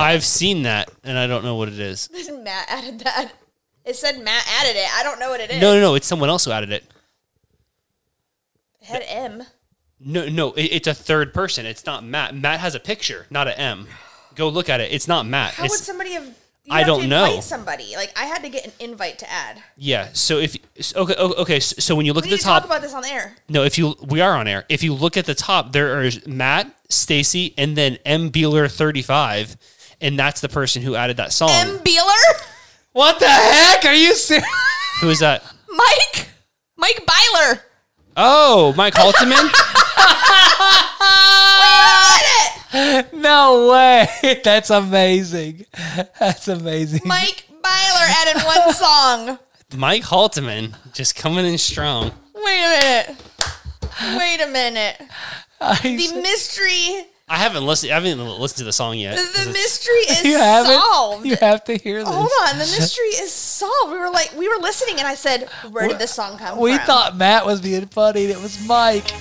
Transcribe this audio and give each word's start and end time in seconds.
I've 0.00 0.24
seen 0.24 0.62
that, 0.64 0.90
and 1.04 1.18
I 1.18 1.26
don't 1.26 1.44
know 1.44 1.56
what 1.56 1.68
it 1.68 1.78
is. 1.78 2.08
Matt 2.42 2.66
added 2.68 3.00
that. 3.00 3.32
It 3.84 3.96
said 3.96 4.22
Matt 4.22 4.44
added 4.60 4.76
it. 4.76 4.88
I 4.94 5.02
don't 5.02 5.18
know 5.18 5.30
what 5.30 5.40
it 5.40 5.50
is. 5.50 5.60
No, 5.60 5.74
no, 5.74 5.80
no. 5.80 5.94
It's 5.94 6.06
someone 6.06 6.28
else 6.28 6.44
who 6.44 6.50
added 6.52 6.70
it. 6.72 6.84
It 8.82 8.86
had 8.86 9.02
M. 9.06 9.42
No, 9.98 10.28
no. 10.28 10.52
It, 10.52 10.64
it's 10.64 10.86
a 10.88 10.94
third 10.94 11.32
person. 11.34 11.66
It's 11.66 11.84
not 11.86 12.04
Matt. 12.04 12.34
Matt 12.34 12.60
has 12.60 12.74
a 12.74 12.80
picture, 12.80 13.26
not 13.30 13.48
an 13.48 13.54
M. 13.54 13.86
Go 14.34 14.48
look 14.48 14.68
at 14.68 14.80
it. 14.80 14.92
It's 14.92 15.08
not 15.08 15.26
Matt. 15.26 15.54
How 15.54 15.64
It's- 15.64 15.78
would 15.80 15.84
somebody 15.86 16.12
have? 16.12 16.26
I 16.72 16.78
have 16.80 16.86
don't 16.86 17.00
to 17.02 17.06
know. 17.08 17.40
Somebody 17.40 17.96
like 17.96 18.12
I 18.16 18.26
had 18.26 18.42
to 18.42 18.48
get 18.48 18.64
an 18.64 18.72
invite 18.78 19.18
to 19.20 19.30
add. 19.30 19.60
yeah. 19.76 20.10
So 20.12 20.38
if 20.38 20.56
okay, 20.94 21.14
okay. 21.16 21.58
So 21.58 21.74
so 21.80 21.96
when 21.96 22.06
you 22.06 22.12
look 22.12 22.24
We 22.26 22.30
at 22.30 22.32
the 22.32 22.38
to 22.38 22.44
talk 22.44 22.64
about 22.64 22.80
this 22.80 22.94
on 22.94 23.04
air. 23.04 23.34
no. 23.48 23.64
If 23.64 23.76
you 23.76 23.96
we 24.06 24.20
are 24.20 24.36
on 24.36 24.46
air. 24.46 24.66
If 24.68 24.82
you 24.84 24.94
look 24.94 25.16
at 25.16 25.24
the 25.26 25.34
top, 25.34 25.72
there 25.72 26.00
are 26.00 26.08
Matt, 26.26 26.70
Stacy, 26.88 27.54
and 27.58 27.76
then 27.76 27.98
M 28.04 28.30
Beeler 28.30 28.70
thirty 28.70 29.02
five, 29.02 29.56
and 30.00 30.18
that's 30.18 30.40
the 30.40 30.48
person 30.48 30.82
who 30.82 30.94
added 30.94 31.16
that 31.18 31.32
song. 31.32 31.50
M. 31.52 31.78
Beeler, 31.78 32.42
What 32.92 33.18
the 33.20 33.28
heck? 33.28 33.84
Are 33.84 33.94
you 33.94 34.14
serious? 34.14 34.46
who 35.00 35.08
is 35.08 35.20
that? 35.20 35.42
Mike, 35.70 36.28
Mike 36.76 37.06
Byler. 37.06 37.62
Oh, 38.16 38.74
Mike 38.76 38.94
Halteman. 38.94 39.50
No 43.12 43.68
way. 43.72 44.06
That's 44.44 44.70
amazing. 44.70 45.66
That's 46.20 46.46
amazing. 46.48 47.00
Mike 47.04 47.44
Byler 47.62 48.06
added 48.08 48.42
one 48.44 48.72
song. 48.72 49.38
Mike 49.76 50.04
Halteman 50.04 50.76
just 50.92 51.16
coming 51.16 51.44
in 51.46 51.58
strong. 51.58 52.12
Wait 52.34 52.60
a 52.62 52.80
minute. 52.80 53.16
Wait 54.16 54.40
a 54.40 54.46
minute. 54.46 55.00
The 55.82 56.20
mystery. 56.22 57.06
I 57.30 57.36
haven't 57.36 57.64
listened. 57.64 57.92
I 57.92 57.94
haven't 57.94 58.18
listened 58.18 58.58
to 58.58 58.64
the 58.64 58.72
song 58.72 58.98
yet. 58.98 59.16
The, 59.16 59.44
the 59.44 59.52
mystery 59.52 59.94
is 60.10 60.24
you 60.24 60.36
solved. 60.36 61.24
You 61.24 61.36
have 61.36 61.62
to 61.64 61.76
hear 61.76 62.00
this. 62.00 62.08
Hold 62.12 62.28
on, 62.48 62.54
the 62.54 62.64
mystery 62.78 63.06
is 63.06 63.32
solved. 63.32 63.92
We 63.92 63.98
were 63.98 64.10
like, 64.10 64.34
we 64.36 64.48
were 64.48 64.60
listening, 64.60 64.98
and 64.98 65.06
I 65.06 65.14
said, 65.14 65.48
"Where 65.70 65.86
did 65.86 66.00
this 66.00 66.12
song 66.12 66.38
come 66.38 66.58
We 66.58 66.72
from?" 66.72 66.80
We 66.80 66.86
thought 66.86 67.16
Matt 67.16 67.46
was 67.46 67.60
being 67.60 67.86
funny, 67.86 68.24
and 68.24 68.32
it 68.32 68.42
was 68.42 68.66
Mike. 68.66 69.12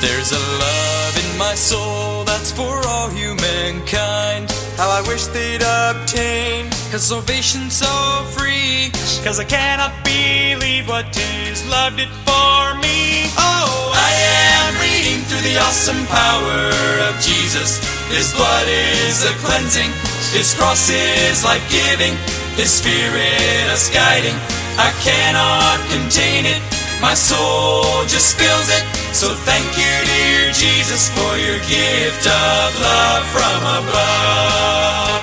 There's 0.00 0.32
a 0.32 0.38
love 0.38 1.14
in 1.22 1.38
my 1.38 1.54
soul 1.54 2.24
that's 2.24 2.50
for 2.50 2.80
all 2.88 3.10
humankind. 3.10 4.50
How 4.76 4.88
I 4.88 5.04
wish 5.06 5.26
they'd 5.26 5.60
obtain 5.60 6.70
Cause 6.90 7.04
salvation's 7.04 7.74
so 7.74 8.24
free. 8.34 8.90
Cause 9.22 9.38
I 9.38 9.44
cannot 9.44 9.92
believe 10.02 10.88
what 10.88 11.06
is 11.46 11.62
loved 11.68 12.00
it 12.00 12.08
for 12.26 12.74
me. 12.82 13.30
Oh, 13.38 13.92
I 13.94 14.10
am 14.58 14.74
reading 14.82 15.22
through 15.28 15.44
the 15.46 15.60
awesome 15.62 16.02
power 16.10 16.66
of 17.06 17.14
Jesus. 17.20 17.78
His 18.08 18.34
blood 18.34 18.66
is 18.66 19.22
a 19.22 19.30
cleansing. 19.44 19.92
His 20.32 20.52
cross 20.54 20.90
is 20.90 21.44
life 21.44 21.62
giving. 21.70 22.16
His 22.56 22.72
spirit 22.72 23.70
us 23.70 23.92
guiding. 23.92 24.34
I 24.80 24.90
cannot 25.04 25.78
contain 25.94 26.46
it. 26.46 26.62
My 27.00 27.14
soul 27.14 28.02
just 28.08 28.34
spills 28.34 28.68
it. 28.72 28.99
So 29.12 29.34
thank 29.34 29.76
you, 29.76 29.94
dear 30.06 30.52
Jesus, 30.52 31.10
for 31.10 31.36
your 31.36 31.58
gift 31.60 32.26
of 32.26 32.80
love 32.80 33.26
from 33.28 33.62
above. 33.84 35.19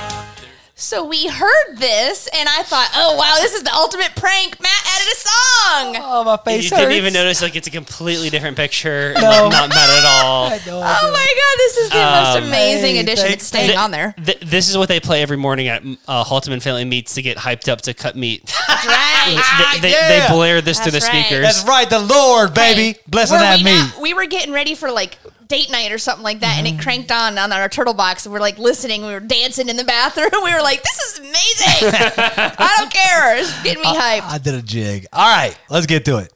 So 0.79 1.03
we 1.03 1.25
heard 1.27 1.75
this, 1.77 2.27
and 2.31 2.47
I 2.47 2.61
thought, 2.61 2.91
"Oh 2.95 3.15
wow, 3.17 3.33
this 3.41 3.55
is 3.55 3.63
the 3.63 3.73
ultimate 3.73 4.15
prank." 4.15 4.59
Matt 4.61 4.83
added 4.85 5.11
a 5.11 5.15
song. 5.15 6.03
Oh, 6.05 6.23
my 6.23 6.37
face 6.37 6.65
You 6.65 6.69
didn't 6.69 6.85
hurts. 6.85 6.95
even 6.97 7.13
notice 7.13 7.41
like 7.41 7.55
it's 7.55 7.67
a 7.67 7.71
completely 7.71 8.29
different 8.29 8.55
picture. 8.57 9.13
No. 9.17 9.23
Like, 9.27 9.51
not 9.51 9.69
Matt 9.69 9.89
at 9.89 10.05
all. 10.05 10.45
I 10.51 10.57
know. 10.67 10.77
Oh 10.77 11.11
my 11.11 11.27
god, 11.41 11.57
this 11.57 11.77
is 11.77 11.89
the 11.89 11.95
most 11.97 12.47
amazing 12.47 12.95
hey, 12.95 13.01
addition. 13.01 13.23
thank- 13.25 13.33
It's 13.37 13.45
staying 13.47 13.67
Th- 13.69 13.79
on 13.79 13.89
there. 13.89 14.13
th- 14.23 14.39
this 14.41 14.69
is 14.69 14.77
what 14.77 14.87
they 14.87 14.99
play 14.99 15.23
every 15.23 15.35
morning 15.37 15.67
at 15.67 15.81
uh, 16.07 16.23
Halteman 16.23 16.59
Family 16.59 16.85
Meats 16.85 17.15
to 17.15 17.23
get 17.23 17.37
hyped 17.37 17.67
up 17.69 17.81
to 17.81 17.95
cut 17.95 18.15
meat. 18.15 18.45
That's 18.67 18.85
right. 18.85 19.79
they, 19.81 19.89
they, 19.89 19.91
yeah. 19.93 20.27
they 20.27 20.33
blare 20.33 20.61
this 20.61 20.79
through 20.79 20.91
the 20.91 20.99
That's 20.99 21.09
right. 21.11 21.25
speakers. 21.25 21.41
That's 21.41 21.65
right. 21.67 21.89
The 21.89 21.99
Lord, 21.99 22.53
baby, 22.53 22.81
Hey, 22.93 22.99
blessing 23.07 23.37
were 23.37 23.41
that 23.41 23.57
we 23.57 23.63
meat. 23.63 23.71
not- 23.79 23.99
we 24.01 24.13
were 24.13 24.27
getting 24.27 24.53
ready 24.53 24.75
for 24.75 24.91
like 24.91 25.17
date 25.47 25.71
night 25.71 25.91
or 25.91 25.97
something 25.97 26.23
like 26.23 26.39
that, 26.41 26.57
Mm-hmm. 26.57 26.65
and 26.67 26.79
it 26.79 26.83
cranked 26.83 27.11
on 27.11 27.37
on 27.37 27.51
our 27.51 27.69
turtle 27.69 27.93
box, 27.93 28.25
and 28.25 28.33
we're 28.33 28.39
like 28.39 28.57
listening. 28.57 29.01
We 29.05 29.11
were 29.13 29.19
dancing 29.19 29.69
in 29.69 29.77
the 29.77 29.83
bathroom. 29.83 30.29
We 30.43 30.53
were 30.53 30.61
like, 30.61 30.81
"This 30.83 30.99
is 30.99 31.19
amazing! 31.19 31.89
I 32.57 32.75
don't 32.77 32.93
care. 32.93 33.37
It's 33.37 33.63
getting 33.63 33.81
me 33.81 33.87
hyped." 33.87 34.23
I 34.23 34.37
did 34.37 34.53
a 34.55 34.61
jig. 34.61 35.05
All 35.13 35.27
right, 35.27 35.57
let's 35.69 35.85
get 35.85 36.05
to 36.05 36.17
it. 36.19 36.31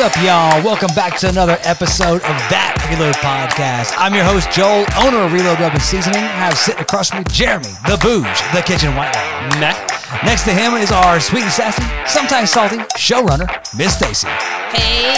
Up, 0.00 0.16
y'all? 0.16 0.64
Welcome 0.64 0.88
back 0.94 1.18
to 1.18 1.28
another 1.28 1.58
episode 1.64 2.22
of 2.22 2.36
That 2.48 2.72
Reload 2.88 3.14
Podcast. 3.16 3.92
I'm 3.98 4.14
your 4.14 4.24
host, 4.24 4.50
Joel, 4.50 4.86
owner 5.04 5.26
of 5.26 5.32
Reload 5.34 5.60
Rub 5.60 5.72
and 5.72 5.82
Seasoning. 5.82 6.22
I 6.24 6.48
have 6.48 6.56
sitting 6.56 6.80
across 6.80 7.10
from 7.10 7.18
me 7.18 7.24
Jeremy, 7.28 7.68
the 7.84 7.98
Booge, 8.00 8.24
the 8.56 8.62
Kitchen 8.64 8.96
White 8.96 9.14
Wine. 9.14 9.60
Meh. 9.60 9.76
Next 10.24 10.44
to 10.44 10.52
him 10.52 10.72
is 10.80 10.90
our 10.90 11.20
sweet 11.20 11.42
and 11.42 11.52
sassy, 11.52 11.82
sometimes 12.08 12.50
salty 12.50 12.76
showrunner, 12.96 13.46
Miss 13.76 13.94
Stacy. 13.96 14.28
Hey 14.72 15.12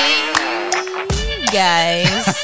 guys, 1.53 2.43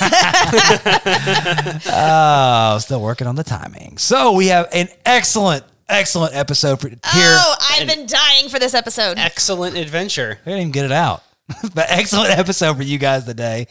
Oh, 1.91 2.79
still 2.79 3.01
working 3.01 3.27
on 3.27 3.35
the 3.35 3.43
timing. 3.45 3.99
So 3.99 4.33
we 4.33 4.47
have 4.49 4.69
an 4.73 4.87
excellent, 5.05 5.65
excellent 5.89 6.37
episode 6.37 6.81
for 6.81 6.89
here. 6.89 6.99
oh, 7.05 7.57
I've 7.73 7.89
been 7.89 8.07
dying 8.07 8.49
for 8.49 8.61
this 8.61 8.75
episode. 8.75 9.19
Excellent 9.19 9.77
adventure. 9.77 10.39
I 10.47 10.51
didn't 10.51 10.61
even 10.61 10.73
get 10.73 10.85
it 10.85 10.93
out. 10.93 11.25
but 11.75 11.87
excellent 11.89 12.37
episode 12.39 12.77
for 12.77 12.83
you 12.83 12.99
guys 12.99 13.25
today. 13.25 13.67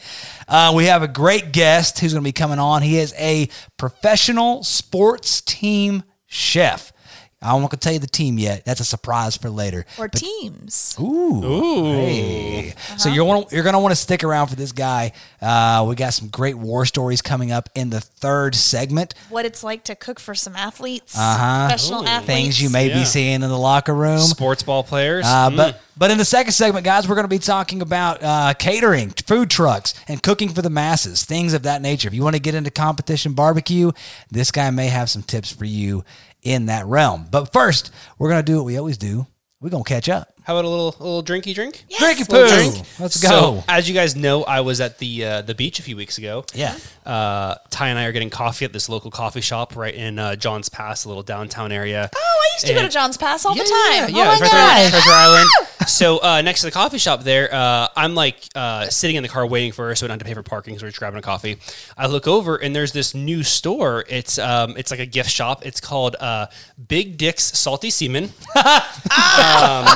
Uh, 0.48 0.72
we 0.74 0.86
have 0.86 1.02
a 1.02 1.08
great 1.08 1.52
guest 1.52 1.98
who's 1.98 2.12
going 2.12 2.22
to 2.22 2.28
be 2.28 2.32
coming 2.32 2.58
on. 2.58 2.82
He 2.82 2.98
is 2.98 3.14
a 3.16 3.48
professional 3.76 4.64
sports 4.64 5.40
team 5.40 6.02
chef. 6.26 6.92
I 7.40 7.54
won't 7.54 7.70
tell 7.80 7.92
you 7.92 8.00
the 8.00 8.08
team 8.08 8.36
yet. 8.38 8.64
That's 8.64 8.80
a 8.80 8.84
surprise 8.84 9.36
for 9.36 9.48
later. 9.48 9.86
Or 9.96 10.08
teams. 10.08 10.96
Ooh. 11.00 11.40
Hey. 11.82 12.74
So 12.96 13.08
you're 13.10 13.24
wanna, 13.24 13.46
you're 13.52 13.62
gonna 13.62 13.78
want 13.78 13.92
to 13.92 13.96
stick 13.96 14.24
around 14.24 14.48
for 14.48 14.56
this 14.56 14.72
guy. 14.72 15.12
Uh, 15.40 15.84
we 15.88 15.94
got 15.94 16.14
some 16.14 16.28
great 16.28 16.56
war 16.56 16.84
stories 16.84 17.22
coming 17.22 17.52
up 17.52 17.68
in 17.76 17.90
the 17.90 18.00
third 18.00 18.56
segment. 18.56 19.14
What 19.28 19.44
it's 19.44 19.62
like 19.62 19.84
to 19.84 19.94
cook 19.94 20.18
for 20.18 20.34
some 20.34 20.56
athletes, 20.56 21.16
Uh-huh. 21.16 21.68
professional 21.68 22.06
athletes. 22.08 22.26
Things 22.26 22.60
you 22.62 22.70
may 22.70 22.88
Yeah. 22.88 22.98
be 22.98 23.04
seeing 23.04 23.34
in 23.34 23.40
the 23.42 23.56
locker 23.58 23.94
room. 23.94 24.18
Sports 24.18 24.64
ball 24.64 24.82
players. 24.82 25.24
Uh, 25.24 25.50
Mm. 25.50 25.56
but 25.56 25.80
but 25.96 26.12
in 26.12 26.18
the 26.18 26.24
second 26.24 26.52
segment, 26.52 26.84
guys, 26.84 27.08
we're 27.08 27.16
going 27.16 27.24
to 27.24 27.28
be 27.28 27.40
talking 27.40 27.82
about 27.82 28.22
uh, 28.22 28.54
catering, 28.54 29.10
food 29.10 29.50
trucks, 29.50 29.94
and 30.06 30.22
cooking 30.22 30.48
for 30.50 30.62
the 30.62 30.70
masses, 30.70 31.24
things 31.24 31.54
of 31.54 31.64
that 31.64 31.82
nature. 31.82 32.06
If 32.06 32.14
you 32.14 32.22
want 32.22 32.36
to 32.36 32.40
get 32.40 32.54
into 32.54 32.70
competition 32.70 33.32
barbecue, 33.32 33.90
this 34.30 34.52
guy 34.52 34.70
may 34.70 34.86
have 34.86 35.10
some 35.10 35.22
tips 35.24 35.50
for 35.50 35.64
you 35.64 36.04
in 36.42 36.66
that 36.66 36.86
realm. 36.86 37.26
But 37.30 37.52
first, 37.52 37.92
we're 38.18 38.30
going 38.30 38.44
to 38.44 38.52
do 38.52 38.56
what 38.56 38.66
we 38.66 38.78
always 38.78 38.98
do. 38.98 39.26
We're 39.60 39.70
going 39.70 39.84
to 39.84 39.88
catch 39.88 40.08
up. 40.08 40.37
How 40.48 40.54
about 40.56 40.64
a 40.64 40.68
little 40.70 40.96
a 40.98 41.04
little 41.04 41.22
drinky 41.22 41.54
drink? 41.54 41.84
Yes. 41.90 42.00
Drinky 42.02 42.26
poo. 42.26 42.48
drink. 42.48 42.86
Let's 42.98 43.20
So, 43.20 43.28
go. 43.28 43.64
as 43.68 43.86
you 43.86 43.94
guys 43.94 44.16
know, 44.16 44.44
I 44.44 44.62
was 44.62 44.80
at 44.80 44.96
the 44.96 45.22
uh, 45.22 45.42
the 45.42 45.54
beach 45.54 45.78
a 45.78 45.82
few 45.82 45.94
weeks 45.94 46.16
ago. 46.16 46.46
Yeah. 46.54 46.74
Uh, 47.04 47.56
Ty 47.68 47.88
and 47.88 47.98
I 47.98 48.06
are 48.06 48.12
getting 48.12 48.30
coffee 48.30 48.64
at 48.64 48.72
this 48.72 48.88
local 48.88 49.10
coffee 49.10 49.42
shop 49.42 49.76
right 49.76 49.94
in 49.94 50.18
uh, 50.18 50.36
John's 50.36 50.70
Pass, 50.70 51.04
a 51.04 51.08
little 51.08 51.22
downtown 51.22 51.70
area. 51.70 52.08
Oh, 52.16 52.18
I 52.18 52.54
used 52.54 52.66
to 52.66 52.72
go 52.72 52.80
to 52.80 52.88
John's 52.88 53.18
Pass 53.18 53.44
all 53.44 53.54
yeah, 53.54 53.62
the 53.62 53.68
time. 53.68 54.16
Yeah, 54.16 54.30
oh 54.30 54.32
it's 54.32 54.40
my 54.40 54.46
right 54.46 54.52
there 54.52 54.62
on 54.62 54.82
gosh. 54.84 54.90
Treasure 54.90 55.10
Island. 55.10 55.48
So 55.86 56.18
uh, 56.22 56.42
next 56.42 56.60
to 56.60 56.66
the 56.66 56.70
coffee 56.70 56.98
shop 56.98 57.22
there, 57.22 57.52
uh, 57.52 57.88
I'm 57.96 58.14
like 58.14 58.40
uh, 58.54 58.88
sitting 58.88 59.16
in 59.16 59.22
the 59.22 59.28
car 59.28 59.46
waiting 59.46 59.72
for 59.72 59.88
her, 59.88 59.94
so 59.94 60.04
I 60.04 60.08
don't 60.08 60.14
have 60.14 60.18
to 60.20 60.24
pay 60.26 60.34
for 60.34 60.42
parking. 60.42 60.78
So 60.78 60.84
we're 60.84 60.90
just 60.90 60.98
grabbing 60.98 61.18
a 61.18 61.22
coffee. 61.22 61.56
I 61.96 62.06
look 62.08 62.26
over 62.26 62.56
and 62.56 62.74
there's 62.76 62.92
this 62.92 63.14
new 63.14 63.42
store. 63.42 64.04
It's 64.08 64.38
um, 64.38 64.76
it's 64.76 64.90
like 64.90 65.00
a 65.00 65.06
gift 65.06 65.30
shop. 65.30 65.64
It's 65.64 65.80
called 65.80 66.16
uh, 66.20 66.46
Big 66.88 67.16
Dick's 67.16 67.44
Salty 67.58 67.88
Semen. 67.90 68.24
um, 68.56 69.86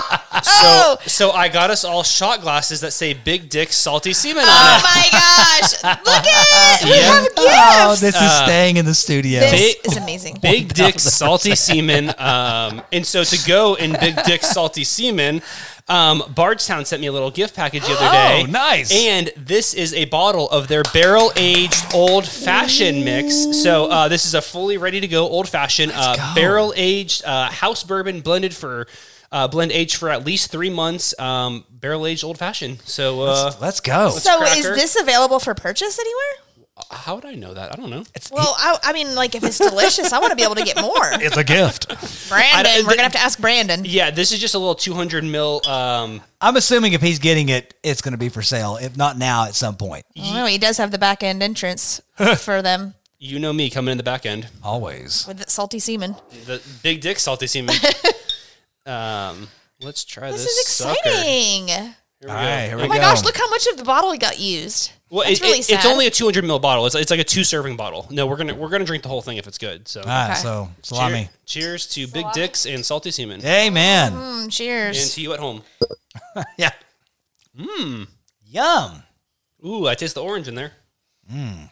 Oh, 0.47 0.97
So 1.07 1.31
I 1.31 1.49
got 1.49 1.71
us 1.71 1.85
all 1.85 2.03
shot 2.03 2.41
glasses 2.41 2.81
that 2.81 2.93
say 2.93 3.13
"Big 3.15 3.49
Dick 3.49 3.73
Salty 3.73 4.13
Semen" 4.13 4.45
on 4.45 4.49
it. 4.49 4.53
oh 4.53 4.79
it. 4.79 4.83
my 4.83 5.09
gosh! 5.13 5.83
Look 6.07 6.27
at 6.27 6.83
it. 6.83 6.85
We 6.85 6.91
Yeah. 6.91 7.13
have 7.13 7.25
gifts. 7.25 7.39
Oh, 7.45 7.97
this 8.01 8.15
is 8.21 8.33
staying 8.45 8.77
in 8.77 8.85
the 8.85 8.95
studio. 8.95 9.41
this 9.41 9.51
Big- 9.53 9.87
is 9.93 9.97
amazing. 9.97 10.39
Big 10.43 10.73
Dick 10.75 10.99
Salty 11.01 11.55
Semen. 11.55 12.11
Um, 12.19 12.83
and 12.93 13.07
so 13.07 13.25
to 13.25 13.49
go 13.49 13.75
in 13.75 13.93
Big 14.01 14.17
Dick 14.25 14.43
Salty 14.43 14.85
Semen, 14.85 15.43
um, 15.89 16.23
Bardstown 16.35 16.85
sent 16.85 17.01
me 17.01 17.09
a 17.09 17.13
little 17.13 17.31
gift 17.31 17.55
package 17.57 17.83
the 17.85 17.93
other 17.93 18.11
day. 18.11 18.43
Oh, 18.45 18.51
nice. 18.51 18.93
And 18.95 19.31
this 19.37 19.75
is 19.75 19.93
a 19.95 20.05
bottle 20.07 20.49
of 20.51 20.69
their 20.69 20.83
barrel 20.95 21.33
aged 21.37 21.93
old 21.95 22.27
fashioned 22.27 23.05
mix. 23.05 23.63
So 23.63 23.87
uh, 23.91 24.09
this 24.09 24.25
is 24.25 24.35
a 24.35 24.41
fully 24.43 24.77
ready 24.79 25.01
to 25.01 25.09
go 25.09 25.29
old 25.29 25.49
fashioned 25.49 25.93
uh, 25.95 26.35
barrel 26.35 26.73
aged 26.77 27.25
uh, 27.25 27.51
house 27.51 27.83
bourbon 27.85 28.21
blended 28.21 28.55
for. 28.55 28.87
Uh, 29.33 29.49
blend 29.49 29.73
aged 29.73 29.97
for 29.97 30.11
at 30.11 30.25
least 30.25 30.53
three 30.53 30.71
months, 30.71 31.19
um, 31.19 31.65
barrel 31.71 32.07
aged 32.07 32.23
old 32.23 32.39
fashioned. 32.39 32.81
So, 32.83 33.23
uh, 33.23 33.53
Let's 33.61 33.81
go. 33.81 34.11
So 34.11 34.43
is 34.45 34.65
this 34.65 35.01
available 35.01 35.41
for 35.41 35.55
purchase 35.55 35.99
anywhere? 35.99 36.45
how 36.91 37.15
would 37.15 37.25
I 37.25 37.35
know 37.35 37.55
that? 37.55 37.73
I 37.73 37.77
don't 37.77 37.91
know. 37.91 38.03
Well, 38.31 38.55
I, 38.59 38.79
I 38.83 38.93
mean, 38.93 39.15
like 39.15 39.35
if 39.35 39.45
it's 39.45 39.59
delicious, 39.59 40.13
I 40.13 40.19
want 40.19 40.31
to 40.31 40.37
be 40.37 40.43
able 40.43 40.55
to 40.57 40.65
get 40.65 40.81
more. 40.81 40.93
it's 41.13 41.37
a 41.37 41.45
gift. 41.45 41.89
Brandon, 42.29 42.73
I- 42.73 42.81
we're 42.81 42.91
gonna 42.91 43.03
have 43.03 43.13
to 43.13 43.21
ask 43.21 43.39
Brandon. 43.39 43.83
Yeah, 43.85 44.11
this 44.11 44.33
is 44.33 44.41
just 44.41 44.55
a 44.55 44.59
little 44.59 44.75
200 44.75 45.25
mil. 45.25 45.61
Um, 45.67 46.23
I'm 46.41 46.57
assuming 46.57 46.93
if 46.95 47.03
he's 47.03 47.19
getting 47.19 47.49
it, 47.51 47.75
it's 47.83 48.01
going 48.03 48.13
to 48.13 48.19
be 48.19 48.29
for 48.29 48.43
sale. 48.43 48.77
If 48.81 48.97
not 48.97 49.17
now, 49.17 49.45
at 49.45 49.55
some 49.55 49.77
point. 49.77 50.05
Oh, 50.19 50.47
he 50.47 50.59
does 50.59 50.79
have 50.79 50.91
the 50.91 50.99
back 50.99 51.23
end 51.23 51.43
entrance 51.43 52.01
for 52.39 52.63
them 52.63 52.95
you 53.25 53.39
know 53.39 53.53
me 53.53 53.71
coming 53.71 53.93
in 53.93 53.99
the 53.99 54.03
back 54.03 54.27
end. 54.27 54.49
Always. 54.65 55.27
with 55.29 55.39
the 55.39 55.49
salty 55.49 55.79
semen. 55.79 56.17
The 56.47 56.61
big 56.83 57.01
dick 57.01 57.21
salty 57.21 57.47
semen. 57.47 57.77
um, 58.87 59.49
let's 59.81 60.05
try 60.05 60.31
this. 60.33 60.43
This 60.45 60.53
is 60.57 60.67
sucker. 60.67 60.99
exciting. 61.05 61.69
Here 61.69 62.29
we 62.29 62.29
All 62.31 62.37
go. 62.37 62.41
right, 62.43 62.67
here 62.69 62.77
we 62.77 62.83
Oh 62.85 62.89
my 62.89 62.97
go. 62.97 63.01
gosh, 63.03 63.25
look 63.25 63.37
how 63.37 63.49
much 63.51 63.67
of 63.67 63.77
the 63.79 63.85
bottle 63.85 64.17
got 64.17 64.39
used. 64.39 64.93
Well, 65.11 65.27
That's 65.27 65.41
it- 65.41 65.45
really 65.45 65.59
it- 65.59 65.65
sad. 65.65 65.75
it's 65.77 65.87
only 65.87 66.07
a 66.07 66.11
200 66.11 66.45
ml 66.45 66.63
bottle. 66.63 66.87
It's, 66.87 66.95
it's 66.95 67.11
like 67.11 67.19
a 67.21 67.25
two 67.25 67.43
serving 67.45 67.77
bottle. 67.77 68.07
No, 68.11 68.27
we're 68.27 68.37
gonna 68.37 68.55
we're 68.55 68.69
gonna 68.69 68.85
drink 68.85 69.03
the 69.03 69.09
whole 69.09 69.23
thing 69.23 69.37
if 69.39 69.47
it's 69.49 69.59
good. 69.59 69.89
So, 69.89 70.01
All 70.03 70.07
right, 70.07 70.31
Okay. 70.31 70.35
so 70.41 70.67
Cheer- 70.67 70.83
salami. 70.83 71.29
cheers 71.47 71.87
to 71.89 72.07
big 72.07 72.27
dicks 72.33 72.65
and 72.65 72.87
salty 72.87 73.11
semen, 73.11 73.45
Amen. 73.45 74.13
Mm, 74.13 74.43
and 74.45 74.53
cheers. 74.53 75.15
to 75.15 75.21
you 75.21 75.33
at 75.33 75.41
home. 75.41 75.63
Yeah. 76.59 76.71
Mmm. 77.59 78.07
Yum. 78.47 79.03
Ooh, 79.67 79.87
I 79.89 79.95
taste 79.95 80.15
the 80.15 80.23
orange 80.23 80.49
in 80.49 80.55
there. 80.55 80.73
Mmm. 81.31 81.69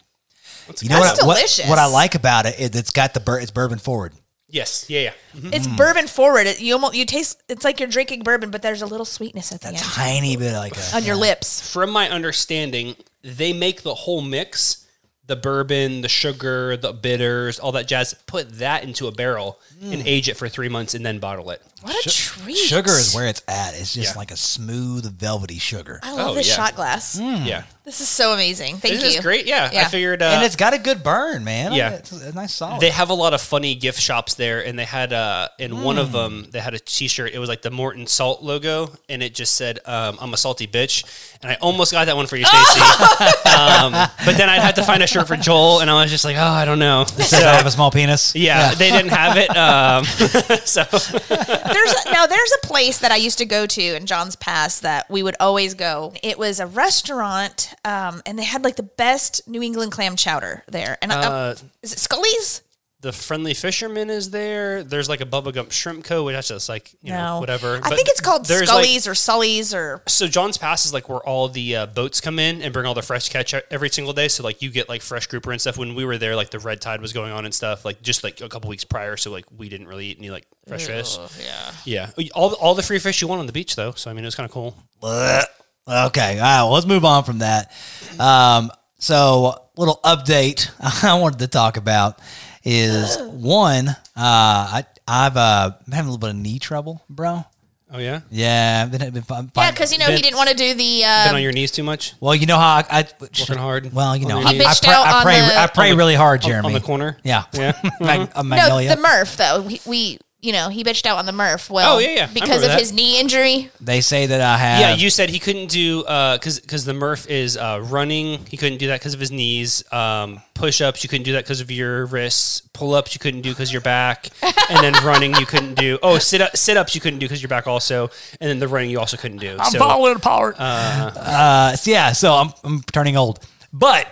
You 0.82 0.88
know 0.88 1.00
That's 1.00 1.18
what, 1.20 1.26
what? 1.28 1.36
delicious. 1.36 1.68
What 1.68 1.78
I 1.78 1.86
like 1.86 2.14
about 2.14 2.46
it 2.46 2.58
is 2.60 2.70
it's 2.78 2.90
got 2.92 3.12
the 3.14 3.20
bur- 3.20 3.40
it's 3.40 3.50
bourbon 3.50 3.78
forward. 3.78 4.12
Yes, 4.50 4.86
yeah, 4.88 5.00
yeah. 5.00 5.12
Mhm. 5.36 5.54
It's 5.54 5.66
bourbon 5.66 6.06
forward. 6.08 6.46
It, 6.46 6.60
you 6.60 6.74
almost 6.74 6.94
you 6.94 7.04
taste. 7.04 7.42
It's 7.48 7.64
like 7.64 7.78
you're 7.80 7.88
drinking 7.88 8.22
bourbon, 8.24 8.50
but 8.50 8.62
there's 8.62 8.82
a 8.82 8.86
little 8.86 9.06
sweetness 9.06 9.52
at 9.52 9.60
the 9.60 9.68
end 9.68 9.78
Tiny 9.78 10.36
bit 10.36 10.54
like 10.54 10.76
a. 10.76 10.96
on 10.96 11.04
your 11.04 11.16
lips. 11.16 11.72
From 11.72 11.90
my 11.90 12.08
understanding, 12.10 12.96
they 13.22 13.52
make 13.52 13.82
the 13.82 13.94
whole 13.94 14.20
mix. 14.22 14.86
The 15.26 15.36
bourbon, 15.36 16.00
the 16.00 16.08
sugar, 16.08 16.76
the 16.76 16.92
bitters, 16.92 17.60
all 17.60 17.70
that 17.72 17.86
jazz. 17.86 18.14
Put 18.26 18.58
that 18.58 18.82
into 18.82 19.06
a 19.06 19.12
barrel 19.12 19.60
and 19.80 20.04
age 20.04 20.28
it 20.28 20.36
for 20.36 20.48
three 20.48 20.68
months, 20.68 20.94
and 20.94 21.06
then 21.06 21.20
bottle 21.20 21.50
it. 21.50 21.62
What 21.82 21.94
a 22.04 22.08
treat! 22.10 22.56
Sugar 22.56 22.90
is 22.90 23.14
where 23.14 23.28
it's 23.28 23.40
at. 23.46 23.74
It's 23.78 23.94
just 23.94 24.14
Yeah. 24.14 24.18
like 24.18 24.32
a 24.32 24.36
smooth, 24.36 25.04
velvety 25.16 25.60
sugar. 25.60 26.00
I 26.02 26.10
love 26.14 26.30
Oh, 26.30 26.34
this 26.34 26.48
yeah. 26.48 26.56
shot 26.56 26.74
glass. 26.74 27.16
Yeah, 27.16 27.62
This 27.90 28.02
is 28.02 28.08
so 28.08 28.32
amazing. 28.32 28.76
Thank 28.76 28.94
this 29.00 29.02
you. 29.02 29.18
is 29.18 29.20
great. 29.20 29.46
Yeah, 29.46 29.68
I 29.68 29.74
Yeah. 29.74 29.88
figured. 29.88 30.22
Uh, 30.22 30.26
and 30.26 30.44
it's 30.44 30.54
got 30.54 30.72
a 30.74 30.78
good 30.78 31.02
burn, 31.02 31.42
man. 31.42 31.72
Yeah. 31.72 31.90
It's 31.94 32.12
a 32.12 32.32
nice 32.32 32.54
solid. 32.54 32.80
They 32.80 32.90
have 32.90 33.10
a 33.10 33.14
lot 33.14 33.34
of 33.34 33.40
funny 33.40 33.74
gift 33.74 34.00
shops 34.00 34.34
there, 34.34 34.64
and 34.64 34.78
they 34.78 34.84
had 34.84 35.12
uh, 35.12 35.48
in 35.58 35.82
one 35.82 35.96
Hmm. 35.96 36.02
of 36.02 36.12
them 36.12 36.46
they 36.52 36.60
had 36.60 36.72
a 36.72 36.78
T-shirt. 36.78 37.32
It 37.34 37.40
was 37.40 37.48
like 37.48 37.62
the 37.62 37.70
Morton 37.72 38.06
Salt 38.06 38.44
logo, 38.44 38.92
and 39.08 39.24
it 39.24 39.34
just 39.34 39.54
said 39.54 39.80
um, 39.86 40.18
"I'm 40.20 40.32
a 40.32 40.36
salty 40.36 40.68
bitch," 40.68 41.02
and 41.42 41.50
I 41.50 41.56
almost 41.56 41.90
got 41.90 42.04
that 42.06 42.14
one 42.14 42.28
for 42.28 42.36
you, 42.36 42.44
Stacy. 42.44 42.80
um, 43.50 43.92
but 44.24 44.36
then 44.36 44.48
I'd 44.48 44.62
have 44.62 44.74
to 44.74 44.84
find 44.84 45.02
a 45.02 45.08
shirt 45.08 45.26
for 45.26 45.36
Joel, 45.36 45.80
and 45.80 45.90
I 45.90 45.94
was 46.00 46.12
just 46.12 46.24
like, 46.24 46.36
"Oh, 46.36 46.40
I 46.42 46.64
don't 46.64 46.78
know." 46.78 47.04
Does 47.16 47.32
it 47.32 47.42
have 47.42 47.66
a 47.66 47.72
small 47.72 47.90
penis? 47.90 48.36
Yeah, 48.36 48.72
they 48.74 48.90
didn't 48.90 49.10
have 49.10 49.36
it. 49.36 49.50
Um, 49.56 50.04
so 50.64 50.84
There's 50.84 51.92
a, 52.06 52.12
now 52.12 52.26
there's 52.26 52.52
a 52.62 52.66
place 52.66 52.98
that 52.98 53.10
I 53.10 53.16
used 53.16 53.38
to 53.38 53.44
go 53.46 53.66
to 53.66 53.82
in 53.82 54.06
John's 54.06 54.36
Pass 54.36 54.78
that 54.80 55.10
we 55.10 55.22
would 55.24 55.34
always 55.40 55.74
go. 55.74 56.12
It 56.22 56.38
was 56.38 56.60
a 56.60 56.66
restaurant, 56.66 57.74
um, 57.84 58.22
and 58.26 58.38
they 58.38 58.44
had 58.44 58.62
like 58.64 58.76
the 58.76 58.82
best 58.82 59.46
New 59.48 59.62
England 59.62 59.92
clam 59.92 60.16
chowder 60.16 60.62
there. 60.68 60.98
And 61.02 61.12
I- 61.12 61.24
Uh, 61.24 61.54
is 61.82 61.92
it 61.92 61.98
Scully's? 61.98 62.62
the 63.02 63.12
Friendly 63.14 63.54
Fisherman 63.54 64.10
is 64.10 64.28
there. 64.28 64.84
There's 64.84 65.08
like 65.08 65.22
a 65.22 65.24
Bubba 65.24 65.54
Gump 65.54 65.72
Shrimp 65.72 66.04
Co. 66.04 66.22
Which 66.24 66.34
that's 66.34 66.48
just 66.48 66.68
like 66.68 66.92
you 67.00 67.12
know 67.12 67.40
whatever. 67.40 67.76
I 67.82 67.88
But 67.88 67.94
think 67.96 68.08
it's 68.10 68.20
called 68.20 68.44
there's, 68.44 68.68
like- 68.68 68.84
Scully's 68.84 69.06
or 69.06 69.14
Sully's 69.14 69.72
or 69.72 70.02
so 70.06 70.26
John's 70.26 70.58
Pass 70.58 70.84
is 70.84 70.92
like 70.92 71.08
where 71.08 71.20
all 71.20 71.48
the 71.48 71.76
uh, 71.76 71.86
boats 71.86 72.20
come 72.20 72.38
in 72.38 72.60
and 72.60 72.74
bring 72.74 72.84
all 72.84 72.92
the 72.92 73.00
fresh 73.00 73.30
catch 73.30 73.54
every 73.70 73.88
single 73.88 74.12
day. 74.12 74.28
So 74.28 74.42
like 74.44 74.60
you 74.60 74.68
get 74.70 74.90
like 74.90 75.00
fresh 75.00 75.26
grouper 75.28 75.50
and 75.50 75.58
stuff. 75.58 75.78
When 75.78 75.94
we 75.94 76.04
were 76.04 76.18
there, 76.18 76.36
like 76.36 76.50
the 76.50 76.58
red 76.58 76.82
tide 76.82 77.00
was 77.00 77.14
going 77.14 77.32
on 77.32 77.46
and 77.46 77.54
stuff. 77.54 77.86
Like 77.86 78.02
just 78.02 78.22
like 78.22 78.42
a 78.42 78.50
couple 78.50 78.68
weeks 78.68 78.84
prior, 78.84 79.16
so 79.16 79.30
like 79.30 79.46
we 79.56 79.70
didn't 79.70 79.88
really 79.88 80.08
eat 80.08 80.18
any 80.18 80.28
like 80.28 80.46
fresh 80.68 80.84
fish. 80.84 81.16
yeah. 81.42 81.72
Yeah, 81.86 82.10
all 82.34 82.52
all 82.56 82.74
the 82.74 82.82
free 82.82 82.98
fish 82.98 83.22
you 83.22 83.28
want 83.28 83.40
on 83.40 83.46
the 83.46 83.52
beach 83.54 83.76
though. 83.76 83.92
So 83.92 84.10
I 84.10 84.12
mean, 84.12 84.24
it 84.24 84.26
was 84.28 84.34
kind 84.34 84.44
of 84.46 84.52
cool. 84.52 84.76
Blech. 85.02 85.44
Okay, 85.88 86.38
all 86.38 86.42
right. 86.42 86.62
Well, 86.62 86.72
let's 86.72 86.86
move 86.86 87.04
on 87.04 87.24
from 87.24 87.38
that. 87.38 87.72
Um, 88.18 88.70
so, 88.98 89.62
little 89.76 89.98
update 90.04 90.70
I 91.04 91.18
wanted 91.18 91.38
to 91.40 91.48
talk 91.48 91.76
about 91.76 92.18
is 92.64 93.16
one. 93.22 93.88
Uh, 93.88 93.94
I 94.16 94.84
I've 95.08 95.36
uh, 95.36 95.72
been 95.84 95.92
having 95.92 96.08
a 96.08 96.12
little 96.12 96.18
bit 96.18 96.30
of 96.30 96.36
knee 96.36 96.58
trouble, 96.58 97.02
bro. 97.08 97.44
Oh 97.92 97.98
yeah, 97.98 98.20
Yeah, 98.30 98.84
I've 98.86 98.92
been, 98.96 99.10
been, 99.10 99.50
Yeah, 99.56 99.70
because 99.72 99.92
you 99.92 99.98
know 99.98 100.06
he 100.12 100.22
didn't 100.22 100.36
want 100.36 100.48
to 100.48 100.54
do 100.54 100.74
the. 100.74 101.00
been 101.00 101.28
Um, 101.30 101.34
on 101.34 101.42
your 101.42 101.50
knees 101.50 101.72
too 101.72 101.82
much 101.82 102.14
well, 102.20 102.36
you 102.36 102.46
know 102.46 102.56
how 102.56 102.76
I, 102.76 102.84
I 102.88 103.04
Working 103.20 103.56
hard 103.58 103.92
Well, 103.92 104.16
you 104.16 104.26
on 104.26 104.28
know, 104.28 104.38
your 104.38 104.48
I, 104.48 104.52
knees? 104.52 104.60
I 104.62 104.64
bitched 104.70 104.84
pray, 104.84 104.94
out 104.94 105.06
I 105.08 105.12
on 105.16 105.22
pray, 105.24 105.40
the- 105.40 105.58
I 105.58 105.66
pray 105.66 105.94
really 105.94 106.14
hard, 106.14 106.40
Jeremy. 106.42 106.68
on 106.68 106.72
the 106.74 106.80
corner. 106.80 107.18
Yeah, 107.24 107.46
yeah. 107.52 107.72
Mag- 108.00 108.30
a 108.36 108.42
no, 108.44 108.48
magnolia. 108.48 108.94
the 108.94 109.02
Murph 109.02 109.36
though. 109.36 109.62
We, 109.62 109.80
we 109.86 110.18
you 110.42 110.52
know 110.52 110.68
he 110.68 110.82
bitched 110.84 111.06
out 111.06 111.18
on 111.18 111.26
the 111.26 111.32
Murph. 111.32 111.70
Well, 111.70 111.96
Oh, 111.96 111.98
yeah, 111.98 112.08
yeah. 112.10 112.22
I 112.24 112.26
because 112.32 112.48
remember 112.48 112.64
of 112.66 112.70
that. 112.72 112.80
his 112.80 112.92
knee 112.92 113.20
injury. 113.20 113.70
they 113.80 114.00
say 114.00 114.26
that 114.26 114.40
I 114.40 114.56
have. 114.56 114.80
Yeah, 114.80 114.94
you 114.94 115.10
said 115.10 115.30
he 115.30 115.38
couldn't 115.38 115.68
do 115.68 116.02
because 116.02 116.60
because 116.60 116.84
the 116.84 116.94
Murph 116.94 117.28
is 117.28 117.56
uh, 117.56 117.80
running. 117.84 118.44
He 118.46 118.56
couldn't 118.56 118.78
do 118.78 118.88
that 118.88 119.00
because 119.00 119.14
of 119.14 119.20
his 119.20 119.30
knees. 119.30 119.84
Um, 119.92 120.40
push 120.54 120.80
ups, 120.80 121.02
you 121.02 121.08
couldn't 121.08 121.24
do 121.24 121.32
that 121.32 121.44
because 121.44 121.60
of 121.60 121.70
your 121.70 122.06
wrists. 122.06 122.60
Pull 122.72 122.94
ups, 122.94 123.14
you 123.14 123.18
couldn't 123.20 123.40
do 123.42 123.50
because 123.50 123.70
of 123.70 123.72
your 123.72 123.82
back. 123.82 124.28
and 124.42 124.78
then 124.84 124.92
running, 125.04 125.34
you 125.36 125.46
couldn't 125.46 125.74
do. 125.74 125.98
Oh, 126.02 126.18
sit 126.18 126.40
up 126.40 126.56
sit 126.56 126.76
ups, 126.76 126.94
you 126.94 127.00
couldn't 127.00 127.18
do 127.18 127.26
because 127.26 127.42
your 127.42 127.48
back 127.48 127.66
also. 127.66 128.10
And 128.40 128.48
then 128.50 128.58
the 128.58 128.68
running, 128.68 128.90
you 128.90 128.98
also 129.00 129.16
couldn't 129.16 129.38
do. 129.38 129.56
I'm 129.58 129.70
so, 129.70 130.06
apart. 130.12 130.56
Uh, 130.58 131.76
so 131.76 131.90
yeah, 131.90 132.12
so 132.12 132.32
I'm, 132.32 132.52
I'm 132.64 132.82
turning 132.82 133.16
old, 133.16 133.40
but 133.72 134.06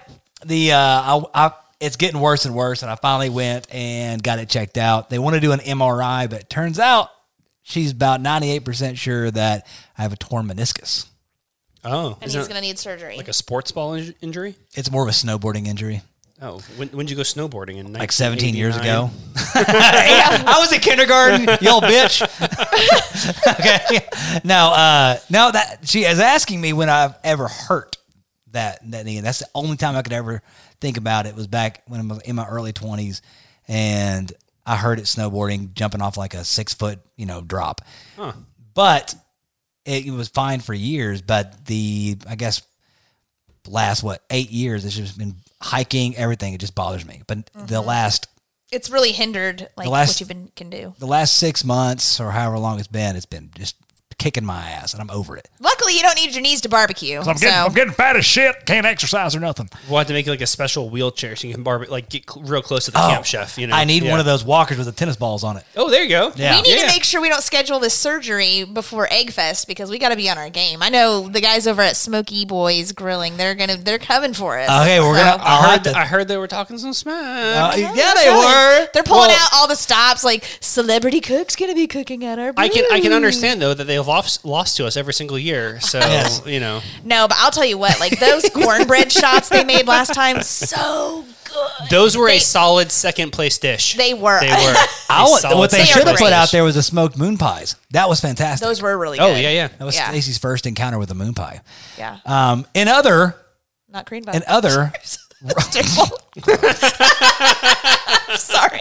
the 0.44 0.72
uh, 0.72 0.78
I, 0.78 1.22
I, 1.34 1.52
it's 1.80 1.96
getting 1.96 2.20
worse 2.20 2.44
and 2.44 2.54
worse, 2.54 2.82
and 2.82 2.90
I 2.90 2.96
finally 2.96 3.30
went 3.30 3.72
and 3.72 4.22
got 4.22 4.38
it 4.38 4.48
checked 4.48 4.78
out. 4.78 5.10
They 5.10 5.19
want 5.19 5.34
to 5.34 5.40
do 5.40 5.52
an 5.52 5.60
MRI, 5.60 6.28
but 6.28 6.40
it 6.40 6.50
turns 6.50 6.78
out 6.78 7.08
she's 7.62 7.92
about 7.92 8.20
98 8.20 8.64
percent 8.64 8.98
sure 8.98 9.30
that 9.30 9.66
I 9.96 10.02
have 10.02 10.12
a 10.12 10.16
torn 10.16 10.46
meniscus. 10.46 11.06
Oh, 11.84 12.19
And 12.20 12.25
is 12.28 12.34
he's 12.34 12.48
going 12.48 12.56
to 12.60 12.66
need 12.66 12.78
surgery. 12.78 13.16
like 13.16 13.28
a 13.28 13.32
sports 13.32 13.70
ball 13.70 13.92
inj- 13.92 14.14
injury? 14.20 14.56
It's 14.75 14.90
more 14.90 15.02
of 15.04 15.08
a 15.08 15.12
snowboarding 15.12 15.66
injury, 15.69 16.02
Oh, 16.42 16.58
when 16.76 16.88
when 16.88 17.06
did 17.06 17.10
you 17.10 17.16
go 17.16 17.22
snowboarding? 17.22 17.76
In 17.78 17.92
like 17.92 18.12
17 18.12 18.54
years 18.54 18.75
1989? 18.76 19.08
ago. 19.08 20.42
I 20.50 20.58
was 20.60 20.72
in 20.72 20.80
kindergarten, 20.80 21.42
you 21.60 21.70
old 21.70 21.84
bitch. 21.84 22.22
okay, 23.61 24.06
now 24.44 24.73
uh, 24.73 25.18
no, 25.30 25.50
that 25.50 25.80
she 25.88 26.04
is 26.04 26.20
asking 26.20 26.61
me 26.61 26.73
when 26.73 26.88
I've 26.88 27.14
ever 27.25 27.49
hurt 27.49 27.97
that 28.52 28.78
that 28.90 29.04
knee. 29.04 29.16
And 29.18 29.26
that's 29.26 29.40
the 29.40 29.49
only 29.54 29.76
time 29.76 29.97
I 29.97 30.02
could 30.02 30.12
ever 30.12 30.42
think 30.80 30.97
about 30.97 31.26
it 31.26 31.35
was 31.35 31.47
back 31.47 31.82
when 31.87 32.00
I 32.00 32.04
was 32.04 32.23
in 32.23 32.37
my 32.37 32.47
early 32.47 32.73
20s, 32.73 33.20
and 33.66 34.32
I 34.64 34.76
heard 34.76 34.99
it 34.99 35.04
snowboarding, 35.04 35.73
jumping 35.73 36.02
off 36.02 36.16
like 36.16 36.35
a 36.35 36.44
six 36.44 36.75
foot, 36.75 37.00
you 37.16 37.26
know, 37.26 37.40
drop. 37.40 37.80
But 38.75 39.14
it, 39.85 40.06
it 40.06 40.11
was 40.11 40.28
fine 40.28 40.61
for 40.61 40.75
years. 40.75 41.23
But 41.23 41.66
the 41.66 42.18
I 42.28 42.37
guess 42.37 42.62
last 43.66 44.02
what 44.02 44.23
eight 44.30 44.50
years, 44.50 44.85
it's 44.85 44.94
just 44.94 45.18
been 45.18 45.37
hiking, 45.61 46.16
everything. 46.16 46.54
It 46.54 46.61
just 46.61 46.75
bothers 46.75 47.06
me. 47.06 47.23
But 47.26 47.47
the 47.47 47.61
mm-hmm. 47.61 47.88
last 47.88 48.28
it's 48.70 48.90
really 48.90 49.12
hindered 49.12 49.68
like 49.76 49.88
last- 49.88 50.08
what 50.08 50.20
you've 50.20 50.28
been 50.28 50.50
can 50.54 50.70
do. 50.70 50.94
the 50.99 51.06
last 51.06 51.37
six 51.37 51.64
months 51.64 52.20
or 52.20 52.30
however 52.30 52.58
long 52.58 52.78
it's 52.78 52.88
been, 52.88 53.16
it's 53.16 53.26
been 53.26 53.50
just 53.56 53.76
kicking 54.18 54.44
my 54.44 54.68
ass, 54.70 54.92
and 54.94 55.00
I'm 55.00 55.10
over 55.10 55.37
it. 55.37 55.48
Luckily, 55.60 55.94
you 55.94 56.02
don't 56.02 56.16
need 56.16 56.32
your 56.34 56.42
knees 56.42 56.60
to 56.62 56.68
barbecue. 56.68 57.18
I'm 57.18 57.25
getting, 57.25 57.38
so 57.38 57.48
I'm 57.50 57.72
getting 57.72 57.92
fat 57.94 58.16
as 58.16 58.25
shit. 58.26 58.66
Can't 58.66 58.84
exercise 58.87 59.37
or 59.37 59.40
nothing. 59.40 59.68
We'll 59.88 59.98
have 59.98 60.08
to 60.08 60.12
make 60.12 60.26
like 60.26 60.40
a 60.40 60.46
special 60.46 60.90
wheelchair 60.90 61.37
so 61.37 61.46
you 61.46 61.54
can 61.54 61.62
barbecue, 61.62 61.92
like 61.92 62.08
get 62.08 62.28
cl- 62.30 62.44
real 62.44 62.62
close 62.62 62.87
to 62.87 62.90
the 62.90 62.98
camp 62.98 63.25
chef. 63.25 63.56
You 63.58 63.68
know, 63.68 63.75
Oh, 63.75 63.78
I 63.78 63.84
need 63.84 64.02
Yeah. 64.02 64.10
one 64.10 64.20
of 64.20 64.26
those 64.26 64.44
walkers 64.44 64.76
with 64.76 64.87
the 64.87 64.92
tennis 64.92 65.16
balls 65.16 65.44
on 65.44 65.56
it. 65.56 65.64
Oh, 65.76 65.88
there 65.90 66.02
you 66.02 66.08
go. 66.08 66.32
Yeah. 66.37 66.56
we 66.56 66.62
need 66.62 66.75
Yeah. 66.76 66.80
to 66.82 66.87
make 66.88 67.04
sure 67.04 67.20
we 67.20 67.28
don't 67.28 67.42
schedule 67.42 67.78
this 67.78 67.94
surgery 67.94 68.64
before 68.64 69.06
Eggfest 69.08 69.66
because 69.66 69.88
we 69.90 69.98
got 69.98 70.08
to 70.08 70.16
be 70.16 70.28
on 70.28 70.37
our 70.38 70.50
game. 70.50 70.82
I 70.82 70.88
know 70.88 71.28
the 71.28 71.40
guys 71.40 71.66
over 71.66 71.82
at 71.82 71.96
Smoky 71.96 72.44
Boys 72.44 72.92
Grilling. 72.92 73.37
They're 73.37 73.54
gonna 73.54 73.76
they're 73.76 73.98
coming 73.98 74.34
for 74.34 74.58
us. 74.58 74.68
Okay, 74.82 74.98
we're 75.00 75.16
So- 75.16 75.25
gonna. 75.25 75.42
I'll 75.44 75.58
I 75.58 75.60
have 75.62 75.70
heard, 75.70 75.84
to. 75.92 75.98
I 75.98 76.04
heard 76.06 76.28
they 76.28 76.37
were 76.37 76.48
talking 76.48 76.76
some 76.78 76.92
smack. 76.92 77.75
Uh, 77.75 77.76
yeah, 77.94 78.14
they 78.14 78.30
were. 78.30 78.88
They're 78.94 79.02
pulling 79.04 79.28
Well- 79.28 79.38
out 79.40 79.50
all 79.54 79.68
the 79.68 79.76
stops. 79.76 80.25
Like 80.25 80.44
celebrity 80.60 81.20
cooks 81.20 81.54
gonna 81.56 81.75
be 81.75 81.87
cooking 81.87 82.25
at 82.25 82.38
our. 82.38 82.52
I 82.56 82.68
can 82.68 82.84
I 82.90 83.00
can 83.00 83.12
understand 83.12 83.62
though 83.62 83.75
that 83.75 83.84
they've 83.84 84.07
lost, 84.08 84.44
lost 84.44 84.76
to 84.78 84.86
us 84.86 84.96
every 84.96 85.14
single 85.14 85.38
year. 85.38 85.78
So 85.80 85.98
Yes. 86.00 86.42
you 86.46 86.58
know, 86.60 86.80
No, 87.04 87.28
but 87.28 87.36
I'll 87.38 87.50
tell 87.52 87.64
you 87.66 87.78
what, 87.78 88.00
like 88.00 88.18
those 88.18 88.48
cornbread 88.54 89.12
shots 89.12 89.48
they 89.48 89.62
made 89.64 89.86
last 89.86 90.14
time, 90.14 90.42
so 90.42 91.24
good. 91.44 91.88
those 91.90 92.16
were 92.16 92.26
They- 92.26 92.38
a 92.38 92.40
solid 92.40 92.90
second 92.90 93.30
place 93.32 93.58
dish. 93.58 93.94
They 93.96 94.14
were. 94.14 94.40
They 94.40 94.48
were. 94.48 94.74
I 95.10 95.24
A 95.44 95.56
what 95.56 95.70
they 95.70 95.78
They 95.78 95.84
should 95.84 96.06
have 96.06 96.16
put 96.16 96.32
out 96.32 96.50
there 96.50 96.64
was 96.64 96.74
the 96.74 96.82
smoked 96.82 97.16
moon 97.16 97.38
pies. 97.38 97.76
That 97.92 98.08
was 98.08 98.20
fantastic. 98.20 98.66
Those 98.66 98.82
were 98.82 98.96
really 98.98 99.18
good. 99.18 99.24
Oh 99.24 99.36
yeah, 99.36 99.50
yeah. 99.50 99.68
that 99.68 99.84
was 99.84 99.94
yeah. 99.94 100.08
Stacy's 100.08 100.38
first 100.38 100.66
encounter 100.66 100.98
with 100.98 101.10
a 101.10 101.14
moon 101.14 101.34
pie. 101.34 101.60
Yeah. 101.96 102.18
Um, 102.26 102.66
in 102.74 102.88
other, 102.88 103.36
Not 103.88 104.06
green 104.06 104.24
in 104.28 104.42
other, 104.48 104.92
sorry. 108.38 108.80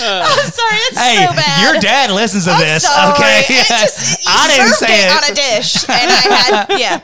I'm 0.00 0.50
sorry. 0.50 0.78
It's 0.88 0.98
hey, 0.98 1.26
so 1.26 1.32
bad. 1.34 1.62
your 1.72 1.80
dad 1.80 2.10
listens 2.10 2.44
to 2.44 2.50
I'm 2.52 2.60
this. 2.60 2.82
sorry. 2.84 3.12
Okay, 3.14 3.42
just, 3.48 4.24
you 4.24 4.24
I 4.32 4.48
didn't 4.48 4.74
say 4.74 5.06
it. 5.06 5.10
on 5.12 5.30
a 5.30 5.34
dish, 5.34 5.88
and 5.88 6.10
I 6.10 6.20
had 6.20 6.66
yeah. 6.78 7.00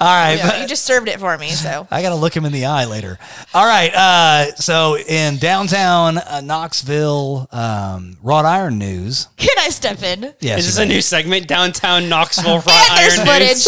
All 0.00 0.06
right, 0.08 0.34
yeah, 0.36 0.48
but- 0.50 0.60
you 0.60 0.66
just 0.66 0.84
served 0.84 1.08
it 1.08 1.18
for 1.20 1.36
me. 1.38 1.50
So 1.50 1.86
I 1.90 2.02
got 2.02 2.10
to 2.10 2.14
look 2.16 2.36
him 2.36 2.44
in 2.44 2.52
the 2.52 2.66
eye 2.66 2.84
later. 2.84 3.18
All 3.52 3.66
right. 3.66 3.92
Uh, 3.94 4.54
so 4.56 4.96
in 4.98 5.38
downtown 5.38 6.18
uh, 6.18 6.40
Knoxville, 6.42 7.48
um, 7.52 8.16
wrought 8.22 8.44
iron 8.44 8.78
news. 8.78 9.28
can 9.36 9.56
I 9.58 9.68
step 9.70 10.02
in? 10.02 10.34
Yes. 10.40 10.60
Is 10.60 10.66
this 10.66 10.78
you 10.78 10.84
a 10.84 10.86
new 10.86 11.00
segment? 11.00 11.46
Downtown 11.48 12.08
Knoxville 12.08 12.58
wrought 12.58 12.90
And 12.90 12.98
there's 12.98 13.18
iron 13.18 13.40
news. 13.40 13.66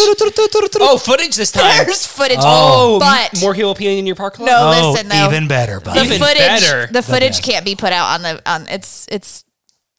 Oh, 0.79 0.97
footage 0.97 1.35
this 1.35 1.51
time. 1.51 1.85
There's 1.85 2.05
footage. 2.05 2.37
Oh, 2.41 2.99
but 2.99 3.39
more 3.41 3.53
heel 3.53 3.75
peeing 3.75 3.99
in 3.99 4.05
your 4.05 4.15
parking 4.15 4.45
lot. 4.45 4.51
No, 4.51 4.67
Oh, 4.67 4.91
listen 4.91 5.07
though. 5.09 5.27
even 5.27 5.47
better, 5.47 5.66
the 5.75 5.81
buddy. 5.81 5.99
Even 6.01 6.19
footage, 6.19 6.37
better. 6.37 6.87
the 6.91 7.01
footage 7.03 7.29
best. 7.37 7.43
can't 7.43 7.65
be 7.65 7.75
put 7.75 7.93
out 7.93 8.15
on 8.15 8.21
the 8.23 8.41
on. 8.51 8.67
It's 8.69 9.05
it's 9.11 9.43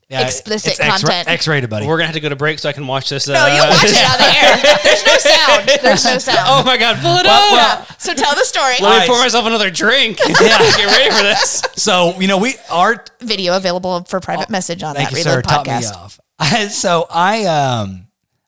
Yeah, 0.09 0.23
explicit 0.23 0.73
it's 0.73 0.81
X- 0.81 1.03
content. 1.03 1.29
X-rated, 1.29 1.69
buddy. 1.71 1.87
We're 1.87 1.97
gonna 1.99 2.07
have 2.07 2.15
to 2.15 2.21
go 2.21 2.31
to 2.31 2.37
break 2.37 2.59
so 2.59 2.69
I 2.69 2.73
can 2.73 2.87
watch 2.87 3.09
this. 3.11 3.29
Uh, 3.29 3.35
no. 3.35 3.47
You'll 3.55 3.69
watch 3.69 3.85
it 3.85 4.11
on 4.11 4.19
the 4.19 4.33
air. 4.41 4.79
There's 4.83 5.05
no 5.07 5.17
sound. 5.19 5.69
There's 5.83 6.05
no 6.05 6.19
sound. 6.33 6.39
Oh 6.49 6.63
my 6.65 6.77
god, 6.79 6.97
pull 7.03 7.17
it 7.19 7.25
Well, 7.27 7.55
up! 7.55 7.87
Yeah. 7.89 7.95
So 7.99 8.15
tell 8.15 8.35
the 8.35 8.45
story. 8.45 8.73
Let 8.73 8.81
me 8.81 8.87
Alright. 8.87 9.09
pour 9.09 9.19
myself 9.19 9.47
another 9.47 9.71
drink. 9.71 10.19
Yeah. 10.29 10.59
Get 10.59 10.87
ready 10.87 11.11
for 11.15 11.23
this. 11.23 11.63
so 11.77 12.19
you 12.19 12.27
know 12.29 12.39
we 12.39 12.55
art. 12.71 13.11
Video 13.21 13.57
available 13.57 14.05
for 14.05 14.19
private 14.21 14.49
message 14.51 14.83
on 14.83 14.93
Oh, 14.93 14.95
Thank 14.99 15.11
that 15.11 15.19
you, 15.19 15.25
Reload 15.25 15.45
sir. 15.45 15.51
Top 15.51 15.67
me 15.67 15.73
podcast. 15.73 15.95
off. 15.95 16.71
so 16.73 17.07
I 17.11 17.45
um, 17.45 18.07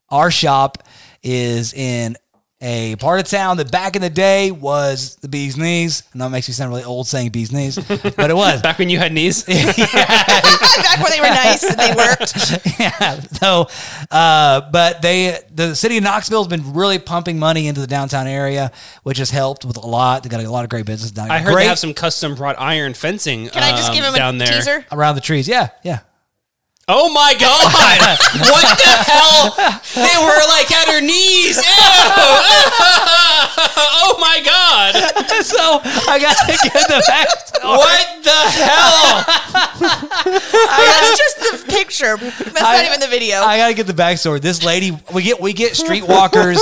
our 0.08 0.30
shop 0.30 0.78
is 1.22 1.74
in 1.74 2.16
a 2.62 2.94
part 2.96 3.20
of 3.20 3.26
town 3.26 3.56
that 3.56 3.70
back 3.70 3.96
in 3.96 4.02
the 4.02 4.10
day 4.10 4.50
was 4.50 5.16
the 5.16 5.28
bee's 5.28 5.56
knees. 5.56 6.02
And 6.12 6.20
that 6.20 6.28
makes 6.28 6.46
me 6.46 6.52
sound 6.52 6.70
really 6.70 6.84
old 6.84 7.06
saying 7.06 7.30
bee's 7.30 7.50
knees, 7.52 7.76
but 7.76 8.30
it 8.30 8.36
was. 8.36 8.60
Back 8.70 8.78
when 8.78 8.90
you 8.90 8.98
had 8.98 9.12
knees. 9.12 9.44
Back 9.44 11.02
when 11.02 11.10
they 11.10 11.20
were 11.20 11.26
nice 11.26 11.64
and 11.64 11.78
they 11.78 11.94
worked. 11.94 12.78
yeah. 12.78 13.20
So, 13.20 13.68
uh, 14.10 14.70
but 14.70 15.00
they, 15.00 15.38
the 15.54 15.74
city 15.74 15.96
of 15.96 16.04
Knoxville 16.04 16.44
has 16.44 16.48
been 16.48 16.74
really 16.74 16.98
pumping 16.98 17.38
money 17.38 17.66
into 17.66 17.80
the 17.80 17.86
downtown 17.86 18.26
area, 18.26 18.72
which 19.04 19.18
has 19.18 19.30
helped 19.30 19.64
with 19.64 19.78
a 19.78 19.86
lot. 19.86 20.22
They 20.22 20.28
got 20.28 20.44
a 20.44 20.50
lot 20.50 20.64
of 20.64 20.70
great 20.70 20.84
business 20.84 21.10
down. 21.10 21.26
Here. 21.26 21.34
I 21.34 21.38
heard 21.38 21.54
great 21.54 21.62
they 21.64 21.68
have 21.68 21.78
some 21.78 21.94
custom 21.94 22.34
wrought 22.34 22.56
iron 22.58 22.92
fencing. 22.92 23.48
Can 23.48 23.62
I 23.62 23.70
just 23.70 23.88
um, 23.88 23.94
give 23.94 24.04
him 24.04 24.14
down 24.14 24.36
a 24.36 24.38
there. 24.38 24.48
teaser? 24.48 24.84
around 24.92 25.14
the 25.14 25.20
trees. 25.22 25.48
Yeah, 25.48 25.70
yeah. 25.82 26.00
Oh 26.92 27.08
my 27.08 27.34
god! 27.38 27.70
what 28.50 28.66
the 28.76 28.90
hell? 29.06 29.54
They 29.94 30.16
were 30.26 30.42
like 30.48 30.72
at 30.72 30.88
her 30.88 31.00
knees. 31.00 31.56
Ew. 31.56 31.62
oh 34.02 34.16
my 34.20 34.40
god! 34.44 34.94
so 35.44 35.80
I 36.10 36.18
got 36.18 36.36
to 36.36 36.68
get 36.68 36.88
the 36.88 37.02
backstory. 37.08 37.76
What 37.76 38.24
the 38.24 38.30
hell? 38.30 39.24
That's 40.20 41.18
just 41.18 41.36
the 41.40 41.72
picture. 41.72 42.16
That's 42.16 42.60
not 42.60 42.84
even 42.84 43.00
the 43.00 43.08
video. 43.08 43.38
I 43.38 43.56
got 43.56 43.68
to 43.68 43.74
get 43.74 43.86
the 43.86 43.94
backstory. 43.94 44.40
This 44.40 44.62
lady, 44.62 44.96
we 45.14 45.22
get 45.22 45.40
we 45.40 45.52
get 45.52 45.72
streetwalkers, 45.72 46.58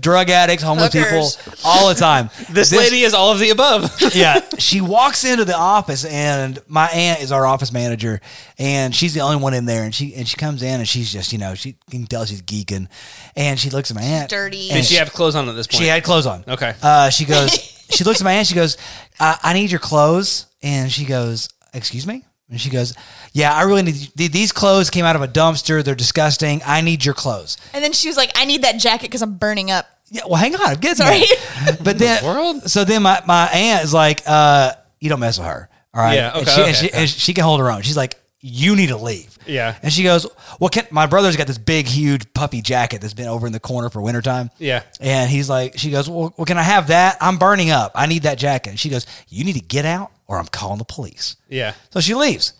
drug 0.00 0.30
addicts, 0.30 0.62
homeless 0.62 0.92
Hookers. 0.92 1.36
people 1.36 1.58
all 1.64 1.88
the 1.88 1.94
time. 1.94 2.30
This, 2.50 2.72
lady 2.72 3.02
is 3.02 3.14
all 3.14 3.32
of 3.32 3.38
the 3.38 3.50
above. 3.50 3.90
yeah, 4.14 4.40
she 4.58 4.80
walks 4.80 5.24
into 5.24 5.44
the 5.44 5.56
office, 5.56 6.04
and 6.04 6.58
my 6.68 6.86
aunt 6.88 7.20
is 7.20 7.32
our 7.32 7.46
office 7.46 7.72
manager, 7.72 8.20
and 8.58 8.94
she's 8.94 9.14
the 9.14 9.20
only 9.20 9.36
one 9.36 9.54
in 9.54 9.64
there. 9.66 9.84
And 9.84 9.94
she 9.94 10.14
and 10.14 10.28
she 10.28 10.36
comes 10.36 10.62
in, 10.62 10.80
and 10.80 10.88
she's 10.88 11.12
just 11.12 11.32
you 11.32 11.38
know 11.38 11.54
she 11.54 11.70
you 11.70 11.98
can 11.98 12.06
tell 12.06 12.24
she's 12.24 12.42
geeking, 12.42 12.88
and 13.36 13.58
she 13.58 13.70
looks 13.70 13.90
at 13.90 13.96
my 13.96 14.02
aunt. 14.02 14.30
Dirty. 14.30 14.70
and 14.70 14.78
Did 14.78 14.86
she 14.86 14.96
have 14.96 15.12
clothes 15.12 15.34
on 15.34 15.48
at 15.48 15.56
this 15.56 15.66
point? 15.66 15.79
She 15.80 15.86
had 15.88 16.04
clothes 16.04 16.26
on. 16.26 16.44
Okay. 16.46 16.74
Uh, 16.82 17.10
she 17.10 17.24
goes. 17.24 17.50
she 17.90 18.04
looks 18.04 18.20
at 18.20 18.24
my 18.24 18.32
aunt. 18.32 18.46
She 18.46 18.54
goes, 18.54 18.76
uh, 19.18 19.36
"I 19.42 19.52
need 19.52 19.70
your 19.70 19.80
clothes," 19.80 20.46
and 20.62 20.90
she 20.90 21.04
goes, 21.04 21.48
"Excuse 21.74 22.06
me." 22.06 22.24
And 22.48 22.60
she 22.60 22.70
goes, 22.70 22.94
"Yeah, 23.32 23.54
I 23.54 23.62
really 23.62 23.82
need 23.82 24.10
th- 24.16 24.32
these 24.32 24.52
clothes. 24.52 24.90
Came 24.90 25.04
out 25.04 25.16
of 25.16 25.22
a 25.22 25.28
dumpster. 25.28 25.82
They're 25.84 25.94
disgusting. 25.94 26.62
I 26.66 26.80
need 26.80 27.04
your 27.04 27.14
clothes." 27.14 27.56
and 27.74 27.82
then 27.82 27.92
she 27.92 28.08
was 28.08 28.16
like, 28.16 28.30
I 28.34 28.44
need 28.44 28.62
that 28.62 28.78
jacket 28.78 29.02
because 29.02 29.22
I'm 29.22 29.34
burning 29.34 29.70
up. 29.70 29.86
Yeah, 30.12 30.22
well, 30.26 30.36
hang 30.36 30.54
on, 30.56 30.60
I'm 30.60 30.80
getting 30.80 30.96
Sorry. 30.96 31.20
there. 31.64 31.76
But 31.84 31.98
then, 31.98 32.24
world? 32.24 32.68
so 32.68 32.84
then 32.84 33.02
my, 33.02 33.22
my 33.26 33.46
aunt 33.46 33.84
is 33.84 33.94
like, 33.94 34.22
uh, 34.26 34.72
"You 34.98 35.08
don't 35.08 35.20
mess 35.20 35.38
with 35.38 35.46
her, 35.46 35.68
all 35.94 36.02
right?" 36.02 36.14
Yeah, 36.14 36.36
and 36.36 36.48
okay, 36.48 36.66
and 36.66 36.76
she, 36.76 36.92
and 36.92 37.08
she 37.08 37.32
can 37.32 37.44
hold 37.44 37.60
her 37.60 37.70
own. 37.70 37.82
She's 37.82 37.96
like, 37.96 38.19
"You 38.40 38.76
need 38.76 38.88
to 38.88 38.96
leave." 38.96 39.38
Yeah. 39.46 39.76
and 39.82 39.92
she 39.92 40.02
goes, 40.02 40.26
"Well, 40.58 40.68
can, 40.70 40.86
my 40.90 41.06
brother's 41.06 41.36
got 41.36 41.46
this 41.46 41.58
big, 41.58 41.86
huge 41.86 42.32
puffy 42.34 42.62
jacket 42.62 43.00
that's 43.00 43.14
been 43.14 43.28
over 43.28 43.46
in 43.46 43.52
the 43.52 43.60
corner 43.60 43.90
for 43.90 44.00
wintertime." 44.00 44.50
Yeah. 44.58 44.82
and 45.00 45.30
he's 45.30 45.48
like, 45.48 45.78
she 45.78 45.90
goes, 45.90 46.08
"Well, 46.08 46.34
well, 46.36 46.44
can 46.44 46.58
I 46.58 46.62
have 46.62 46.88
that? 46.88 47.16
I'm 47.20 47.38
burning 47.38 47.70
up. 47.70 47.92
I 47.94 48.06
need 48.06 48.22
that 48.24 48.38
jacket." 48.38 48.70
And 48.70 48.80
she 48.80 48.88
goes, 48.88 49.06
"You 49.28 49.44
need 49.44 49.54
to 49.54 49.60
get 49.60 49.84
out, 49.84 50.10
or 50.26 50.38
I'm 50.38 50.46
calling 50.46 50.78
the 50.78 50.84
police." 50.84 51.36
yeah. 51.48 51.74
So 51.90 52.00
she 52.00 52.14
leaves. 52.14 52.52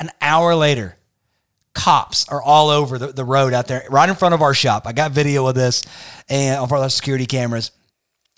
An 0.00 0.10
hour 0.20 0.54
later, 0.54 0.96
cops 1.74 2.28
are 2.28 2.42
all 2.42 2.68
over 2.68 2.98
the, 2.98 3.08
the 3.08 3.24
road 3.24 3.52
out 3.52 3.66
there, 3.68 3.84
right 3.90 4.08
in 4.08 4.14
front 4.14 4.34
of 4.34 4.42
our 4.42 4.54
shop. 4.54 4.86
I 4.86 4.92
got 4.92 5.12
video 5.12 5.46
of 5.46 5.54
this 5.54 5.82
and 6.28 6.58
on 6.60 6.68
front 6.68 6.80
of 6.80 6.84
our 6.84 6.90
security 6.90 7.26
cameras. 7.26 7.70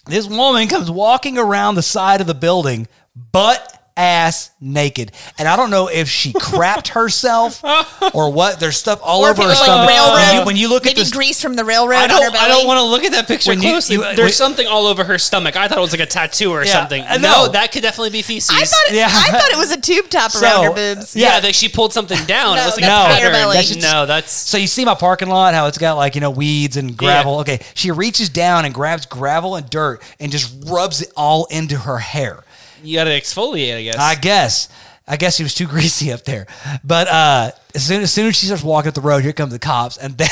This 0.07 0.29
woman 0.29 0.69
comes 0.69 0.91
walking 0.91 1.37
around 1.39 1.75
the 1.75 1.83
side 1.83 2.21
of 2.21 2.27
the 2.27 2.35
building, 2.35 2.87
butt 3.15 3.76
ass 3.97 4.51
naked. 4.61 5.13
And 5.39 5.49
I 5.49 5.57
don't 5.57 5.71
know 5.71 5.89
if 5.89 6.09
she 6.09 6.33
crapped 6.33 6.89
herself 6.89 7.63
or 8.15 8.31
what. 8.33 8.61
There's 8.61 8.77
stuff 8.77 9.01
all 9.03 9.25
Or 9.25 9.31
over 9.31 9.43
her 9.43 9.49
like 9.49 9.57
stomach. 9.57 9.89
railroad, 9.89 10.13
When 10.15 10.35
you, 10.41 10.45
when 10.47 10.57
you 10.57 10.69
look 10.69 10.83
at 10.87 10.91
maybe 10.91 11.01
this, 11.01 11.13
grease 11.13 11.41
from 11.41 11.55
the 11.57 11.65
railroad 11.65 11.97
I 11.97 12.05
on 12.05 12.11
her 12.11 12.17
don't. 12.17 12.33
belly. 12.33 12.45
I 12.45 12.49
don't 12.49 12.67
want 12.67 12.79
to 12.79 12.85
look 12.85 13.05
at 13.05 13.13
that 13.13 13.27
picture 13.27 13.51
When 13.53 13.61
closely. 13.61 13.97
you- 13.97 14.03
There's 14.03 14.19
when- 14.19 14.33
something 14.33 14.67
all 14.67 14.87
over 14.87 15.05
her 15.05 15.19
stomach. 15.19 15.57
I 15.57 15.69
thought 15.69 15.79
it 15.79 15.81
was 15.81 15.93
like 15.93 16.01
a 16.01 16.07
tattoo 16.07 16.51
or 16.53 16.65
Yeah, 16.65 16.73
something. 16.73 17.05
I 17.07 17.17
No, 17.17 17.49
that 17.49 17.73
could 17.73 17.83
definitely 17.83 18.11
be 18.11 18.23
feces. 18.23 18.51
I 18.55 18.65
thought, 18.65 18.81
it, 18.89 18.95
Yeah. 18.97 19.09
I 19.11 19.31
thought 19.31 19.51
it 19.51 19.57
was 19.57 19.73
a 19.73 19.81
tube 19.81 20.09
top 20.11 20.31
So, 20.33 20.43
around 20.43 20.65
her 20.65 20.95
boobs. 20.95 21.17
yeah, 21.17 21.35
yeah. 21.35 21.41
that 21.41 21.55
she 21.55 21.69
pulled 21.69 21.93
something 21.93 22.23
down. 22.27 22.57
No, 22.57 22.63
it 22.63 22.65
looks 22.67 22.77
like 22.77 22.85
that's 22.87 23.07
a 23.07 23.09
No, 23.09 23.15
pattern. 23.15 23.33
belly. 23.33 23.57
that's 23.57 23.69
just- 23.69 23.81
no, 23.81 24.07
that's 24.07 24.33
So 24.33 24.59
you 24.59 24.67
see 24.67 24.85
my 24.85 24.95
parking 24.95 25.29
lot, 25.29 25.55
how 25.55 25.67
it's 25.67 25.79
got 25.79 25.95
like, 25.97 26.15
you 26.15 26.21
know, 26.21 26.31
weeds 26.31 26.77
and 26.77 26.97
gravel. 26.97 27.41
Okay. 27.41 27.61
She 27.75 27.91
reaches 27.91 28.29
down 28.29 28.65
and 28.65 28.75
grabs 28.75 29.07
gravel 29.07 29.57
and 29.57 29.69
dirt 29.71 30.03
and 30.21 30.31
just 30.31 30.53
rubs 30.69 31.01
it 31.03 31.11
all 31.17 31.47
into 31.47 31.77
her 31.79 31.99
hair. 31.99 32.43
You 32.87 32.95
got 32.97 33.05
to 33.05 33.11
exfoliate. 33.11 33.77
I 33.77 33.83
guess. 33.83 33.97
I 33.99 34.15
guess. 34.15 34.69
I 35.09 35.17
guess 35.17 35.37
she 35.37 35.43
was 35.43 35.55
too 35.55 35.67
greasy 35.67 36.13
up 36.13 36.23
there. 36.25 36.47
But 36.83 37.07
uh, 37.09 37.51
as 37.75 37.87
soon 37.87 38.03
as 38.03 38.13
soon 38.13 38.27
as 38.27 38.37
she 38.37 38.47
starts 38.47 38.65
walking 38.65 38.89
up 38.89 38.95
the 38.95 39.01
road, 39.01 39.23
here 39.23 39.33
come 39.33 39.51
the 39.51 39.59
cops, 39.59 39.97
and 39.97 40.17
then 40.19 40.29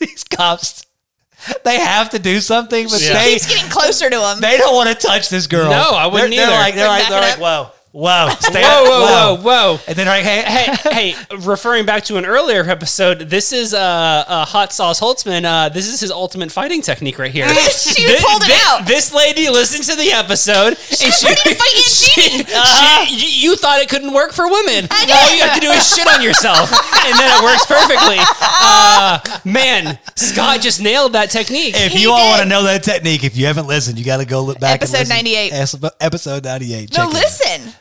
these 0.00 0.24
cops, 0.24 0.86
they 1.64 1.78
have 1.78 2.10
to 2.10 2.18
do 2.18 2.40
something, 2.40 2.86
but 2.88 3.00
Yeah. 3.02 3.12
they 3.14 3.32
Keeps 3.32 3.46
getting 3.46 3.70
closer 3.70 4.08
to 4.08 4.28
him. 4.32 4.40
they 4.40 4.56
don't 4.58 4.74
want 4.74 4.88
to 4.88 4.94
touch 5.06 5.28
this 5.28 5.46
girl. 5.46 5.68
No, 5.70 5.90
I 5.92 6.06
wouldn't 6.06 6.30
they're, 6.34 6.44
either. 6.46 6.50
They're 6.50 6.58
like 6.60 6.74
they're 6.74 6.88
Like, 6.88 7.00
like, 7.02 7.08
they're 7.10 7.20
like 7.20 7.40
whoa, 7.40 7.70
whoa, 7.92 8.28
stay 8.40 8.62
whoa, 8.62 8.84
whoa, 8.84 9.00
whoa, 9.00 9.34
whoa, 9.36 9.42
whoa. 9.42 9.80
and 9.88 9.96
then 9.96 10.06
they're 10.06 10.16
like, 10.16 10.24
hey, 10.24 10.42
hey, 10.92 11.14
hey, 11.14 11.36
referring 11.44 11.84
back 11.86 12.04
to 12.04 12.16
an 12.16 12.24
earlier 12.24 12.62
episode, 12.68 13.20
this 13.30 13.52
is 13.52 13.74
uh, 13.74 13.78
uh, 14.26 14.44
Hot 14.44 14.72
Sauce 14.72 15.00
Holtzman. 15.00 15.44
Uh, 15.44 15.68
this 15.68 15.88
is 15.88 16.00
his 16.00 16.10
ultimate 16.10 16.52
fighting 16.52 16.82
technique 16.82 17.18
right 17.18 17.32
here. 17.32 17.46
She 17.80 18.02
Thi- 18.06 18.16
pulled 18.22 18.42
it 18.42 18.46
thi- 18.46 18.60
out. 18.66 18.86
This 18.86 19.12
lady 19.12 19.48
listened 19.48 19.84
to 19.84 19.96
the 19.96 20.12
episode. 20.12 20.76
She 20.78 21.06
was 21.06 21.22
ready 21.24 21.40
to 21.42 21.54
fight 21.54 21.74
Aunt 21.74 21.86
she- 21.86 22.44
she- 22.44 23.40
you, 23.46 23.50
you 23.50 23.56
thought 23.56 23.80
it 23.80 23.88
couldn't 23.88 24.12
work 24.12 24.32
for 24.32 24.46
women. 24.48 24.86
I 24.90 25.04
did. 25.06 25.16
All 25.16 25.34
you 25.36 25.42
have 25.42 25.54
to 25.54 25.60
do 25.60 25.70
is 25.70 25.86
shit 25.94 26.06
on 26.06 26.22
yourself, 26.22 26.70
and 26.70 27.18
then 27.18 27.38
it 27.38 27.42
works 27.44 27.66
perfectly. 27.66 28.18
Uh, 28.62 29.18
man, 29.44 29.98
Scott 30.16 30.60
just 30.60 30.80
nailed 30.80 31.12
that 31.14 31.30
technique. 31.30 31.74
if 31.76 31.92
He 31.92 32.02
you 32.02 32.10
all 32.12 32.18
did. 32.18 32.28
want 32.30 32.42
to 32.42 32.48
know 32.48 32.62
that 32.64 32.82
technique, 32.82 33.24
if 33.24 33.36
you 33.36 33.46
haven't 33.46 33.66
listened, 33.66 33.98
you 33.98 34.04
got 34.04 34.18
to 34.18 34.24
go 34.26 34.42
look 34.42 34.60
back. 34.60 34.76
Episode 34.82 34.98
listen. 35.08 35.16
98. 35.16 35.52
Episode 36.00 36.44
ninety 36.44 36.74
eight. 36.74 36.96
no, 36.96 37.06
listen. 37.08 37.72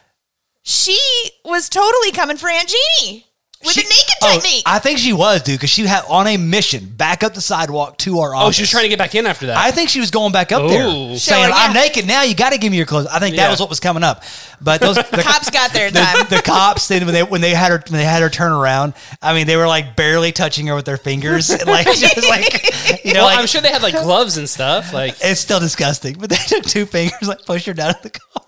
She 0.69 0.99
was 1.45 1.67
totally 1.67 2.11
coming 2.11 2.37
for 2.37 2.47
Aunt 2.49 2.69
Jeannie 2.69 3.25
with 3.63 3.73
She- 3.73 3.81
the 3.81 3.89
naked 3.89 4.15
oh, 4.21 4.33
technique. 4.35 4.63
I 4.67 4.77
think 4.79 4.99
she 4.99 5.11
was, 5.13 5.41
dude, 5.41 5.57
because 5.57 5.71
she 5.71 5.81
had 5.87 6.03
on 6.07 6.27
a 6.27 6.37
mission 6.37 6.85
back 6.95 7.23
up 7.23 7.33
the 7.33 7.41
sidewalk 7.41 7.97
to 7.99 8.19
our 8.19 8.35
office. 8.35 8.47
oh, 8.47 8.51
she 8.51 8.61
was 8.61 8.69
trying 8.69 8.83
to 8.83 8.89
get 8.89 8.99
back 8.99 9.15
in 9.15 9.25
after 9.25 9.47
that. 9.47 9.57
I 9.57 9.71
think 9.71 9.89
she 9.89 9.99
was 9.99 10.11
going 10.11 10.31
back 10.31 10.51
up 10.51 10.69
there, 10.69 10.85
Ooh. 10.85 11.17
saying, 11.17 11.43
Showing, 11.43 11.51
"I'm 11.53 11.75
yeah. 11.75 11.81
naked 11.81 12.05
now. 12.07 12.21
You 12.21 12.35
got 12.35 12.51
to 12.51 12.57
give 12.59 12.69
me 12.71 12.77
your 12.77 12.85
clothes." 12.85 13.07
I 13.07 13.17
think 13.19 13.35
that 13.35 13.45
Yeah. 13.45 13.49
was 13.49 13.59
what 13.59 13.67
was 13.69 13.79
coming 13.79 14.03
up. 14.03 14.23
But 14.61 14.79
those 14.79 14.95
the 15.11 15.23
Cops 15.23 15.49
got 15.49 15.73
their 15.73 15.89
the, 15.89 15.99
time. 16.01 16.27
the 16.29 16.41
cops 16.45 16.87
then 16.87 17.03
when 17.05 17.13
they 17.15 17.23
when 17.23 17.41
they 17.41 17.55
had 17.55 17.71
her 17.71 17.83
when 17.89 17.97
they 17.97 18.05
had 18.05 18.21
her 18.21 18.29
turn 18.29 18.51
around, 18.51 18.93
I 19.23 19.33
mean, 19.33 19.47
they 19.47 19.57
were 19.57 19.67
like 19.67 19.95
barely 19.95 20.31
touching 20.31 20.67
her 20.67 20.75
with 20.75 20.85
their 20.85 20.97
fingers, 20.97 21.49
like 21.65 21.87
just 21.87 22.17
like 22.29 23.03
you 23.03 23.13
know, 23.13 23.21
well, 23.21 23.25
like 23.25 23.39
I'm 23.39 23.47
sure 23.47 23.59
they 23.61 23.71
had 23.71 23.81
like 23.81 23.95
gloves 23.95 24.37
and 24.37 24.47
stuff. 24.47 24.93
Like, 24.93 25.15
it's 25.21 25.41
still 25.41 25.59
disgusting. 25.59 26.15
But 26.19 26.29
they 26.29 26.35
took 26.37 26.63
two 26.63 26.85
fingers, 26.85 27.27
like 27.27 27.43
push 27.45 27.65
her 27.65 27.73
down 27.73 27.89
in 27.95 28.01
the 28.03 28.11
car. 28.11 28.43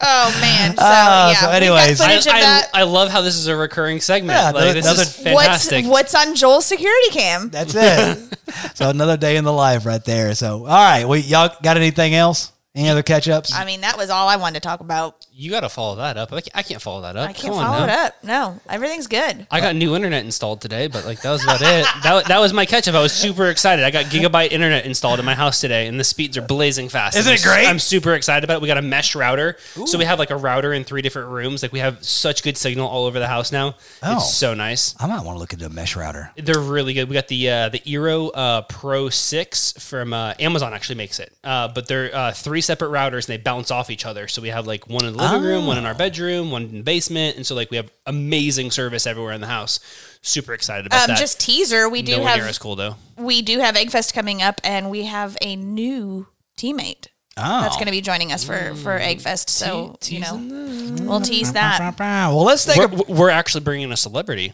Oh 0.00 0.38
man. 0.40 0.76
So 0.76 0.82
Uh, 0.84 1.30
yeah. 1.32 1.40
so 1.40 1.50
anyways. 1.50 2.00
I, 2.00 2.20
I. 2.28 2.62
I 2.74 2.82
love 2.84 3.10
how 3.10 3.20
this 3.20 3.34
is 3.36 3.46
a 3.48 3.56
recurring 3.56 4.00
segment. 4.00 4.38
Yeah, 4.38 4.50
like, 4.50 4.76
another- 4.76 4.94
this 4.94 5.16
is 5.16 5.22
fantastic. 5.22 5.84
What's 5.86 6.12
what's 6.12 6.26
on 6.28 6.34
Joel's 6.36 6.66
security 6.66 7.10
cam? 7.10 7.48
That's 7.50 7.74
it. 7.74 8.38
so 8.74 8.90
another 8.90 9.16
day 9.16 9.36
in 9.36 9.44
the 9.44 9.52
life 9.52 9.84
right 9.86 10.04
there. 10.04 10.34
So 10.34 10.60
all 10.60 10.66
right, 10.66 11.06
we 11.06 11.20
y'all 11.20 11.50
got 11.62 11.76
anything 11.76 12.14
else? 12.14 12.52
Any 12.74 12.88
other 12.90 13.02
catch 13.02 13.28
ups? 13.28 13.52
I 13.52 13.64
mean, 13.64 13.80
that 13.80 13.96
was 13.96 14.08
all 14.08 14.28
I 14.28 14.36
wanted 14.36 14.62
to 14.62 14.68
talk 14.68 14.78
about. 14.80 15.26
You 15.38 15.52
got 15.52 15.60
to 15.60 15.68
follow 15.68 15.94
that 15.94 16.16
up. 16.16 16.32
I 16.32 16.40
can't, 16.40 16.56
I 16.56 16.62
can't 16.64 16.82
follow 16.82 17.02
that 17.02 17.16
up. 17.16 17.30
I 17.30 17.32
can't 17.32 17.54
Come 17.54 17.64
follow 17.64 17.78
now. 17.78 17.84
it 17.84 17.90
up. 17.90 18.24
No, 18.24 18.60
everything's 18.68 19.06
good. 19.06 19.46
I 19.52 19.60
got 19.60 19.76
new 19.76 19.94
internet 19.94 20.24
installed 20.24 20.60
today, 20.60 20.88
but 20.88 21.06
like 21.06 21.22
that 21.22 21.30
was 21.30 21.44
about 21.44 21.60
it. 21.62 21.86
That, 22.08 22.26
that 22.28 22.38
was 22.40 22.52
my 22.52 22.64
catch 22.64 22.88
up. 22.88 22.94
I 22.94 23.02
was 23.02 23.12
super 23.12 23.48
excited. 23.48 23.84
I 23.84 23.90
got 23.90 24.06
gigabyte 24.06 24.50
internet 24.50 24.86
installed 24.86 25.18
in 25.18 25.26
my 25.26 25.34
house 25.34 25.60
today, 25.60 25.86
and 25.86 26.00
the 26.00 26.04
speeds 26.04 26.38
are 26.38 26.42
blazing 26.42 26.88
fast. 26.88 27.16
Isn't 27.16 27.30
I'm 27.30 27.36
it 27.36 27.42
great? 27.42 27.66
I'm 27.66 27.78
super 27.78 28.14
excited 28.14 28.44
about 28.44 28.56
it. 28.56 28.62
We 28.62 28.68
got 28.68 28.78
a 28.78 28.82
mesh 28.82 29.14
router, 29.14 29.56
so 29.84 29.98
we 29.98 30.04
have 30.04 30.18
like 30.18 30.30
a 30.30 30.36
router 30.36 30.72
in 30.72 30.84
three 30.84 31.02
different 31.02 31.28
rooms. 31.28 31.62
Like 31.62 31.72
we 31.72 31.80
have 31.80 32.02
such 32.04 32.42
good 32.42 32.56
signal 32.56 32.88
all 32.88 33.04
over 33.04 33.18
the 33.18 33.26
house 33.26 33.52
now. 33.52 33.76
Oh. 34.02 34.16
It's 34.16 34.34
so 34.34 34.54
nice. 34.54 34.94
I 34.98 35.06
might 35.06 35.24
want 35.24 35.36
to 35.36 35.38
look 35.40 35.52
into 35.52 35.66
a 35.66 35.70
mesh 35.70 35.96
router. 35.96 36.30
They're 36.36 36.60
really 36.60 36.94
good. 36.94 37.08
We 37.08 37.14
got 37.14 37.28
the 37.28 37.50
uh, 37.50 37.68
the 37.68 37.80
Eero 37.80 38.30
uh, 38.34 38.62
Pro 38.62 39.10
Six 39.10 39.72
from 39.72 40.14
uh, 40.14 40.34
Amazon. 40.40 40.72
Actually 40.72 40.96
makes 40.96 41.20
it, 41.20 41.32
uh, 41.44 41.68
but 41.68 41.86
they're 41.86 42.14
uh, 42.14 42.32
three 42.32 42.62
separate 42.62 42.90
routers 42.90 43.28
and 43.28 43.38
they 43.38 43.38
bounce 43.38 43.70
off 43.70 43.90
each 43.90 44.06
other. 44.06 44.28
So 44.28 44.40
we 44.40 44.48
have 44.48 44.66
like 44.66 44.88
one 44.88 45.04
in 45.04 45.12
the 45.16 45.27
living 45.32 45.48
room, 45.48 45.66
one 45.66 45.78
in 45.78 45.86
our 45.86 45.94
bedroom, 45.94 46.50
one 46.50 46.62
in 46.64 46.76
the 46.78 46.82
basement, 46.82 47.36
and 47.36 47.46
so 47.46 47.54
like 47.54 47.70
we 47.70 47.76
have 47.76 47.90
amazing 48.06 48.70
service 48.70 49.06
everywhere 49.06 49.32
in 49.32 49.40
the 49.40 49.46
house. 49.46 49.80
Super 50.22 50.52
excited 50.54 50.86
about 50.86 51.02
Um, 51.02 51.14
that. 51.14 51.18
just 51.18 51.40
teaser. 51.40 51.88
We 51.88 52.02
do 52.02 52.12
Nowhere 52.18 52.36
near 52.36 52.44
have 52.46 52.60
cool 52.60 52.76
though. 52.76 52.96
we 53.16 53.42
do 53.42 53.58
have 53.60 53.74
Eggfest 53.76 54.12
coming 54.14 54.42
up, 54.42 54.60
and 54.64 54.90
we 54.90 55.04
have 55.04 55.36
a 55.40 55.56
new 55.56 56.26
teammate 56.58 57.06
Oh, 57.40 57.60
that's 57.60 57.76
going 57.76 57.86
to 57.86 57.92
be 57.92 58.00
joining 58.00 58.32
us 58.32 58.42
for 58.42 58.74
for 58.74 58.98
Eggfest. 58.98 59.48
So 59.48 59.96
you 60.06 60.18
know, 60.20 61.04
we'll 61.08 61.20
tease 61.20 61.52
that. 61.52 61.96
Well, 61.98 62.42
let's 62.44 62.66
think. 62.66 62.90
We're, 62.90 63.00
a. 63.00 63.12
we're 63.12 63.30
actually 63.30 63.60
bringing 63.62 63.92
a 63.92 63.96
celebrity. 63.96 64.52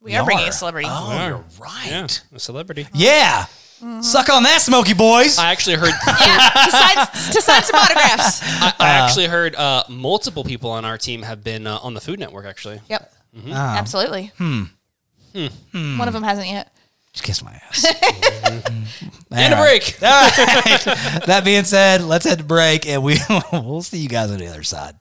We 0.00 0.16
are 0.16 0.24
bringing 0.24 0.48
a 0.48 0.52
celebrity. 0.52 0.88
Oh, 0.90 1.10
We 1.10 1.24
you're 1.26 1.44
right. 1.60 1.86
Yeah, 1.86 2.06
a 2.34 2.38
celebrity. 2.40 2.88
Yeah. 2.92 3.46
Mm-hmm. 3.84 4.00
Suck 4.00 4.30
on 4.30 4.44
that, 4.44 4.62
Smoky 4.62 4.94
Boys. 4.94 5.38
I 5.38 5.50
actually 5.52 5.76
heard. 5.76 5.92
Yeah, 6.24 6.48
to 6.64 6.70
sign, 6.70 7.32
to 7.34 7.42
sign 7.42 7.62
some 7.62 7.76
autographs. 7.80 8.40
I, 8.44 8.72
I 8.78 8.98
uh. 9.00 9.04
actually 9.04 9.26
heard 9.26 9.54
uh, 9.56 9.84
multiple 9.90 10.42
people 10.42 10.70
on 10.70 10.84
our 10.86 10.96
team 10.96 11.20
have 11.22 11.44
been 11.44 11.66
uh, 11.66 11.78
on 11.82 11.92
the 11.92 12.00
Food 12.00 12.18
Network. 12.18 12.46
Actually, 12.46 12.80
Yep, 12.88 13.12
Oh. 13.48 13.52
absolutely. 13.52 14.32
Hmm. 14.38 14.62
Hmm. 15.34 15.46
hmm. 15.72 15.98
One 15.98 16.08
of 16.08 16.14
them 16.14 16.22
hasn't 16.22 16.48
yet. 16.48 16.72
Just 17.12 17.24
kiss 17.24 17.44
my 17.44 17.52
ass. 17.52 17.84
Mm-hmm. 18.44 19.34
and 19.34 19.54
a 19.54 19.56
break. 19.56 19.96
All 20.02 20.08
right. 20.08 21.24
that 21.26 21.42
being 21.44 21.64
said, 21.64 22.02
let's 22.02 22.24
head 22.24 22.38
to 22.38 22.44
break 22.44 22.86
and 22.86 23.02
we 23.02 23.16
we'll 23.52 23.82
see 23.82 23.98
you 23.98 24.08
guys 24.08 24.30
on 24.30 24.38
the 24.38 24.46
other 24.46 24.62
side. 24.62 24.94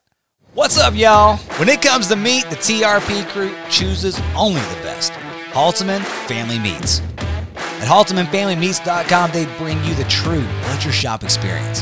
What's 0.53 0.77
up, 0.77 0.95
y'all? 0.95 1.37
When 1.57 1.69
it 1.69 1.81
comes 1.81 2.07
to 2.07 2.15
meat, 2.15 2.45
the 2.49 2.55
TRP 2.55 3.27
crew 3.29 3.53
chooses 3.69 4.19
only 4.35 4.61
the 4.61 4.75
best. 4.81 5.11
Halteman 5.53 6.01
Family 6.27 6.57
Meats. 6.59 7.01
At 7.83 7.89
HaltemanFamilyMeats.com, 7.89 9.31
they 9.31 9.43
bring 9.57 9.83
you 9.83 9.93
the 9.93 10.05
true 10.05 10.47
butcher 10.63 10.93
shop 10.93 11.21
experience. 11.21 11.81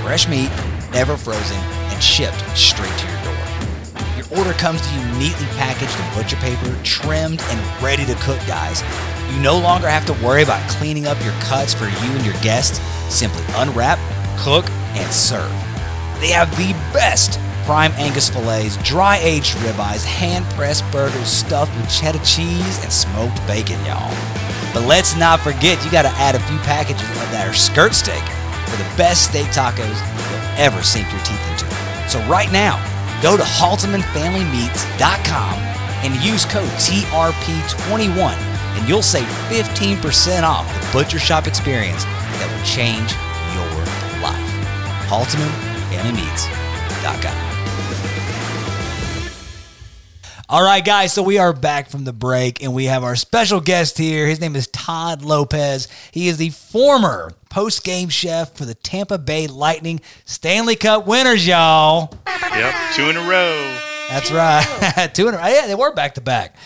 Fresh 0.00 0.28
meat, 0.28 0.48
never 0.92 1.16
frozen, 1.16 1.56
and 1.56 2.00
shipped 2.00 2.38
straight 2.56 2.96
to 2.96 3.06
your 3.08 3.22
door. 3.24 4.14
Your 4.16 4.38
order 4.38 4.56
comes 4.56 4.80
to 4.80 4.94
you 4.94 5.04
neatly 5.18 5.46
packaged 5.58 5.98
in 5.98 6.14
butcher 6.14 6.36
paper, 6.36 6.72
trimmed, 6.84 7.42
and 7.42 7.82
ready 7.82 8.06
to 8.06 8.14
cook, 8.20 8.38
guys. 8.46 8.84
You 9.34 9.42
no 9.42 9.58
longer 9.58 9.88
have 9.88 10.06
to 10.06 10.12
worry 10.24 10.44
about 10.44 10.62
cleaning 10.70 11.08
up 11.08 11.20
your 11.24 11.34
cuts 11.40 11.74
for 11.74 11.86
you 11.86 12.10
and 12.14 12.24
your 12.24 12.40
guests. 12.42 12.78
Simply 13.12 13.42
unwrap, 13.56 13.98
cook, 14.38 14.70
and 14.94 15.12
serve. 15.12 15.50
They 16.20 16.28
have 16.28 16.48
the 16.56 16.74
best 16.92 17.40
prime 17.64 17.90
Angus 17.96 18.30
fillets, 18.30 18.76
dry 18.84 19.18
aged 19.20 19.56
ribeyes, 19.56 20.04
hand 20.04 20.44
pressed 20.54 20.84
burgers 20.92 21.26
stuffed 21.26 21.76
with 21.76 21.90
cheddar 21.90 22.24
cheese 22.24 22.84
and 22.84 22.92
smoked 22.92 23.44
bacon, 23.48 23.84
y'all. 23.84 24.59
But 24.72 24.86
let's 24.86 25.16
not 25.16 25.40
forget, 25.40 25.84
you 25.84 25.90
got 25.90 26.02
to 26.02 26.12
add 26.20 26.34
a 26.34 26.40
few 26.40 26.58
packages 26.58 27.02
of 27.02 27.30
that 27.34 27.48
or 27.48 27.54
skirt 27.54 27.94
steak 27.94 28.22
for 28.70 28.76
the 28.76 28.84
best 28.96 29.30
steak 29.30 29.46
tacos 29.48 29.82
you'll 29.82 30.58
ever 30.58 30.82
sink 30.82 31.10
your 31.10 31.20
teeth 31.22 31.50
into. 31.50 31.66
So 32.08 32.20
right 32.30 32.52
now, 32.52 32.78
go 33.22 33.36
to 33.36 33.42
HaltemanFamilyMeats.com 33.42 35.54
and 36.02 36.14
use 36.22 36.44
code 36.44 36.68
TRP21 36.78 38.36
and 38.78 38.88
you'll 38.88 39.02
save 39.02 39.26
15% 39.50 40.42
off 40.42 40.66
the 40.72 40.80
butcher 40.92 41.18
shop 41.18 41.46
experience 41.46 42.04
that 42.04 42.48
will 42.48 42.64
change 42.64 43.12
your 43.54 43.68
life. 44.22 44.50
HaltemanFamilyMeats.com. 45.10 47.49
All 50.50 50.64
right, 50.64 50.84
guys. 50.84 51.12
So 51.12 51.22
we 51.22 51.38
are 51.38 51.52
back 51.52 51.88
from 51.88 52.02
the 52.02 52.12
break, 52.12 52.60
and 52.60 52.74
we 52.74 52.86
have 52.86 53.04
our 53.04 53.14
special 53.14 53.60
guest 53.60 53.96
here. 53.96 54.26
His 54.26 54.40
name 54.40 54.56
is 54.56 54.66
Todd 54.66 55.22
Lopez. 55.22 55.86
He 56.10 56.26
is 56.26 56.38
the 56.38 56.50
former 56.50 57.32
post-game 57.50 58.08
chef 58.08 58.56
for 58.56 58.64
the 58.64 58.74
Tampa 58.74 59.16
Bay 59.16 59.46
Lightning 59.46 60.00
Stanley 60.24 60.74
Cup 60.74 61.06
winners, 61.06 61.46
y'all. 61.46 62.12
Yep, 62.26 62.74
two 62.96 63.10
in 63.10 63.16
a 63.16 63.20
row. 63.28 63.76
That's 64.08 64.32
right. 64.32 65.08
Two 65.14 65.28
in 65.28 65.34
a 65.34 65.38
Yeah, 65.38 65.68
they 65.68 65.76
were 65.76 65.92
back 65.94 66.14
to 66.14 66.20
back. 66.20 66.56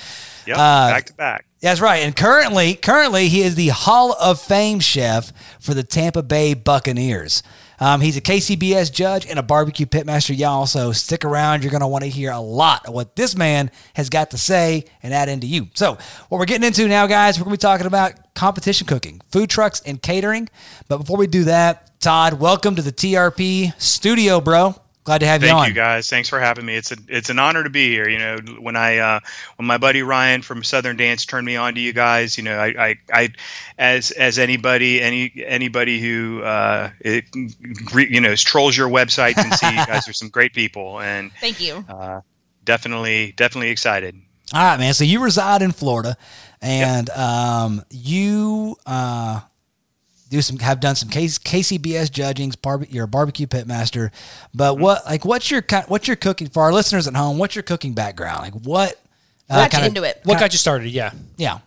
Yep, 0.46 0.56
Uh, 0.56 0.88
back 0.90 1.04
to 1.04 1.12
back. 1.12 1.44
That's 1.60 1.78
right. 1.78 1.98
And 1.98 2.16
currently, 2.16 2.74
currently 2.74 3.28
he 3.28 3.42
is 3.42 3.54
the 3.54 3.68
Hall 3.68 4.14
of 4.18 4.40
Fame 4.40 4.80
chef 4.80 5.30
for 5.60 5.74
the 5.74 5.82
Tampa 5.82 6.22
Bay 6.22 6.54
Buccaneers. 6.54 7.42
Um, 7.84 8.00
he's 8.00 8.16
a 8.16 8.22
KCBS 8.22 8.90
judge 8.90 9.26
and 9.26 9.38
a 9.38 9.42
barbecue 9.42 9.84
pitmaster, 9.84 10.34
y'all. 10.34 10.64
So 10.64 10.92
stick 10.92 11.22
around. 11.22 11.62
You're 11.62 11.70
going 11.70 11.82
to 11.82 11.86
want 11.86 12.02
to 12.02 12.08
hear 12.08 12.30
a 12.30 12.40
lot 12.40 12.86
of 12.86 12.94
what 12.94 13.14
this 13.14 13.36
man 13.36 13.70
has 13.92 14.08
got 14.08 14.30
to 14.30 14.38
say 14.38 14.86
and 15.02 15.12
add 15.12 15.28
into 15.28 15.46
you. 15.46 15.68
So 15.74 15.98
what 16.30 16.38
we're 16.38 16.46
getting 16.46 16.66
into 16.66 16.88
now, 16.88 17.06
guys, 17.06 17.38
we're 17.38 17.44
going 17.44 17.58
to 17.58 17.58
be 17.58 17.60
talking 17.60 17.86
about 17.86 18.34
competition 18.34 18.86
cooking, 18.86 19.20
food 19.30 19.50
trucks, 19.50 19.82
and 19.84 20.00
catering. 20.00 20.48
But 20.88 20.96
before 20.96 21.18
we 21.18 21.26
do 21.26 21.44
that, 21.44 22.00
Todd, 22.00 22.40
welcome 22.40 22.74
to 22.74 22.80
the 22.80 22.90
TRP 22.90 23.78
studio, 23.78 24.40
bro. 24.40 24.76
Glad 25.04 25.18
to 25.18 25.26
have 25.26 25.42
you 25.42 25.50
on. 25.50 25.64
Thank 25.64 25.68
you 25.68 25.74
guys. 25.74 26.08
Thanks 26.08 26.30
for 26.30 26.40
having 26.40 26.64
me. 26.64 26.76
It's 26.76 26.90
a 26.90 26.96
it's 27.08 27.28
an 27.28 27.38
honor 27.38 27.62
to 27.62 27.68
be 27.68 27.90
here. 27.90 28.08
You 28.08 28.18
know, 28.18 28.38
when 28.58 28.74
I 28.74 28.98
uh, 28.98 29.20
when 29.56 29.66
my 29.66 29.76
buddy 29.76 30.02
Ryan 30.02 30.40
from 30.40 30.64
Southern 30.64 30.96
Dance 30.96 31.26
turned 31.26 31.44
me 31.44 31.56
on 31.56 31.74
to 31.74 31.80
you 31.80 31.92
guys, 31.92 32.38
you 32.38 32.44
know, 32.44 32.58
I 32.58 32.68
I, 32.68 32.96
I 33.12 33.28
as 33.78 34.12
as 34.12 34.38
anybody 34.38 35.02
any 35.02 35.30
anybody 35.44 36.00
who 36.00 36.42
uh, 36.42 36.90
it, 37.00 37.26
you 37.34 38.20
know 38.22 38.34
trolls 38.34 38.74
your 38.76 38.88
website 38.88 39.34
can 39.34 39.52
see 39.52 39.68
you 39.68 39.76
guys 39.86 40.08
are 40.08 40.14
some 40.14 40.30
great 40.30 40.54
people 40.54 41.00
and 41.00 41.30
Thank 41.38 41.60
you. 41.60 41.84
uh, 41.86 42.22
definitely 42.64 43.32
definitely 43.36 43.70
excited. 43.70 44.16
All 44.54 44.62
right, 44.62 44.78
man. 44.78 44.94
So 44.94 45.04
you 45.04 45.22
reside 45.22 45.60
in 45.60 45.72
Florida, 45.72 46.16
and 46.62 47.10
um, 47.10 47.82
you 47.90 48.76
uh, 48.86 49.40
do 50.34 50.42
some 50.42 50.58
have 50.58 50.80
done 50.80 50.96
some 50.96 51.08
K- 51.08 51.26
KCBS 51.26 52.10
judgings. 52.10 52.56
Barbe- 52.56 52.88
you're 52.90 53.04
a 53.04 53.08
barbecue 53.08 53.46
pit 53.46 53.66
master, 53.68 54.10
but 54.52 54.78
what 54.78 55.04
like 55.06 55.24
what's 55.24 55.50
your 55.50 55.62
ki- 55.62 55.86
what's 55.86 56.08
your 56.08 56.16
cooking 56.16 56.48
for 56.48 56.62
our 56.64 56.72
listeners 56.72 57.06
at 57.06 57.14
home? 57.14 57.38
What's 57.38 57.54
your 57.54 57.62
cooking 57.62 57.94
background? 57.94 58.40
Like 58.40 58.54
what? 58.54 59.00
uh, 59.48 59.54
Got 59.56 59.64
you 59.64 59.78
kinda- 59.78 59.86
into 59.86 60.02
it. 60.02 60.20
What 60.24 60.40
got 60.40 60.52
you 60.52 60.58
started? 60.58 60.90
Yeah. 60.90 61.12
Yeah. 61.36 61.58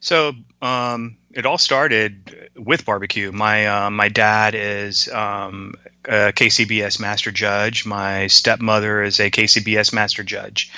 So 0.00 0.32
um, 0.60 1.16
it 1.32 1.46
all 1.46 1.58
started 1.58 2.50
with 2.56 2.84
barbecue. 2.84 3.30
My 3.30 3.66
uh, 3.66 3.90
my 3.90 4.08
dad 4.08 4.54
is 4.56 5.08
um, 5.08 5.74
a 6.04 6.32
KCBS 6.32 6.98
master 7.00 7.30
judge. 7.30 7.86
My 7.86 8.26
stepmother 8.26 9.02
is 9.02 9.20
a 9.20 9.30
KCBS 9.30 9.92
master 9.92 10.24
judge. 10.24 10.72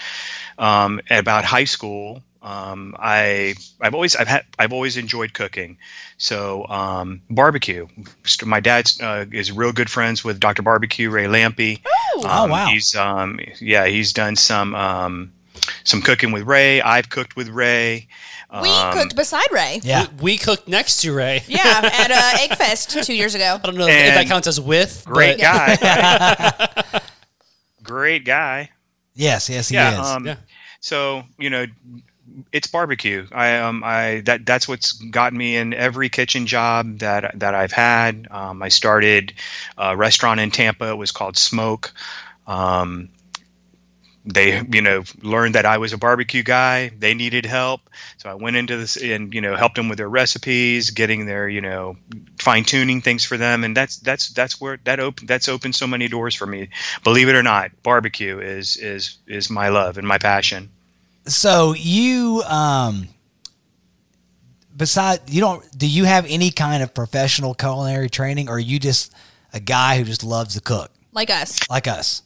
Um, 0.59 1.01
at 1.09 1.19
about 1.21 1.47
high 1.47 1.65
school, 1.65 2.23
um, 2.43 2.95
I 2.99 3.55
I've 3.81 3.95
always 3.95 4.17
I've 4.17 4.29
had 4.29 4.45
I've 4.59 4.73
always 4.73 4.97
enjoyed 4.97 5.33
cooking. 5.35 5.79
So 6.19 6.67
um, 6.69 7.23
barbecue. 7.31 7.87
My 8.45 8.61
dad 8.61 8.91
uh, 9.03 9.27
is 9.33 9.53
real 9.53 9.73
good 9.73 9.91
friends 9.91 10.25
with 10.25 10.41
Dr. 10.41 10.63
Barbecue 10.63 11.11
Ray 11.11 11.25
Lampe. 11.27 11.81
Oh, 12.17 12.27
Um, 12.45 12.51
wow. 12.51 12.67
He's 12.67 12.95
um 12.95 13.39
yeah 13.61 13.87
he's 13.87 14.13
done 14.13 14.37
some 14.37 14.75
um 14.75 15.33
some 15.85 16.01
cooking 16.03 16.33
with 16.33 16.45
Ray. 16.45 16.81
I've 16.81 17.09
cooked 17.11 17.37
with 17.37 17.49
Ray. 17.49 18.09
We 18.63 18.69
Um, 18.69 18.93
cooked 18.95 19.15
beside 19.15 19.47
Ray. 19.53 19.81
Yeah. 19.85 20.07
We 20.21 20.37
cooked 20.37 20.67
next 20.67 21.03
to 21.03 21.13
Ray. 21.13 21.43
Yeah, 21.47 21.63
at 21.85 22.11
uh, 22.11 22.39
Eggfest 22.57 23.05
two 23.05 23.15
years 23.15 23.35
ago. 23.37 23.61
I 23.63 23.67
don't 23.67 23.77
know 23.77 23.87
if 23.87 24.15
that 24.15 24.27
counts 24.27 24.49
as 24.49 24.61
with. 24.61 25.05
Great 25.07 25.39
but- 25.39 25.79
guy. 25.81 27.01
Great 27.83 28.25
guy. 28.25 28.71
Yes. 29.15 29.49
Yes, 29.49 29.69
he 29.69 29.75
Yeah. 29.77 30.01
is. 30.01 30.07
Um, 30.07 30.27
Yeah. 30.27 30.37
So 30.81 31.23
you 31.39 31.51
know, 31.51 31.67
it's 32.53 32.67
barbecue. 32.67 33.27
I 33.33 33.59
um 33.59 33.83
I 33.85 34.23
that 34.27 34.47
that's 34.47 34.69
what's 34.69 34.93
gotten 34.93 35.39
me 35.39 35.57
in 35.57 35.75
every 35.75 36.09
kitchen 36.09 36.47
job 36.47 36.99
that 36.99 37.39
that 37.41 37.55
I've 37.55 37.73
had. 37.73 38.29
Um, 38.31 38.63
I 38.63 38.69
started 38.69 39.35
a 39.79 39.97
restaurant 39.97 40.41
in 40.41 40.51
Tampa. 40.51 40.91
It 40.91 40.99
was 40.99 41.13
called 41.13 41.37
Smoke. 41.37 41.93
Um, 42.47 43.11
they 44.27 44.63
you 44.71 44.83
know 44.83 45.03
learned 45.23 45.55
that 45.55 45.65
I 45.65 45.79
was 45.79 45.93
a 45.93 45.99
barbecue 45.99 46.43
guy. 46.43 46.91
They 46.99 47.15
needed 47.15 47.47
help, 47.47 47.89
so 48.19 48.29
I 48.29 48.35
went 48.35 48.57
into 48.57 48.77
this 48.77 48.97
and 48.97 49.33
you 49.33 49.41
know 49.41 49.57
helped 49.57 49.77
them 49.77 49.89
with 49.89 49.99
their 49.99 50.09
recipes, 50.09 50.91
getting 50.91 51.27
their 51.27 51.49
you 51.49 51.61
know 51.61 51.97
fine 52.39 52.65
tuning 52.65 53.01
things 53.01 53.25
for 53.25 53.37
them, 53.37 53.65
and 53.65 53.77
that's 53.77 53.97
that's 53.97 54.29
that's 54.31 54.61
where 54.61 54.79
that 54.85 55.01
open 55.01 55.27
that's 55.27 55.49
opened 55.49 55.75
so 55.75 55.87
many 55.87 56.09
doors 56.09 56.35
for 56.35 56.47
me. 56.47 56.69
Believe 57.03 57.29
it 57.29 57.35
or 57.35 57.43
not, 57.43 57.71
barbecue 57.83 58.39
is 58.41 58.77
is 58.77 59.19
is 59.27 59.49
my 59.49 59.69
love 59.69 59.97
and 59.97 60.07
my 60.07 60.19
passion. 60.19 60.71
So 61.27 61.75
you, 61.75 62.43
um, 62.47 63.09
beside 64.77 65.21
you 65.29 65.41
don't 65.41 65.79
do 65.79 65.87
you 65.87 66.05
have 66.05 66.27
any 66.29 66.51
kind 66.51 66.83
of 66.83 66.95
professional 66.95 67.55
culinary 67.55 68.09
training, 68.09 68.49
or 68.49 68.55
are 68.55 68.59
you 68.59 68.79
just 68.79 69.13
a 69.53 69.61
guy 69.61 69.99
who 69.99 70.05
just 70.05 70.25
loves 70.25 70.55
to 70.55 70.61
cook 70.61 70.91
Like 71.13 71.31
us. 71.31 71.61
like 71.69 71.87
us? 71.87 72.23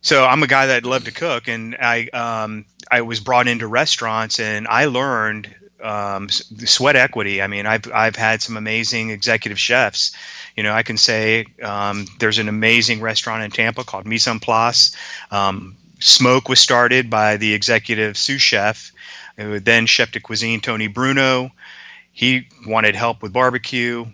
So 0.00 0.24
I'm 0.24 0.42
a 0.42 0.46
guy 0.46 0.66
that 0.66 0.84
loved 0.84 1.06
to 1.06 1.12
cook, 1.12 1.48
and 1.48 1.76
I 1.76 2.08
um, 2.08 2.64
I 2.90 3.02
was 3.02 3.20
brought 3.20 3.48
into 3.48 3.66
restaurants, 3.66 4.40
and 4.40 4.66
I 4.66 4.86
learned 4.86 5.54
um, 5.82 6.28
sweat 6.30 6.96
equity. 6.96 7.42
I 7.42 7.46
mean, 7.46 7.66
I've 7.66 7.90
I've 7.92 8.16
had 8.16 8.40
some 8.40 8.56
amazing 8.56 9.10
executive 9.10 9.58
chefs. 9.58 10.12
You 10.56 10.62
know, 10.62 10.72
I 10.72 10.82
can 10.82 10.96
say 10.96 11.46
um, 11.62 12.06
there's 12.18 12.38
an 12.38 12.48
amazing 12.48 13.00
restaurant 13.00 13.44
in 13.44 13.50
Tampa 13.50 13.84
called 13.84 14.06
Mise 14.06 14.28
en 14.28 14.40
Place. 14.40 14.96
Um, 15.30 15.76
Smoke 16.00 16.48
was 16.48 16.60
started 16.60 17.10
by 17.10 17.36
the 17.36 17.54
executive 17.54 18.16
sous 18.16 18.40
chef, 18.40 18.92
who 19.36 19.58
then 19.60 19.86
chef 19.86 20.12
de 20.12 20.20
cuisine 20.20 20.60
Tony 20.60 20.86
Bruno. 20.86 21.50
He 22.12 22.48
wanted 22.66 22.96
help 22.96 23.22
with 23.22 23.32
barbecue. 23.32 24.06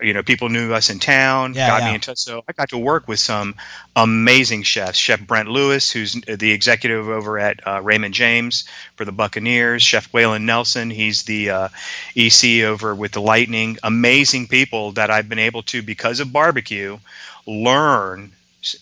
You 0.00 0.12
know, 0.12 0.22
people 0.22 0.50
knew 0.50 0.72
us 0.72 0.88
in 0.88 0.98
town, 0.98 1.54
Yeah, 1.54 1.66
got 1.68 1.82
yeah. 1.82 1.88
me 1.88 1.94
in 1.96 2.00
touch. 2.00 2.18
So 2.18 2.44
I 2.48 2.52
got 2.52 2.68
to 2.68 2.78
work 2.78 3.08
with 3.08 3.18
some 3.18 3.54
amazing 3.96 4.62
chefs. 4.62 4.98
Chef 4.98 5.20
Brent 5.26 5.48
Lewis, 5.48 5.90
who's 5.90 6.12
the 6.12 6.52
executive 6.52 7.08
over 7.08 7.38
at 7.38 7.66
uh, 7.66 7.80
Raymond 7.82 8.14
James 8.14 8.66
for 8.96 9.04
the 9.04 9.12
Buccaneers. 9.12 9.82
Chef 9.82 10.10
Waylon 10.12 10.42
Nelson, 10.42 10.90
he's 10.90 11.24
the 11.24 11.50
uh, 11.50 11.68
EC 12.14 12.62
over 12.64 12.94
with 12.94 13.12
the 13.12 13.20
Lightning. 13.20 13.78
Amazing 13.82 14.46
people 14.48 14.92
that 14.92 15.10
I've 15.10 15.28
been 15.28 15.38
able 15.40 15.62
to, 15.64 15.82
because 15.82 16.20
of 16.20 16.32
barbecue, 16.32 16.98
learn. 17.46 18.32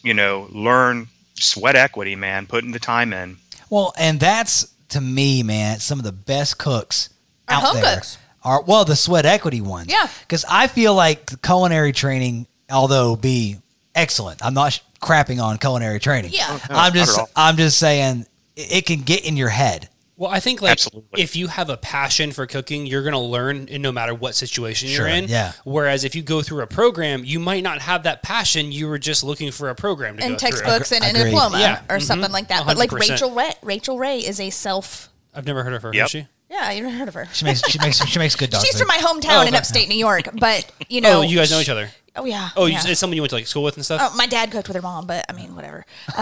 You 0.02 0.14
know, 0.14 0.48
learn 0.50 1.08
sweat 1.42 1.76
equity, 1.76 2.16
man. 2.16 2.46
Putting 2.46 2.72
the 2.72 2.78
time 2.78 3.12
in. 3.12 3.36
Well, 3.70 3.92
and 3.98 4.18
that's 4.20 4.72
to 4.90 5.00
me, 5.00 5.42
man, 5.42 5.78
some 5.80 5.98
of 5.98 6.04
the 6.04 6.12
best 6.12 6.58
cooks 6.58 7.10
Are 7.48 7.56
out 7.56 7.62
home 7.62 7.74
there 7.82 7.96
cooks. 7.96 8.18
are 8.42 8.62
well 8.62 8.84
the 8.84 8.96
sweat 8.96 9.26
equity 9.26 9.60
ones. 9.60 9.90
Yeah. 9.92 10.08
because 10.22 10.44
I 10.48 10.66
feel 10.66 10.94
like 10.94 11.26
the 11.26 11.36
culinary 11.36 11.92
training, 11.92 12.46
although 12.70 13.14
be 13.16 13.56
excellent, 13.94 14.44
I'm 14.44 14.54
not 14.54 14.72
sh- 14.74 14.80
crapping 15.02 15.42
on 15.42 15.58
culinary 15.58 15.98
training. 16.00 16.30
Yeah. 16.32 16.46
Oh, 16.50 16.60
I'm 16.70 16.92
just. 16.94 17.18
I'm 17.36 17.56
just 17.56 17.78
saying 17.78 18.26
it 18.56 18.72
it 18.72 18.86
can 18.86 19.00
get 19.02 19.24
in 19.26 19.36
your 19.36 19.48
head. 19.50 19.88
Well, 20.18 20.30
I 20.32 20.40
think 20.40 20.60
like 20.60 20.72
Absolutely. 20.72 21.22
if 21.22 21.36
you 21.36 21.46
have 21.46 21.70
a 21.70 21.76
passion 21.76 22.32
for 22.32 22.44
cooking, 22.46 22.86
you're 22.86 23.02
going 23.02 23.12
to 23.14 23.20
learn 23.20 23.68
in 23.68 23.82
no 23.82 23.92
matter 23.92 24.12
what 24.12 24.34
situation 24.34 24.88
Sure, 24.88 25.06
you're 25.06 25.16
in. 25.16 25.28
yeah. 25.28 25.52
Whereas 25.64 26.02
if 26.02 26.16
you 26.16 26.22
go 26.22 26.42
through 26.42 26.60
a 26.62 26.66
program, 26.66 27.24
you 27.24 27.38
might 27.38 27.62
not 27.62 27.80
have 27.82 28.02
that 28.02 28.22
passion. 28.24 28.72
You 28.72 28.88
were 28.88 28.98
just 28.98 29.22
looking 29.22 29.52
for 29.52 29.68
a 29.70 29.76
program 29.76 30.16
to 30.16 30.24
And 30.24 30.32
go 30.32 30.38
through. 30.38 30.48
textbooks 30.50 30.90
and, 30.92 31.04
and 31.04 31.16
a 31.16 31.24
diploma 31.24 31.60
Yeah. 31.60 31.82
or 31.88 31.98
Mhm. 31.98 32.02
something 32.02 32.32
like 32.32 32.48
that. 32.48 32.66
But 32.66 32.76
like 32.76 32.90
Rachael 32.90 33.30
Ray, 33.30 33.52
Rachael 33.62 33.96
Ray 33.96 34.18
is 34.18 34.40
a 34.40 34.50
self. 34.50 35.08
I've 35.32 35.46
never 35.46 35.62
heard 35.62 35.74
of 35.74 35.82
her. 35.82 35.92
Yep. 35.94 36.02
Has 36.02 36.10
she? 36.10 36.26
Yeah, 36.50 36.72
you 36.72 36.82
never 36.82 36.96
heard 36.96 37.08
of 37.08 37.14
her. 37.14 37.28
She 37.32 37.44
makes 37.44 37.62
she 37.70 37.78
makes 37.78 38.04
she 38.04 38.18
makes 38.18 38.34
good 38.34 38.50
dog 38.50 38.62
She's 38.64 38.72
food. 38.72 38.78
from 38.80 38.88
my 38.88 38.96
hometown 38.96 39.44
Oh, 39.44 39.46
in 39.46 39.54
upstate 39.54 39.88
New 39.88 39.98
York, 39.98 40.30
but 40.34 40.64
you 40.88 41.00
know, 41.00 41.18
Oh, 41.18 41.22
you 41.22 41.36
guys 41.36 41.50
know 41.52 41.60
each 41.60 41.68
other. 41.68 41.90
Oh 42.18 42.24
yeah. 42.24 42.50
Oh, 42.56 42.66
yeah. 42.66 42.82
you, 42.84 42.90
it's 42.90 43.00
someone 43.00 43.16
you 43.16 43.22
went 43.22 43.30
to 43.30 43.36
like 43.36 43.46
school 43.46 43.62
with 43.62 43.76
and 43.76 43.84
stuff. 43.84 44.00
Oh, 44.02 44.16
my 44.16 44.26
dad 44.26 44.50
cooked 44.50 44.68
with 44.68 44.74
her 44.76 44.82
mom, 44.82 45.06
but 45.06 45.24
I 45.28 45.32
mean, 45.32 45.54
whatever. 45.54 45.84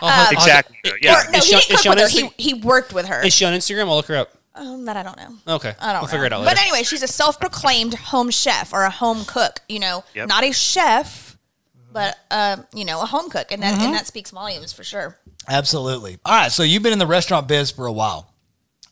I'll 0.00 0.32
Exactly. 0.32 0.76
yeah. 1.02 1.22
Or, 1.26 1.30
no, 1.30 1.38
Is 1.38 1.44
he 1.44 1.50
she 1.50 1.54
on- 1.54 1.60
didn't 1.60 1.70
cook 1.70 1.80
she 1.82 1.88
on 1.88 1.96
with 1.96 2.12
her. 2.12 2.30
He, 2.36 2.42
he 2.42 2.54
worked 2.54 2.92
with 2.92 3.06
her. 3.06 3.22
Is 3.24 3.32
she 3.34 3.44
on 3.44 3.52
Instagram? 3.52 3.88
I'll 3.88 3.96
look 3.96 4.06
her 4.06 4.16
up. 4.16 4.30
um, 4.54 4.84
that 4.86 4.96
I 4.96 5.02
don't 5.02 5.16
know. 5.16 5.54
Okay, 5.56 5.74
I 5.80 5.92
don't 5.92 6.02
we'll 6.02 6.08
figure 6.08 6.26
it 6.26 6.30
know. 6.30 6.36
out 6.38 6.40
later. 6.44 6.54
But 6.56 6.62
anyway, 6.62 6.82
she's 6.82 7.02
a 7.02 7.08
self-proclaimed 7.08 7.94
home 7.94 8.30
chef 8.30 8.72
or 8.72 8.82
a 8.84 8.90
home 8.90 9.24
cook. 9.24 9.60
You 9.68 9.80
know, 9.80 10.04
Yep. 10.14 10.28
not 10.28 10.44
a 10.44 10.52
chef, 10.52 11.36
but 11.92 12.16
uh, 12.30 12.56
you 12.74 12.84
know, 12.84 13.00
a 13.02 13.06
home 13.06 13.30
cook, 13.30 13.50
and 13.52 13.62
that 13.62 13.74
Mm-hmm. 13.74 13.84
and 13.84 13.94
that 13.94 14.06
speaks 14.06 14.30
volumes 14.30 14.72
for 14.72 14.84
sure. 14.84 15.18
Absolutely. 15.48 16.18
All 16.24 16.34
right. 16.34 16.52
So 16.52 16.62
you've 16.62 16.82
been 16.82 16.92
in 16.92 16.98
the 16.98 17.06
restaurant 17.06 17.48
biz 17.48 17.70
for 17.70 17.86
a 17.86 17.92
while. 17.92 18.32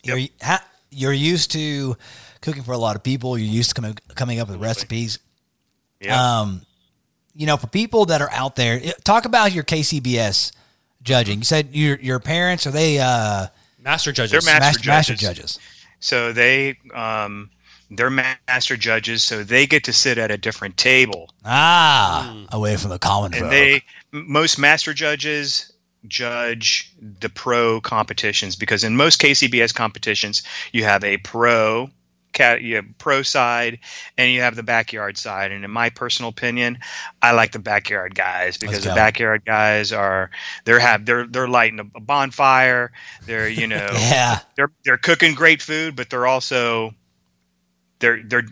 You're 0.03 0.19
ha, 0.41 0.63
you're 0.89 1.13
used 1.13 1.51
to 1.51 1.97
cooking 2.41 2.63
for 2.63 2.71
a 2.71 2.77
lot 2.77 2.95
of 2.95 3.03
people. 3.03 3.37
You're 3.37 3.47
used 3.53 3.69
to 3.69 3.75
coming 3.75 3.97
coming 4.15 4.39
up 4.39 4.47
with 4.49 4.61
recipes. 4.61 5.19
Yeah. 5.99 6.39
Um, 6.39 6.61
you 7.33 7.45
know, 7.45 7.57
for 7.57 7.67
people 7.67 8.05
that 8.05 8.21
are 8.21 8.31
out 8.31 8.55
there, 8.55 8.79
talk 9.03 9.25
about 9.25 9.51
your 9.53 9.63
KCBS 9.63 10.51
judging. 11.03 11.39
You 11.39 11.43
said 11.43 11.69
your 11.75 11.99
your 11.99 12.19
parents 12.19 12.65
are 12.67 12.71
they 12.71 12.99
uh, 12.99 13.47
Master 13.79 14.11
judges. 14.11 14.31
They're 14.31 14.53
ma- 14.53 14.59
Master 14.59 14.79
master, 14.79 14.89
master 14.89 15.15
judges. 15.15 15.37
judges? 15.37 15.59
So 15.99 16.33
they 16.33 16.77
um, 16.93 17.49
they're 17.89 18.09
master 18.09 18.75
judges, 18.75 19.23
so 19.23 19.43
they 19.43 19.65
get 19.65 19.85
to 19.85 19.93
sit 19.93 20.17
at 20.17 20.29
a 20.31 20.37
different 20.37 20.77
table. 20.77 21.29
Ah, 21.45 22.45
away 22.51 22.75
from 22.75 22.89
the 22.89 22.99
common 22.99 23.31
folk. 23.31 23.43
and 23.43 23.51
they 23.51 23.83
most 24.11 24.57
master 24.59 24.93
judges 24.93 25.71
judge 26.07 26.93
the 27.01 27.29
pro 27.29 27.81
competitions 27.81 28.55
because 28.55 28.83
in 28.83 28.95
most 28.95 29.19
KCBS 29.21 29.73
competitions 29.73 30.43
you 30.71 30.83
have 30.83 31.03
a 31.03 31.17
pro 31.17 31.89
cat 32.37 32.61
you 32.61 32.75
have 32.75 32.85
pro 32.97 33.23
side 33.23 33.79
and 34.17 34.31
you 34.31 34.41
have 34.41 34.55
the 34.55 34.63
backyard 34.63 35.17
side 35.17 35.51
and 35.51 35.65
in 35.65 35.71
my 35.71 35.89
personal 35.89 36.29
opinion 36.29 36.77
I 37.21 37.31
like 37.31 37.51
the 37.51 37.59
backyard 37.59 38.13
guys 38.13 38.57
because 38.57 38.83
the 38.83 38.93
backyard 38.93 39.43
guys 39.45 39.91
are 39.91 40.29
they're 40.65 40.79
have 40.79 41.05
they're 41.05 41.25
they're 41.25 41.47
lighting 41.47 41.79
a, 41.79 41.97
a 41.97 41.99
bonfire 41.99 42.91
they're 43.25 43.49
you 43.49 43.67
know 43.73 43.87
yeah, 43.93 44.39
they're 44.55 44.71
they're 44.85 44.97
cooking 44.97 45.33
great 45.33 45.61
food, 45.61 45.95
but 45.95 46.09
they're 46.09 46.27
also 46.27 46.93
they're 47.99 48.21
they're 48.23 48.43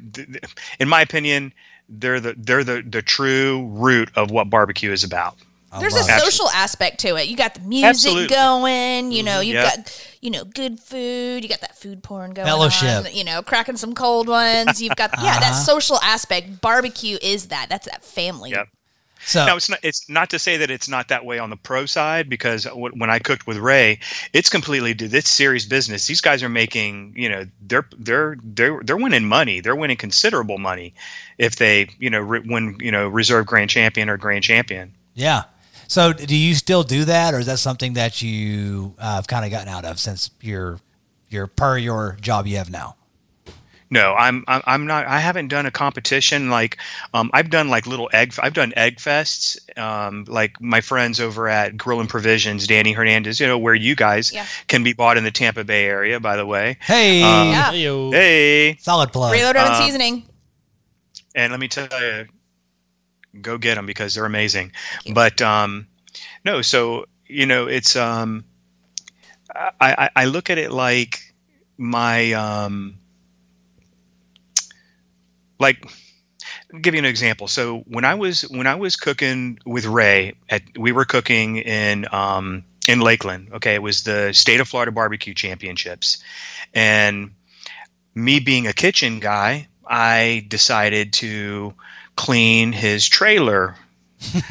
in 0.80 0.89
my 0.89 1.02
opinion 1.02 1.54
they're 1.89 2.19
the 2.19 2.34
they're 2.38 2.63
the 2.63 2.82
the 2.82 3.02
true 3.02 3.67
root 3.71 4.10
of 4.15 4.32
what 4.32 4.50
barbecue 4.50 4.91
is 4.91 5.04
about. 5.04 5.36
I 5.71 5.80
There's 5.80 5.93
a 5.93 6.00
love 6.00 6.10
it. 6.10 6.21
social 6.21 6.50
aspect 6.50 7.00
to 7.02 7.15
it. 7.17 7.28
You 7.28 7.36
got 7.36 7.56
the 7.56 7.60
music 7.62 7.89
Absolutely. 7.89 8.28
going. 8.28 9.12
You 9.12 9.24
know, 9.24 9.39
mm-hmm. 9.39 9.48
you've 9.48 9.56
Yep. 9.56 9.76
got 9.76 10.14
you 10.26 10.32
know 10.32 10.44
good 10.44 10.80
food. 10.80 11.44
You 11.44 11.50
got 11.50 11.62
that 11.62 11.78
food 11.78 12.04
porn 12.04 12.34
going 12.34 12.46
Fellowship. 12.48 13.06
on. 13.06 13.14
You 13.14 13.24
know, 13.24 13.42
cracking 13.42 13.78
some 13.78 13.94
cold 13.96 14.28
ones. 14.28 14.82
You've 14.82 14.96
got 14.98 15.12
yeah, 15.18 15.40
that 15.40 15.52
Uh-huh. 15.52 15.64
social 15.64 16.00
aspect. 16.00 16.60
Barbecue 16.62 17.18
is 17.22 17.48
that. 17.48 17.68
That's 17.70 17.86
that 17.88 18.04
family. 18.04 18.50
Yep. 18.52 18.68
So 19.28 19.44
Now 19.44 19.56
it's 19.56 19.70
not 19.70 19.80
it's 19.82 20.08
not 20.08 20.30
to 20.32 20.40
say 20.40 20.58
that 20.58 20.70
it's 20.70 20.88
not 20.88 21.08
that 21.08 21.26
way 21.26 21.40
on 21.40 21.50
the 21.50 21.56
pro 21.56 21.88
side 21.88 22.30
because 22.30 22.66
w- 22.66 22.94
when 22.96 23.10
I 23.10 23.18
cooked 23.18 23.48
with 23.48 23.58
Ray, 23.58 24.00
it's 24.34 24.50
completely 24.52 24.92
it's 25.00 25.30
serious 25.30 25.66
business. 25.66 26.06
These 26.06 26.22
guys 26.22 26.44
are 26.44 26.50
making 26.50 27.14
you 27.18 27.30
know 27.30 27.46
they're 27.62 27.88
they're 27.98 28.36
they're 28.44 28.82
they're 28.84 28.98
winning 28.98 29.26
money. 29.26 29.62
They're 29.62 29.76
winning 29.76 29.98
considerable 29.98 30.60
money 30.60 30.94
if 31.40 31.56
they 31.56 31.88
you 31.98 32.12
know 32.12 32.20
re- 32.20 32.44
win 32.46 32.78
you 32.80 32.92
know 32.92 33.08
reserve 33.08 33.48
grand 33.48 33.72
champion 33.72 34.10
or 34.10 34.18
grand 34.18 34.44
champion. 34.44 34.94
yeah. 35.16 35.44
So 35.88 36.13
do 36.13 36.36
you 36.36 36.56
still 36.56 36.84
do 36.84 37.06
that, 37.06 37.34
or 37.34 37.39
is 37.39 37.45
that 37.45 37.60
something 37.60 37.93
that 37.93 38.21
you 38.21 38.95
uh, 39.00 39.15
have 39.15 39.28
kind 39.28 39.45
of 39.45 39.52
gotten 39.52 39.67
out 39.69 39.86
of 39.86 40.00
since 40.00 40.32
you're 40.41 40.80
you're 41.30 41.48
per 41.48 41.78
your 41.78 42.17
job 42.21 42.48
you 42.48 42.58
have 42.58 42.69
now? 42.69 42.95
No, 43.91 44.15
I'm 44.15 44.43
I'm 44.48 44.62
I'm 44.65 44.88
not. 44.88 45.06
I 45.06 45.19
haven't 45.19 45.50
done 45.50 45.67
a 45.67 45.71
competition 45.71 46.50
like 46.50 46.78
um, 47.13 47.30
I've 47.34 47.52
done 47.52 47.69
like 47.69 47.86
little 47.86 48.10
egg. 48.12 48.34
I've 48.41 48.54
done 48.56 48.74
egg 48.76 48.98
fests. 48.98 49.58
Um, 49.78 50.26
like 50.28 50.60
my 50.60 50.82
friends 50.82 51.19
over 51.19 51.48
at 51.48 51.78
Grill 51.78 52.00
and 52.00 52.10
Provisions, 52.10 52.65
Danny 52.65 52.93
Hernandez. 52.93 53.39
You 53.39 53.45
know 53.45 53.60
where 53.60 53.76
you 53.76 53.95
guys 53.95 54.34
Yeah. 54.34 54.48
can 54.67 54.84
be 54.84 54.93
bought 54.93 55.17
in 55.17 55.24
the 55.24 55.30
Tampa 55.32 55.63
Bay 55.63 55.86
area. 55.86 56.19
By 56.19 56.36
the 56.36 56.48
way, 56.48 56.78
Hey, 56.82 57.21
Um, 57.21 57.50
Yeah. 57.52 57.71
Hey, 58.12 58.76
solid 58.82 59.12
plug. 59.13 59.32
Reload 59.32 59.56
oven 59.56 59.71
Uh, 59.74 59.80
seasoning. 59.86 60.24
and 61.36 61.52
let 61.52 61.60
me 61.60 61.67
tell 61.67 61.88
you, 62.02 62.26
go 63.41 63.58
get 63.58 63.76
them 63.76 63.86
because 63.86 64.15
they're 64.15 64.26
amazing. 64.26 64.71
But 65.12 65.41
um, 65.41 65.88
no, 66.43 66.62
so 66.62 67.06
you 67.28 67.45
know 67.45 67.67
it's 67.67 67.95
um, 67.95 68.45
I, 69.54 69.71
I 69.80 70.10
I 70.15 70.26
look 70.26 70.50
at 70.50 70.58
it 70.58 70.71
like 70.71 71.34
my 71.78 72.34
um, 72.34 72.98
like 75.60 75.86
I'll 76.74 76.80
give 76.80 76.93
you 76.93 77.00
an 77.00 77.06
example. 77.06 77.48
So 77.48 77.80
when 77.80 78.06
I 78.06 78.15
was 78.15 78.41
when 78.41 78.67
I 78.67 78.76
was 78.76 78.95
cooking 78.95 79.60
with 79.65 79.86
Ray, 79.86 80.36
at 80.50 80.63
we 80.78 80.91
were 80.91 81.06
cooking 81.06 81.58
in 81.58 82.06
um, 82.12 82.63
in 82.88 83.00
Lakeland. 83.00 83.50
Okay, 83.54 83.76
it 83.76 83.82
was 83.82 84.04
the 84.04 84.34
state 84.34 84.60
of 84.60 84.67
Florida 84.67 84.91
barbecue 84.91 85.34
championships, 85.34 86.24
and 86.74 87.32
me 88.13 88.39
being 88.39 88.67
a 88.67 88.74
kitchen 88.74 89.19
guy, 89.19 89.67
I 89.86 90.45
decided 90.48 91.13
to 91.13 91.74
clean 92.15 92.71
his 92.71 93.08
trailer, 93.08 93.75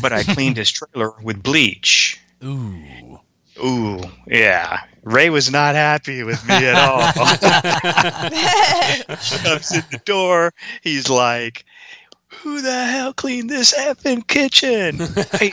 but 0.00 0.12
I 0.12 0.22
cleaned 0.22 0.56
his 0.56 0.70
trailer 0.70 1.12
with 1.22 1.42
bleach. 1.42 2.20
Ooh, 2.44 3.20
Ooh, 3.62 4.00
yeah. 4.26 4.80
Ray 5.02 5.30
was 5.30 5.50
not 5.50 5.74
happy 5.74 6.22
with 6.22 6.46
me 6.46 6.54
at 6.54 6.74
all. 6.74 7.00
Comes 9.42 9.72
in 9.72 9.82
the 9.90 10.00
door. 10.04 10.52
He's 10.82 11.08
like, 11.08 11.64
"Who 12.42 12.60
the 12.60 12.84
hell 12.84 13.12
cleaned 13.14 13.48
this 13.50 13.72
effing 13.76 14.26
kitchen? 14.26 14.98
Hey, 15.38 15.52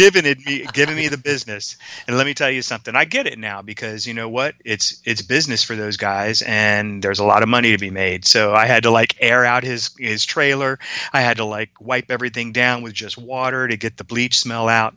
giving 0.00 0.24
it 0.24 0.44
me 0.46 0.66
giving 0.72 0.96
me 0.96 1.08
the 1.08 1.18
business. 1.30 1.76
And 2.06 2.16
let 2.16 2.26
me 2.26 2.34
tell 2.34 2.50
you 2.50 2.62
something. 2.62 2.96
I 2.96 3.04
get 3.04 3.26
it 3.26 3.38
now 3.38 3.62
because 3.62 4.06
you 4.06 4.14
know 4.14 4.28
what? 4.28 4.54
It's 4.64 5.00
it's 5.04 5.22
business 5.22 5.62
for 5.62 5.76
those 5.76 5.96
guys 5.96 6.42
and 6.42 7.02
there's 7.02 7.18
a 7.18 7.24
lot 7.24 7.42
of 7.42 7.48
money 7.48 7.72
to 7.72 7.78
be 7.78 7.90
made. 7.90 8.24
So 8.24 8.54
I 8.54 8.66
had 8.66 8.84
to 8.84 8.90
like 8.90 9.16
air 9.20 9.44
out 9.44 9.62
his 9.62 9.90
his 9.98 10.24
trailer. 10.24 10.78
I 11.12 11.20
had 11.20 11.36
to 11.36 11.44
like 11.44 11.70
wipe 11.80 12.10
everything 12.10 12.52
down 12.52 12.82
with 12.82 12.94
just 12.94 13.18
water 13.18 13.68
to 13.68 13.76
get 13.76 13.96
the 13.96 14.04
bleach 14.04 14.38
smell 14.38 14.68
out. 14.68 14.94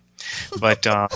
But 0.59 0.85
uh, 0.87 1.07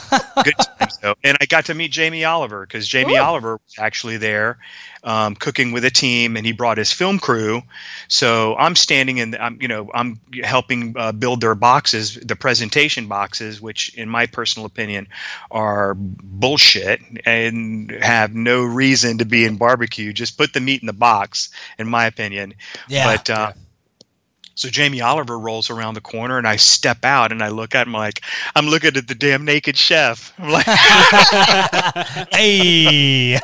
good 0.44 0.56
times 0.58 0.98
though. 1.02 1.16
And 1.24 1.38
I 1.40 1.46
got 1.46 1.66
to 1.66 1.74
meet 1.74 1.92
Jamie 1.92 2.26
Oliver 2.26 2.66
because 2.66 2.88
Jamie 2.88 3.18
Oliver 3.18 3.54
was 3.54 3.76
actually 3.78 4.18
there 4.18 4.58
um, 5.04 5.36
cooking 5.36 5.72
with 5.72 5.86
a 5.86 5.90
team, 5.90 6.36
and 6.36 6.46
he 6.46 6.52
brought 6.52 6.78
his 6.78 6.92
film 6.92 7.20
crew. 7.20 7.62
So 8.08 8.56
I'm 8.56 8.76
standing 8.76 9.18
in, 9.18 9.36
I'm 9.36 9.58
you 9.62 9.68
know, 9.68 9.90
I'm 9.94 10.20
helping 10.44 10.96
uh, 10.98 11.12
build 11.14 11.42
their 11.42 11.56
boxes, 11.56 12.16
the 12.16 12.36
presentation 12.36 13.08
boxes, 13.08 13.62
which 13.62 13.94
in 13.96 14.10
my 14.10 14.26
personal 14.26 14.66
opinion 14.66 15.08
are 15.50 15.94
bullshit 15.96 17.02
and 17.26 17.92
have 17.92 18.34
no 18.34 18.64
reason 18.64 19.20
to 19.20 19.26
be 19.26 19.46
in 19.46 19.58
barbecue. 19.58 20.14
Just 20.14 20.38
put 20.38 20.54
the 20.54 20.60
meat 20.60 20.82
in 20.82 20.88
the 20.88 20.94
box, 20.94 21.50
in 21.80 21.88
my 21.88 22.06
opinion. 22.06 22.54
Yeah. 22.90 23.16
But 23.16 23.30
uh, 23.30 23.52
so 24.58 24.70
Jamie 24.70 25.02
Oliver 25.02 25.38
rolls 25.38 25.70
around 25.70 25.94
the 25.94 26.02
corner, 26.02 26.40
and 26.40 26.48
I 26.48 26.56
step 26.56 27.06
out, 27.06 27.32
and 27.32 27.44
I 27.44 27.50
look 27.50 27.76
at 27.76 27.86
him 27.86 27.94
like 27.94 28.22
I'm 28.56 28.66
looking 28.68 28.98
at 28.98 29.08
the 29.08 29.14
damn 29.16 29.46
naked 29.46 29.78
chef. 29.78 30.34
I'm 30.40 30.50
like, 30.50 30.66
hey. 32.32 33.38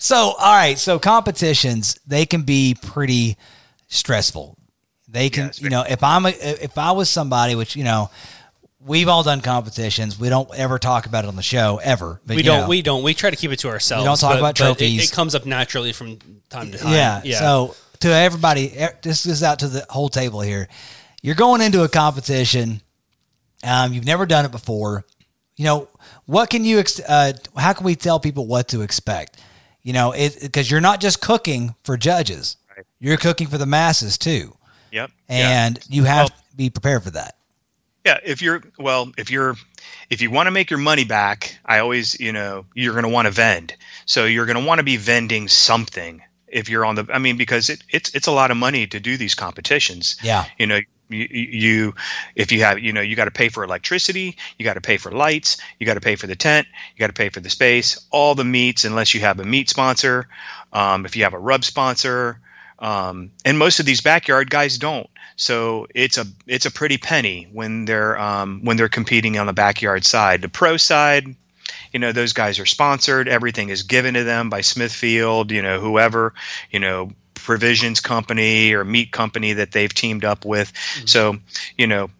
so, 0.00 0.16
all 0.16 0.54
right. 0.56 0.78
So 0.78 0.98
competitions, 0.98 1.98
they 2.06 2.26
can 2.26 2.42
be 2.42 2.76
pretty 2.80 3.36
stressful. 3.88 4.56
They 5.08 5.30
can, 5.30 5.46
Yes, 5.46 5.60
you 5.60 5.70
know, 5.70 5.84
if 5.88 6.02
I'm 6.04 6.26
a, 6.26 6.28
if 6.28 6.78
I 6.78 6.92
was 6.92 7.10
somebody, 7.10 7.54
which 7.54 7.74
you 7.74 7.82
know, 7.82 8.10
we've 8.80 9.08
all 9.08 9.22
done 9.22 9.40
competitions. 9.40 10.18
We 10.18 10.28
don't 10.28 10.48
ever 10.54 10.78
talk 10.78 11.06
about 11.06 11.24
it 11.24 11.28
on 11.28 11.34
the 11.36 11.42
show 11.42 11.80
ever. 11.82 12.20
But 12.24 12.36
We 12.36 12.42
don't. 12.42 12.62
know, 12.62 12.68
we 12.68 12.82
don't. 12.82 13.02
We 13.02 13.14
try 13.14 13.30
to 13.30 13.36
keep 13.36 13.50
it 13.50 13.58
to 13.60 13.68
ourselves. 13.68 14.02
We 14.04 14.06
don't 14.06 14.20
talk 14.20 14.32
but- 14.34 14.38
about 14.38 14.58
but 14.58 14.60
it- 14.60 14.64
trophies. 14.64 15.10
It, 15.10 15.14
comes 15.14 15.34
up 15.34 15.44
naturally 15.46 15.92
from 15.92 16.18
time 16.50 16.70
to 16.70 16.78
time. 16.78 16.92
yeah. 16.92 17.20
Yeah. 17.24 17.38
So 17.40 17.74
to 18.00 18.08
everybody, 18.08 18.68
this 19.02 19.26
is 19.26 19.42
out 19.42 19.60
to 19.60 19.68
the 19.68 19.86
whole 19.88 20.08
table 20.08 20.40
here. 20.40 20.68
You're 21.22 21.34
going 21.34 21.60
into 21.60 21.82
a 21.82 21.88
competition. 21.88 22.80
Um, 23.64 23.92
you've 23.92 24.06
never 24.06 24.26
done 24.26 24.44
it 24.44 24.52
before. 24.52 25.04
You 25.56 25.64
know 25.64 25.88
what 26.26 26.50
can 26.50 26.64
you? 26.64 26.78
Ex- 26.78 27.00
uh, 27.00 27.32
how 27.56 27.72
can 27.72 27.84
we 27.84 27.96
tell 27.96 28.20
people 28.20 28.46
what 28.46 28.68
to 28.68 28.82
expect? 28.82 29.40
You 29.82 29.92
know, 29.92 30.14
because 30.40 30.70
you're 30.70 30.80
not 30.80 31.00
just 31.00 31.20
cooking 31.20 31.74
for 31.82 31.96
judges. 31.96 32.56
Right. 32.76 32.86
You're 33.00 33.16
cooking 33.16 33.48
for 33.48 33.58
the 33.58 33.66
masses 33.66 34.18
too, 34.18 34.56
yep. 34.92 35.10
yeah. 35.28 35.66
and 35.66 35.80
you 35.88 36.04
have 36.04 36.28
to 36.28 36.56
be 36.56 36.70
prepared 36.70 37.02
for 37.02 37.10
that. 37.10 37.34
Yeah, 38.04 38.18
if 38.24 38.40
you're 38.40 38.62
well, 38.78 39.10
if 39.18 39.32
you're 39.32 39.56
if 40.10 40.22
you 40.22 40.30
want 40.30 40.46
to 40.46 40.50
make 40.52 40.70
your 40.70 40.78
money 40.78 41.04
back, 41.04 41.58
I 41.64 41.80
always, 41.80 42.18
you 42.20 42.32
know, 42.32 42.64
you're 42.74 42.92
going 42.92 43.04
to 43.04 43.10
want 43.10 43.26
to 43.26 43.32
vend. 43.32 43.74
So 44.06 44.24
you're 44.24 44.46
going 44.46 44.58
to 44.58 44.64
want 44.64 44.78
to 44.78 44.84
be 44.84 44.96
vending 44.96 45.48
something 45.48 46.22
if 46.50 46.68
you're 46.68 46.84
on 46.84 46.94
the 46.94 47.06
I 47.12 47.18
mean 47.18 47.36
because 47.36 47.70
it, 47.70 47.82
it's 47.90 48.14
it's 48.14 48.26
a 48.26 48.32
lot 48.32 48.50
of 48.50 48.56
money 48.56 48.86
to 48.86 49.00
do 49.00 49.16
these 49.16 49.34
competitions. 49.34 50.16
Yeah. 50.22 50.44
You 50.58 50.66
know, 50.66 50.80
you, 51.08 51.26
you 51.30 51.94
if 52.34 52.52
you 52.52 52.62
have, 52.62 52.78
you 52.78 52.92
know, 52.92 53.00
you 53.00 53.16
got 53.16 53.26
to 53.26 53.30
pay 53.30 53.48
for 53.48 53.64
electricity, 53.64 54.36
you 54.58 54.64
got 54.64 54.74
to 54.74 54.80
pay 54.80 54.96
for 54.96 55.10
lights, 55.10 55.58
you 55.78 55.86
got 55.86 55.94
to 55.94 56.00
pay 56.00 56.16
for 56.16 56.26
the 56.26 56.36
tent, 56.36 56.66
you 56.94 57.00
got 57.00 57.08
to 57.08 57.12
pay 57.12 57.28
for 57.28 57.40
the 57.40 57.50
space, 57.50 58.06
all 58.10 58.34
the 58.34 58.44
meats 58.44 58.84
unless 58.84 59.14
you 59.14 59.20
have 59.20 59.40
a 59.40 59.44
meat 59.44 59.68
sponsor, 59.68 60.28
um, 60.72 61.06
if 61.06 61.16
you 61.16 61.24
have 61.24 61.34
a 61.34 61.38
rub 61.38 61.64
sponsor, 61.64 62.40
um, 62.78 63.32
and 63.44 63.58
most 63.58 63.80
of 63.80 63.86
these 63.86 64.00
backyard 64.00 64.50
guys 64.50 64.78
don't. 64.78 65.08
So 65.36 65.86
it's 65.94 66.18
a 66.18 66.26
it's 66.46 66.66
a 66.66 66.70
pretty 66.70 66.98
penny 66.98 67.48
when 67.52 67.84
they're 67.84 68.18
um, 68.18 68.64
when 68.64 68.76
they're 68.76 68.88
competing 68.88 69.38
on 69.38 69.46
the 69.46 69.52
backyard 69.52 70.04
side. 70.04 70.42
The 70.42 70.48
pro 70.48 70.76
side, 70.76 71.36
you 71.92 71.98
know, 71.98 72.12
those 72.12 72.32
guys 72.32 72.58
are 72.58 72.66
sponsored. 72.66 73.28
Everything 73.28 73.68
is 73.68 73.82
given 73.82 74.14
to 74.14 74.24
them 74.24 74.50
by 74.50 74.60
Smithfield, 74.60 75.50
you 75.50 75.62
know, 75.62 75.80
whoever, 75.80 76.34
you 76.70 76.80
know, 76.80 77.10
provisions 77.34 78.00
company 78.00 78.72
or 78.72 78.84
meat 78.84 79.12
company 79.12 79.54
that 79.54 79.72
they've 79.72 79.92
teamed 79.92 80.24
up 80.24 80.44
with. 80.44 80.72
So, 81.06 81.38
you 81.76 81.86
know, 81.86 82.10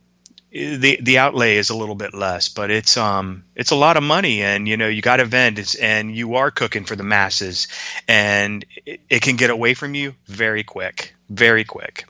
the 0.51 0.99
the 1.03 1.19
outlay 1.19 1.57
is 1.57 1.71
a 1.71 1.77
little 1.77 1.95
bit 1.95 2.15
less, 2.15 2.49
but 2.49 2.71
it's 2.71 2.97
um 2.97 3.45
it's 3.55 3.71
a 3.71 3.77
lot 3.77 3.97
of 3.97 4.03
money, 4.03 4.43
and 4.43 4.67
you 4.67 4.77
know 4.77 4.89
you 4.89 5.03
got 5.03 5.19
to 5.19 5.27
vend, 5.27 5.59
it's, 5.59 5.75
and 5.75 6.15
you 6.15 6.37
are 6.37 6.51
cooking 6.51 6.85
for 6.85 6.97
the 6.97 7.03
masses, 7.03 7.69
and 8.07 8.65
it, 8.87 9.01
it 9.11 9.23
can 9.23 9.37
get 9.37 9.51
away 9.51 9.75
from 9.75 9.95
you 9.95 10.15
very 10.27 10.65
quick, 10.65 11.15
very 11.29 11.65
quick. 11.65 12.07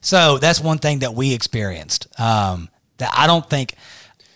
So 0.00 0.38
that's 0.38 0.60
one 0.60 0.78
thing 0.78 1.00
that 1.00 1.14
we 1.14 1.34
experienced 1.34 2.06
um, 2.18 2.70
that 2.96 3.12
I 3.14 3.26
don't 3.26 3.48
think 3.48 3.74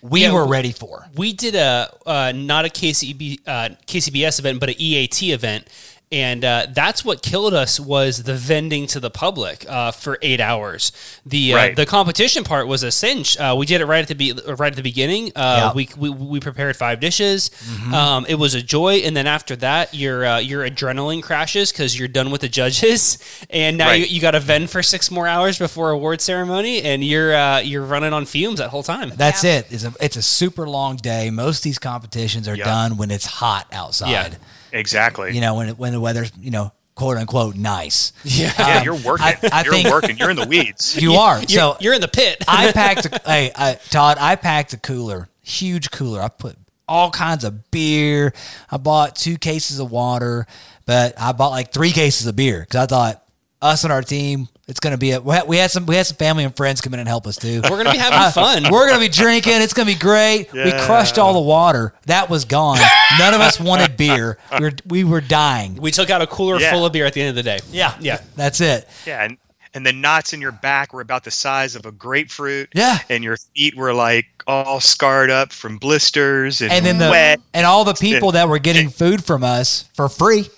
we 0.03 0.23
Yeah, 0.23 0.33
were 0.33 0.47
ready 0.47 0.73
for. 0.73 1.07
we 1.17 1.33
did 1.33 1.55
a 1.55 1.89
uh, 2.05 2.33
not 2.35 2.65
a 2.65 2.69
KCB 2.69 3.41
uh, 3.47 3.69
KCBS 3.87 4.41
event, 4.41 4.61
but 4.61 4.69
an 4.69 4.75
EAT 4.79 5.23
event, 5.33 5.69
and 6.13 6.45
uh, 6.45 6.67
that's 6.75 7.05
what 7.05 7.23
killed 7.23 7.55
us 7.55 7.81
was 7.81 8.23
the 8.25 8.35
vending 8.35 8.87
to 8.89 9.01
the 9.01 9.11
public 9.11 9.65
uh, 9.69 9.91
for 9.91 10.19
eight 10.23 10.41
hours. 10.41 10.93
The 11.27 11.55
uh, 11.55 11.75
the 11.75 11.87
competition 11.87 12.45
part 12.45 12.69
was 12.69 12.83
a 12.83 12.91
cinch. 12.93 13.39
Uh, 13.39 13.55
we 13.59 13.67
did 13.67 13.81
it 13.81 13.87
right 13.87 14.03
at 14.03 14.09
the 14.09 14.15
be- 14.15 14.33
right 14.47 14.71
at 14.73 14.77
the 14.77 14.83
beginning. 14.83 15.33
Uh, 15.35 15.41
Yeah. 15.43 15.73
we, 15.73 15.89
we 15.97 16.11
we 16.11 16.41
prepared 16.41 16.77
five 16.77 17.01
dishes. 17.01 17.51
Um, 17.93 18.27
it 18.29 18.35
was 18.37 18.55
a 18.55 18.63
joy, 18.63 18.97
and 19.05 19.17
then 19.17 19.27
after 19.27 19.57
that, 19.57 19.95
your 19.95 20.25
uh, 20.25 20.39
your 20.39 20.69
adrenaline 20.69 21.23
crashes 21.23 21.73
because 21.73 21.99
you're 21.99 22.09
done 22.09 22.31
with 22.31 22.43
the 22.43 22.49
judges, 22.49 23.19
and 23.51 23.79
now 23.79 23.87
Right. 23.89 24.01
you, 24.01 24.07
you 24.17 24.21
got 24.21 24.33
to 24.33 24.41
vend 24.41 24.69
for 24.71 24.83
six 24.83 25.11
more 25.11 25.27
hours 25.27 25.59
before 25.59 25.91
award 25.91 26.21
ceremony, 26.21 26.83
and 26.83 27.03
you're 27.03 27.35
uh, 27.35 27.61
you're 27.61 27.85
running 27.85 28.13
on 28.13 28.27
fumes 28.27 28.59
that 28.59 28.69
whole 28.71 28.83
time. 28.83 29.11
That's 29.17 29.45
it. 29.45 29.67
It's 29.71 29.85
a 29.85 29.95
it's 30.01 30.17
a 30.17 30.23
super 30.23 30.69
long 30.69 30.97
day. 30.97 31.31
Most 31.31 31.59
of 31.59 31.65
these 31.65 31.79
competitions 31.79 32.47
are 32.49 32.57
Yeah. 32.57 32.65
done 32.65 32.97
when 32.99 33.11
it's 33.11 33.27
hot 33.27 33.67
outside. 33.73 34.11
Yeah. 34.11 34.35
Exactly. 34.73 35.35
You 35.35 35.41
know, 35.41 35.55
when 35.55 35.69
when 35.77 35.93
the 35.93 36.01
weather's 36.01 36.33
you 36.41 36.51
know 36.51 36.73
quote 36.95 37.17
unquote 37.17 37.57
nice. 37.57 38.13
yeah. 38.25 38.53
yeah, 38.59 38.79
um, 38.79 38.85
you're 38.85 38.95
working. 38.95 39.27
I- 39.27 39.39
I 39.53 39.63
you're 39.65 39.73
think- 39.75 39.89
working. 39.91 40.17
You're 40.19 40.31
in 40.31 40.37
the 40.37 40.47
weeds. 40.47 40.97
You 41.01 41.15
are. 41.15 41.39
You're, 41.41 41.49
so 41.49 41.77
you're 41.81 41.95
in 41.95 42.01
the 42.01 42.09
pit. 42.09 42.43
I 42.49 42.73
packed. 42.73 43.07
A, 43.07 43.21
hey, 43.27 43.53
I, 43.55 43.75
Todd, 43.91 44.19
I 44.21 44.37
packed 44.37 44.73
a 44.73 44.77
cooler, 44.79 45.29
huge 45.43 45.91
cooler. 45.91 46.21
I 46.21 46.29
put 46.29 46.57
all 46.89 47.11
kinds 47.11 47.45
of 47.45 47.71
beer. 47.71 48.33
I 48.71 48.77
bought 48.77 49.17
two 49.17 49.39
cases 49.39 49.79
of 49.79 49.91
water, 49.91 50.47
but 50.85 51.15
I 51.21 51.33
bought 51.33 51.51
like 51.51 51.73
three 51.73 51.93
cases 51.93 52.27
of 52.27 52.37
beer 52.37 52.61
because 52.61 52.83
I 52.83 52.87
thought 52.87 53.25
us 53.63 53.85
and 53.85 53.93
our 53.93 54.03
team. 54.03 54.49
It's 54.69 54.79
gonna 54.79 54.97
be 54.97 55.11
a. 55.11 55.21
We 55.21 55.57
had, 55.57 55.71
some. 55.73 55.87
We 55.87 55.97
had 55.97 56.07
some 56.07 56.17
family 56.17 56.45
and 56.45 56.57
friends 56.57 56.81
come 56.81 56.95
in 56.95 57.01
and 57.01 57.09
help 57.09 57.27
us 57.27 57.37
too. 57.37 57.61
We're 57.65 57.83
gonna 57.83 57.91
be 57.91 57.99
having 57.99 58.19
uh, 58.19 58.31
fun. 58.31 58.71
We're 58.71 58.87
gonna 58.87 59.01
be 59.01 59.09
drinking. 59.09 59.55
It's 59.61 59.75
gonna 59.75 59.91
be 59.91 59.97
great. 59.99 60.53
We 60.53 60.71
crushed 60.73 61.19
all 61.19 61.33
the 61.35 61.41
water. 61.41 61.95
That 62.07 62.31
was 62.31 62.45
gone. 62.45 62.79
None 63.19 63.35
of 63.35 63.41
us 63.41 63.59
wanted 63.59 63.97
beer. 63.97 64.39
We 64.53 64.61
were, 64.65 64.73
we 64.87 65.05
were 65.05 65.21
dying. 65.21 65.75
We 65.75 65.91
took 65.91 66.11
out 66.11 66.23
a 66.23 66.27
cooler 66.29 66.61
Yeah. 66.61 66.71
full 66.73 66.87
of 66.87 66.93
beer 66.93 67.07
at 67.07 67.13
the 67.13 67.21
end 67.23 67.31
of 67.31 67.35
the 67.35 67.43
day. 67.43 67.59
Yeah, 67.73 67.97
Yeah. 68.01 68.21
That's 68.37 68.61
it. 68.61 68.89
Yeah, 69.05 69.25
and 69.25 69.37
and 69.75 69.85
the 69.87 69.93
knots 69.93 70.33
in 70.33 70.41
your 70.41 70.53
back 70.53 70.93
were 70.93 71.01
about 71.01 71.25
the 71.25 71.31
size 71.31 71.75
of 71.75 71.85
a 71.87 71.91
grapefruit. 71.93 72.69
Yeah. 72.75 72.99
and 73.09 73.25
your 73.25 73.39
feet 73.39 73.75
were 73.77 73.93
like 73.95 74.27
all 74.47 74.81
scarred 74.81 75.31
up 75.31 75.51
from 75.51 75.79
blisters 75.79 76.61
and, 76.61 76.71
and 76.73 76.85
then 76.87 76.99
the 76.99 77.11
wet. 77.11 77.41
and 77.55 77.65
all 77.67 77.85
the 77.85 77.95
people 77.95 78.33
that 78.33 78.49
were 78.49 78.59
getting 78.59 78.91
food 78.91 79.25
from 79.25 79.43
us 79.43 79.89
for 79.95 80.09
free 80.09 80.49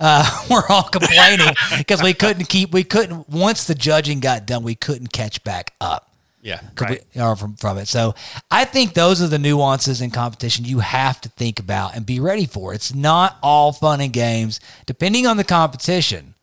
uh, 0.00 0.46
were 0.50 0.64
all 0.70 0.82
complaining 0.84 1.54
because 1.78 2.02
we 2.02 2.12
couldn't 2.14 2.46
keep 2.48 2.72
we 2.72 2.84
couldn't 2.84 3.28
once 3.28 3.64
the 3.64 3.74
judging 3.74 4.20
got 4.20 4.46
done 4.46 4.62
we 4.62 4.74
couldn't 4.74 5.12
catch 5.12 5.42
back 5.44 5.72
up 5.80 6.10
Yeah. 6.42 6.60
'Cause 6.74 6.98
we- 7.14 7.20
or 7.22 7.36
from 7.36 7.56
from 7.56 7.78
it. 7.78 7.88
So 7.88 8.14
I 8.50 8.64
think 8.64 8.94
those 8.94 9.22
are 9.22 9.28
the 9.28 9.38
nuances 9.38 10.00
in 10.02 10.10
competition 10.10 10.64
you 10.64 10.80
have 10.80 11.20
to 11.22 11.28
think 11.30 11.58
about 11.58 11.94
and 11.96 12.04
be 12.04 12.20
ready 12.20 12.44
for. 12.46 12.74
It's 12.74 12.94
not 12.94 13.38
all 13.42 13.72
fun 13.72 14.00
and 14.00 14.12
games, 14.12 14.60
depending 14.86 15.26
on 15.26 15.36
the 15.36 15.44
competition 15.44 16.34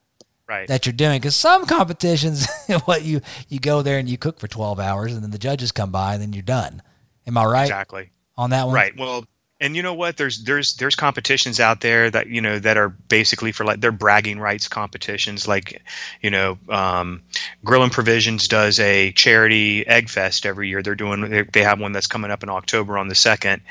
Right. 0.47 0.67
that 0.67 0.85
you're 0.85 0.91
doing. 0.93 1.19
Because 1.19 1.35
some 1.35 1.65
competitions, 1.65 2.47
what 2.85 3.03
you 3.03 3.21
you 3.47 3.59
go 3.59 3.81
there 3.81 3.99
and 3.99 4.09
you 4.09 4.17
cook 4.17 4.39
for 4.39 4.47
twelve 4.47 4.79
hours, 4.79 5.13
and 5.13 5.21
then 5.23 5.31
the 5.31 5.37
judges 5.37 5.71
come 5.71 5.91
by, 5.91 6.13
and 6.13 6.21
then 6.21 6.33
you're 6.33 6.41
done. 6.43 6.81
Am 7.27 7.37
I 7.37 7.45
right 7.45 7.63
exactly. 7.63 8.09
on 8.37 8.49
that 8.49 8.65
one? 8.65 8.73
Right. 8.75 8.97
Well, 8.97 9.23
and 9.61 9.75
you 9.75 9.83
know 9.83 9.93
what? 9.93 10.17
There's 10.17 10.43
there's 10.43 10.73
there's 10.73 10.95
competitions 10.95 11.59
out 11.59 11.81
there 11.81 12.09
that 12.09 12.27
you 12.27 12.41
know 12.41 12.57
that 12.57 12.77
are 12.77 12.89
basically 12.89 13.51
for 13.51 13.63
like 13.63 13.79
they're 13.79 13.91
bragging 13.91 14.39
rights 14.39 14.67
competitions. 14.67 15.47
Like, 15.47 15.83
you 16.19 16.31
know, 16.31 16.57
um, 16.67 17.21
Grill 17.63 17.83
and 17.83 17.91
Provisions 17.91 18.47
does 18.47 18.79
a 18.79 19.11
charity 19.11 19.85
egg 19.85 20.09
fest 20.09 20.47
every 20.47 20.67
year. 20.69 20.81
They're 20.81 20.95
doing 20.95 21.47
they, 21.53 21.61
have 21.61 21.79
one 21.79 21.91
that's 21.91 22.07
coming 22.07 22.31
up 22.31 22.41
in 22.41 22.49
October 22.49 22.97
on 22.97 23.07
the 23.07 23.13
second, 23.13 23.61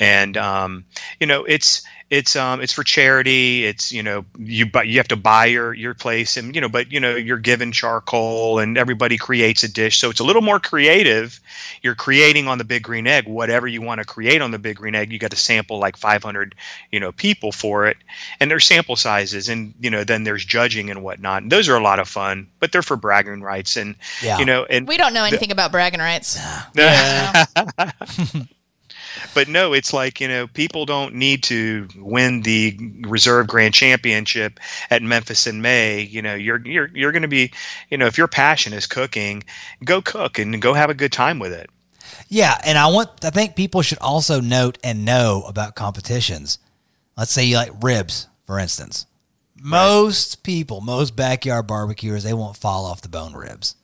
and 0.00 0.34
um, 0.38 0.86
you 1.20 1.26
know 1.26 1.44
it's 1.44 1.82
it's 2.14 2.36
um 2.36 2.60
it's 2.60 2.72
for 2.72 2.84
charity. 2.84 3.64
It's 3.64 3.92
you 3.92 4.02
know 4.02 4.24
you 4.38 4.66
but 4.66 4.86
you 4.86 4.98
have 4.98 5.08
to 5.08 5.16
buy 5.16 5.46
your 5.46 5.74
your 5.74 5.94
place 5.94 6.36
and 6.36 6.54
you 6.54 6.60
know 6.60 6.68
but 6.68 6.92
you 6.92 7.00
know 7.00 7.16
you're 7.16 7.38
given 7.38 7.72
charcoal 7.72 8.58
and 8.60 8.78
everybody 8.78 9.18
creates 9.18 9.64
a 9.64 9.68
dish. 9.72 9.98
So 9.98 10.10
it's 10.10 10.20
a 10.20 10.24
little 10.24 10.42
more 10.42 10.60
creative. 10.60 11.40
You're 11.82 11.94
creating 11.94 12.48
on 12.48 12.58
the 12.58 12.64
Big 12.64 12.82
Green 12.84 13.06
Egg 13.06 13.26
whatever 13.26 13.66
you 13.66 13.82
want 13.82 14.00
to 14.00 14.04
create 14.04 14.40
on 14.40 14.50
the 14.50 14.58
Big 14.58 14.76
Green 14.76 14.94
Egg. 14.94 15.12
You 15.12 15.18
got 15.18 15.32
to 15.32 15.36
sample 15.36 15.78
like 15.78 15.96
500 15.96 16.54
you 16.90 17.00
know 17.00 17.12
people 17.12 17.52
for 17.52 17.86
it, 17.86 17.96
and 18.40 18.50
there's 18.50 18.64
sample 18.66 18.96
sizes 18.96 19.48
and 19.48 19.74
you 19.80 19.90
know 19.90 20.04
then 20.04 20.24
there's 20.24 20.44
judging 20.44 20.90
and 20.90 21.02
whatnot. 21.02 21.42
And 21.42 21.50
those 21.52 21.68
are 21.68 21.76
a 21.76 21.82
lot 21.82 21.98
of 21.98 22.08
fun, 22.08 22.48
but 22.60 22.72
they're 22.72 22.82
for 22.82 22.96
bragging 22.96 23.42
rights 23.42 23.76
and 23.76 23.96
Yeah. 24.22 24.38
you 24.38 24.44
know 24.44 24.64
and 24.64 24.86
We 24.86 24.96
don't 24.96 25.14
know 25.14 25.24
anything 25.24 25.50
about 25.50 25.72
bragging 25.72 26.00
rights. 26.00 26.38
Yeah. 26.74 27.44
but 29.34 29.48
no, 29.48 29.72
it's 29.72 29.92
like 29.92 30.20
you 30.20 30.28
know 30.28 30.46
people 30.46 30.86
don't 30.86 31.14
need 31.14 31.42
to 31.44 31.88
win 31.96 32.42
the 32.42 32.76
reserve 33.02 33.46
grand 33.46 33.74
championship 33.74 34.60
at 34.90 35.02
Memphis 35.02 35.46
in 35.46 35.62
May. 35.62 36.02
You 36.02 36.22
know 36.22 36.34
you're 36.34 36.64
you're 36.66 36.90
you're 36.94 37.12
going 37.12 37.22
to 37.22 37.28
be 37.28 37.52
you 37.90 37.98
know 37.98 38.06
if 38.06 38.18
your 38.18 38.28
passion 38.28 38.72
is 38.72 38.86
cooking, 38.86 39.44
go 39.84 40.02
cook 40.02 40.38
and 40.38 40.60
go 40.60 40.74
have 40.74 40.90
a 40.90 40.94
good 40.94 41.12
time 41.12 41.38
with 41.38 41.52
it. 41.52 41.70
Yeah, 42.28 42.58
and 42.64 42.78
I 42.78 42.86
want 42.88 43.24
I 43.24 43.30
think 43.30 43.56
people 43.56 43.82
should 43.82 43.98
also 43.98 44.40
note 44.40 44.78
and 44.82 45.04
know 45.04 45.44
about 45.46 45.74
competitions. 45.74 46.58
Let's 47.16 47.32
say 47.32 47.44
you 47.44 47.56
like 47.56 47.72
ribs, 47.82 48.28
for 48.44 48.58
instance. 48.58 49.06
Most 49.56 50.42
people, 50.42 50.80
most 50.80 51.16
backyard 51.16 51.66
barbecuers, 51.66 52.24
they 52.24 52.34
won't 52.34 52.56
fall 52.56 52.84
off 52.84 53.00
the 53.00 53.08
bone 53.08 53.32
ribs. 53.32 53.76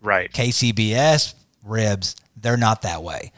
Right? 0.00 0.32
KCBS 0.32 1.34
ribs, 1.62 2.16
they're 2.36 2.56
not 2.56 2.82
that 2.82 3.02
way. 3.02 3.32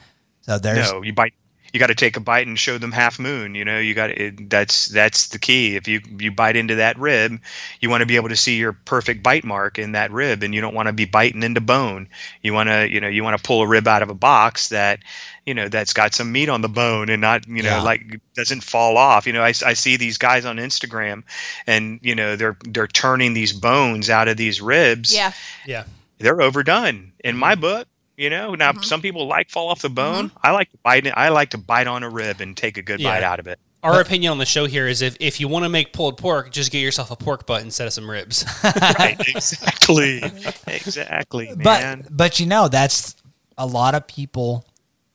So 0.51 0.59
there's 0.59 0.91
No, 0.91 1.03
you 1.03 1.13
bite. 1.13 1.35
You 1.73 1.79
got 1.79 1.87
to 1.87 1.95
take 1.95 2.17
a 2.17 2.21
bite 2.21 2.49
and 2.49 2.59
show 2.59 2.79
them 2.79 2.91
half 2.91 3.21
moon. 3.21 3.55
You 3.55 3.65
know, 3.65 3.79
you 3.79 3.95
got 3.95 4.11
it, 4.11 4.51
that's 4.51 4.87
that's 4.87 5.29
the 5.29 5.39
key. 5.39 5.77
If 5.77 5.87
you 5.87 6.01
you 6.19 6.33
bite 6.33 6.57
into 6.57 6.75
that 6.77 6.99
rib, 6.99 7.41
you 7.81 7.89
want 7.89 8.01
to 8.01 8.07
be 8.07 8.17
able 8.17 8.31
to 8.31 8.37
see 8.37 8.57
your 8.57 8.73
perfect 8.73 9.23
bite 9.23 9.45
mark 9.45 9.79
in 9.79 9.93
that 9.93 10.11
rib, 10.11 10.43
and 10.43 10.53
you 10.53 10.61
don't 10.61 10.75
want 10.75 10.89
to 10.89 10.93
be 10.93 11.05
biting 11.05 11.45
into 11.45 11.61
bone. 11.61 12.09
You 12.43 12.55
want 12.55 12.71
to 12.71 12.91
you 12.91 13.01
know 13.01 13.07
you 13.07 13.23
want 13.23 13.37
to 13.37 13.47
pull 13.47 13.63
a 13.63 13.69
rib 13.69 13.87
out 13.87 14.03
of 14.03 14.11
a 14.11 14.15
box 14.15 14.71
that 14.71 14.99
you 15.47 15.55
know 15.55 15.69
that's 15.69 15.93
got 15.93 16.13
some 16.13 16.33
meat 16.33 16.49
on 16.49 16.61
the 16.61 16.69
bone 16.69 17.09
and 17.09 17.21
not 17.21 17.47
you 17.47 17.63
know 17.63 17.77
Yeah. 17.77 17.83
like 17.83 18.21
doesn't 18.35 18.65
fall 18.65 18.97
off. 18.97 19.29
You 19.29 19.33
know, 19.33 19.43
I, 19.43 19.55
I 19.65 19.75
see 19.75 19.97
these 19.97 20.19
guys 20.19 20.45
on 20.45 20.57
Instagram, 20.57 21.23
and 21.69 22.01
you 22.03 22.17
know 22.17 22.35
they're 22.35 22.57
they're 22.65 22.89
turning 22.89 23.33
these 23.33 23.53
bones 23.53 24.11
out 24.11 24.27
of 24.27 24.37
these 24.37 24.61
ribs 24.61 25.15
Yeah. 25.15 25.31
Yeah. 25.65 25.85
they're 26.19 26.43
overdone 26.43 27.13
in 27.23 27.37
my 27.37 27.53
mm-hmm. 27.53 27.61
book. 27.61 27.89
You 28.21 28.29
know, 28.29 28.55
now 28.55 28.73
Mm-hmm. 28.73 28.83
some 28.83 29.01
people 29.01 29.27
like 29.27 29.49
fall 29.49 29.71
off 29.71 29.81
the 29.81 29.89
bone. 29.89 30.31
I 30.43 30.51
like 30.51 30.71
to 30.73 30.77
bite. 30.85 31.07
I 31.17 31.31
like 31.31 31.51
to 31.51 31.59
bite 31.59 31.87
on 31.87 32.03
a 32.03 32.11
rib 32.11 32.43
and 32.43 32.55
take 32.55 32.77
a 32.77 32.83
good 32.83 33.01
Yeah. 33.01 33.15
bite 33.15 33.23
out 33.23 33.41
of 33.41 33.47
it. 33.47 33.59
Our 33.83 33.99
opinion 34.03 34.33
on 34.33 34.37
the 34.37 34.45
show 34.45 34.67
here 34.67 34.87
is 34.87 35.01
if, 35.01 35.17
if 35.21 35.41
you 35.41 35.49
want 35.49 35.65
to 35.65 35.71
make 35.71 35.95
pulled 35.95 36.19
pork, 36.19 36.51
just 36.53 36.71
get 36.71 36.81
yourself 36.81 37.11
a 37.11 37.17
pork 37.17 37.47
butt 37.47 37.63
instead 37.63 37.87
of 37.87 37.95
some 37.95 38.11
ribs. 38.11 38.45
Right? 38.63 39.17
exactly. 39.27 40.23
Exactly, 40.67 41.51
but 41.63 42.15
but 42.15 42.39
you 42.41 42.45
know 42.45 42.69
that's 42.69 43.17
a 43.57 43.67
lot 43.67 43.95
of 43.95 44.07
people 44.07 44.67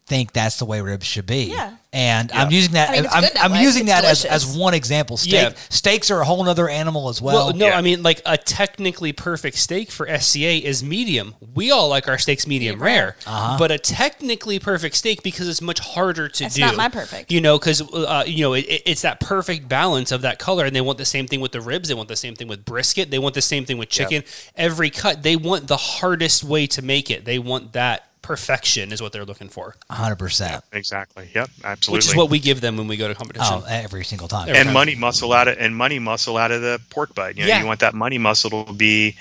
think 0.08 0.34
that's 0.34 0.58
the 0.58 0.66
way 0.66 0.82
ribs 0.82 1.06
should 1.06 1.28
be. 1.28 1.52
Yeah. 1.52 1.76
And 1.96 2.30
I'm 2.34 2.52
using 2.52 2.74
that. 2.74 2.90
I 2.90 2.94
mean, 2.94 3.06
I'm, 3.10 3.22
that 3.22 3.42
I'm 3.42 3.56
using 3.64 3.84
It's 3.84 3.92
that 3.92 4.04
as, 4.04 4.26
as 4.26 4.46
one 4.58 4.74
example. 4.74 5.16
Steak 5.16 5.32
Yeah. 5.34 5.54
steaks 5.70 6.12
are 6.12 6.20
a 6.20 6.26
whole 6.26 6.48
other 6.48 6.68
animal 6.68 7.08
as 7.08 7.22
well. 7.22 7.48
Well, 7.48 7.56
no, 7.56 7.68
Yeah. 7.68 7.78
I 7.78 7.82
mean 7.82 8.04
like 8.04 8.22
a 8.26 8.38
technically 8.38 9.14
perfect 9.14 9.56
steak 9.58 9.90
for 9.92 10.06
SCA 10.06 10.58
is 10.58 10.84
medium. 10.84 11.36
We 11.54 11.72
all 11.72 11.88
like 11.88 12.10
our 12.10 12.18
steaks 12.18 12.46
medium 12.48 12.82
rare, 12.84 13.16
Uh-huh. 13.26 13.58
but 13.58 13.72
a 13.72 13.78
technically 13.80 14.60
perfect 14.60 14.96
steak 14.96 15.24
because 15.24 15.48
it's 15.48 15.62
much 15.62 15.80
harder 15.80 16.28
to 16.28 16.44
That's 16.44 16.56
do. 16.56 16.62
not 16.62 16.76
my 16.76 16.90
perfect. 16.90 17.32
You 17.32 17.40
know, 17.40 17.58
because 17.58 17.82
uh, 17.82 18.26
you 18.28 18.42
know 18.44 18.54
it, 18.54 18.66
it- 18.66 18.84
it's 18.86 19.02
that 19.04 19.22
perfect 19.22 19.70
balance 19.70 20.12
of 20.12 20.22
that 20.24 20.38
color, 20.38 20.66
and 20.66 20.76
they 20.76 20.82
want 20.82 20.98
the 20.98 21.06
same 21.06 21.28
thing 21.28 21.40
with 21.40 21.54
the 21.54 21.62
ribs. 21.62 21.88
They 21.88 21.96
want 21.96 22.10
the 22.10 22.18
same 22.18 22.36
thing 22.36 22.50
with 22.50 22.66
brisket. 22.66 23.10
They 23.10 23.20
want 23.20 23.36
the 23.36 23.42
same 23.42 23.64
thing 23.66 23.78
with 23.78 23.88
chicken. 23.90 24.24
Every 24.58 24.90
cut, 24.90 25.24
they 25.24 25.38
want 25.38 25.68
the 25.70 25.78
hardest 25.78 26.44
way 26.44 26.68
to 26.68 26.82
make 26.82 27.10
it. 27.10 27.24
They 27.24 27.40
want 27.40 27.72
that 27.74 28.10
perfection 28.26 28.92
is 28.92 29.02
what 29.02 29.12
they're 29.12 29.26
looking 29.26 29.50
for, 29.50 29.76
100. 29.88 30.16
percent 30.18 30.64
Exactly. 30.74 31.30
Yep. 31.34 31.50
Absolutely. 31.64 31.98
which 31.98 32.08
is 32.08 32.16
what 32.16 32.30
we 32.30 32.40
give 32.40 32.62
them 32.62 32.78
when 32.78 32.88
we 32.88 32.98
go 32.98 33.08
to 33.08 33.16
competition. 33.16 33.48
Oh, 33.62 33.66
every 33.68 34.04
single 34.04 34.28
time. 34.28 34.50
Every 34.50 34.60
and 34.60 34.68
time. 34.68 34.74
money 34.74 34.96
muscle 34.96 35.32
out 35.34 35.48
of 35.48 35.58
and 35.60 35.76
money 35.76 36.00
muscle 36.00 36.38
out 36.38 36.52
of 36.52 36.62
the 36.62 36.82
pork 36.90 37.14
butt. 37.16 37.38
You 37.38 37.44
know, 37.44 37.48
Yeah. 37.50 37.60
you 37.62 37.66
want 37.68 37.80
that 37.82 37.94
money 37.94 38.18
muscle 38.18 38.66
to 38.66 38.74
be 38.74 39.16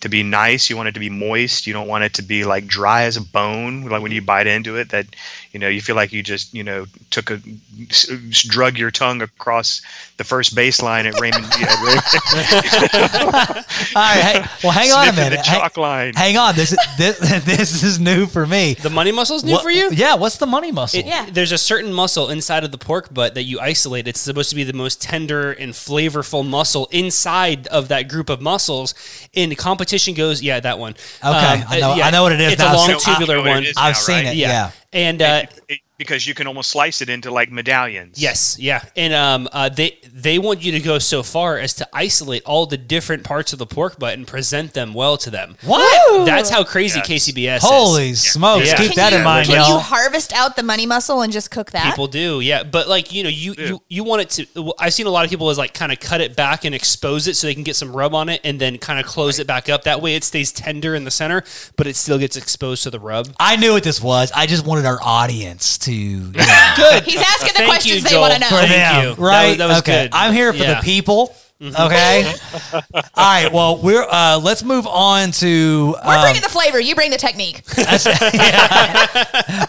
to 0.00 0.08
be 0.10 0.22
nice. 0.22 0.68
You 0.68 0.76
want 0.76 0.88
it 0.90 0.92
to 0.92 1.00
be 1.00 1.08
moist. 1.08 1.66
You 1.66 1.72
don't 1.72 1.88
want 1.88 2.04
it 2.04 2.14
to 2.14 2.22
be 2.22 2.44
like 2.44 2.66
dry 2.66 3.04
as 3.04 3.16
a 3.16 3.22
bone. 3.22 3.84
Like 3.84 4.02
when 4.02 4.12
you 4.12 4.20
bite 4.20 4.46
into 4.46 4.76
it, 4.76 4.90
that 4.90 5.06
you 5.56 5.60
know 5.60 5.68
you 5.68 5.80
feel 5.80 5.96
like 5.96 6.12
you 6.12 6.22
just 6.22 6.52
you 6.52 6.62
know 6.62 6.84
took 7.10 7.30
a 7.30 7.40
s- 7.88 8.10
s- 8.10 8.42
drug 8.42 8.76
your 8.76 8.90
tongue 8.90 9.22
across 9.22 9.80
the 10.18 10.24
first 10.24 10.54
baseline 10.54 11.06
at 11.10 11.18
Raymond. 11.18 11.46
yeah, 11.58 11.74
All 13.96 14.02
right. 14.02 14.20
Hey, 14.20 14.44
well, 14.62 14.72
hang 14.72 14.92
on 14.92 15.08
a 15.08 15.12
minute. 15.12 15.38
The 15.38 15.42
Hang, 15.42 15.60
chalk 15.60 15.76
line. 15.76 16.12
hang 16.14 16.36
on. 16.36 16.54
This 16.54 16.72
is 16.72 16.78
this, 16.98 17.18
this 17.44 17.82
is 17.82 17.98
new 17.98 18.26
for 18.26 18.46
me. 18.46 18.74
the 18.74 18.90
money 18.90 19.12
muscle 19.12 19.36
is 19.36 19.44
new 19.44 19.52
What- 19.52 19.62
for 19.62 19.70
you. 19.70 19.90
Yeah. 19.92 20.14
What's 20.16 20.36
the 20.38 20.46
money 20.46 20.72
muscle? 20.72 21.00
It- 21.00 21.06
Yeah. 21.06 21.26
There's 21.30 21.52
a 21.52 21.58
certain 21.58 21.92
muscle 21.92 22.28
inside 22.30 22.64
of 22.64 22.70
the 22.72 22.78
pork 22.78 23.12
butt 23.12 23.34
that 23.34 23.44
you 23.44 23.60
isolate. 23.60 24.06
It's 24.08 24.20
supposed 24.20 24.50
to 24.50 24.56
be 24.56 24.64
the 24.64 24.72
most 24.74 25.00
tender 25.00 25.52
and 25.52 25.72
flavorful 25.72 26.46
muscle 26.46 26.88
inside 26.90 27.66
of 27.68 27.88
that 27.88 28.08
group 28.08 28.28
of 28.28 28.40
muscles. 28.40 28.94
In 29.32 29.48
the 29.50 29.56
competition 29.56 30.14
goes, 30.14 30.42
yeah, 30.42 30.60
that 30.60 30.78
one. 30.78 30.92
Okay, 30.92 31.64
I 31.68 31.78
know- 31.80 31.92
uh, 31.92 32.00
I 32.04 32.10
know 32.10 32.22
what 32.24 32.32
it 32.32 32.40
is 32.40 32.52
It's 32.52 32.62
now. 32.62 32.74
a 32.74 32.76
long 32.76 32.88
So 32.88 32.98
tubular 32.98 33.34
I 33.34 33.36
know 33.38 33.50
what 33.50 33.64
it 33.64 33.76
one. 33.76 33.84
I've 33.84 33.94
now, 33.94 33.98
seen 33.98 34.14
right? 34.24 34.26
it. 34.26 34.36
Yeah. 34.36 34.70
And 34.96 35.20
uh, 35.20 35.44
because 35.98 36.26
you 36.26 36.34
can 36.34 36.46
almost 36.46 36.70
slice 36.70 37.00
it 37.00 37.08
into 37.08 37.30
like 37.30 37.50
medallions. 37.50 38.20
Yes, 38.20 38.56
yeah, 38.58 38.84
and 38.96 39.14
um, 39.14 39.48
uh, 39.52 39.68
they 39.68 39.98
they 40.12 40.38
want 40.38 40.62
you 40.62 40.72
to 40.72 40.80
go 40.80 40.98
so 40.98 41.22
far 41.22 41.58
as 41.58 41.74
to 41.74 41.88
isolate 41.92 42.42
all 42.44 42.66
the 42.66 42.76
different 42.76 43.24
parts 43.24 43.52
of 43.52 43.58
the 43.58 43.66
pork 43.66 43.98
butt 43.98 44.14
and 44.14 44.26
present 44.26 44.74
them 44.74 44.94
well 44.94 45.16
to 45.18 45.30
them. 45.30 45.56
What? 45.64 46.26
That's 46.26 46.50
how 46.50 46.64
crazy 46.64 47.00
Yes. 47.06 47.28
KCBS 47.28 47.58
Holy 47.62 48.10
is. 48.10 48.32
smokes! 48.32 48.66
Yeah. 48.68 48.76
Keep 48.76 48.92
Can 48.92 48.96
that 48.96 49.12
you, 49.12 49.18
in 49.18 49.24
mind, 49.24 49.46
can 49.48 49.56
y'all. 49.56 49.74
you 49.74 49.78
harvest 49.78 50.32
out 50.32 50.56
the 50.56 50.62
money 50.62 50.86
muscle 50.86 51.22
and 51.22 51.32
just 51.32 51.50
cook 51.50 51.70
that? 51.72 51.84
People 51.90 52.06
do, 52.08 52.40
yeah, 52.40 52.62
but 52.62 52.88
like 52.88 53.12
you 53.12 53.22
know, 53.22 53.28
you 53.28 53.54
you, 53.58 53.82
you 53.88 54.04
want 54.04 54.22
it 54.22 54.30
to. 54.54 54.72
I've 54.78 54.92
seen 54.94 55.06
a 55.06 55.10
lot 55.10 55.24
of 55.24 55.30
people 55.30 55.50
is 55.50 55.58
like 55.58 55.74
kind 55.74 55.92
of 55.92 56.00
cut 56.00 56.20
it 56.20 56.36
back 56.36 56.64
and 56.64 56.74
expose 56.74 57.26
it 57.28 57.36
so 57.36 57.46
they 57.46 57.54
can 57.54 57.62
get 57.64 57.76
some 57.76 57.94
rub 57.94 58.14
on 58.14 58.28
it, 58.28 58.40
and 58.44 58.60
then 58.60 58.78
kind 58.78 59.00
of 59.00 59.06
close 59.06 59.38
it 59.38 59.46
back 59.46 59.68
up. 59.68 59.84
That 59.84 60.00
way, 60.02 60.14
it 60.14 60.24
stays 60.24 60.52
tender 60.52 60.94
in 60.94 61.04
the 61.04 61.10
center, 61.10 61.42
but 61.76 61.86
it 61.86 61.96
still 61.96 62.18
gets 62.18 62.36
exposed 62.36 62.82
to 62.84 62.90
the 62.90 63.00
rub. 63.00 63.28
I 63.40 63.56
knew 63.56 63.72
what 63.72 63.82
this 63.84 64.00
was. 64.02 64.30
I 64.32 64.46
just 64.46 64.66
wanted 64.66 64.84
our 64.86 64.98
audience 65.02 65.78
to 65.86 65.94
you 65.94 66.18
know, 66.20 66.30
Good. 66.76 67.02
He's 67.04 67.16
asking 67.20 67.48
the 67.48 67.52
Thank 67.54 67.68
questions 67.70 67.96
you, 67.96 68.00
they 68.02 68.10
Joel. 68.10 68.20
want 68.20 68.34
to 68.34 68.40
know. 68.40 68.46
for 68.48 68.54
Thank 68.56 68.68
them, 68.70 69.02
you. 69.04 69.14
That 69.16 69.18
right? 69.22 69.48
was- 69.48 69.58
that 69.58 69.68
was 69.68 69.78
okay, 69.78 70.02
good. 70.04 70.10
I'm 70.14 70.32
here 70.34 70.52
for 70.52 70.58
Yeah. 70.62 70.74
the 70.74 70.82
people. 70.82 71.34
Okay. 71.58 72.34
All 72.74 72.82
right. 73.16 73.50
Well, 73.50 73.78
we're 73.78 74.06
uh, 74.10 74.38
let's 74.42 74.62
move 74.62 74.86
on 74.86 75.30
to. 75.32 75.94
We're 76.06 76.14
um, 76.16 76.20
bringing 76.22 76.42
the 76.42 76.50
flavor. 76.50 76.78
You 76.78 76.94
bring 76.94 77.10
the 77.10 77.16
technique. 77.16 77.62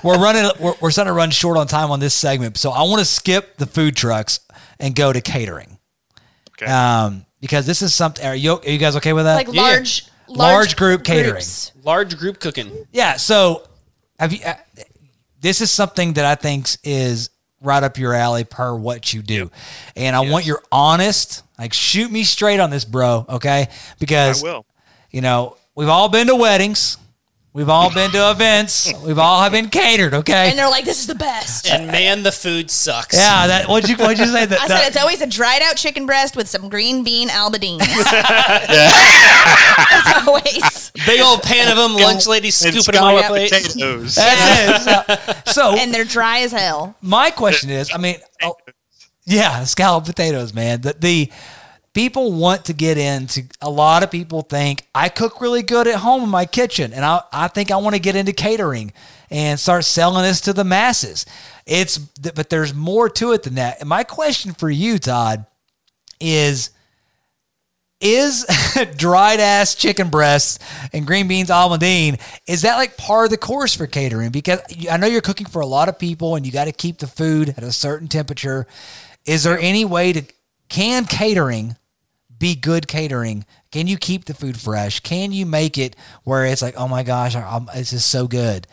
we're 0.04 0.20
running. 0.22 0.50
We're, 0.60 0.74
we're 0.82 0.92
starting 0.92 1.12
to 1.12 1.14
run 1.16 1.32
short 1.32 1.58
on 1.58 1.68
time 1.68 1.92
on 1.92 2.00
this 2.02 2.14
segment, 2.14 2.58
so 2.58 2.72
I 2.72 2.82
want 2.84 3.00
to 3.00 3.06
skip 3.06 3.56
the 3.58 3.66
food 3.66 3.96
trucks 3.96 4.40
and 4.80 4.96
go 4.96 5.14
to 5.14 5.22
catering. 5.22 5.78
Okay. 6.62 6.70
Um, 6.72 7.26
because 7.40 7.66
this 7.66 7.82
is 7.82 7.94
something. 7.96 8.26
Are 8.26 8.36
you, 8.36 8.54
are 8.56 8.70
you 8.70 8.78
guys 8.80 8.96
okay 8.98 9.14
with 9.14 9.24
that? 9.26 9.36
Like 9.36 9.54
Yeah. 9.54 9.62
large, 9.62 10.06
Large 10.28 10.76
group 10.76 11.04
catering. 11.06 11.44
Large 11.84 12.18
group 12.18 12.40
cooking. 12.42 12.86
Yeah. 12.92 13.16
So, 13.16 13.64
have 14.20 14.34
you? 14.34 14.40
Uh, 14.46 14.56
this 15.42 15.62
is 15.62 15.72
something 15.72 16.14
that 16.14 16.26
I 16.26 16.36
think 16.36 16.68
is 16.84 17.30
right 17.62 17.84
up 17.84 17.98
your 17.98 18.14
alley 18.14 18.44
per 18.44 18.76
what 18.76 19.14
you 19.14 19.22
do, 19.22 19.50
and 19.96 20.16
I 20.16 20.22
want 20.22 20.46
your 20.46 20.62
honest, 20.72 21.44
like, 21.58 21.74
shoot 21.74 22.12
me 22.12 22.24
straight 22.24 22.60
on 22.60 22.70
this, 22.70 22.86
bro. 22.86 23.26
Okay? 23.28 23.68
I 23.70 23.96
Because 24.00 24.44
will. 24.44 24.66
you 25.12 25.22
know 25.22 25.58
we've 25.76 25.90
all 25.90 26.10
been 26.10 26.28
to 26.28 26.36
weddings, 26.36 26.98
we've 27.58 27.70
all 27.70 27.92
been 27.92 28.12
to 28.12 28.30
events, 28.32 28.94
we've 29.04 29.18
all 29.18 29.42
have 29.42 29.52
been 29.52 29.70
catered. 29.70 30.14
Okay? 30.14 30.50
And 30.52 30.60
they're 30.60 30.70
like, 30.70 30.86
this 30.86 31.00
is 31.00 31.08
the 31.08 31.16
best. 31.16 31.68
And 31.70 31.88
man, 31.88 32.22
the 32.22 32.32
food 32.32 32.70
sucks. 32.70 33.16
yeah. 33.18 33.48
That 33.48 33.68
what'd 33.68 33.90
you 33.90 33.96
what'd 33.98 34.20
you 34.20 34.28
say? 34.28 34.46
That, 34.46 34.62
I 34.62 34.68
that- 34.68 34.82
said 34.82 34.88
it's 34.90 34.98
always 34.98 35.22
a 35.22 35.28
dried 35.28 35.62
out 35.64 35.76
chicken 35.76 36.06
breast 36.06 36.36
with 36.36 36.48
some 36.48 36.70
green 36.70 37.04
bean 37.04 37.30
albadines. 37.30 37.80
That's 39.88 40.28
always. 40.28 40.92
Big 41.06 41.20
old 41.22 41.42
pan 41.44 41.70
of 41.72 41.78
them. 41.78 41.94
Lunch 41.94 42.28
lady 42.28 42.52
scooping 42.52 42.94
them 42.94 43.04
on 43.04 43.24
a 43.24 43.28
plate. 43.28 43.52
potatoes. 43.52 44.16
That's 44.22 44.88
it. 44.88 45.48
So, 45.48 45.52
so 45.52 45.76
And 45.80 45.94
they're 45.94 46.04
dry 46.06 46.40
as 46.40 46.52
hell. 46.52 46.96
my 47.02 47.32
question 47.32 47.70
is, 47.70 47.90
I 47.94 47.98
mean, 47.98 48.18
oh, 48.44 48.56
yeah, 49.26 49.64
scalloped 49.64 50.06
potatoes, 50.08 50.54
man. 50.54 50.82
The, 50.82 50.96
the 50.98 51.32
people 51.98 52.32
want 52.32 52.66
to 52.66 52.74
get 52.74 52.96
into. 52.96 53.44
A 53.60 53.72
lot 53.72 54.04
of 54.04 54.12
people 54.12 54.44
think 54.44 54.88
I 54.94 55.10
cook 55.10 55.42
really 55.42 55.64
good 55.64 55.88
at 55.88 55.96
home 55.96 56.22
in 56.22 56.30
my 56.30 56.46
kitchen, 56.46 56.94
and 56.94 57.04
I 57.04 57.22
I 57.34 57.48
think 57.48 57.72
I 57.72 57.78
want 57.78 57.96
to 57.96 58.00
get 58.00 58.16
into 58.16 58.34
catering 58.34 58.94
and 59.32 59.60
start 59.60 59.84
selling 59.84 60.22
this 60.22 60.40
to 60.42 60.54
the 60.54 60.64
masses. 60.64 61.26
It's 61.66 61.98
but 61.98 62.52
there's 62.52 62.76
more 62.76 63.10
to 63.10 63.32
it 63.32 63.42
than 63.42 63.56
that. 63.56 63.80
And 63.80 63.90
my 63.90 64.04
question 64.04 64.54
for 64.54 64.70
you, 64.70 65.00
Todd, 65.00 65.46
is. 66.22 66.70
Is 68.00 68.46
dried 68.96 69.40
ass 69.40 69.74
chicken 69.74 70.10
breasts 70.10 70.60
and 70.94 71.08
green 71.08 71.28
beans 71.28 71.50
almondine 71.50 72.22
is 72.46 72.62
that 72.62 72.76
like 72.76 72.96
part 72.96 73.26
of 73.26 73.32
the 73.32 73.40
course 73.40 73.74
for 73.74 73.88
catering? 73.88 74.30
Because 74.30 74.60
I 74.88 74.98
know 74.98 75.08
you're 75.08 75.20
cooking 75.20 75.48
for 75.48 75.64
a 75.64 75.66
lot 75.66 75.90
of 75.90 75.98
people 75.98 76.36
and 76.36 76.46
you 76.46 76.52
got 76.52 76.66
to 76.66 76.72
keep 76.72 77.00
the 77.00 77.08
food 77.08 77.56
at 77.58 77.64
a 77.64 77.72
certain 77.72 78.08
temperature. 78.08 78.68
Is 79.26 79.46
there 79.46 79.58
any 79.58 79.84
way 79.84 80.14
to 80.14 80.22
can 80.70 81.06
catering 81.06 81.76
be 82.40 82.56
good 82.56 82.88
catering? 82.88 83.46
Can 83.72 83.88
you 83.88 83.98
keep 83.98 84.26
the 84.26 84.34
food 84.34 84.60
fresh? 84.60 85.00
Can 85.00 85.32
you 85.32 85.46
make 85.46 85.78
it 85.78 85.96
where 86.24 86.46
it's 86.46 86.62
like, 86.62 86.76
oh 86.78 86.88
my 86.88 87.04
gosh, 87.04 87.36
I'm, 87.36 87.68
this 87.74 87.94
is 87.94 88.06
so 88.06 88.28
good? 88.28 88.68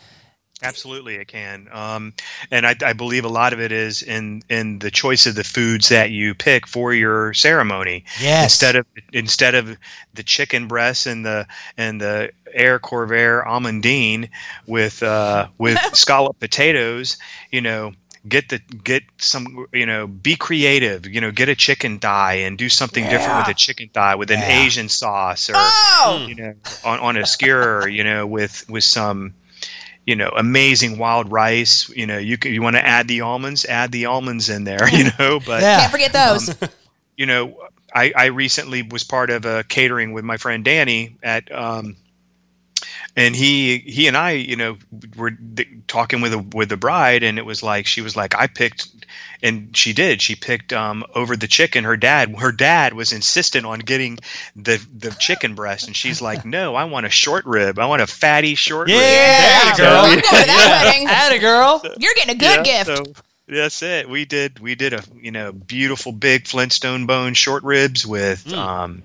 Absolutely, 0.63 1.15
it 1.15 1.27
can, 1.27 1.67
um, 1.71 2.13
and 2.49 2.65
I, 2.65 2.75
I 2.83 2.93
believe 2.93 3.25
a 3.25 3.29
lot 3.29 3.51
of 3.51 3.59
it 3.59 3.73
is 3.73 4.01
in 4.01 4.41
in 4.49 4.79
the 4.79 4.89
choice 4.89 5.25
of 5.25 5.35
the 5.35 5.43
foods 5.43 5.89
that 5.89 6.11
you 6.11 6.33
pick 6.33 6.65
for 6.65 6.93
your 6.93 7.33
ceremony. 7.33 8.05
Yes. 8.21 8.45
Instead 8.45 8.75
of 8.77 8.85
instead 9.11 9.55
of 9.55 9.77
the 10.13 10.23
chicken 10.23 10.69
breasts 10.69 11.07
and 11.07 11.25
the 11.25 11.45
and 11.77 11.99
the 11.99 12.31
haricot 12.57 13.09
vert 13.09 13.45
amandine 13.45 14.29
with 14.65 15.03
uh, 15.03 15.49
with 15.57 15.77
scallop 15.93 16.39
potatoes, 16.39 17.17
you 17.51 17.59
know, 17.59 17.91
get 18.27 18.49
the 18.49 18.59
get 18.59 19.03
some 19.17 19.67
you 19.73 19.85
know 19.85 20.07
be 20.07 20.35
creative 20.35 21.05
you 21.07 21.21
know 21.21 21.31
get 21.31 21.49
a 21.49 21.55
chicken 21.55 21.99
thigh 21.99 22.33
and 22.45 22.57
do 22.57 22.69
something 22.69 23.07
different 23.07 23.37
with 23.37 23.47
a 23.47 23.53
chicken 23.53 23.89
thigh 23.93 24.15
with 24.15 24.31
an 24.31 24.43
asian 24.43 24.89
sauce 24.89 25.49
or 25.49 25.55
Oh, 26.05 26.25
you 26.27 26.35
know 26.35 26.53
on, 26.83 26.99
on 26.99 27.17
a 27.17 27.25
skewer 27.25 27.87
you 27.87 28.03
know 28.03 28.25
with 28.25 28.65
with 28.69 28.83
some 28.83 29.33
you 30.05 30.15
know 30.15 30.29
amazing 30.35 30.97
wild 30.97 31.31
rice. 31.31 31.89
You 31.89 32.05
know 32.07 32.17
you 32.17 32.37
can 32.37 32.53
you 32.53 32.61
want 32.61 32.75
to 32.75 32.85
add 32.85 33.07
the 33.07 33.21
almonds? 33.21 33.65
Add 33.65 33.91
the 33.91 34.05
almonds 34.05 34.49
in 34.49 34.63
there 34.63 34.87
you 34.89 35.05
know 35.19 35.39
but 35.39 35.61
Yeah. 35.61 35.79
can't 35.79 35.91
forget 35.91 36.13
those. 36.13 36.49
you 37.17 37.25
know 37.25 37.55
I, 37.93 38.11
I 38.15 38.25
recently 38.27 38.81
was 38.83 39.03
part 39.03 39.29
of 39.29 39.45
a 39.45 39.63
catering 39.63 40.11
with 40.13 40.25
my 40.25 40.37
friend 40.37 40.63
danny 40.65 41.17
at 41.23 41.51
um 41.51 41.95
and 43.15 43.35
he 43.35 43.77
he 43.79 44.07
and 44.07 44.17
I, 44.17 44.31
you 44.31 44.55
know, 44.55 44.77
were 45.15 45.29
d- 45.31 45.67
talking 45.87 46.21
with 46.21 46.33
a, 46.33 46.39
with 46.39 46.69
the 46.69 46.77
bride, 46.77 47.23
and 47.23 47.37
it 47.39 47.45
was 47.45 47.63
like 47.63 47.87
she 47.87 48.01
was 48.01 48.15
like, 48.15 48.35
I 48.35 48.47
picked, 48.47 48.87
and 49.41 49.75
she 49.75 49.93
did. 49.93 50.21
She 50.21 50.35
picked 50.35 50.73
um, 50.73 51.03
over 51.15 51.35
the 51.37 51.47
chicken. 51.47 51.83
Her 51.85 51.95
dad, 51.97 52.35
her 52.37 52.51
dad 52.51 52.93
was 52.93 53.13
insistent 53.13 53.65
on 53.65 53.79
getting 53.79 54.19
the 54.55 54.85
the 54.97 55.11
chicken 55.11 55.55
breast, 55.55 55.87
and 55.87 55.95
she's 55.95 56.21
like, 56.21 56.43
No, 56.45 56.75
I 56.75 56.83
want 56.85 57.05
a 57.05 57.09
short 57.09 57.45
rib. 57.45 57.79
I 57.79 57.85
want 57.85 58.01
a 58.01 58.07
fatty 58.07 58.55
short 58.55 58.87
rib. 58.87 58.97
Yeah, 58.97 59.71
I'm 59.71 59.77
girl. 59.77 60.01
going 60.03 60.17
to 60.17 60.21
that 60.23 60.83
wedding. 60.85 61.07
Atta 61.07 61.39
girl. 61.39 61.81
You're 61.97 62.13
getting 62.15 62.35
a 62.35 62.39
good 62.39 62.65
Yeah, 62.67 62.83
gift. 62.83 62.87
so 62.87 63.13
that's 63.47 63.81
it. 63.83 64.09
We 64.09 64.25
did 64.25 64.59
we 64.59 64.75
did 64.75 64.93
a 64.93 65.03
you 65.21 65.31
know 65.31 65.51
beautiful 65.53 66.11
big 66.11 66.47
Flintstone 66.47 67.05
bone 67.05 67.33
short 67.35 67.63
ribs 67.63 68.05
with 68.05 68.51
um 68.51 69.03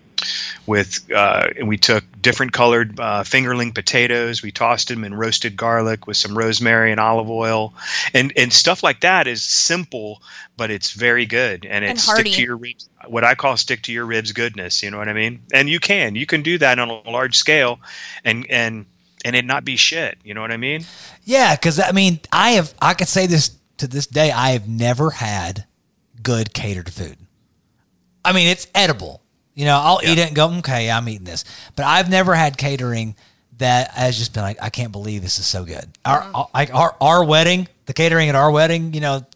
with 0.66 1.10
uh, 1.10 1.48
and 1.56 1.68
we 1.68 1.78
took 1.78 2.04
different 2.20 2.52
colored 2.52 2.98
uh, 2.98 3.22
fingerling 3.22 3.74
potatoes. 3.74 4.42
We 4.42 4.52
tossed 4.52 4.88
them 4.88 5.04
in 5.04 5.14
roasted 5.14 5.56
garlic 5.56 6.06
with 6.06 6.16
some 6.16 6.36
rosemary 6.36 6.90
and 6.90 7.00
olive 7.00 7.30
oil, 7.30 7.74
and 8.14 8.32
and 8.36 8.52
stuff 8.52 8.82
like 8.82 9.00
that 9.00 9.26
is 9.26 9.42
simple, 9.42 10.22
but 10.56 10.70
it's 10.70 10.92
very 10.92 11.26
good 11.26 11.64
and 11.64 11.84
And 11.84 11.92
it's 11.92 12.02
stick 12.02 12.26
to 12.26 12.42
your 12.42 12.56
ribs. 12.56 12.88
What 13.06 13.24
I 13.24 13.34
call 13.34 13.56
stick 13.56 13.82
to 13.82 13.92
your 13.92 14.06
ribs 14.06 14.32
goodness. 14.32 14.82
You 14.82 14.90
know 14.90 14.98
what 14.98 15.08
I 15.08 15.12
mean? 15.12 15.42
And 15.52 15.68
you 15.68 15.80
can 15.80 16.14
you 16.14 16.26
can 16.26 16.42
do 16.42 16.58
that 16.58 16.78
on 16.78 16.90
a 16.90 17.10
large 17.10 17.36
scale, 17.36 17.80
and 18.24 18.46
and 18.50 18.86
and 19.24 19.36
it 19.36 19.44
not 19.44 19.64
be 19.64 19.76
shit. 19.76 20.18
You 20.24 20.34
know 20.34 20.40
what 20.40 20.52
I 20.52 20.56
mean? 20.56 20.84
Yeah, 21.24 21.54
because 21.56 21.80
I 21.80 21.92
mean, 21.92 22.20
I 22.32 22.52
have 22.52 22.74
I 22.80 22.94
could 22.94 23.08
say 23.08 23.26
this 23.26 23.56
to 23.78 23.86
this 23.86 24.06
day. 24.06 24.30
I 24.30 24.50
have 24.50 24.68
never 24.68 25.10
had 25.10 25.66
good 26.22 26.52
catered 26.52 26.92
food. 26.92 27.16
I 28.24 28.32
mean, 28.32 28.48
it's 28.48 28.66
edible. 28.74 29.22
You 29.54 29.64
know, 29.66 29.76
I'll 29.82 30.00
eat 30.02 30.18
it 30.18 30.26
and 30.28 30.34
go, 30.36 30.48
okay, 30.58 30.90
I'm 30.90 31.08
eating 31.08 31.24
this. 31.24 31.44
But 31.76 31.84
I've 31.84 32.08
never 32.08 32.34
had 32.34 32.56
catering 32.56 33.14
that 33.58 33.90
has 33.90 34.16
just 34.16 34.32
been 34.32 34.42
like, 34.42 34.56
I 34.62 34.70
can't 34.70 34.92
believe 34.92 35.20
this 35.22 35.38
is 35.38 35.46
so 35.46 35.64
good. 35.64 35.86
Our 36.04 36.20
Uh-huh. 36.22 36.46
like 36.54 36.72
our 36.74 36.96
our 37.00 37.24
wedding, 37.24 37.68
the 37.86 37.92
catering 37.92 38.28
at 38.28 38.34
our 38.34 38.50
wedding, 38.50 38.94
you 38.94 39.00
know, 39.00 39.26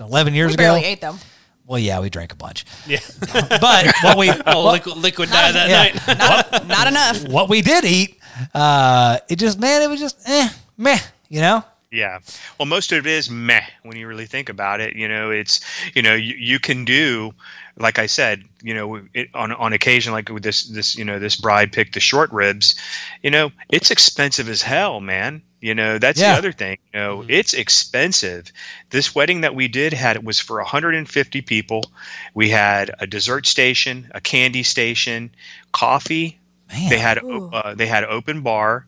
eleven 0.00 0.34
years 0.34 0.50
We 0.50 0.54
ago. 0.54 0.62
barely 0.64 0.84
ate 0.84 1.00
them. 1.00 1.18
Well, 1.66 1.78
yeah, 1.78 1.98
we 2.00 2.10
drank 2.10 2.30
a 2.32 2.36
bunch, 2.36 2.66
Yeah. 2.86 2.98
but 3.60 3.86
what 4.02 4.18
we 4.18 4.30
Oh, 4.46 4.70
liquid, 4.70 4.96
liquid 4.98 5.30
dye 5.30 5.50
that 5.52 5.68
Yeah. 5.70 5.82
night. 6.16 6.18
Not, 6.18 6.66
not 6.68 6.86
enough. 6.88 7.26
what 7.26 7.48
we 7.48 7.62
did 7.62 7.84
eat, 7.86 8.20
uh, 8.54 9.18
it 9.30 9.36
just 9.36 9.58
man, 9.58 9.80
it 9.82 9.88
was 9.88 9.98
just 9.98 10.20
eh, 10.28 10.48
meh. 10.76 10.98
You 11.30 11.40
know, 11.40 11.64
Yeah. 11.90 12.18
Well, 12.58 12.66
most 12.66 12.92
of 12.92 12.98
it 12.98 13.10
is 13.10 13.30
meh 13.30 13.64
when 13.82 13.96
you 13.96 14.06
really 14.06 14.26
think 14.26 14.50
about 14.50 14.80
it. 14.80 14.94
You 14.94 15.08
know, 15.08 15.30
it's, 15.30 15.60
you 15.94 16.02
know, 16.02 16.14
you, 16.14 16.34
you 16.38 16.58
can 16.60 16.84
do, 16.84 17.32
like 17.76 17.98
I 17.98 18.06
said, 18.06 18.44
you 18.62 18.74
know, 18.74 19.00
it, 19.12 19.28
on, 19.34 19.50
on 19.52 19.72
occasion, 19.72 20.12
like 20.12 20.28
with 20.28 20.42
this, 20.42 20.64
this, 20.64 20.96
you 20.96 21.04
know, 21.04 21.18
this 21.18 21.36
bride 21.36 21.72
picked 21.72 21.94
the 21.94 22.00
short 22.00 22.32
ribs, 22.32 22.76
you 23.22 23.30
know, 23.30 23.50
it's 23.68 23.90
expensive 23.90 24.48
as 24.48 24.62
hell, 24.62 25.00
man. 25.00 25.42
You 25.60 25.74
know, 25.74 25.98
that's 25.98 26.20
Yeah. 26.20 26.32
the 26.32 26.38
other 26.38 26.52
thing. 26.52 26.76
You 26.92 27.00
know, 27.00 27.24
it's 27.26 27.54
expensive. 27.54 28.52
This 28.90 29.14
wedding 29.14 29.40
that 29.40 29.54
we 29.54 29.66
did 29.68 29.92
had, 29.92 30.16
it 30.16 30.22
was 30.24 30.38
for 30.38 30.58
150 30.58 31.40
people. 31.42 31.90
We 32.34 32.50
had 32.50 32.90
a 33.00 33.06
dessert 33.06 33.46
station, 33.46 34.10
a 34.14 34.20
candy 34.20 34.62
station, 34.62 35.30
coffee. 35.72 36.38
man. 36.70 36.90
They 36.90 36.98
had, 36.98 37.18
uh, 37.24 37.74
they 37.74 37.86
had 37.86 38.04
open 38.04 38.42
bar. 38.42 38.86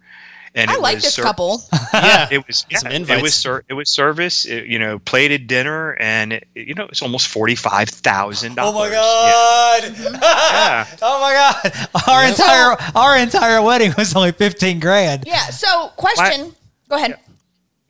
And 0.56 0.70
I 0.70 0.74
it 0.74 0.80
like 0.80 0.94
was 0.96 1.04
this 1.04 1.14
ser- 1.14 1.22
couple. 1.22 1.62
yeah. 1.94 2.28
it 2.30 2.46
was 2.46 2.64
Get 2.68 2.80
some 2.80 2.90
yeah, 2.90 2.96
it 2.96 3.00
invites. 3.02 3.22
was 3.22 3.34
ser- 3.34 3.64
it 3.68 3.74
was 3.74 3.90
service 3.90 4.46
it, 4.46 4.66
you 4.66 4.78
know 4.78 4.98
plated 4.98 5.46
dinner 5.46 5.92
and 6.00 6.32
it, 6.32 6.48
you 6.54 6.72
know 6.74 6.86
it's 6.86 7.02
almost 7.02 7.28
forty 7.28 7.54
five 7.54 7.88
thousand 7.90 8.52
Oh 8.58 8.72
dollars 8.72 8.90
Oh 8.90 8.90
my 8.90 8.90
god! 8.90 9.82
yeah. 9.84 10.84
Mm-hmm. 10.84 10.96
oh 11.02 11.20
my 11.20 11.32
god! 11.34 11.88
Our 12.08 12.26
entire 12.26 12.76
our 12.96 13.18
entire 13.18 13.62
wedding 13.62 13.92
was 13.98 14.14
only 14.16 14.32
fifteen 14.32 14.80
grand. 14.80 15.24
Yeah. 15.26 15.50
So, 15.50 15.88
question. 15.96 16.54
Go 16.88 16.96
ahead. 16.96 17.18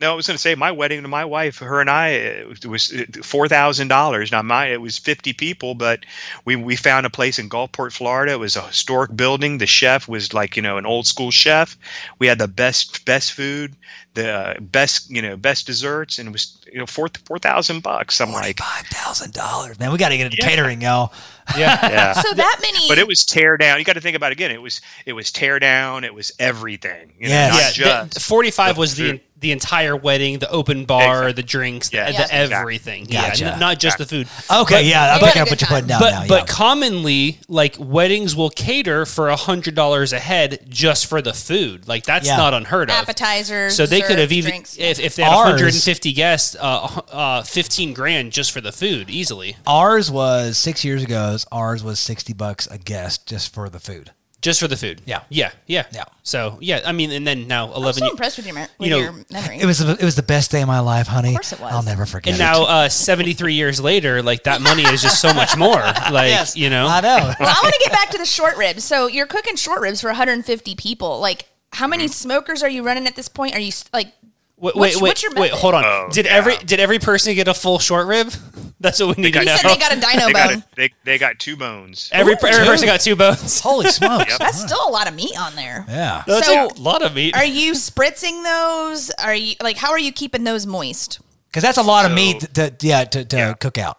No, 0.07 0.12
I 0.12 0.14
was 0.14 0.26
going 0.26 0.36
to 0.36 0.40
say 0.40 0.54
my 0.54 0.70
wedding 0.72 1.02
to 1.02 1.09
my 1.09 1.24
wife, 1.24 1.59
her 1.59 1.80
and 1.80 1.90
I, 1.90 2.09
it 2.11 2.64
was 2.66 2.92
four 3.22 3.48
thousand 3.48 3.88
dollars. 3.88 4.30
Now, 4.30 4.42
my 4.42 4.66
it 4.66 4.80
was 4.80 4.98
fifty 4.98 5.32
people, 5.32 5.74
but 5.74 6.00
we 6.44 6.54
we 6.57 6.76
found 6.76 7.07
a 7.07 7.11
place 7.11 7.38
in 7.38 7.48
Gulfport, 7.48 7.92
Florida. 7.92 8.32
It 8.32 8.38
was 8.38 8.57
a 8.57 8.62
historic 8.62 9.14
building. 9.14 9.59
The 9.59 9.66
chef 9.66 10.07
was 10.09 10.32
like 10.32 10.57
you 10.57 10.62
know 10.62 10.76
an 10.78 10.86
old 10.86 11.07
school 11.07 11.30
chef. 11.30 11.76
We 12.18 12.26
had 12.28 12.38
the 12.38 12.48
best 12.48 13.04
best 13.04 13.32
food, 13.32 13.74
the 14.14 14.30
uh, 14.32 14.61
best 14.61 15.11
you 15.11 15.22
know 15.22 15.36
best 15.36 15.66
desserts, 15.66 16.18
and 16.18 16.28
it 16.28 16.32
was 16.32 16.59
you 16.72 16.78
know 16.78 16.86
four 16.86 17.09
four 17.24 17.38
thousand 17.38 17.82
bucks. 17.82 18.20
I'm 18.20 18.32
like, 18.32 18.59
Five 18.59 18.86
thousand 18.86 19.32
dollars, 19.32 19.78
man. 19.80 19.90
We 19.90 19.98
got 19.98 20.11
to 20.11 20.16
get 20.16 20.26
into 20.26 20.38
Yeah. 20.38 20.48
catering, 20.48 20.82
y'all. 20.82 21.12
Yeah. 21.57 21.88
yeah. 21.90 22.12
So 22.12 22.32
that 22.34 22.59
many. 22.61 22.88
but 22.88 22.99
it 22.99 23.07
was 23.07 23.24
tear 23.24 23.57
down. 23.57 23.78
You 23.78 23.84
got 23.84 23.94
to 23.94 24.01
think 24.01 24.16
about 24.16 24.32
it 24.32 24.34
again. 24.34 24.51
It 24.51 24.61
was 24.61 24.80
it 25.07 25.12
was 25.12 25.30
tear 25.30 25.59
down. 25.59 26.05
It 26.05 26.12
was 26.14 26.32
everything. 26.38 27.12
You 27.18 27.28
know, 27.28 27.34
Yes. 27.34 27.53
not 27.53 27.86
Yeah, 27.86 28.01
just 28.03 28.14
the, 28.14 28.20
45 28.20 28.76
was 28.78 28.97
the 28.97 29.11
food. 29.12 29.20
the 29.38 29.53
entire 29.53 29.94
wedding, 29.94 30.38
the 30.38 30.51
open 30.51 30.86
bar, 30.86 31.28
Exactly. 31.28 31.32
the 31.34 31.42
drinks, 31.42 31.90
Yeah. 31.92 32.07
the, 32.07 32.12
Yeah. 32.12 32.26
the 32.47 32.53
everything. 32.53 33.05
Gotcha. 33.05 33.44
Yeah, 33.44 33.53
n- 33.53 33.61
not 33.61 33.78
just 33.78 33.99
the 33.99 34.07
food. 34.07 34.28
Okay, 34.51 34.74
But- 34.76 34.84
yeah, 34.86 35.14
I'm 35.14 35.20
You 35.20 35.26
looking 35.26 35.38
had 35.38 35.42
at 35.42 35.47
a 35.49 35.51
what 35.51 35.61
you're 35.61 35.68
putting 35.68 35.86
down 35.88 36.01
But 36.01 36.11
now. 36.11 36.26
but 36.26 36.40
yeah. 36.49 36.55
commonly, 36.55 37.38
like 37.49 37.76
weddings 37.78 38.34
will 38.34 38.51
cater 38.51 39.07
for 39.07 39.28
a 39.28 39.36
hundred 39.36 39.74
dollars 39.74 40.12
a 40.12 40.18
head 40.18 40.61
just 40.68 41.07
for 41.07 41.20
the 41.22 41.32
food. 41.34 41.86
Like 41.86 42.05
that's 42.05 42.26
Yeah. 42.26 42.36
not 42.38 42.55
unheard 42.55 42.90
of. 42.90 42.97
appetizers. 42.97 43.76
So 43.76 43.86
they 43.86 44.01
could 44.01 44.18
have 44.18 44.32
even 44.32 44.51
drinks. 44.51 44.76
if, 44.78 44.99
if 44.99 45.14
they 45.16 45.22
had 45.22 45.32
Ours- 45.32 45.47
150 45.61 46.12
guests, 46.12 46.57
uh, 46.59 47.01
uh, 47.12 47.42
15 47.42 47.92
grand 47.94 48.32
just 48.32 48.51
for 48.53 48.61
the 48.61 48.72
food 48.72 49.11
easily, 49.11 49.57
ours 49.66 50.11
was 50.11 50.59
six 50.59 50.84
years 50.84 51.03
ago. 51.03 51.36
Ours 51.53 51.82
was 51.84 51.99
sixty 51.99 52.32
bucks 52.32 52.66
a 52.68 52.78
guest 52.78 53.26
just 53.26 53.53
for 53.53 53.68
the 53.68 53.80
food. 53.80 54.12
just 54.43 54.61
for 54.61 54.68
the 54.68 54.76
food. 54.76 55.03
Yeah. 55.07 55.22
yeah, 55.28 55.51
yeah, 55.66 55.84
Yeah. 55.93 56.05
So 56.22 56.59
yeah, 56.61 56.80
I 56.87 56.93
mean, 56.93 57.11
and 57.11 57.26
then 57.26 57.47
now 57.49 57.72
eleven. 57.74 57.87
I'm 57.89 57.95
so 57.95 58.05
ye- 58.07 58.11
impressed 58.12 58.37
with 58.37 58.47
your, 58.47 58.55
me- 58.55 58.66
with 58.78 58.89
you 58.89 58.91
know, 58.91 58.99
your 58.99 59.12
memory. 59.30 59.59
It 59.62 59.66
was 59.66 59.80
it 59.80 60.03
was 60.03 60.14
the 60.16 60.22
best 60.22 60.51
day 60.51 60.61
of 60.62 60.68
my 60.68 60.80
life, 60.80 61.07
honey. 61.09 61.30
Of 61.30 61.34
course 61.37 61.53
it 61.53 61.61
was. 61.61 61.72
I'll 61.72 61.82
never 61.82 62.07
forget. 62.07 62.34
and 62.34 62.41
it. 62.41 62.45
now 62.45 62.62
uh, 62.64 62.89
73 62.89 63.55
years 63.55 63.80
later, 63.80 64.22
like 64.22 64.45
that 64.45 64.61
money 64.61 64.82
is 64.84 65.03
just 65.03 65.20
so 65.20 65.32
much 65.34 65.57
more. 65.57 65.80
Like 66.12 66.28
Yes, 66.30 66.57
you 66.57 66.70
know, 66.70 66.87
I 66.87 67.01
know. 67.01 67.16
well, 67.41 67.49
I 67.49 67.61
want 67.62 67.74
to 67.74 67.80
get 67.82 67.93
back 67.93 68.11
to 68.11 68.18
the 68.18 68.24
short 68.26 68.57
ribs. 68.57 68.84
So 68.84 69.07
you're 69.09 69.26
cooking 69.26 69.57
short 69.57 69.80
ribs 69.80 70.01
for 70.01 70.09
150 70.09 70.74
people. 70.76 71.18
Like, 71.20 71.47
how 71.72 71.87
many 71.89 72.07
smokers 72.09 72.62
are 72.62 72.68
you 72.70 72.82
running 72.84 73.07
at 73.09 73.16
this 73.16 73.28
point? 73.28 73.55
Are 73.55 73.61
you 73.61 73.72
like? 73.93 74.12
Wait, 74.59 74.74
What's- 74.74 74.95
wait, 74.97 75.03
wait, 75.03 75.09
what's 75.11 75.22
your 75.22 75.32
wait. 75.32 75.51
method? 75.51 75.57
Hold 75.61 75.74
on. 75.74 75.84
Oh, 75.84 76.09
did 76.12 76.24
yeah. 76.26 76.32
every 76.32 76.57
did 76.59 76.80
every 76.80 76.99
person 76.99 77.34
get 77.34 77.49
a 77.49 77.55
full 77.55 77.78
short 77.78 78.07
rib? 78.07 78.32
That's 78.81 79.01
what 79.01 79.16
we 79.16 79.22
need 79.22 79.33
to 79.33 79.41
He 79.41 79.45
know. 79.47 79.57
said 79.57 79.70
they 79.70 79.79
got 79.79 79.93
a 79.97 80.01
dino 80.01 80.27
they 80.27 80.33
got 80.33 80.51
bone. 80.51 80.59
a, 80.59 80.77
they, 80.77 80.91
they 81.05 81.18
got 81.18 81.39
two 81.39 81.57
bones. 81.57 82.11
every 82.12 82.35
Ooh, 82.35 82.37
every 82.47 82.51
two. 82.64 82.70
person 82.70 82.87
got 82.87 83.01
two 83.01 83.16
bones. 83.16 83.61
Holy 83.62 83.89
smokes! 83.89 84.37
That's 84.39 84.61
still 84.61 84.87
a 84.87 84.91
lot 84.91 85.09
of 85.09 85.14
meat 85.14 85.39
on 85.41 85.55
there. 85.57 85.85
Yeah. 85.89 86.22
That's 86.27 86.47
So- 86.47 86.68
a 86.68 86.81
lot 86.81 87.03
of 87.03 87.14
meat. 87.14 87.35
Are 87.35 87.45
you 87.45 87.72
spritzing 87.72 88.43
those? 88.45 89.11
Are 89.12 89.35
you 89.35 89.55
like 89.62 89.77
how 89.79 89.91
are 89.93 89.99
you 89.99 90.12
keeping 90.12 90.45
those 90.45 90.66
moist? 90.66 91.20
Because 91.49 91.62
that's 91.62 91.79
a 91.79 91.83
lot 91.83 92.05
of 92.05 92.11
So- 92.11 92.14
meat 92.16 92.41
to 92.55 92.74
yeah 92.81 93.05
to, 93.05 93.24
to 93.24 93.37
Yeah. 93.37 93.53
cook 93.55 93.79
out. 93.79 93.99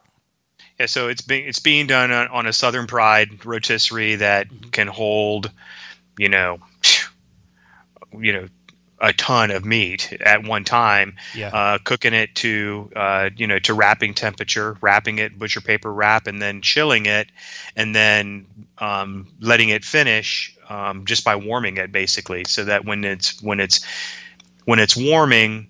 Yeah, 0.80 0.86
so 0.86 1.08
it's 1.08 1.24
being 1.24 1.48
it's 1.48 1.60
being 1.60 1.88
done 1.88 2.12
on, 2.12 2.28
on 2.28 2.46
a 2.46 2.54
Southern 2.54 2.86
Pride 2.86 3.44
rotisserie 3.46 4.16
that 4.18 4.46
can 4.72 4.86
hold, 4.88 5.50
you 6.20 6.30
know, 6.30 6.60
you 8.18 8.32
know, 8.34 8.48
a 9.00 9.14
ton 9.14 9.52
of 9.52 9.64
meat 9.64 10.12
at 10.22 10.44
one 10.44 10.64
time. 10.64 11.16
Yeah. 11.36 11.50
Uh, 11.50 11.78
cooking 11.84 12.14
it 12.14 12.36
to 12.36 12.92
uh, 12.96 13.30
you 13.36 13.48
know 13.48 13.60
to 13.60 13.74
wrapping 13.74 14.14
temperature, 14.14 14.78
wrapping 14.82 15.20
it 15.20 15.38
butcher 15.38 15.62
paper 15.62 15.92
wrap, 15.92 16.28
and 16.28 16.42
then 16.42 16.62
chilling 16.62 17.06
it, 17.06 17.30
and 17.76 17.96
then 17.96 18.46
um, 18.78 19.28
letting 19.40 19.70
it 19.70 19.86
finish 19.86 20.56
um, 20.70 21.06
just 21.06 21.24
by 21.24 21.36
warming 21.36 21.78
it 21.78 21.92
basically, 21.92 22.44
so 22.46 22.66
that 22.66 22.86
when 22.86 23.04
it's 23.04 23.42
when 23.42 23.60
it's 23.60 23.86
when 24.66 24.80
it's 24.80 24.96
warming 24.98 25.68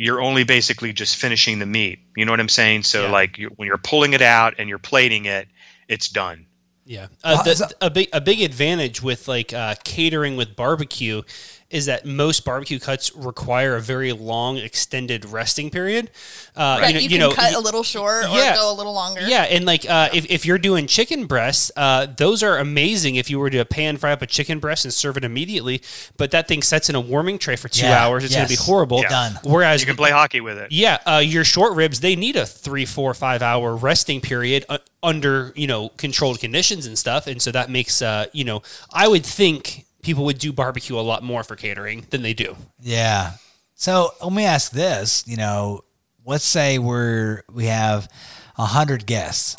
you're 0.00 0.20
only 0.20 0.44
basically 0.44 0.92
just 0.92 1.16
finishing 1.16 1.58
the 1.58 1.66
meat. 1.66 1.98
You 2.16 2.24
know 2.24 2.30
what 2.30 2.38
I'm 2.38 2.48
saying? 2.48 2.84
So 2.84 3.02
Yeah. 3.02 3.10
like 3.10 3.36
you, 3.36 3.48
when 3.56 3.66
you're 3.66 3.78
pulling 3.78 4.12
it 4.12 4.22
out 4.22 4.54
and 4.58 4.68
you're 4.68 4.78
plating 4.78 5.24
it, 5.24 5.48
it's 5.88 6.08
done. 6.08 6.46
Yeah, 6.86 7.08
uh, 7.24 7.38
Uh, 7.40 7.42
the, 7.42 7.74
a 7.80 7.90
big 7.90 8.08
a 8.12 8.20
big 8.20 8.40
advantage 8.40 9.02
with 9.02 9.26
like 9.28 9.52
uh, 9.52 9.74
catering 9.84 10.36
with 10.36 10.54
barbecue 10.56 11.22
is 11.70 11.84
that 11.84 12.06
most 12.06 12.46
barbecue 12.46 12.78
cuts 12.78 13.14
require 13.14 13.76
a 13.76 13.80
very 13.80 14.10
long, 14.12 14.56
extended 14.56 15.26
resting 15.26 15.68
period. 15.68 16.10
Uh, 16.56 16.78
Right, 16.80 16.88
you 16.88 16.94
know, 16.94 16.98
you, 17.00 17.02
you 17.04 17.08
can 17.10 17.18
know, 17.18 17.30
cut 17.30 17.52
y- 17.52 17.58
a 17.58 17.60
little 17.60 17.82
short 17.82 18.24
or 18.24 18.28
yeah. 18.38 18.54
go 18.54 18.72
a 18.72 18.74
little 18.74 18.94
longer. 18.94 19.20
Yeah, 19.20 19.42
and 19.42 19.66
like 19.66 19.84
uh, 19.88 20.08
if, 20.14 20.24
if 20.30 20.46
you're 20.46 20.56
doing 20.56 20.86
chicken 20.86 21.26
breasts, 21.26 21.70
uh, 21.76 22.06
those 22.16 22.42
are 22.42 22.56
amazing 22.58 23.16
if 23.16 23.28
you 23.28 23.38
were 23.38 23.50
to 23.50 23.62
pan 23.66 23.98
fry 23.98 24.12
up 24.12 24.22
a 24.22 24.26
chicken 24.26 24.60
breast 24.60 24.86
and 24.86 24.94
serve 24.94 25.18
it 25.18 25.24
immediately. 25.24 25.82
But 26.16 26.30
that 26.30 26.48
thing 26.48 26.62
sets 26.62 26.88
in 26.88 26.94
a 26.94 27.00
warming 27.02 27.38
tray 27.38 27.56
for 27.56 27.68
two 27.68 27.84
Yeah, 27.84 28.02
hours. 28.02 28.24
It's 28.24 28.34
going 28.34 28.46
to 28.46 28.52
be 28.52 28.56
horrible. 28.56 29.02
Yeah. 29.02 29.08
Done. 29.10 29.38
Whereas 29.44 29.82
You 29.82 29.86
can 29.86 29.96
play 29.96 30.10
hockey 30.10 30.40
with 30.40 30.56
it. 30.56 30.72
yeah, 30.72 30.98
uh, 31.06 31.18
your 31.18 31.44
short 31.44 31.74
ribs 31.76 32.00
they 32.00 32.16
need 32.16 32.36
a 32.36 32.46
three, 32.46 32.86
four, 32.86 33.12
five 33.12 33.42
hour 33.42 33.76
resting 33.76 34.22
period 34.22 34.64
uh, 34.70 34.78
under 35.02 35.52
you 35.54 35.66
know 35.66 35.90
controlled 35.90 36.40
conditions 36.40 36.86
and 36.86 36.98
stuff, 36.98 37.26
and 37.26 37.42
so 37.42 37.52
that 37.52 37.68
makes 37.68 38.00
uh, 38.00 38.24
you 38.32 38.44
know 38.44 38.62
I 38.90 39.06
would 39.06 39.26
think 39.26 39.84
people 40.08 40.24
would 40.24 40.38
do 40.38 40.54
barbecue 40.54 40.98
a 40.98 41.02
lot 41.02 41.22
more 41.22 41.44
for 41.44 41.54
catering 41.54 42.06
than 42.08 42.22
they 42.22 42.32
do. 42.32 42.56
Yeah. 42.80 43.32
So 43.74 44.14
let 44.22 44.32
me 44.32 44.46
ask 44.46 44.72
this. 44.72 45.22
You 45.26 45.36
know, 45.36 45.84
let's 46.24 46.46
say 46.46 46.78
we're 46.78 47.42
we 47.52 47.66
have 47.66 48.10
a 48.56 48.64
hundred 48.64 49.04
guests, 49.04 49.54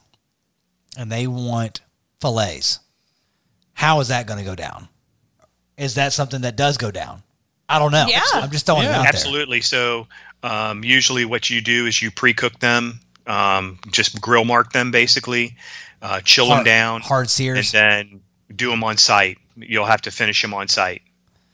and 0.97 1.12
they 1.12 1.28
want 1.28 1.82
fillets. 2.20 2.80
How 3.74 4.00
is 4.00 4.08
that 4.08 4.26
going 4.26 4.39
to 4.39 4.45
go 4.45 4.56
down? 4.56 4.89
Is 5.78 5.93
that 5.95 6.14
something 6.14 6.41
that 6.41 6.56
does 6.56 6.78
go 6.78 6.89
down? 6.89 7.22
I 7.70 7.78
don't 7.78 7.91
know. 7.91 8.08
Yeah. 8.10 8.24
I'm 8.34 8.50
just 8.50 8.66
throwing 8.66 8.86
it 8.86 8.88
Yeah. 8.88 9.02
out 9.02 9.06
Absolutely. 9.06 9.62
So 9.62 10.08
um, 10.41 10.84
usually 10.84 11.26
what 11.26 11.52
you 11.52 11.62
do 11.62 11.86
is 11.86 12.02
you 12.02 12.10
pre-cook 12.10 12.58
them, 12.60 13.00
um, 13.28 13.78
just 13.91 14.20
grill 14.20 14.45
mark 14.45 14.74
them 14.74 14.89
basically, 14.89 15.56
uh, 16.02 16.22
chill 16.22 16.47
there. 16.47 16.56
them 16.58 16.66
down, 16.66 17.02
hard 17.02 17.30
and 17.39 17.64
then 17.66 18.22
do 18.56 18.72
them 18.72 18.84
on 18.84 18.97
site. 18.97 19.38
You'll 19.68 19.86
have 19.86 20.01
to 20.03 20.12
finish 20.12 20.41
them 20.41 20.53
on 20.53 20.68
site. 20.68 21.01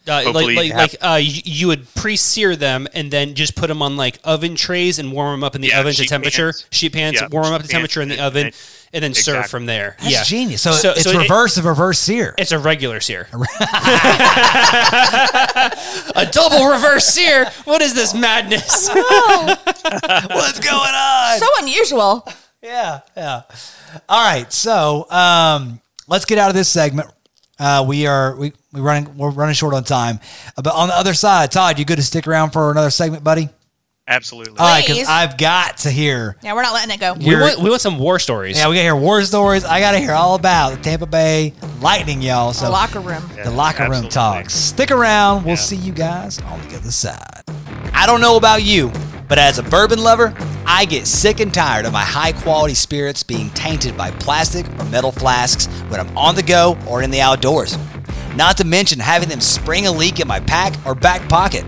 Uh, 0.07 0.21
like 0.31 0.35
like, 0.35 0.67
you 0.67 0.73
have- 0.73 0.77
like 0.77 0.95
uh, 1.01 1.15
you, 1.15 1.41
you 1.45 1.67
would 1.67 1.91
pre-sear 1.95 2.55
them 2.55 2.87
and 2.93 3.09
then 3.09 3.33
just 3.33 3.55
put 3.55 3.67
them 3.67 3.81
on 3.81 3.97
like 3.97 4.19
oven 4.23 4.55
trays 4.55 4.99
and 4.99 5.11
warm 5.11 5.31
them 5.31 5.43
up 5.43 5.55
in 5.55 5.61
the 5.61 5.69
Yeah, 5.69 5.79
oven 5.79 5.93
to 5.95 6.05
temperature. 6.05 6.51
pans. 6.51 6.67
Sheet 6.69 6.93
pans, 6.93 7.15
Yeah, 7.19 7.27
warm 7.31 7.45
them 7.45 7.53
up 7.53 7.61
to 7.61 7.67
sheet 7.67 7.71
pans, 7.71 7.81
temperature 7.81 8.01
in 8.03 8.09
the 8.09 8.15
and- 8.15 8.21
oven, 8.23 8.45
and- 8.47 8.55
and 8.93 9.03
then 9.03 9.13
serve 9.15 9.47
from 9.47 9.65
there. 9.65 9.95
That's 9.99 10.11
yeah, 10.11 10.23
genius. 10.23 10.61
So, 10.61 10.73
So- 10.73 10.91
it's 10.91 11.03
so 11.03 11.09
it- 11.09 11.17
reverse 11.17 11.57
of 11.57 11.65
reverse 11.65 11.97
sear. 11.97 12.35
It's 12.37 12.51
a 12.51 12.59
regular 12.59 12.99
sear. 12.99 13.27
a 16.15 16.25
double 16.31 16.67
reverse 16.67 17.05
sear. 17.05 17.45
What 17.65 17.81
is 17.81 17.93
this 17.95 18.13
madness? 18.13 18.87
What's 18.93 20.59
going 20.59 20.93
on? 20.93 21.39
So 21.39 21.47
unusual. 21.61 22.27
yeah, 22.61 22.99
yeah. 23.17 23.41
All 24.07 24.23
right, 24.23 24.51
so 24.51 25.09
um, 25.09 25.81
let's 26.07 26.25
get 26.25 26.37
out 26.37 26.49
of 26.49 26.55
this 26.55 26.69
segment. 26.69 27.09
Uh, 27.59 27.83
we 27.87 28.05
are 28.07 28.35
we 28.35 28.53
we 28.73 28.81
running 28.81 29.15
we're 29.17 29.29
running 29.29 29.53
short 29.55 29.73
on 29.73 29.83
time. 29.83 30.19
Uh, 30.57 30.61
But 30.61 30.73
on 30.75 30.89
the 30.89 30.95
other 30.95 31.13
side, 31.13 31.51
Todd, 31.51 31.79
you 31.79 31.85
good 31.85 31.97
to 31.97 32.03
stick 32.03 32.27
around 32.27 32.51
for 32.51 32.69
another 32.71 32.89
segment, 32.89 33.23
buddy? 33.23 33.49
Absolutely. 34.07 34.59
All 34.59 34.67
right, 34.67 34.85
because 34.85 35.07
I've 35.07 35.35
got 35.35 35.77
to 35.77 35.89
hear. 35.89 36.35
Yeah, 36.43 36.53
we're 36.53 36.61
not 36.61 36.73
letting 36.73 36.93
it 36.93 36.99
go. 36.99 37.13
we, 37.15 37.35
want, 37.35 37.57
we 37.59 37.69
want 37.71 37.81
some 37.81 37.97
war 37.97 38.19
stories. 38.19 38.55
Yeah, 38.55 38.67
we 38.69 38.75
got 38.75 38.81
to 38.81 38.83
hear 38.83 38.95
war 38.95 39.23
stories. 39.23 39.65
I 39.65 39.79
got 39.79 39.93
to 39.93 39.97
hear 39.99 40.11
all 40.11 40.35
about 40.35 40.75
the 40.75 40.81
Tampa 40.83 41.07
Bay 41.07 41.53
Lightning, 41.81 42.21
y'all. 42.21 42.53
So 42.53 42.65
The 42.65 42.71
locker 42.71 42.99
room. 42.99 43.23
the 43.43 43.49
locker 43.49 43.89
room 43.89 44.07
talks. 44.07 44.53
Stick 44.53 44.91
around. 44.91 45.43
We'll 45.43 45.53
Yeah. 45.55 45.61
see 45.61 45.75
you 45.77 45.91
guys 45.91 46.39
on 46.39 46.61
the 46.67 46.75
other 46.75 46.91
side. 46.91 47.41
I 47.93 48.05
don't 48.05 48.21
know 48.21 48.35
about 48.37 48.61
you, 48.61 48.91
but 49.27 49.39
as 49.39 49.57
a 49.57 49.63
bourbon 49.63 50.03
lover, 50.03 50.35
I 50.67 50.85
get 50.85 51.05
sick 51.05 51.39
and 51.39 51.53
tired 51.53 51.85
of 51.85 51.93
my 51.93 52.03
high 52.03 52.31
quality 52.31 52.73
spirits 52.73 53.21
being 53.21 53.51
tainted 53.51 53.95
by 53.95 54.09
plastic 54.11 54.67
or 54.79 54.85
metal 54.85 55.11
flasks 55.11 55.67
when 55.89 55.99
I'm 55.99 56.17
on 56.17 56.35
the 56.35 56.43
go 56.43 56.77
or 56.87 57.03
in 57.03 57.11
the 57.11 57.21
outdoors. 57.21 57.77
Not 58.35 58.57
to 58.57 58.65
mention 58.65 58.99
having 58.99 59.29
them 59.29 59.41
spring 59.41 59.85
a 59.85 59.91
leak 59.91 60.19
in 60.19 60.27
my 60.27 60.39
pack 60.39 60.73
or 60.85 60.95
back 60.95 61.29
pocket. 61.29 61.63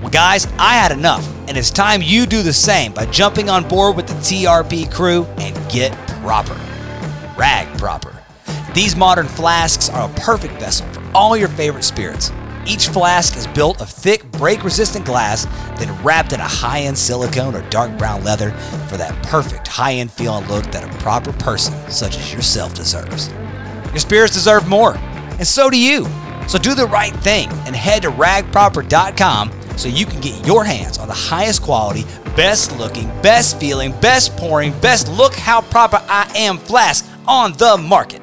Well, 0.00 0.10
guys, 0.10 0.46
I 0.58 0.74
had 0.74 0.90
enough, 0.90 1.26
and 1.48 1.56
it's 1.56 1.70
time 1.70 2.00
you 2.02 2.24
do 2.24 2.42
the 2.42 2.52
same 2.52 2.92
by 2.92 3.06
jumping 3.06 3.50
on 3.50 3.68
board 3.68 3.94
with 3.94 4.06
the 4.06 4.14
TRP 4.14 4.92
crew 4.92 5.24
and 5.38 5.54
get 5.70 5.92
proper. 6.22 6.58
Rag 7.38 7.78
proper. 7.78 8.16
These 8.74 8.96
modern 8.96 9.28
flasks 9.28 9.88
are 9.88 10.10
a 10.10 10.14
perfect 10.14 10.54
vessel 10.54 10.86
for 10.88 11.02
all 11.14 11.36
your 11.36 11.48
favorite 11.48 11.84
spirits. 11.84 12.32
Each 12.66 12.88
flask 12.88 13.36
is 13.36 13.46
built 13.48 13.82
of 13.82 13.90
thick, 13.90 14.24
break 14.32 14.64
resistant 14.64 15.04
glass, 15.04 15.44
then 15.78 16.02
wrapped 16.02 16.32
in 16.32 16.40
a 16.40 16.44
high 16.44 16.80
end 16.80 16.96
silicone 16.96 17.54
or 17.54 17.62
dark 17.68 17.96
brown 17.98 18.24
leather 18.24 18.52
for 18.88 18.96
that 18.96 19.14
perfect 19.24 19.68
high 19.68 19.94
end 19.94 20.10
feel 20.10 20.38
and 20.38 20.48
look 20.48 20.64
that 20.66 20.84
a 20.84 20.98
proper 20.98 21.32
person 21.34 21.74
such 21.90 22.16
as 22.16 22.32
yourself 22.32 22.74
deserves. 22.74 23.28
Your 23.90 23.98
spirits 23.98 24.32
deserve 24.32 24.66
more, 24.66 24.96
and 24.96 25.46
so 25.46 25.68
do 25.68 25.78
you. 25.78 26.06
So 26.48 26.58
do 26.58 26.74
the 26.74 26.86
right 26.86 27.14
thing 27.16 27.48
and 27.66 27.76
head 27.76 28.02
to 28.02 28.10
ragproper.com 28.10 29.52
so 29.76 29.88
you 29.88 30.06
can 30.06 30.20
get 30.20 30.46
your 30.46 30.64
hands 30.64 30.98
on 30.98 31.08
the 31.08 31.14
highest 31.14 31.62
quality, 31.62 32.04
best 32.36 32.76
looking, 32.78 33.08
best 33.20 33.60
feeling, 33.60 33.92
best 34.00 34.36
pouring, 34.36 34.78
best 34.80 35.08
look 35.08 35.34
how 35.34 35.60
proper 35.60 36.02
I 36.08 36.30
am 36.34 36.58
flask 36.58 37.06
on 37.26 37.52
the 37.54 37.76
market. 37.76 38.22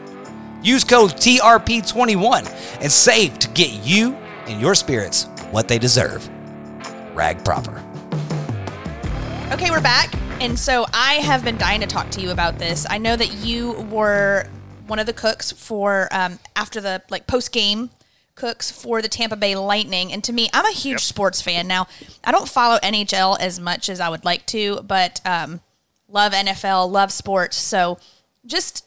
Use 0.63 0.83
code 0.83 1.11
TRP21 1.11 2.79
and 2.81 2.91
save 2.91 3.37
to 3.39 3.47
get 3.49 3.71
you 3.85 4.17
and 4.51 4.61
your 4.61 4.75
spirits 4.75 5.25
what 5.51 5.67
they 5.67 5.79
deserve. 5.79 6.29
Rag 7.15 7.43
Proper. 7.43 7.83
Okay, 9.51 9.69
we're 9.69 9.81
back. 9.81 10.13
And 10.39 10.57
so 10.57 10.85
I 10.93 11.15
have 11.15 11.43
been 11.43 11.57
dying 11.57 11.81
to 11.81 11.87
talk 11.87 12.09
to 12.11 12.21
you 12.21 12.31
about 12.31 12.57
this. 12.57 12.85
I 12.89 12.97
know 12.97 13.15
that 13.15 13.33
you 13.33 13.73
were 13.91 14.45
one 14.87 14.99
of 14.99 15.05
the 15.05 15.13
cooks 15.13 15.51
for 15.51 16.07
um, 16.11 16.39
after 16.55 16.81
the 16.81 17.01
like 17.09 17.27
post 17.27 17.51
game 17.51 17.89
cooks 18.35 18.71
for 18.71 19.01
the 19.01 19.07
Tampa 19.07 19.35
Bay 19.35 19.55
Lightning. 19.55 20.11
And 20.11 20.23
to 20.23 20.33
me, 20.33 20.49
I'm 20.53 20.65
a 20.65 20.71
huge 20.71 21.01
sports 21.01 21.41
fan. 21.41 21.67
Now, 21.67 21.87
I 22.23 22.31
don't 22.31 22.49
follow 22.49 22.79
NHL 22.79 23.39
as 23.39 23.59
much 23.59 23.87
as 23.87 23.99
I 23.99 24.09
would 24.09 24.25
like 24.25 24.45
to, 24.47 24.81
but 24.83 25.21
um, 25.25 25.61
love 26.07 26.33
NFL, 26.33 26.89
love 26.91 27.11
sports. 27.11 27.57
So 27.57 27.99
just 28.45 28.85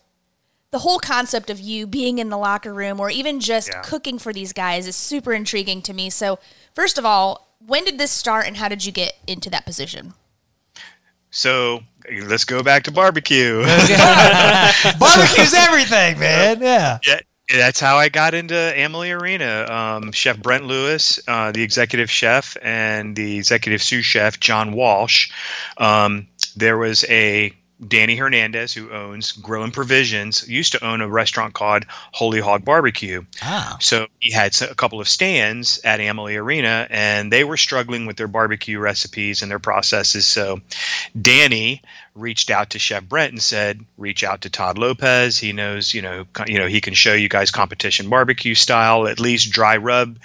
the 0.75 0.81
whole 0.81 0.99
concept 0.99 1.51
of 1.51 1.61
you 1.61 1.87
being 1.87 2.18
in 2.18 2.31
the 2.31 2.37
locker 2.37 2.75
room 2.75 2.99
or 2.99 3.09
even 3.09 3.39
just 3.39 3.68
Yeah. 3.68 3.81
cooking 3.83 4.18
for 4.18 4.33
these 4.33 4.53
guys 4.53 4.89
is 4.89 4.97
super 4.97 5.33
intriguing 5.33 5.83
to 5.83 5.95
me. 5.95 6.11
So, 6.11 6.41
first 6.75 6.99
of 6.99 7.05
all, 7.07 7.55
when 7.64 7.85
did 7.85 7.97
this 7.97 8.11
start 8.11 8.49
and 8.49 8.57
how 8.57 8.66
did 8.66 8.85
you 8.85 8.91
get 8.91 9.14
into 9.29 9.49
that 9.51 9.64
position? 9.66 10.14
So 11.31 11.85
let's 12.25 12.45
go 12.45 12.64
back 12.64 12.83
to 12.85 12.91
barbecue. 12.91 13.62
Barbecue's 14.99 15.55
everything, 15.55 16.18
man. 16.18 16.61
Yeah. 16.61 16.99
Yeah, 17.07 17.20
that's 17.53 17.79
how 17.79 17.97
I 17.97 18.09
got 18.09 18.35
into 18.35 18.57
Amalie 18.57 19.12
Arena. 19.12 19.66
Um, 19.70 20.11
chef 20.11 20.39
Brent 20.39 20.64
Lewis, 20.64 21.20
uh, 21.29 21.53
the 21.53 21.62
executive 21.62 22.11
chef, 22.11 22.57
and 22.62 23.14
the 23.14 23.37
executive 23.37 23.81
sous 23.81 24.05
chef 24.05 24.41
John 24.41 24.72
Walsh. 24.72 25.31
Um, 25.79 26.27
there 26.57 26.77
was 26.77 27.05
a 27.09 27.53
Danny 27.87 28.16
Hernandez 28.16 28.72
who 28.72 28.91
owns 28.91 29.33
Growing 29.33 29.72
Provisions. 29.72 30.49
Used 30.49 30.72
to 30.72 30.85
own 30.85 31.01
a 31.01 31.09
restaurant 31.09 31.55
called 31.55 31.85
Holy 32.12 32.41
Hog 32.41 32.64
Barbecue. 32.64 33.25
Ah. 33.43 33.77
So 33.81 34.07
he 34.20 34.33
had 34.33 34.61
a 34.62 34.75
couple 34.75 35.01
of 35.01 35.09
stands 35.09 35.81
at 35.85 36.01
Amalie 36.01 36.37
Arena, 36.37 36.87
and 36.89 37.33
they 37.33 37.43
were 37.45 37.57
struggling 37.57 38.07
with 38.07 38.16
their 38.16 38.29
barbecue 38.29 38.79
recipes 38.79 39.43
and 39.43 39.51
their 39.51 39.59
processes. 39.59 40.27
So 40.27 40.61
Danny 41.20 41.83
reached 42.14 42.51
out 42.51 42.70
to 42.70 42.79
Chef 42.79 43.05
Brent 43.05 43.33
and 43.33 43.43
said, 43.43 43.85
"Reach 43.97 44.22
out 44.22 44.43
to 44.43 44.51
Todd 44.51 44.79
Lopez. 44.79 45.37
He 45.37 45.53
knows, 45.53 45.93
you 45.93 46.03
know, 46.03 46.27
you 46.47 46.59
know, 46.59 46.68
he 46.68 46.81
can 46.81 46.95
show 46.95 47.12
you 47.12 47.29
guys 47.29 47.51
competition 47.51 48.09
barbecue 48.09 48.55
style, 48.55 49.09
at 49.09 49.18
least 49.18 49.51
dry 49.51 49.79
rub, 49.79 50.18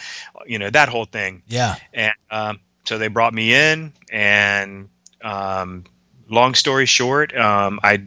you 0.45 0.60
know, 0.60 0.70
that 0.70 0.89
whole 0.89 1.06
thing." 1.06 1.41
Yeah. 1.47 1.78
And 1.93 2.14
um, 2.30 2.60
so 2.86 3.00
they 3.00 3.08
brought 3.08 3.34
me 3.34 3.54
in, 3.56 3.93
and 4.12 4.89
um, 5.24 5.86
long 6.30 6.53
story 6.55 6.86
short, 6.86 7.36
um, 7.36 7.80
I 7.84 8.03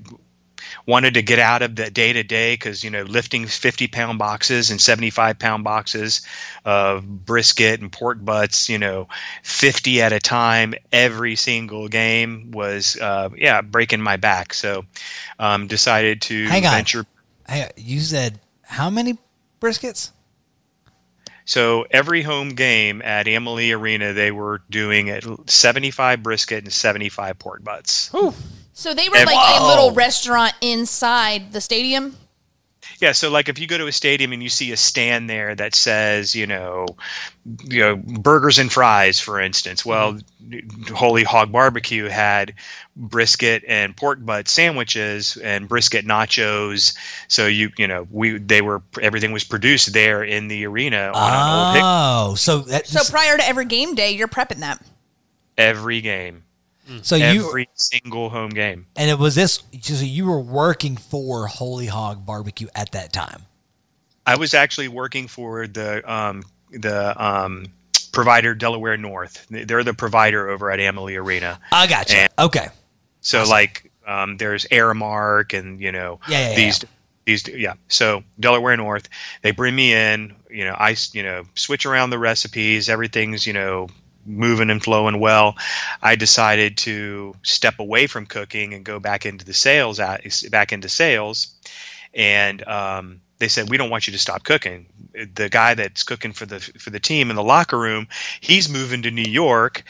wanted 0.86 1.14
to 1.14 1.22
get 1.22 1.38
out 1.38 1.62
of 1.62 1.76
the 1.76 1.90
day 1.90 2.12
to 2.12 2.22
day 2.22 2.54
because 2.54 2.82
you 2.82 2.90
know 2.90 3.02
lifting 3.02 3.46
50 3.46 3.88
pound 3.88 4.18
boxes 4.18 4.70
and 4.70 4.80
75 4.80 5.38
pound 5.38 5.64
boxes 5.64 6.22
of 6.64 7.04
brisket 7.24 7.80
and 7.80 7.92
pork 7.92 8.24
butts 8.24 8.68
you 8.68 8.78
know 8.78 9.08
50 9.42 10.02
at 10.02 10.12
a 10.12 10.18
time 10.18 10.74
every 10.90 11.36
single 11.36 11.88
game 11.88 12.50
was 12.52 12.96
uh, 12.96 13.28
yeah 13.36 13.60
breaking 13.60 14.00
my 14.00 14.16
back 14.16 14.54
so 14.54 14.84
um, 15.38 15.66
decided 15.66 16.22
to 16.22 16.46
Hang 16.48 16.66
on. 16.66 16.72
venture 16.72 17.06
Hey, 17.48 17.70
you 17.76 18.00
said 18.00 18.40
how 18.62 18.88
many 18.88 19.18
briskets? 19.60 20.12
So 21.44 21.86
every 21.90 22.22
home 22.22 22.50
game 22.50 23.02
at 23.02 23.26
Amalie 23.26 23.72
Arena 23.72 24.12
they 24.12 24.30
were 24.30 24.62
doing 24.70 25.10
at 25.10 25.24
75 25.50 26.22
brisket 26.22 26.64
and 26.64 26.72
75 26.72 27.38
pork 27.38 27.64
butts. 27.64 28.10
So 28.74 28.94
they 28.94 29.08
were 29.08 29.16
And- 29.16 29.26
like 29.26 29.60
a 29.60 29.66
little 29.66 29.92
restaurant 29.92 30.54
inside 30.60 31.52
the 31.52 31.60
stadium. 31.60 32.16
Yeah, 33.02 33.10
so 33.10 33.30
like 33.30 33.48
if 33.48 33.58
you 33.58 33.66
go 33.66 33.76
to 33.78 33.88
a 33.88 33.92
stadium 33.92 34.32
and 34.32 34.40
you 34.40 34.48
see 34.48 34.70
a 34.70 34.76
stand 34.76 35.28
there 35.28 35.56
that 35.56 35.74
says, 35.74 36.36
you 36.36 36.46
know, 36.46 36.86
you 37.64 37.80
know, 37.80 37.96
burgers 37.96 38.60
and 38.60 38.70
fries, 38.70 39.18
for 39.18 39.40
instance. 39.40 39.84
Well, 39.84 40.12
mm-hmm. 40.14 40.94
Holy 40.94 41.24
Hog 41.24 41.50
Barbecue 41.50 42.04
had 42.08 42.54
brisket 42.94 43.64
and 43.66 43.96
pork 43.96 44.24
butt 44.24 44.46
sandwiches 44.46 45.36
and 45.36 45.68
brisket 45.68 46.06
nachos. 46.06 46.96
So 47.26 47.48
you, 47.48 47.72
you 47.76 47.88
know, 47.88 48.06
we 48.08 48.38
they 48.38 48.62
were 48.62 48.82
everything 49.00 49.32
was 49.32 49.42
produced 49.42 49.92
there 49.92 50.22
in 50.22 50.46
the 50.46 50.64
arena 50.66 51.10
on 51.12 51.32
an 51.32 51.58
old 51.58 51.74
hick 51.74 51.82
Oh, 51.84 52.34
so 52.36 52.58
that, 52.60 52.86
So 52.86 53.02
prior 53.10 53.36
to 53.36 53.44
every 53.44 53.64
game 53.64 53.96
day, 53.96 54.12
you're 54.12 54.28
prepping 54.28 54.58
that. 54.58 54.80
every 55.58 56.00
game, 56.02 56.44
so 57.02 57.16
you 57.16 57.46
every 57.48 57.68
single 57.74 58.28
home 58.30 58.50
game. 58.50 58.86
and 58.96 59.08
it 59.10 59.18
was 59.18 59.34
this. 59.34 59.62
So 59.82 60.04
you 60.04 60.26
were 60.26 60.40
working 60.40 60.96
for 60.96 61.46
Holy 61.46 61.86
Hog 61.86 62.26
Barbecue 62.26 62.68
at 62.74 62.92
that 62.92 63.12
time. 63.12 63.42
I 64.26 64.36
was 64.36 64.54
actually 64.54 64.88
working 64.88 65.26
for 65.28 65.66
the 65.66 66.10
um, 66.12 66.42
the 66.70 67.22
um, 67.22 67.66
provider 68.12 68.54
Delaware 68.54 68.96
North. 68.96 69.46
They're 69.50 69.84
the 69.84 69.94
provider 69.94 70.48
over 70.50 70.70
at 70.70 70.78
Amalie 70.80 71.16
Arena. 71.16 71.58
I 71.72 71.86
got 71.86 72.10
you. 72.12 72.18
And- 72.18 72.32
Okay. 72.38 72.68
So 73.20 73.44
like 73.44 73.90
um, 74.06 74.36
there's 74.36 74.64
Aramark 74.66 75.56
and 75.58 75.80
you 75.80 75.92
know 75.92 76.18
Yeah, 76.28 76.50
yeah, 76.50 76.56
these 76.56 76.84
these 77.24 77.46
yeah. 77.48 77.74
So 77.88 78.24
Delaware 78.40 78.76
North, 78.76 79.08
they 79.42 79.52
bring 79.52 79.74
me 79.76 79.94
in. 79.94 80.34
You 80.50 80.64
know 80.64 80.74
I 80.78 80.96
you 81.12 81.22
know 81.22 81.44
switch 81.54 81.86
around 81.86 82.10
the 82.10 82.18
recipes. 82.18 82.88
Everything's 82.88 83.46
you 83.46 83.52
know 83.52 83.88
moving 84.26 84.70
and 84.70 84.82
flowing 84.82 85.20
well. 85.20 85.56
I 86.00 86.16
decided 86.16 86.78
to 86.78 87.34
step 87.42 87.78
away 87.78 88.06
from 88.06 88.26
cooking 88.26 88.74
and 88.74 88.84
go 88.84 89.00
back 89.00 89.26
into 89.26 89.44
the 89.44 89.54
sales 89.54 89.98
back 90.50 90.72
into 90.72 90.88
sales, 90.88 91.54
and 92.14 92.66
um, 92.66 93.20
they 93.38 93.48
said 93.48 93.68
we 93.68 93.76
don't 93.76 93.90
want 93.90 94.06
you 94.06 94.12
to 94.12 94.18
stop 94.18 94.44
cooking. 94.44 94.86
The 95.34 95.48
guy 95.48 95.74
that's 95.74 96.04
cooking 96.04 96.32
for 96.32 96.46
the 96.46 96.60
for 96.60 96.90
the 96.90 97.00
team 97.00 97.30
in 97.30 97.36
the 97.36 97.42
locker 97.42 97.78
room, 97.78 98.08
he's 98.40 98.68
moving 98.68 99.02
to 99.02 99.10
New 99.10 99.30
York. 99.30 99.84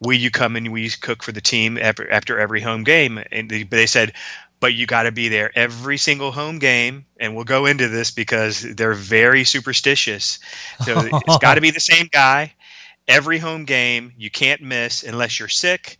Will 0.00 0.16
you 0.16 0.30
come 0.30 0.56
and 0.56 0.72
we 0.72 0.90
cook 0.90 1.22
for 1.22 1.32
the 1.32 1.40
team 1.40 1.78
after, 1.78 2.10
after 2.10 2.38
every 2.38 2.60
home 2.60 2.84
game? 2.84 3.18
And 3.32 3.48
they, 3.48 3.62
they 3.62 3.86
said, 3.86 4.12
but 4.60 4.74
you 4.74 4.86
got 4.86 5.04
to 5.04 5.12
be 5.12 5.28
there 5.28 5.50
every 5.54 5.96
single 5.96 6.32
home 6.32 6.58
game. 6.58 7.06
And 7.18 7.34
we'll 7.34 7.44
go 7.44 7.64
into 7.66 7.88
this 7.88 8.10
because 8.10 8.60
they're 8.60 8.92
very 8.92 9.44
superstitious. 9.44 10.38
So 10.84 11.00
it's 11.12 11.38
got 11.38 11.54
to 11.54 11.60
be 11.60 11.70
the 11.70 11.80
same 11.80 12.08
guy 12.10 12.54
every 13.08 13.38
home 13.38 13.64
game. 13.64 14.12
You 14.16 14.30
can't 14.30 14.60
miss 14.62 15.02
unless 15.02 15.38
you're 15.38 15.48
sick. 15.48 15.98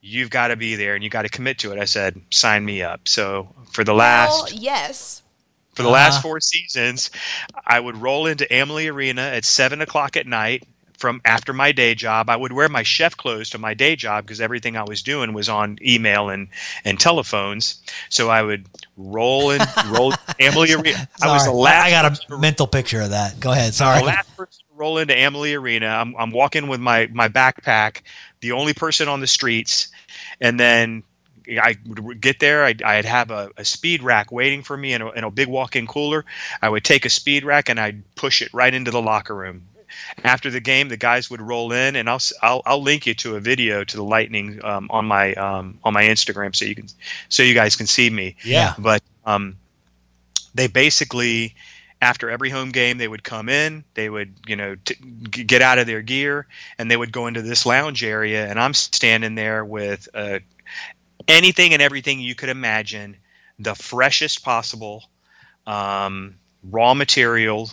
You've 0.00 0.30
got 0.30 0.48
to 0.48 0.56
be 0.56 0.76
there 0.76 0.94
and 0.94 1.02
you 1.02 1.10
got 1.10 1.22
to 1.22 1.28
commit 1.28 1.58
to 1.60 1.72
it. 1.72 1.78
I 1.78 1.84
said, 1.84 2.20
sign 2.30 2.64
me 2.64 2.82
up. 2.82 3.08
So 3.08 3.48
for 3.72 3.84
the 3.84 3.94
last 3.94 4.52
Well, 4.52 4.60
yes. 4.60 5.22
for 5.74 5.82
the 5.82 5.88
last 5.88 6.14
uh-huh. 6.14 6.22
four 6.22 6.40
seasons, 6.40 7.10
I 7.66 7.80
would 7.80 7.96
roll 7.96 8.26
into 8.26 8.52
Amalie 8.52 8.88
Arena 8.88 9.22
at 9.22 9.44
seven 9.44 9.80
o'clock 9.80 10.16
at 10.16 10.26
night 10.26 10.64
from 10.98 11.20
after 11.24 11.52
my 11.52 11.72
day 11.72 11.94
job. 11.94 12.28
I 12.28 12.36
would 12.36 12.52
wear 12.52 12.68
my 12.68 12.82
chef 12.82 13.16
clothes 13.16 13.50
to 13.50 13.58
my 13.58 13.74
day 13.74 13.96
job 13.96 14.24
because 14.24 14.40
everything 14.40 14.76
I 14.76 14.82
was 14.82 15.02
doing 15.02 15.32
was 15.32 15.48
on 15.48 15.78
email 15.80 16.28
and, 16.28 16.48
and 16.84 16.98
telephones. 16.98 17.80
So 18.08 18.28
I 18.28 18.42
would 18.42 18.66
roll 18.96 19.50
in 19.50 19.60
roll 19.88 20.12
Amalie 20.40 20.74
Arena. 20.74 21.08
I 21.22 21.32
was 21.32 21.44
the 21.44 21.52
last 21.52 21.86
I 21.86 21.90
got 21.90 22.30
a 22.30 22.38
mental 22.38 22.66
picture 22.66 23.00
of 23.00 23.10
that. 23.10 23.40
Go 23.40 23.52
ahead. 23.52 23.74
Sorry. 23.74 24.00
the 24.00 24.06
last 24.06 24.36
person 24.36 24.62
to 24.67 24.67
roll 24.78 24.98
into 24.98 25.14
Amalie 25.16 25.54
Arena. 25.54 25.86
I'm, 25.88 26.14
I'm 26.16 26.30
walking 26.30 26.68
with 26.68 26.80
my, 26.80 27.08
my 27.12 27.28
backpack, 27.28 28.02
the 28.40 28.52
only 28.52 28.72
person 28.74 29.08
on 29.08 29.20
the 29.20 29.26
streets, 29.26 29.88
and 30.40 30.58
then 30.58 31.02
I 31.48 31.76
would 31.86 32.20
get 32.20 32.40
there. 32.40 32.64
I'd, 32.64 32.82
I'd 32.82 33.04
have 33.06 33.30
a, 33.30 33.50
a 33.56 33.64
speed 33.64 34.02
rack 34.02 34.30
waiting 34.30 34.62
for 34.62 34.76
me 34.76 34.92
in 34.92 35.02
a, 35.02 35.10
in 35.10 35.24
a 35.24 35.30
big 35.30 35.48
walk-in 35.48 35.86
cooler. 35.86 36.24
I 36.60 36.68
would 36.68 36.84
take 36.84 37.04
a 37.06 37.10
speed 37.10 37.44
rack 37.44 37.68
and 37.68 37.80
I'd 37.80 38.02
push 38.14 38.42
it 38.42 38.52
right 38.52 38.72
into 38.72 38.90
the 38.90 39.00
locker 39.02 39.34
room. 39.34 39.62
After 40.22 40.50
the 40.50 40.60
game, 40.60 40.90
the 40.90 40.98
guys 40.98 41.30
would 41.30 41.40
roll 41.40 41.72
in, 41.72 41.96
and 41.96 42.10
I'll 42.10 42.20
I'll, 42.42 42.62
I'll 42.66 42.82
link 42.82 43.06
you 43.06 43.14
to 43.14 43.36
a 43.36 43.40
video 43.40 43.82
to 43.84 43.96
the 43.96 44.04
Lightning 44.04 44.60
um, 44.62 44.88
on 44.90 45.06
my 45.06 45.32
um, 45.32 45.78
on 45.82 45.94
my 45.94 46.04
Instagram 46.04 46.54
so 46.54 46.66
you 46.66 46.74
can 46.74 46.86
so 47.30 47.42
you 47.42 47.54
guys 47.54 47.74
can 47.76 47.86
see 47.86 48.10
me 48.10 48.36
Yeah. 48.44 48.74
but 48.78 49.02
um, 49.24 49.56
they 50.54 50.66
basically 50.66 51.54
after 52.00 52.30
every 52.30 52.50
home 52.50 52.70
game 52.70 52.98
they 52.98 53.08
would 53.08 53.24
come 53.24 53.48
in 53.48 53.84
they 53.94 54.08
would 54.08 54.32
you 54.46 54.56
know 54.56 54.76
t- 54.84 54.94
get 55.30 55.62
out 55.62 55.78
of 55.78 55.86
their 55.86 56.02
gear 56.02 56.46
and 56.78 56.90
they 56.90 56.96
would 56.96 57.12
go 57.12 57.26
into 57.26 57.42
this 57.42 57.66
lounge 57.66 58.04
area 58.04 58.46
and 58.48 58.58
i'm 58.60 58.72
standing 58.74 59.34
there 59.34 59.64
with 59.64 60.08
uh, 60.14 60.38
anything 61.26 61.72
and 61.72 61.82
everything 61.82 62.20
you 62.20 62.34
could 62.34 62.48
imagine 62.48 63.16
the 63.58 63.74
freshest 63.74 64.44
possible 64.44 65.04
um, 65.66 66.34
raw 66.62 66.94
material 66.94 67.70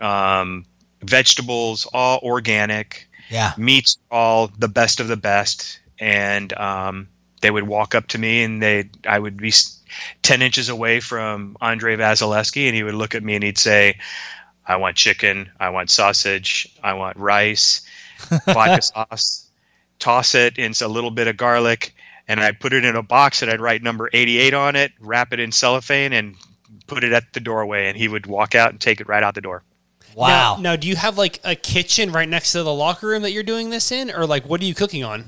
um, 0.00 0.64
vegetables 1.02 1.86
all 1.92 2.18
organic 2.22 3.08
Yeah. 3.30 3.52
meats 3.56 3.98
all 4.10 4.48
the 4.58 4.68
best 4.68 5.00
of 5.00 5.08
the 5.08 5.16
best 5.16 5.80
and 5.98 6.52
um, 6.54 7.08
they 7.40 7.50
would 7.50 7.66
walk 7.66 7.94
up 7.94 8.08
to 8.08 8.18
me 8.18 8.42
and 8.42 8.60
they 8.62 8.90
i 9.06 9.18
would 9.18 9.36
be 9.36 9.52
10 10.22 10.42
inches 10.42 10.68
away 10.68 11.00
from 11.00 11.56
andre 11.60 11.96
vasilevskiy 11.96 12.66
and 12.66 12.74
he 12.76 12.82
would 12.82 12.94
look 12.94 13.14
at 13.14 13.22
me 13.22 13.34
and 13.34 13.44
he'd 13.44 13.58
say 13.58 13.98
i 14.66 14.76
want 14.76 14.96
chicken 14.96 15.50
i 15.58 15.70
want 15.70 15.90
sausage 15.90 16.74
i 16.82 16.94
want 16.94 17.16
rice 17.16 17.82
vodka 18.46 18.82
sauce 18.82 19.46
toss 19.98 20.34
it 20.34 20.58
in 20.58 20.72
a 20.80 20.88
little 20.88 21.10
bit 21.10 21.28
of 21.28 21.36
garlic 21.36 21.94
and 22.28 22.40
i'd 22.40 22.60
put 22.60 22.72
it 22.72 22.84
in 22.84 22.96
a 22.96 23.02
box 23.02 23.42
and 23.42 23.50
i'd 23.50 23.60
write 23.60 23.82
number 23.82 24.08
88 24.12 24.54
on 24.54 24.76
it 24.76 24.92
wrap 25.00 25.32
it 25.32 25.40
in 25.40 25.52
cellophane 25.52 26.12
and 26.12 26.36
put 26.86 27.04
it 27.04 27.12
at 27.12 27.32
the 27.32 27.40
doorway 27.40 27.86
and 27.86 27.96
he 27.96 28.08
would 28.08 28.26
walk 28.26 28.54
out 28.54 28.70
and 28.70 28.80
take 28.80 29.00
it 29.00 29.08
right 29.08 29.22
out 29.22 29.34
the 29.34 29.40
door 29.40 29.62
Wow. 30.14 30.56
Now, 30.56 30.60
now, 30.60 30.76
do 30.76 30.88
you 30.88 30.96
have 30.96 31.16
like 31.16 31.40
a 31.44 31.54
kitchen 31.54 32.12
right 32.12 32.28
next 32.28 32.52
to 32.52 32.62
the 32.62 32.74
locker 32.74 33.06
room 33.06 33.22
that 33.22 33.32
you're 33.32 33.42
doing 33.42 33.70
this 33.70 33.90
in, 33.90 34.10
or 34.10 34.26
like 34.26 34.44
what 34.46 34.60
are 34.60 34.64
you 34.64 34.74
cooking 34.74 35.04
on? 35.04 35.24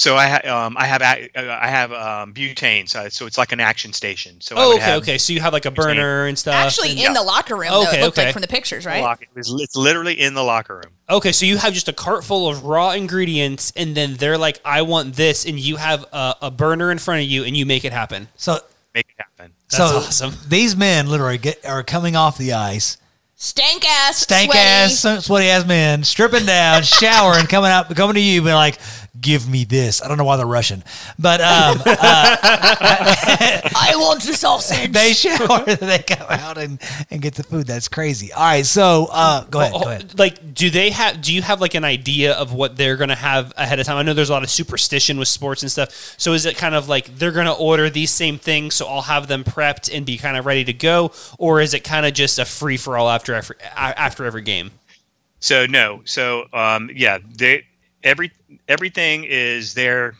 So 0.00 0.16
I 0.16 0.28
ha- 0.28 0.64
um, 0.66 0.78
I 0.78 0.86
have 0.86 1.02
a- 1.02 1.28
uh, 1.36 1.58
I 1.60 1.68
have 1.68 1.92
um, 1.92 2.32
butane, 2.32 2.88
so, 2.88 3.06
so 3.10 3.26
it's 3.26 3.36
like 3.36 3.52
an 3.52 3.60
action 3.60 3.92
station. 3.92 4.40
So 4.40 4.54
Oh, 4.56 4.68
would 4.68 4.76
okay, 4.76 4.84
have 4.86 5.02
okay. 5.02 5.18
So 5.18 5.34
you 5.34 5.40
have 5.42 5.52
like 5.52 5.66
a 5.66 5.70
burner 5.70 6.24
and 6.24 6.38
stuff. 6.38 6.54
Actually, 6.54 6.92
and- 6.92 7.00
in 7.00 7.12
the 7.12 7.22
locker 7.22 7.54
room, 7.54 7.68
though, 7.68 7.82
Okay, 7.86 7.98
it 8.00 8.04
looked 8.04 8.16
okay. 8.16 8.28
like 8.28 8.32
from 8.32 8.40
the 8.40 8.48
pictures, 8.48 8.86
right? 8.86 9.02
lock- 9.02 9.22
It's, 9.36 9.52
it's 9.58 9.76
literally 9.76 10.18
in 10.18 10.32
the 10.32 10.42
locker 10.42 10.76
room. 10.76 10.92
Okay, 11.10 11.32
so 11.32 11.44
you 11.44 11.58
have 11.58 11.74
just 11.74 11.86
a 11.86 11.92
cart 11.92 12.24
full 12.24 12.48
of 12.48 12.64
raw 12.64 12.92
ingredients, 12.92 13.74
and 13.76 13.94
then 13.94 14.14
they're 14.14 14.38
like, 14.38 14.58
"I 14.64 14.80
want 14.80 15.16
this," 15.16 15.44
and 15.44 15.60
you 15.60 15.76
have 15.76 16.06
a, 16.14 16.34
a 16.42 16.50
burner 16.50 16.90
in 16.90 16.96
front 16.96 17.20
of 17.22 17.28
you, 17.28 17.44
and 17.44 17.54
you 17.54 17.66
make 17.66 17.84
it 17.84 17.92
happen. 17.92 18.28
So 18.36 18.58
Make 18.94 19.06
it 19.10 19.16
happen. 19.22 19.52
That's 19.70 19.76
so 19.90 19.96
awesome. 19.98 20.32
these 20.48 20.74
men 20.74 21.10
literally 21.10 21.36
get 21.36 21.66
are 21.66 21.82
coming 21.82 22.16
off 22.16 22.38
the 22.38 22.54
ice, 22.54 22.96
Stank 23.36 23.86
ass, 23.88 24.18
stank 24.18 24.50
sweaty. 24.52 24.66
ass, 24.66 25.24
sweaty 25.24 25.48
ass 25.48 25.66
men, 25.66 26.04
stripping 26.04 26.44
down, 26.44 26.82
showering, 26.84 27.46
coming 27.46 27.70
out, 27.70 27.88
coming 27.96 28.14
to 28.14 28.20
you, 28.20 28.42
being 28.42 28.54
like, 28.54 28.78
"Give 29.18 29.48
me 29.48 29.64
this." 29.64 30.02
I 30.02 30.08
don't 30.08 30.18
know 30.18 30.24
why 30.24 30.36
they're 30.36 30.46
Russian, 30.46 30.84
but 31.18 31.40
um, 31.40 31.80
I 31.86 33.92
want 33.96 34.22
the 34.22 34.34
sausage. 34.34 34.92
they 34.92 35.12
shower, 35.12 35.64
they 35.64 35.98
come 36.00 36.26
out 36.28 36.58
and, 36.58 36.80
and 37.10 37.22
get 37.22 37.34
the 37.34 37.42
food. 37.42 37.66
That's 37.66 37.88
crazy. 37.88 38.32
All 38.32 38.42
right, 38.42 38.66
so 38.66 39.08
uh, 39.10 39.44
go 39.44 39.60
ahead, 39.60 39.72
Oh, 39.74 39.82
go 39.82 39.88
ahead. 39.90 40.18
Like, 40.18 40.54
do 40.54 40.70
they 40.70 40.90
have? 40.90 41.20
Do 41.20 41.34
you 41.34 41.42
have 41.42 41.60
like 41.60 41.74
an 41.74 41.84
idea 41.84 42.34
of 42.34 42.52
what 42.52 42.76
they're 42.76 42.96
gonna 42.96 43.14
have 43.14 43.52
ahead 43.56 43.80
of 43.80 43.86
time? 43.86 43.96
I 43.96 44.02
know 44.02 44.14
there's 44.14 44.30
a 44.30 44.32
lot 44.32 44.42
of 44.42 44.50
superstition 44.50 45.18
with 45.18 45.28
sports 45.28 45.62
and 45.62 45.70
stuff. 45.70 46.14
So 46.18 46.32
is 46.32 46.46
it 46.46 46.56
kind 46.56 46.74
of 46.74 46.88
like 46.88 47.18
they're 47.18 47.32
gonna 47.32 47.54
order 47.54 47.90
these 47.90 48.10
same 48.10 48.38
things, 48.38 48.74
so 48.74 48.86
I'll 48.86 49.02
have 49.02 49.28
them 49.28 49.44
prepped 49.44 49.94
and 49.94 50.04
be 50.04 50.18
kind 50.18 50.36
of 50.36 50.46
ready 50.46 50.64
to 50.64 50.72
go, 50.72 51.12
or 51.38 51.60
is 51.60 51.74
it 51.74 51.84
kind 51.84 52.06
of 52.06 52.14
just 52.14 52.38
a 52.38 52.44
free 52.44 52.76
for 52.76 52.96
all 52.96 53.08
after 53.08 53.34
every 53.34 53.56
after 53.76 54.24
every 54.24 54.42
game? 54.42 54.70
So 55.40 55.66
no, 55.66 56.02
so 56.04 56.46
um, 56.52 56.90
yeah, 56.94 57.18
they 57.36 57.64
every 58.02 58.32
everything 58.68 59.24
is 59.24 59.74
their 59.74 60.14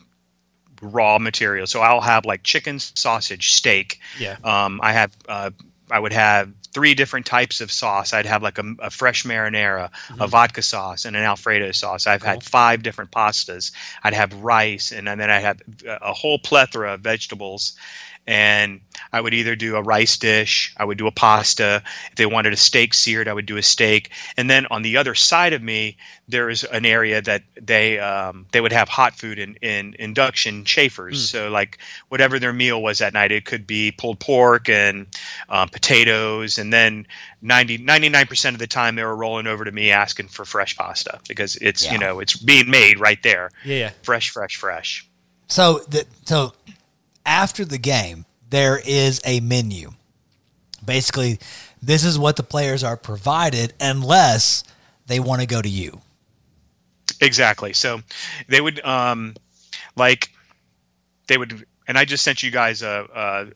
raw 0.81 1.19
material. 1.19 1.67
So 1.67 1.81
I'll 1.81 2.01
have 2.01 2.25
like 2.25 2.43
chicken, 2.43 2.79
sausage, 2.79 3.51
steak. 3.51 3.99
Yeah. 4.19 4.37
Um, 4.43 4.79
I 4.81 4.93
have 4.93 5.15
uh, 5.27 5.51
I 5.89 5.99
would 5.99 6.13
have 6.13 6.51
three 6.73 6.95
different 6.95 7.25
types 7.25 7.61
of 7.61 7.71
sauce. 7.71 8.13
I'd 8.13 8.25
have 8.25 8.41
like 8.41 8.57
a, 8.57 8.75
a 8.79 8.89
fresh 8.89 9.23
marinara, 9.23 9.91
a 10.19 10.27
vodka 10.27 10.61
sauce, 10.61 11.05
and 11.05 11.15
an 11.15 11.23
Alfredo 11.23 11.71
sauce. 11.73 12.07
I've 12.07 12.23
had 12.23 12.43
five 12.43 12.81
different 12.81 13.11
pastas. 13.11 13.73
I'd 14.01 14.13
have 14.13 14.33
rice, 14.41 14.91
and, 14.91 15.07
then 15.07 15.21
I'd 15.21 15.41
have 15.41 15.61
a 15.85 16.13
whole 16.13 16.39
plethora 16.39 16.93
of 16.93 17.01
vegetables. 17.01 17.75
And 18.27 18.81
I 19.11 19.19
would 19.19 19.33
either 19.33 19.55
do 19.55 19.75
a 19.75 19.81
rice 19.81 20.17
dish, 20.17 20.73
I 20.77 20.85
would 20.85 20.97
do 20.97 21.07
a 21.07 21.11
pasta. 21.11 21.83
If 22.11 22.15
they 22.15 22.25
wanted 22.27 22.53
a 22.53 22.57
steak 22.57 22.93
seared, 22.93 23.27
I 23.27 23.33
would 23.33 23.47
do 23.47 23.57
a 23.57 23.63
steak. 23.63 24.11
And 24.37 24.49
then 24.49 24.67
on 24.69 24.83
the 24.83 24.97
other 24.97 25.15
side 25.15 25.53
of 25.53 25.61
me, 25.61 25.97
there 26.27 26.49
is 26.49 26.63
an 26.63 26.85
area 26.85 27.21
that 27.21 27.43
they 27.59 27.99
um, 27.99 28.45
they 28.51 28.61
would 28.61 28.71
have 28.71 28.87
hot 28.87 29.15
food 29.15 29.39
in, 29.39 29.55
in 29.61 29.95
induction 29.99 30.63
chafers. 30.65 31.29
So 31.29 31.49
like 31.49 31.79
whatever 32.09 32.39
their 32.39 32.53
meal 32.53 32.81
was 32.81 32.99
that 32.99 33.13
night, 33.13 33.31
it 33.31 33.43
could 33.43 33.65
be 33.67 33.91
pulled 33.91 34.19
pork 34.19 34.69
and 34.69 35.07
um, 35.49 35.67
potatoes. 35.69 36.57
And 36.57 36.71
then 36.71 37.07
90, 37.41 37.79
99% 37.79 38.49
of 38.53 38.59
the 38.59 38.67
time, 38.67 38.95
they 38.95 39.03
were 39.03 39.15
rolling 39.15 39.47
over 39.47 39.65
to 39.65 39.71
me 39.71 39.91
asking 39.91 40.27
for 40.27 40.45
fresh 40.45 40.77
pasta 40.77 41.19
because 41.27 41.55
it's 41.57 41.85
Yeah. 41.85 41.93
you 41.93 41.97
know 41.97 42.19
it's 42.19 42.37
being 42.37 42.69
made 42.69 42.99
right 42.99 43.21
there, 43.23 43.49
Yeah, 43.65 43.75
yeah. 43.75 43.89
fresh, 44.03 44.29
fresh, 44.29 44.55
fresh. 44.57 45.07
So 45.47 45.79
the, 45.89 46.05
so 46.23 46.53
after 47.31 47.63
the 47.63 47.77
game, 47.77 48.25
there 48.49 48.77
is 48.85 49.21
a 49.23 49.39
menu. 49.39 49.91
Basically, 50.83 51.39
this 51.81 52.03
is 52.03 52.19
what 52.19 52.35
the 52.35 52.43
players 52.43 52.83
are 52.83 52.97
provided 52.97 53.73
unless 53.79 54.65
they 55.07 55.19
want 55.21 55.39
to 55.39 55.47
go 55.47 55.61
to 55.61 55.69
you. 55.69 56.01
Exactly. 57.21 57.71
So 57.71 58.01
they 58.49 58.59
would 58.59 58.83
um, 58.83 59.35
like 59.95 60.29
they 61.27 61.37
would, 61.37 61.65
and 61.87 61.97
I 61.97 62.03
just 62.03 62.23
sent 62.23 62.43
you 62.43 62.51
guys 62.51 62.81
a, 62.81 63.07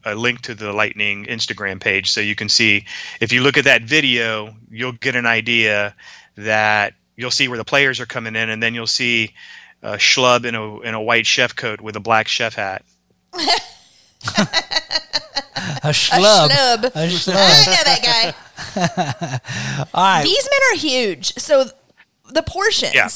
a, 0.05 0.13
a 0.13 0.15
link 0.15 0.41
to 0.43 0.55
the 0.55 0.71
Lightning 0.71 1.25
Instagram 1.25 1.81
page, 1.81 2.11
so 2.11 2.21
you 2.21 2.35
can 2.35 2.47
see 2.47 2.85
if 3.19 3.33
you 3.33 3.41
look 3.41 3.57
at 3.57 3.65
that 3.65 3.81
video, 3.81 4.55
you'll 4.71 4.93
get 4.93 5.15
an 5.17 5.25
idea 5.25 5.95
that 6.37 6.93
you'll 7.17 7.31
see 7.31 7.49
where 7.49 7.57
the 7.57 7.65
players 7.65 7.99
are 7.99 8.05
coming 8.05 8.37
in, 8.37 8.49
and 8.49 8.63
then 8.63 8.73
you'll 8.73 8.87
see 8.87 9.33
a 9.81 9.97
schlub 9.97 10.45
in 10.45 10.55
a 10.55 10.79
in 10.79 10.93
a 10.93 11.01
white 11.01 11.25
chef 11.25 11.55
coat 11.57 11.81
with 11.81 11.97
a 11.97 11.99
black 11.99 12.29
chef 12.29 12.55
hat. 12.55 12.85
A 15.83 15.89
schlub. 15.89 16.49
Schlub. 16.49 16.83
A 16.83 16.99
I 16.99 17.07
schlub. 17.07 17.65
know 17.65 17.83
that 17.85 18.33
guy. 18.75 19.85
All 19.93 20.03
right. 20.03 20.23
These 20.23 20.49
men 20.51 20.59
are 20.73 20.77
huge. 20.77 21.33
So 21.37 21.65
the 22.31 22.43
portions. 22.43 22.93
Yeah. 22.95 23.09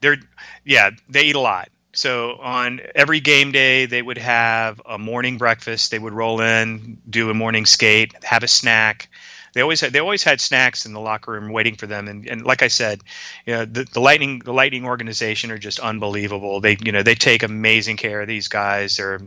they're 0.00 0.16
yeah 0.64 0.90
they 1.08 1.24
eat 1.24 1.36
a 1.36 1.40
lot 1.40 1.68
so 1.94 2.36
on 2.40 2.80
every 2.94 3.20
game 3.20 3.52
day 3.52 3.86
they 3.86 4.02
would 4.02 4.18
have 4.18 4.80
a 4.86 4.98
morning 4.98 5.38
breakfast 5.38 5.90
they 5.90 5.98
would 5.98 6.12
roll 6.12 6.40
in 6.40 6.98
do 7.08 7.30
a 7.30 7.34
morning 7.34 7.64
skate 7.66 8.12
have 8.24 8.42
a 8.42 8.48
snack 8.48 9.08
they 9.54 9.60
always 9.60 9.80
had 9.80 9.92
they 9.92 9.98
always 9.98 10.22
had 10.22 10.40
snacks 10.40 10.86
in 10.86 10.92
the 10.92 11.00
locker 11.00 11.32
room 11.32 11.50
waiting 11.50 11.76
for 11.76 11.86
them 11.86 12.08
and, 12.08 12.28
and 12.28 12.44
like 12.44 12.62
i 12.62 12.68
said 12.68 13.00
you 13.46 13.54
know 13.54 13.64
the, 13.64 13.84
the 13.84 14.00
lightning 14.00 14.40
the 14.40 14.52
lightning 14.52 14.84
organization 14.84 15.50
are 15.50 15.58
just 15.58 15.78
unbelievable 15.78 16.60
they 16.60 16.76
you 16.84 16.92
know 16.92 17.02
they 17.02 17.14
take 17.14 17.42
amazing 17.42 17.96
care 17.96 18.20
of 18.20 18.28
these 18.28 18.48
guys 18.48 18.96
they're 18.96 19.20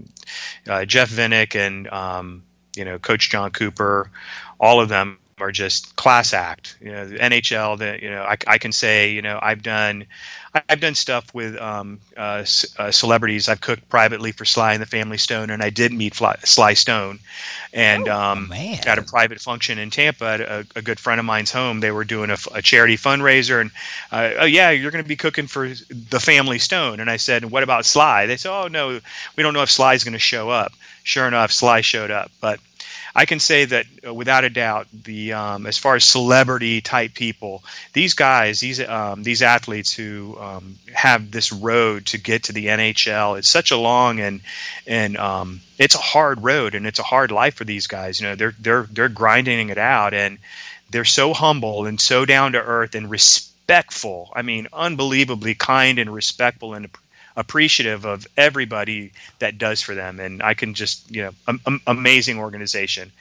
uh, 0.68 0.86
jeff 0.86 1.10
vinik 1.10 1.56
and 1.56 1.88
um, 1.90 2.44
you 2.76 2.86
know 2.86 3.00
coach 3.00 3.30
jon 3.30 3.52
cooper 3.52 4.12
all 4.60 4.82
of 4.82 4.90
them 4.90 5.18
are 5.40 5.52
just 5.52 5.96
class 5.96 6.34
act. 6.34 6.78
You 6.82 6.92
know, 6.92 7.08
the 7.08 7.18
NHL. 7.18 7.80
That 7.80 8.02
you 8.02 8.10
know, 8.10 8.24
I, 8.24 8.38
I 8.48 8.58
can 8.58 8.72
say, 8.72 9.12
you 9.12 9.22
know, 9.22 9.40
I've 9.42 9.62
done, 9.62 10.08
I've 10.68 10.80
done 10.80 10.96
stuff 10.96 11.34
with 11.34 11.58
um, 11.58 12.00
uh, 12.16 12.44
c- 12.44 12.68
uh, 12.78 12.92
celebrities. 12.92 13.50
I've 13.50 13.62
cooked 13.62 13.90
privately 13.90 14.32
for 14.32 14.46
Sly 14.46 14.74
and 14.74 14.82
the 14.82 14.88
Family 14.88 15.18
Stone, 15.18 15.50
and 15.50 15.62
I 15.64 15.70
did 15.70 15.92
meet 15.94 16.16
Fly, 16.16 16.36
Sly 16.44 16.74
Stone, 16.74 17.20
and 17.74 18.08
um, 18.08 18.50
man. 18.50 18.80
at 18.88 18.98
a 18.98 19.02
private 19.04 19.40
function 19.42 19.80
in 19.80 19.90
Tampa, 19.90 20.26
at 20.26 20.42
a, 20.42 20.66
a 20.76 20.82
good 20.82 21.00
friend 21.00 21.20
of 21.20 21.26
mine's 21.26 21.52
home. 21.52 21.80
They 21.80 21.92
were 21.92 22.04
doing 22.04 22.30
a, 22.30 22.34
f- 22.34 22.48
a 22.54 22.62
charity 22.62 22.98
fundraiser, 22.98 23.62
and 23.62 23.72
uh, 24.12 24.34
oh 24.40 24.46
yeah, 24.46 24.72
you're 24.72 24.92
going 24.92 25.04
to 25.04 25.08
be 25.08 25.16
cooking 25.16 25.48
for 25.48 25.68
the 25.68 26.20
Family 26.20 26.60
Stone. 26.60 27.00
And 27.00 27.10
I 27.10 27.18
said, 27.18 27.46
what 27.46 27.64
about 27.64 27.86
Sly? 27.86 28.26
They 28.26 28.38
said, 28.38 28.52
oh 28.52 28.68
no, 28.68 29.00
we 29.36 29.44
don't 29.44 29.54
know 29.54 29.64
if 29.64 29.72
Sly's 29.72 30.04
going 30.04 30.14
to 30.14 30.20
show 30.20 30.50
up. 30.50 30.72
Sure 31.04 31.28
enough, 31.28 31.52
Sly 31.52 31.82
showed 31.82 32.12
up, 32.12 32.32
but. 32.42 32.60
I 33.18 33.26
can 33.26 33.40
say 33.40 33.66
that 33.66 33.88
uh, 34.06 34.14
without 34.14 34.44
a 34.44 34.50
doubt, 34.52 34.88
the 34.94 35.34
um, 35.34 35.66
as 35.66 35.80
far 35.80 35.96
as 35.96 36.04
celebrity 36.04 36.82
type 36.82 37.16
people, 37.16 37.64
these 37.94 38.14
guys, 38.14 38.60
these 38.60 38.80
um, 38.80 39.24
these 39.24 39.42
athletes 39.42 39.92
who 39.92 40.38
um, 40.40 40.76
have 40.94 41.32
this 41.32 41.52
road 41.52 42.06
to 42.08 42.20
get 42.20 42.44
to 42.44 42.54
the 42.54 42.68
NHL, 42.68 43.40
it's 43.40 43.48
such 43.50 43.72
a 43.72 43.78
long 43.78 44.20
and 44.20 44.42
and 44.86 45.18
um, 45.18 45.62
it's 45.80 45.96
a 45.96 45.98
hard 45.98 46.44
road 46.44 46.76
and 46.76 46.86
it's 46.86 47.00
a 47.00 47.04
hard 47.04 47.32
life 47.32 47.56
for 47.56 47.66
these 47.66 47.88
guys. 47.88 48.22
You 48.22 48.28
know, 48.28 48.36
they're 48.36 48.54
they're 48.60 48.84
they're 48.84 49.10
grinding 49.10 49.70
it 49.70 49.80
out 49.80 50.14
and 50.14 50.38
they're 50.92 51.04
so 51.04 51.34
humble 51.34 51.88
and 51.88 52.00
so 52.00 52.24
down 52.24 52.52
to 52.52 52.62
earth 52.62 52.94
and 52.94 53.10
respectful. 53.10 54.32
I 54.36 54.44
mean, 54.44 54.68
unbelievably 54.72 55.56
kind 55.56 55.98
and 55.98 56.14
respectful 56.14 56.76
and 56.76 56.88
appreciative 57.38 58.06
of 58.06 58.28
everybody 58.36 59.12
that 59.40 59.58
does 59.58 59.82
for 59.82 59.96
them. 59.96 60.20
And 60.20 60.44
I 60.44 60.54
can 60.56 60.74
just, 60.74 61.10
you 61.10 61.24
know, 61.24 61.32
am, 61.48 61.62
am- 61.66 61.82
amazing 61.88 62.40
organization. 62.40 63.12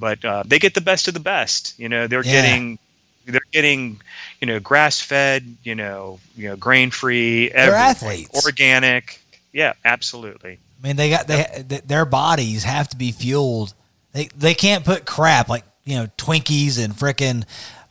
But 0.00 0.24
uh, 0.24 0.42
they 0.44 0.58
get 0.58 0.74
the 0.74 0.80
best 0.80 1.06
of 1.08 1.14
the 1.14 1.20
best. 1.20 1.78
You 1.78 1.88
know, 1.88 2.06
they're 2.08 2.24
Yeah. 2.24 2.32
getting, 2.42 2.78
they're 3.26 3.40
getting, 3.52 4.00
you 4.40 4.46
know, 4.46 4.58
grass 4.60 5.00
fed, 5.00 5.56
you 5.62 5.74
know, 5.74 6.18
you 6.36 6.48
know, 6.48 6.56
grain 6.56 6.90
free, 6.90 7.50
They're 7.50 7.74
athletes. 7.74 8.44
organic. 8.44 9.20
Yeah, 9.52 9.74
absolutely. 9.84 10.58
I 10.82 10.86
mean, 10.86 10.96
they 10.96 11.08
got 11.10 11.26
they 11.26 11.64
th- 11.68 11.82
their 11.84 12.04
bodies 12.04 12.64
have 12.64 12.88
to 12.90 12.96
be 12.96 13.10
fueled. 13.12 13.72
They 14.12 14.28
they 14.36 14.54
can't 14.54 14.84
put 14.84 15.06
crap 15.06 15.48
like 15.48 15.64
you 15.84 15.96
know 15.96 16.06
Twinkies 16.18 16.82
and 16.82 16.92
frickin' 16.94 17.44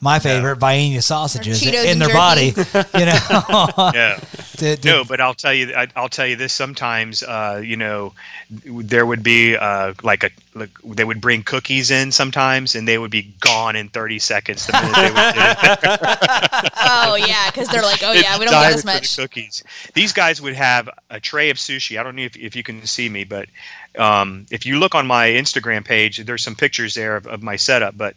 my 0.05 0.19
favorite 0.19 0.57
Vienna 0.57 1.01
sausages 1.01 1.61
Cheetos 1.61 1.85
in 1.91 1.99
their 1.99 2.13
body. 2.13 2.53
You 2.97 3.05
know, 3.07 3.91
Yeah. 3.93 4.19
To- 4.55 4.77
to- 4.77 4.87
No, 4.87 5.03
but 5.03 5.19
I'll 5.19 5.33
tell 5.33 5.53
you, 5.53 5.73
I- 5.75 5.89
I'll 5.97 6.07
tell 6.07 6.25
you 6.25 6.37
this. 6.37 6.53
Sometimes, 6.53 7.23
uh, 7.23 7.61
you 7.61 7.75
know, 7.75 8.13
there 8.49 9.05
would 9.05 9.21
be 9.21 9.57
uh, 9.57 9.93
like 10.01 10.23
a, 10.23 10.29
like 10.53 10.69
they 10.85 11.03
would 11.03 11.19
bring 11.19 11.43
cookies 11.43 11.91
in 11.91 12.13
sometimes, 12.13 12.73
and 12.75 12.87
they 12.87 12.97
would 12.97 13.11
be 13.11 13.33
gone 13.41 13.75
in 13.75 13.89
30 13.89 14.19
seconds. 14.19 14.65
The 14.65 14.71
they 14.71 15.11
would. 15.11 16.71
Oh 16.87 17.15
yeah, 17.15 17.49
because 17.51 17.67
they're 17.67 17.81
like, 17.81 18.01
oh 18.03 18.13
yeah, 18.13 18.37
we 18.39 18.45
don't 18.45 18.53
get 18.53 18.61
Diving 18.61 18.75
as 18.75 18.81
for 18.81 18.87
the 18.87 18.93
much. 18.93 19.15
cookies. 19.17 19.63
These 19.93 20.13
guys 20.13 20.41
would 20.41 20.53
have 20.55 20.87
a 21.09 21.19
tray 21.19 21.49
of 21.49 21.57
sushi. 21.57 21.99
I 21.99 22.03
don't 22.03 22.15
know 22.15 22.21
if, 22.23 22.37
if 22.37 22.55
you 22.55 22.63
can 22.63 22.85
see 22.85 23.09
me, 23.09 23.23
but 23.25 23.49
um, 23.97 24.45
if 24.51 24.65
you 24.65 24.79
look 24.79 24.95
on 24.95 25.05
my 25.07 25.27
Instagram 25.29 25.83
page, 25.83 26.17
there's 26.19 26.43
some 26.43 26.55
pictures 26.55 26.93
there 26.95 27.17
of, 27.17 27.27
of 27.27 27.43
my 27.43 27.55
setup. 27.57 27.97
But 27.97 28.15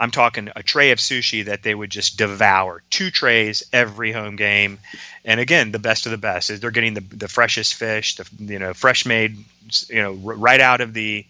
I'm 0.00 0.10
talking 0.10 0.48
a 0.56 0.62
tray 0.62 0.90
of 0.92 0.98
sushi 0.98 1.44
that 1.44 1.62
they 1.62 1.74
would 1.74 1.90
just 1.90 2.16
devour. 2.16 2.82
Two 2.90 3.10
trays 3.10 3.62
every 3.72 4.12
home 4.12 4.36
game, 4.36 4.78
and 5.24 5.38
again, 5.38 5.70
the 5.72 5.78
best 5.78 6.06
of 6.06 6.12
the 6.12 6.18
best 6.18 6.48
is 6.50 6.58
they're 6.60 6.70
getting 6.70 6.94
the 6.94 7.02
the 7.02 7.28
freshest 7.28 7.74
fish, 7.74 8.16
the 8.16 8.26
you 8.38 8.58
know 8.58 8.72
fresh 8.74 9.04
made, 9.04 9.36
you 9.88 10.02
know 10.02 10.12
right 10.14 10.60
out 10.60 10.80
of 10.80 10.94
the 10.94 11.26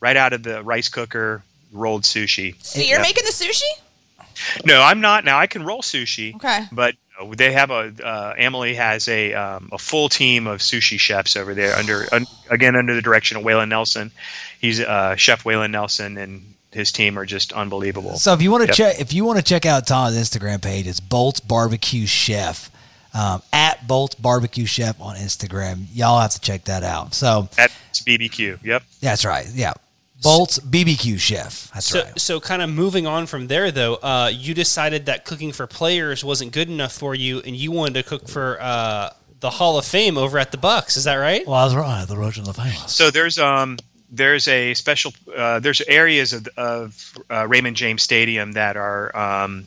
right 0.00 0.16
out 0.16 0.34
of 0.34 0.42
the 0.42 0.62
rice 0.62 0.90
cooker 0.90 1.42
rolled 1.72 2.02
sushi. 2.02 2.54
So 2.62 2.80
you're 2.80 2.98
Yeah. 2.98 3.02
making 3.02 3.24
the 3.24 3.32
sushi? 3.32 3.62
No, 4.64 4.82
I'm 4.82 5.00
not. 5.00 5.24
Now 5.24 5.38
I 5.38 5.46
can 5.46 5.64
roll 5.64 5.80
sushi. 5.80 6.34
Okay. 6.36 6.66
But 6.70 6.96
they 7.36 7.52
have 7.52 7.70
a 7.70 7.92
uh, 8.04 8.34
Amalie 8.36 8.74
has 8.74 9.08
a 9.08 9.32
um, 9.34 9.70
a 9.72 9.78
full 9.78 10.08
team 10.08 10.46
of 10.46 10.60
sushi 10.60 10.98
chefs 10.98 11.36
over 11.36 11.54
there 11.54 11.74
under 11.76 12.06
un, 12.12 12.26
again 12.50 12.76
under 12.76 12.94
the 12.94 13.02
direction 13.02 13.36
of 13.38 13.44
Waylon 13.44 13.68
Nelson. 13.68 14.10
He's 14.60 14.80
uh, 14.80 15.16
Chef 15.16 15.44
Waylon 15.44 15.70
Nelson 15.70 16.16
and 16.18 16.53
his 16.74 16.92
team 16.92 17.18
are 17.18 17.24
just 17.26 17.52
unbelievable. 17.52 18.16
So 18.18 18.32
if 18.34 18.42
you 18.42 18.50
want 18.50 18.62
to 18.64 18.68
Yep. 18.68 18.76
check, 18.76 19.00
if 19.00 19.12
you 19.12 19.24
want 19.24 19.38
to 19.38 19.44
check 19.44 19.64
out 19.64 19.86
Tom's 19.86 20.16
Instagram 20.16 20.60
page, 20.60 20.86
it's 20.86 21.00
Bolts 21.00 21.40
Barbecue 21.40 22.06
Chef 22.06 22.70
um, 23.14 23.42
at 23.52 23.86
Bolts 23.86 24.16
Barbecue 24.16 24.66
Chef 24.66 25.00
on 25.00 25.16
Instagram. 25.16 25.86
Y'all 25.92 26.20
have 26.20 26.32
to 26.32 26.40
check 26.40 26.64
that 26.64 26.82
out. 26.82 27.14
So 27.14 27.48
at 27.56 27.70
BBQ. 27.92 28.58
Yep. 28.64 28.82
that's 29.00 29.24
right. 29.24 29.46
Yeah, 29.54 29.72
Bolts 30.22 30.58
BBQ 30.58 31.18
Chef. 31.20 31.70
That's 31.72 31.86
So, 31.86 32.02
right. 32.02 32.20
so 32.20 32.40
kind 32.40 32.60
of 32.62 32.70
moving 32.70 33.06
on 33.06 33.26
from 33.26 33.46
there, 33.46 33.70
though, 33.70 33.94
uh, 33.96 34.30
you 34.34 34.52
decided 34.54 35.06
that 35.06 35.24
cooking 35.24 35.52
for 35.52 35.66
players 35.66 36.24
wasn't 36.24 36.52
good 36.52 36.68
enough 36.68 36.92
for 36.92 37.14
you, 37.14 37.40
and 37.40 37.54
you 37.54 37.70
wanted 37.70 37.94
to 37.94 38.02
cook 38.02 38.26
for 38.28 38.58
uh, 38.60 39.10
the 39.40 39.50
Hall 39.50 39.78
of 39.78 39.84
Fame 39.84 40.16
over 40.18 40.38
at 40.38 40.50
the 40.50 40.58
Bucks. 40.58 40.96
Is 40.96 41.04
that 41.04 41.16
right? 41.16 41.46
Well, 41.46 41.56
I 41.56 41.64
was 41.64 41.74
right. 41.76 42.04
The 42.08 42.16
Roach 42.16 42.38
and 42.38 42.46
the 42.46 42.54
Famous. 42.54 42.92
So 42.92 43.10
there's 43.10 43.38
um 43.38 43.78
there's 44.14 44.48
a 44.48 44.74
special 44.74 45.12
uh, 45.36 45.60
there's 45.60 45.80
areas 45.82 46.32
of, 46.32 46.48
of 46.56 47.18
uh, 47.30 47.46
Raymond 47.46 47.76
James 47.76 48.02
Stadium 48.02 48.52
that 48.52 48.76
are 48.76 49.16
um, 49.16 49.66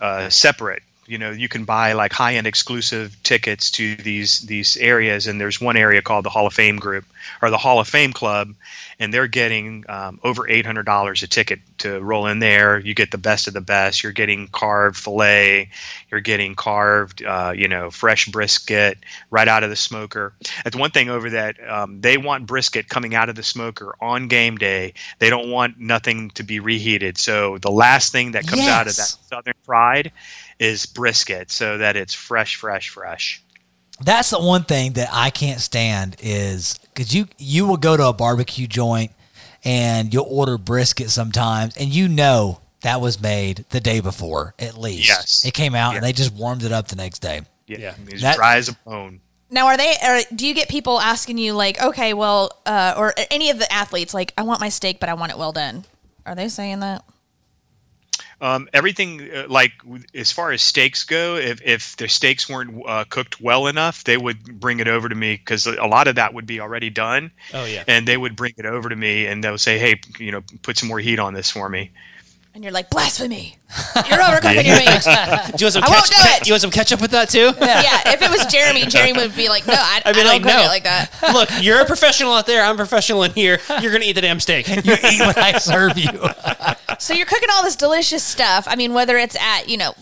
uh, 0.00 0.28
separate. 0.28 0.82
You 1.06 1.18
know, 1.18 1.30
you 1.30 1.48
can 1.48 1.64
buy 1.64 1.92
like 1.92 2.12
high 2.12 2.34
end 2.34 2.46
exclusive 2.46 3.16
tickets 3.22 3.70
to 3.72 3.96
these 3.96 4.40
these 4.40 4.76
areas, 4.76 5.26
and 5.26 5.40
there's 5.40 5.60
one 5.60 5.76
area 5.76 6.02
called 6.02 6.24
the 6.24 6.30
Hall 6.30 6.46
of 6.46 6.52
Fame 6.52 6.76
Group 6.76 7.04
or 7.40 7.50
the 7.50 7.58
Hall 7.58 7.80
of 7.80 7.88
Fame 7.88 8.12
Club, 8.12 8.54
and 8.98 9.12
they're 9.12 9.26
getting 9.26 9.84
um, 9.88 10.20
over 10.24 10.48
eight 10.48 10.64
hundred 10.64 10.86
dollars 10.86 11.22
a 11.22 11.26
ticket 11.26 11.60
to 11.78 12.00
roll 12.00 12.26
in 12.26 12.38
there. 12.38 12.78
You 12.78 12.94
get 12.94 13.10
the 13.10 13.18
best 13.18 13.46
of 13.46 13.54
the 13.54 13.60
best. 13.60 14.02
You're 14.02 14.12
getting 14.12 14.48
carved 14.48 14.96
fillet, 14.96 15.70
you're 16.10 16.20
getting 16.20 16.54
carved, 16.54 17.22
uh, 17.22 17.52
you 17.54 17.68
know, 17.68 17.90
fresh 17.90 18.26
brisket 18.26 18.98
right 19.30 19.46
out 19.46 19.64
of 19.64 19.70
the 19.70 19.76
smoker. 19.76 20.32
That's 20.64 20.76
one 20.76 20.90
thing 20.90 21.10
over 21.10 21.30
that 21.30 21.56
um, 21.68 22.00
they 22.00 22.16
want 22.16 22.46
brisket 22.46 22.88
coming 22.88 23.14
out 23.14 23.28
of 23.28 23.36
the 23.36 23.42
smoker 23.42 23.94
on 24.00 24.28
game 24.28 24.56
day. 24.56 24.94
They 25.18 25.30
don't 25.30 25.50
want 25.50 25.78
nothing 25.78 26.30
to 26.30 26.42
be 26.42 26.60
reheated. 26.60 27.18
So 27.18 27.58
the 27.58 27.70
last 27.70 28.12
thing 28.12 28.32
that 28.32 28.46
comes 28.46 28.62
out 28.62 28.86
of 28.86 28.96
that 28.96 29.16
southern 29.28 29.54
pride 29.64 30.12
is 30.58 30.86
brisket, 30.86 31.50
so 31.50 31.78
that 31.78 31.96
it's 31.96 32.14
fresh, 32.14 32.56
fresh, 32.56 32.88
fresh. 32.88 33.42
That's 34.00 34.30
the 34.30 34.40
one 34.40 34.64
thing 34.64 34.92
that 34.94 35.08
I 35.12 35.30
can't 35.30 35.60
stand 35.60 36.16
is 36.20 36.78
because 36.96 37.14
you 37.14 37.26
you 37.38 37.66
will 37.66 37.76
go 37.76 37.96
to 37.96 38.06
a 38.08 38.12
barbecue 38.12 38.66
joint 38.66 39.12
and 39.64 40.12
you'll 40.14 40.26
order 40.28 40.56
brisket 40.58 41.10
sometimes, 41.10 41.76
and 41.76 41.90
you 41.94 42.08
know 42.08 42.60
that 42.82 43.00
was 43.00 43.20
made 43.20 43.64
the 43.70 43.80
day 43.80 44.00
before 44.00 44.54
at 44.58 44.78
least. 44.78 45.08
Yes. 45.08 45.44
it 45.44 45.52
came 45.54 45.74
out 45.74 45.94
and 45.96 46.04
they 46.04 46.12
just 46.12 46.32
warmed 46.32 46.62
it 46.62 46.72
up 46.72 46.88
the 46.88 46.96
next 46.96 47.18
day. 47.20 47.42
Yeah, 47.66 47.78
Yeah. 47.78 47.94
it's 48.08 48.22
That- 48.22 48.36
dry 48.36 48.56
as 48.56 48.68
a 48.68 48.72
bone. 48.84 49.20
Now, 49.50 49.66
are 49.66 49.76
they? 49.76 49.94
Or 50.04 50.20
do 50.34 50.46
you 50.46 50.54
get 50.54 50.68
people 50.68 51.00
asking 51.00 51.38
you 51.38 51.52
like, 51.52 51.80
okay, 51.80 52.14
well, 52.14 52.50
uh, 52.66 52.94
or 52.96 53.14
any 53.30 53.50
of 53.50 53.58
the 53.60 53.72
athletes 53.72 54.12
like, 54.12 54.32
I 54.36 54.42
want 54.42 54.60
my 54.60 54.68
steak, 54.70 54.98
but 54.98 55.08
I 55.08 55.14
want 55.14 55.30
it 55.30 55.38
well 55.38 55.52
done? 55.52 55.84
Are 56.24 56.34
they 56.34 56.48
saying 56.48 56.80
that? 56.80 57.04
Um, 58.38 58.68
everything 58.72 59.30
uh, 59.32 59.46
like 59.48 59.72
as 60.14 60.30
far 60.30 60.52
as 60.52 60.60
steaks 60.60 61.04
go, 61.04 61.36
if 61.36 61.62
if 61.62 61.96
the 61.96 62.06
steaks 62.06 62.48
weren't 62.48 62.82
uh, 62.86 63.04
cooked 63.08 63.40
well 63.40 63.66
enough, 63.66 64.04
they 64.04 64.16
would 64.16 64.60
bring 64.60 64.80
it 64.80 64.88
over 64.88 65.08
to 65.08 65.14
me 65.14 65.34
because 65.34 65.66
a 65.66 65.86
lot 65.86 66.06
of 66.06 66.16
that 66.16 66.34
would 66.34 66.46
be 66.46 66.60
already 66.60 66.90
done. 66.90 67.30
Oh 67.54 67.64
yeah. 67.64 67.84
and 67.88 68.06
they 68.06 68.16
would 68.16 68.36
bring 68.36 68.52
it 68.58 68.66
over 68.66 68.90
to 68.90 68.96
me 68.96 69.26
and 69.26 69.42
they'll 69.42 69.56
say, 69.56 69.78
"Hey, 69.78 70.00
you 70.18 70.32
know, 70.32 70.42
put 70.62 70.76
some 70.76 70.88
more 70.88 70.98
heat 70.98 71.18
on 71.18 71.32
this 71.32 71.50
for 71.50 71.66
me." 71.68 71.92
And 72.56 72.64
you're 72.64 72.72
like, 72.72 72.88
blasphemy! 72.88 73.58
You're 74.08 74.18
overcooking 74.18 74.64
your 74.64 74.78
meat. 74.78 74.86
Do 74.86 75.62
you 75.62 75.66
want 75.66 75.74
some 75.74 75.82
I 75.84 75.90
won't 75.90 76.06
do 76.06 76.14
it. 76.16 76.46
You 76.46 76.54
want 76.54 76.62
some 76.62 76.70
ketchup 76.70 77.02
with 77.02 77.10
that 77.10 77.28
too? 77.28 77.52
yeah, 77.60 78.14
if 78.14 78.22
it 78.22 78.30
was 78.30 78.46
Jeremy, 78.46 78.86
Jeremy 78.86 79.12
would 79.12 79.36
be 79.36 79.50
like, 79.50 79.66
no, 79.66 79.74
I, 79.76 80.00
I'd 80.06 80.14
be 80.14 80.20
I 80.20 80.22
don't 80.22 80.32
like, 80.32 80.42
cook 80.42 80.52
no. 80.52 80.62
it 80.62 80.68
like 80.68 80.84
that. 80.84 81.10
Look, 81.34 81.50
you're 81.60 81.82
a 81.82 81.84
professional 81.84 82.32
out 82.32 82.46
there. 82.46 82.64
I'm 82.64 82.76
a 82.76 82.78
professional 82.78 83.24
in 83.24 83.32
here. 83.32 83.58
You're 83.82 83.92
gonna 83.92 84.06
eat 84.06 84.14
the 84.14 84.22
damn 84.22 84.40
steak. 84.40 84.68
You 84.68 84.78
eat 84.78 85.20
what 85.20 85.36
I 85.36 85.58
serve 85.58 85.98
you. 85.98 86.08
So 86.98 87.12
you're 87.12 87.26
cooking 87.26 87.50
all 87.52 87.62
this 87.62 87.76
delicious 87.76 88.24
stuff. 88.24 88.66
I 88.66 88.74
mean, 88.74 88.94
whether 88.94 89.18
it's 89.18 89.36
at 89.36 89.68
you 89.68 89.76
know, 89.76 89.92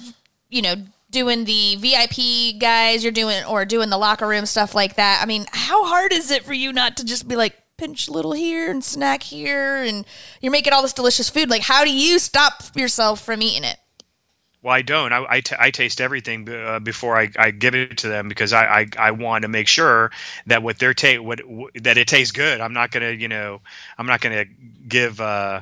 you 0.48 0.62
know, 0.62 0.76
doing 1.10 1.46
the 1.46 1.74
VIP 1.74 2.60
guys, 2.60 3.02
you're 3.02 3.10
doing 3.10 3.44
or 3.46 3.64
doing 3.64 3.90
the 3.90 3.98
locker 3.98 4.28
room 4.28 4.46
stuff 4.46 4.76
like 4.76 4.94
that. 4.94 5.18
I 5.20 5.26
mean, 5.26 5.46
how 5.50 5.86
hard 5.86 6.12
is 6.12 6.30
it 6.30 6.44
for 6.44 6.52
you 6.52 6.72
not 6.72 6.98
to 6.98 7.04
just 7.04 7.26
be 7.26 7.34
like 7.34 7.60
pinch 7.84 8.08
little 8.08 8.32
here 8.32 8.70
and 8.70 8.82
snack 8.82 9.22
here, 9.22 9.82
and 9.82 10.06
you're 10.40 10.52
making 10.52 10.72
all 10.72 10.80
this 10.80 10.94
delicious 10.94 11.28
food? 11.28 11.50
Like, 11.50 11.62
how 11.62 11.84
do 11.84 11.94
you 11.94 12.18
stop 12.18 12.62
yourself 12.74 13.22
from 13.22 13.42
eating 13.42 13.64
it? 13.64 13.76
Well, 14.62 14.72
I 14.72 14.80
don't. 14.80 15.12
I, 15.12 15.26
I, 15.28 15.40
t- 15.40 15.56
I 15.58 15.70
taste 15.70 16.00
everything 16.00 16.48
uh, 16.48 16.78
before 16.78 17.18
I, 17.18 17.30
I 17.38 17.50
give 17.50 17.74
it 17.74 17.98
to 17.98 18.08
them 18.08 18.30
because 18.30 18.54
I, 18.54 18.64
I, 18.64 18.86
I 18.98 19.10
want 19.10 19.42
to 19.42 19.48
make 19.48 19.68
sure 19.68 20.10
that 20.46 20.62
what 20.62 20.78
they're 20.78 20.94
what 21.20 21.40
w- 21.40 21.68
that 21.82 21.98
it 21.98 22.08
tastes 22.08 22.32
good. 22.32 22.62
I'm 22.62 22.72
not 22.72 22.90
gonna 22.90 23.10
you 23.10 23.28
know 23.28 23.60
I'm 23.98 24.06
not 24.06 24.22
gonna 24.22 24.46
give. 24.88 25.20
Uh, 25.20 25.60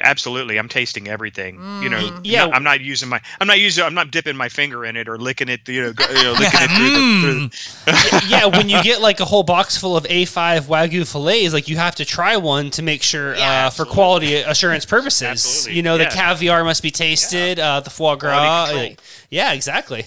absolutely, 0.00 0.58
I'm 0.58 0.68
tasting 0.68 1.08
everything. 1.08 1.56
You 1.82 1.88
know, 1.88 2.20
Yeah. 2.22 2.46
no- 2.46 2.52
I'm 2.52 2.62
not 2.64 2.80
using 2.80 3.08
my 3.08 3.20
I'm 3.40 3.46
not 3.46 3.58
using 3.60 3.84
I'm 3.84 3.94
not 3.94 4.10
dipping 4.10 4.36
my 4.36 4.48
finger 4.48 4.84
in 4.84 4.96
it 4.96 5.08
or 5.08 5.18
licking 5.18 5.48
it. 5.48 5.68
You 5.68 5.82
know, 5.82 5.92
you 6.08 6.22
know 6.22 6.32
licking 6.38 6.60
it 6.62 6.70
through 6.70 6.90
the, 6.90 7.20
through 7.20 7.92
the 7.92 8.24
yeah, 8.28 8.46
when 8.56 8.68
you 8.68 8.82
get 8.82 9.00
like 9.00 9.20
a 9.20 9.24
whole 9.24 9.42
box 9.42 9.76
full 9.76 9.96
of 9.96 10.04
A5 10.04 10.62
Wagyu 10.62 11.10
fillets, 11.10 11.52
like 11.52 11.68
you 11.68 11.76
have 11.76 11.94
to 11.96 12.04
try 12.04 12.36
one 12.36 12.70
to 12.70 12.82
make 12.82 13.02
sure 13.02 13.34
Yeah. 13.36 13.66
uh, 13.66 13.70
for 13.70 13.84
quality 13.84 14.36
assurance 14.36 14.84
purposes. 14.84 15.22
Absolutely. 15.22 15.76
You 15.76 15.82
know, 15.82 15.98
the 15.98 16.06
caviar 16.06 16.64
must 16.64 16.82
be 16.82 16.90
tasted, 16.90 17.58
uh, 17.58 17.80
the 17.80 17.90
foie 17.90 18.16
gras. 18.16 18.70
Like- 18.72 19.00
yeah, 19.30 19.52
exactly. 19.52 20.06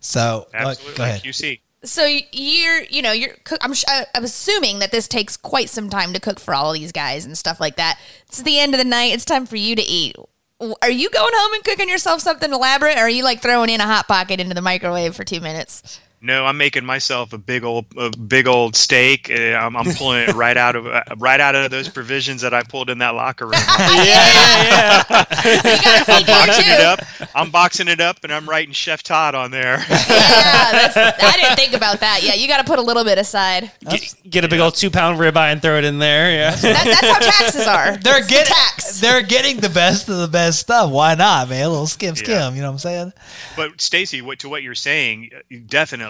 So 0.00 0.46
uh, 0.54 0.56
absolutely 0.56 0.96
go 0.96 1.04
ahead. 1.04 1.22
QC. 1.22 1.60
So 1.82 2.04
you're, 2.32 2.82
you 2.82 3.00
know, 3.00 3.12
you're. 3.12 3.34
I'm, 3.60 3.72
I'm 4.14 4.24
assuming 4.24 4.80
that 4.80 4.90
this 4.90 5.08
takes 5.08 5.36
quite 5.36 5.70
some 5.70 5.88
time 5.88 6.12
to 6.12 6.20
cook 6.20 6.38
for 6.38 6.54
all 6.54 6.72
these 6.72 6.92
guys 6.92 7.24
and 7.24 7.38
stuff 7.38 7.60
like 7.60 7.76
that. 7.76 7.98
It's 8.26 8.42
the 8.42 8.58
end 8.58 8.74
of 8.74 8.78
the 8.78 8.84
night. 8.84 9.14
It's 9.14 9.24
time 9.24 9.46
for 9.46 9.56
you 9.56 9.74
to 9.76 9.82
eat. 9.82 10.16
Are 10.82 10.90
you 10.90 11.08
going 11.08 11.32
home 11.34 11.54
and 11.54 11.64
cooking 11.64 11.88
yourself 11.88 12.20
something 12.20 12.52
elaborate, 12.52 12.98
or 12.98 13.02
are 13.02 13.08
you 13.08 13.24
like 13.24 13.40
throwing 13.40 13.70
in 13.70 13.80
a 13.80 13.86
hot 13.86 14.06
pocket 14.08 14.40
into 14.40 14.54
the 14.54 14.60
microwave 14.60 15.16
for 15.16 15.24
two 15.24 15.40
minutes? 15.40 16.00
No, 16.22 16.44
I'm 16.44 16.58
making 16.58 16.84
myself 16.84 17.32
a 17.32 17.38
big 17.38 17.64
old, 17.64 17.86
a 17.96 18.10
big 18.10 18.46
old 18.46 18.76
steak. 18.76 19.30
Uh, 19.30 19.54
I'm, 19.54 19.74
I'm 19.74 19.94
pulling 19.94 20.28
it 20.28 20.34
right 20.34 20.56
out 20.56 20.76
of, 20.76 20.86
uh, 20.86 21.02
right 21.16 21.40
out 21.40 21.54
of 21.54 21.70
those 21.70 21.88
provisions 21.88 22.42
that 22.42 22.52
I 22.52 22.62
pulled 22.62 22.90
in 22.90 22.98
that 22.98 23.14
locker 23.14 23.46
room. 23.46 23.54
I'm 23.56 24.06
yeah, 24.06 24.98
you 25.08 25.82
gotta 25.82 26.04
feed 26.04 26.18
me 26.18 26.24
boxing 26.26 26.64
it 26.66 26.80
up. 26.80 27.00
I'm 27.34 27.50
boxing 27.50 27.88
it 27.88 28.00
up, 28.00 28.22
and 28.22 28.32
I'm 28.32 28.46
writing 28.46 28.74
Chef 28.74 29.02
Todd 29.02 29.34
on 29.34 29.50
there. 29.50 29.78
Yeah, 29.88 30.72
that's, 30.72 30.96
I 30.96 31.36
didn't 31.40 31.56
think 31.56 31.72
about 31.74 32.00
that. 32.00 32.20
Yeah, 32.22 32.34
you 32.34 32.48
got 32.48 32.58
to 32.58 32.64
put 32.64 32.78
a 32.78 32.82
little 32.82 33.04
bit 33.04 33.16
aside. 33.16 33.70
Get, 33.88 34.14
get 34.28 34.44
a 34.44 34.48
big 34.48 34.60
old 34.60 34.74
two 34.74 34.90
pound 34.90 35.18
ribeye 35.18 35.52
and 35.52 35.62
throw 35.62 35.78
it 35.78 35.84
in 35.84 35.98
there. 35.98 36.30
Yeah. 36.30 36.54
That, 36.54 36.84
that's 36.84 37.06
how 37.06 37.18
taxes 37.18 37.66
are. 37.66 37.96
They're 38.02 38.18
It's 38.18 38.26
the 38.26 38.32
getting 38.34 38.52
tax. 38.52 39.00
they're 39.00 39.22
getting 39.22 39.60
the 39.60 39.68
best 39.68 40.08
of 40.08 40.18
the 40.18 40.28
best 40.28 40.58
stuff. 40.60 40.90
Why 40.90 41.14
not, 41.14 41.48
man? 41.48 41.64
A 41.64 41.68
little 41.68 41.86
skim 41.86 42.14
skim. 42.14 42.54
You 42.56 42.60
know 42.62 42.68
what 42.68 42.72
I'm 42.74 42.78
saying? 42.78 43.12
but 43.56 43.80
Stacy, 43.80 44.20
what 44.22 44.40
to 44.40 44.48
what 44.48 44.62
you're 44.62 44.74
saying, 44.74 45.30
uh, 45.34 45.56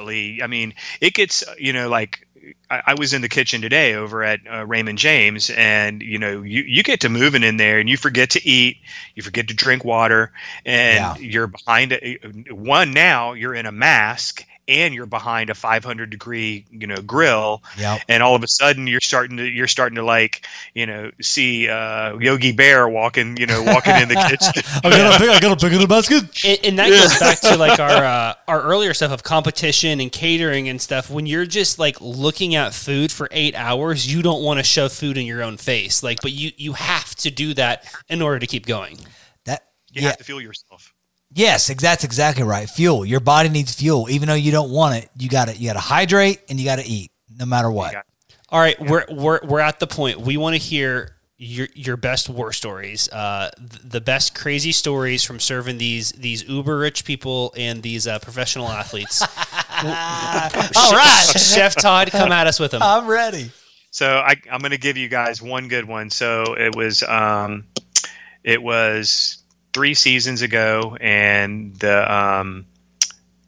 definitely. 0.06 0.42
I 0.42 0.46
mean, 0.46 0.74
it 1.00 1.14
gets 1.14 1.44
you 1.58 1.72
know 1.72 1.88
like. 1.88 2.26
I 2.70 2.82
I 2.88 2.94
was 2.94 3.12
in 3.12 3.20
the 3.20 3.28
kitchen 3.28 3.60
today 3.60 3.94
over 3.94 4.22
at 4.24 4.40
uh, 4.50 4.64
Raymond 4.66 4.98
James, 4.98 5.50
and 5.50 6.00
you 6.02 6.18
know, 6.18 6.42
you, 6.42 6.62
you 6.66 6.82
get 6.82 7.00
to 7.00 7.08
moving 7.08 7.42
in 7.42 7.56
there, 7.58 7.78
and 7.78 7.88
you 7.88 7.96
forget 7.98 8.30
to 8.30 8.48
eat, 8.48 8.78
you 9.14 9.22
forget 9.22 9.48
to 9.48 9.54
drink 9.54 9.84
water, 9.84 10.32
and 10.64 11.16
Yeah. 11.16 11.16
you're 11.18 11.46
behind 11.48 11.92
a, 11.92 12.18
one. 12.50 12.92
Now 12.92 13.34
you're 13.34 13.54
in 13.54 13.66
a 13.66 13.72
mask, 13.72 14.44
and 14.70 14.94
you're 14.94 15.04
behind 15.04 15.50
a 15.50 15.54
500 15.54 16.08
degree, 16.08 16.64
you 16.70 16.86
know, 16.86 16.96
grill, 17.02 17.62
Yep. 17.76 18.02
and 18.08 18.22
all 18.22 18.34
of 18.36 18.42
a 18.42 18.48
sudden 18.48 18.86
you're 18.86 19.00
starting 19.00 19.36
to 19.38 19.44
you're 19.44 19.66
starting 19.66 19.96
to 19.96 20.02
like 20.04 20.46
you 20.72 20.86
know 20.86 21.10
see 21.20 21.68
uh, 21.68 22.16
Yogi 22.18 22.52
Bear 22.52 22.88
walking, 22.88 23.36
you 23.36 23.46
know, 23.46 23.62
walking 23.62 23.96
in 23.96 24.08
the 24.08 24.14
kitchen. 24.30 24.62
I 24.84 24.90
gotta 24.90 25.18
pick, 25.18 25.28
I 25.30 25.40
gotta 25.40 25.56
pick 25.56 25.72
in 25.74 25.80
the 25.80 25.86
basket. 25.86 26.44
And, 26.44 26.58
and 26.64 26.78
that 26.78 26.88
goes 26.88 27.18
back 27.18 27.40
to 27.40 27.56
like 27.56 27.78
our 27.86 27.90
uh, 28.04 28.34
our 28.48 28.62
earlier 28.62 28.94
stuff 28.94 29.10
of 29.12 29.22
competition 29.22 30.00
and 30.00 30.10
catering 30.12 30.68
and 30.68 30.80
stuff. 30.80 31.10
When 31.10 31.26
you're 31.26 31.46
just 31.46 31.78
like 31.78 32.00
looking 32.00 32.54
at 32.54 32.72
food 32.72 33.10
for 33.12 33.28
eight 33.32 33.54
hours, 33.56 34.12
you 34.12 34.22
don't 34.22 34.42
want 34.42 34.58
to 34.58 34.64
shove 34.64 34.92
food 34.92 35.18
in 35.18 35.26
your 35.26 35.42
own 35.42 35.56
face. 35.56 36.02
Like, 36.02 36.22
but 36.22 36.32
you 36.32 36.52
you 36.56 36.74
have 36.74 37.14
to 37.16 37.30
do 37.30 37.52
that 37.54 37.84
in 38.08 38.22
order 38.22 38.38
to 38.38 38.46
keep 38.46 38.66
going. 38.66 38.98
That 39.46 39.64
You 39.92 40.02
yeah. 40.02 40.08
have 40.08 40.18
to 40.18 40.24
feel 40.24 40.40
yourself. 40.40 40.89
Yes, 41.32 41.68
that's 41.80 42.02
exactly 42.04 42.42
right. 42.44 42.68
Fuel. 42.68 43.04
Your 43.04 43.20
body 43.20 43.48
needs 43.48 43.74
fuel, 43.74 44.08
even 44.10 44.28
though 44.28 44.34
you 44.34 44.50
don't 44.52 44.70
want 44.70 44.96
it. 44.96 45.10
You 45.16 45.28
got 45.28 45.48
to 45.48 45.56
you 45.56 45.68
got 45.68 45.74
to 45.74 45.78
hydrate 45.80 46.40
and 46.48 46.58
you 46.58 46.64
got 46.64 46.78
to 46.80 46.86
eat, 46.86 47.12
no 47.38 47.46
matter 47.46 47.70
what. 47.70 47.92
got- 47.92 48.06
All 48.48 48.58
right, 48.60 48.80
we're 48.80 49.04
we're 49.10 49.40
we're 49.44 49.60
at 49.60 49.78
the 49.78 49.86
point 49.86 50.20
we 50.20 50.36
want 50.36 50.54
to 50.54 50.58
hear 50.58 51.16
your 51.38 51.68
your 51.74 51.96
best 51.96 52.28
war 52.28 52.52
stories, 52.52 53.08
uh, 53.10 53.48
th- 53.56 53.80
the 53.84 54.00
best 54.00 54.34
crazy 54.34 54.72
stories 54.72 55.22
from 55.22 55.38
serving 55.40 55.78
these 55.78 56.10
these 56.12 56.46
uber 56.48 56.76
rich 56.78 57.04
people 57.04 57.54
and 57.56 57.82
these 57.82 58.06
uh, 58.08 58.18
professional 58.18 58.68
athletes. 58.68 59.22
All 59.82 60.92
right, 60.92 61.32
Chef 61.36 61.74
Todd, 61.76 62.10
come 62.10 62.32
at 62.32 62.46
us 62.46 62.58
with 62.60 62.72
them. 62.72 62.82
I'm 62.82 63.06
ready. 63.06 63.50
So 63.92 64.06
I, 64.18 64.34
I'm 64.50 64.60
going 64.60 64.70
to 64.72 64.78
give 64.78 64.96
you 64.96 65.08
guys 65.08 65.40
one 65.42 65.68
good 65.68 65.84
one. 65.86 66.10
So 66.10 66.54
it 66.58 66.74
was 66.76 67.02
um, 67.02 67.64
it 68.44 68.62
was 68.62 69.39
three 69.72 69.94
seasons 69.94 70.42
ago, 70.42 70.96
and 71.00 71.74
the 71.76 72.14
um, 72.14 72.66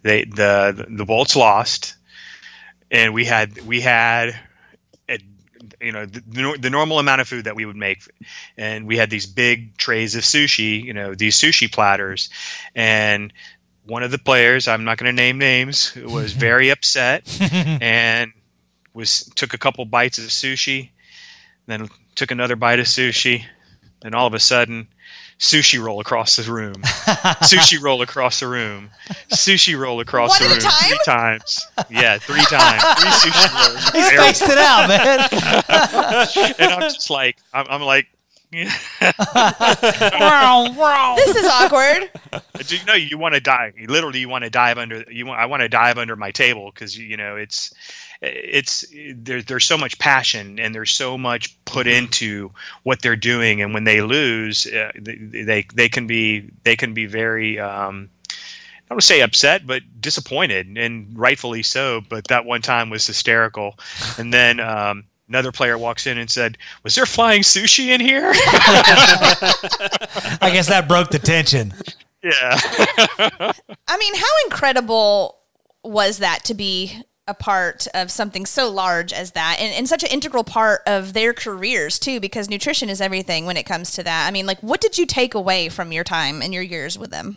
they 0.02 0.24
the 0.24 0.86
the 0.88 1.04
Bolts 1.04 1.36
lost, 1.36 1.94
and 2.90 3.14
we 3.14 3.24
had 3.24 3.60
we 3.66 3.80
had. 3.80 4.38
A, 5.08 5.18
you 5.80 5.92
know 5.92 6.06
the, 6.06 6.56
the 6.60 6.70
normal 6.70 6.98
amount 6.98 7.20
of 7.20 7.28
food 7.28 7.44
that 7.46 7.56
we 7.56 7.64
would 7.64 7.76
make, 7.76 8.02
and 8.56 8.86
we 8.86 8.96
had 8.96 9.10
these 9.10 9.26
big 9.26 9.76
trays 9.76 10.14
of 10.14 10.22
sushi. 10.22 10.82
You 10.82 10.92
know 10.92 11.14
these 11.14 11.36
sushi 11.36 11.70
platters, 11.72 12.30
and 12.74 13.32
one 13.84 14.02
of 14.02 14.10
the 14.10 14.18
players, 14.18 14.68
I'm 14.68 14.84
not 14.84 14.98
going 14.98 15.14
to 15.14 15.22
name 15.22 15.38
names, 15.38 15.94
was 15.96 16.32
very 16.48 16.70
upset 16.70 17.26
and 17.52 18.32
was 18.94 19.24
took 19.34 19.54
a 19.54 19.58
couple 19.58 19.84
bites 19.84 20.18
of 20.18 20.24
sushi, 20.24 20.90
then 21.66 21.88
took 22.14 22.30
another 22.30 22.56
bite 22.56 22.80
of 22.80 22.86
sushi, 22.86 23.44
and 24.04 24.14
all 24.14 24.26
of 24.26 24.34
a 24.34 24.40
sudden, 24.40 24.88
sushi 25.38 25.82
roll 25.82 26.00
across 26.00 26.36
the 26.36 26.50
room, 26.50 26.74
sushi 27.42 27.80
roll 27.80 28.02
across 28.02 28.40
the 28.40 28.48
room, 28.48 28.90
sushi 29.30 29.78
roll 29.78 30.00
across 30.00 30.40
One 30.40 30.48
the 30.48 30.54
room 30.54 30.64
time? 30.64 30.88
three 30.88 30.98
times. 31.04 31.66
Yeah, 31.90 32.18
three 32.18 32.42
times, 32.44 32.82
three 32.82 33.10
sushi 33.10 33.68
rolls. 33.68 33.90
He 33.90 34.02
spaced 34.02 34.42
it 34.42 34.58
out, 34.58 34.88
man. 34.88 35.28
and 36.58 36.72
I'm 36.72 36.80
just 36.92 37.10
like, 37.10 37.36
I'm, 37.52 37.66
I'm 37.68 37.82
like. 37.82 38.06
This 41.16 41.36
is 41.36 41.46
awkward. 41.46 42.10
Do 42.66 42.76
you 42.76 42.84
know 42.84 42.94
you 42.94 43.16
want 43.18 43.34
to 43.34 43.40
dive? 43.40 43.74
Literally, 43.88 44.20
you 44.20 44.28
want 44.28 44.44
to 44.44 44.50
dive 44.50 44.78
under. 44.78 45.04
You 45.10 45.26
want. 45.26 45.40
I 45.40 45.46
want 45.46 45.62
to 45.62 45.68
dive 45.68 45.98
under 45.98 46.16
my 46.16 46.30
table 46.30 46.70
because 46.72 46.96
you 46.96 47.16
know 47.16 47.36
it's 47.36 47.72
it's 48.20 48.84
there's 49.14 49.46
there's 49.46 49.64
so 49.64 49.78
much 49.78 49.98
passion 49.98 50.60
and 50.60 50.74
there's 50.74 50.92
so 50.92 51.16
much 51.18 51.56
put 51.64 51.86
into 51.86 52.52
what 52.82 53.00
they're 53.00 53.16
doing, 53.16 53.62
and 53.62 53.74
when 53.74 53.84
they 53.84 54.02
lose, 54.02 54.66
uh, 54.66 54.92
they, 54.98 55.16
they 55.16 55.66
they 55.74 55.88
can 55.88 56.06
be 56.06 56.50
they 56.62 56.76
can 56.76 56.94
be 56.94 57.06
very. 57.06 57.58
Um, 57.58 58.10
I 58.30 58.94
don't 58.94 58.96
want 58.96 59.00
to 59.00 59.06
say 59.06 59.22
upset, 59.22 59.66
but 59.66 59.82
disappointed, 59.98 60.76
and 60.76 61.18
rightfully 61.18 61.62
so. 61.62 62.02
But 62.06 62.28
that 62.28 62.44
one 62.44 62.60
time 62.60 62.90
was 62.90 63.06
hysterical. 63.06 63.78
And 64.18 64.34
then 64.34 64.60
um, 64.60 65.04
another 65.32 65.52
player 65.52 65.78
walks 65.78 66.06
in 66.06 66.18
and 66.18 66.30
said, 66.30 66.58
"Was 66.82 66.94
there 66.94 67.06
flying 67.06 67.42
sushi 67.42 67.88
in 67.88 68.00
here?" 68.00 68.30
I 70.40 70.50
guess 70.52 70.68
that 70.68 70.86
broke 70.88 71.10
the 71.10 71.18
tension. 71.18 71.72
yeah. 72.22 72.58
I 73.88 73.96
mean, 73.98 74.14
how 74.14 74.28
incredible 74.44 75.38
was 75.82 76.18
that 76.18 76.44
to 76.44 76.54
be 76.54 77.02
a 77.28 77.34
part 77.34 77.86
of 77.94 78.10
something 78.10 78.44
so 78.44 78.68
large 78.68 79.12
as 79.12 79.32
that 79.32 79.56
and, 79.60 79.72
and 79.72 79.88
such 79.88 80.02
an 80.02 80.10
integral 80.10 80.44
part 80.44 80.82
of 80.86 81.12
their 81.12 81.32
careers 81.32 81.98
too 81.98 82.18
because 82.18 82.50
nutrition 82.50 82.90
is 82.90 83.00
everything 83.00 83.46
when 83.46 83.56
it 83.56 83.62
comes 83.64 83.92
to 83.92 84.02
that 84.02 84.26
i 84.26 84.30
mean 84.32 84.44
like 84.44 84.60
what 84.60 84.80
did 84.80 84.98
you 84.98 85.06
take 85.06 85.32
away 85.32 85.68
from 85.68 85.92
your 85.92 86.02
time 86.02 86.42
and 86.42 86.52
your 86.52 86.64
years 86.64 86.98
with 86.98 87.10
them 87.10 87.36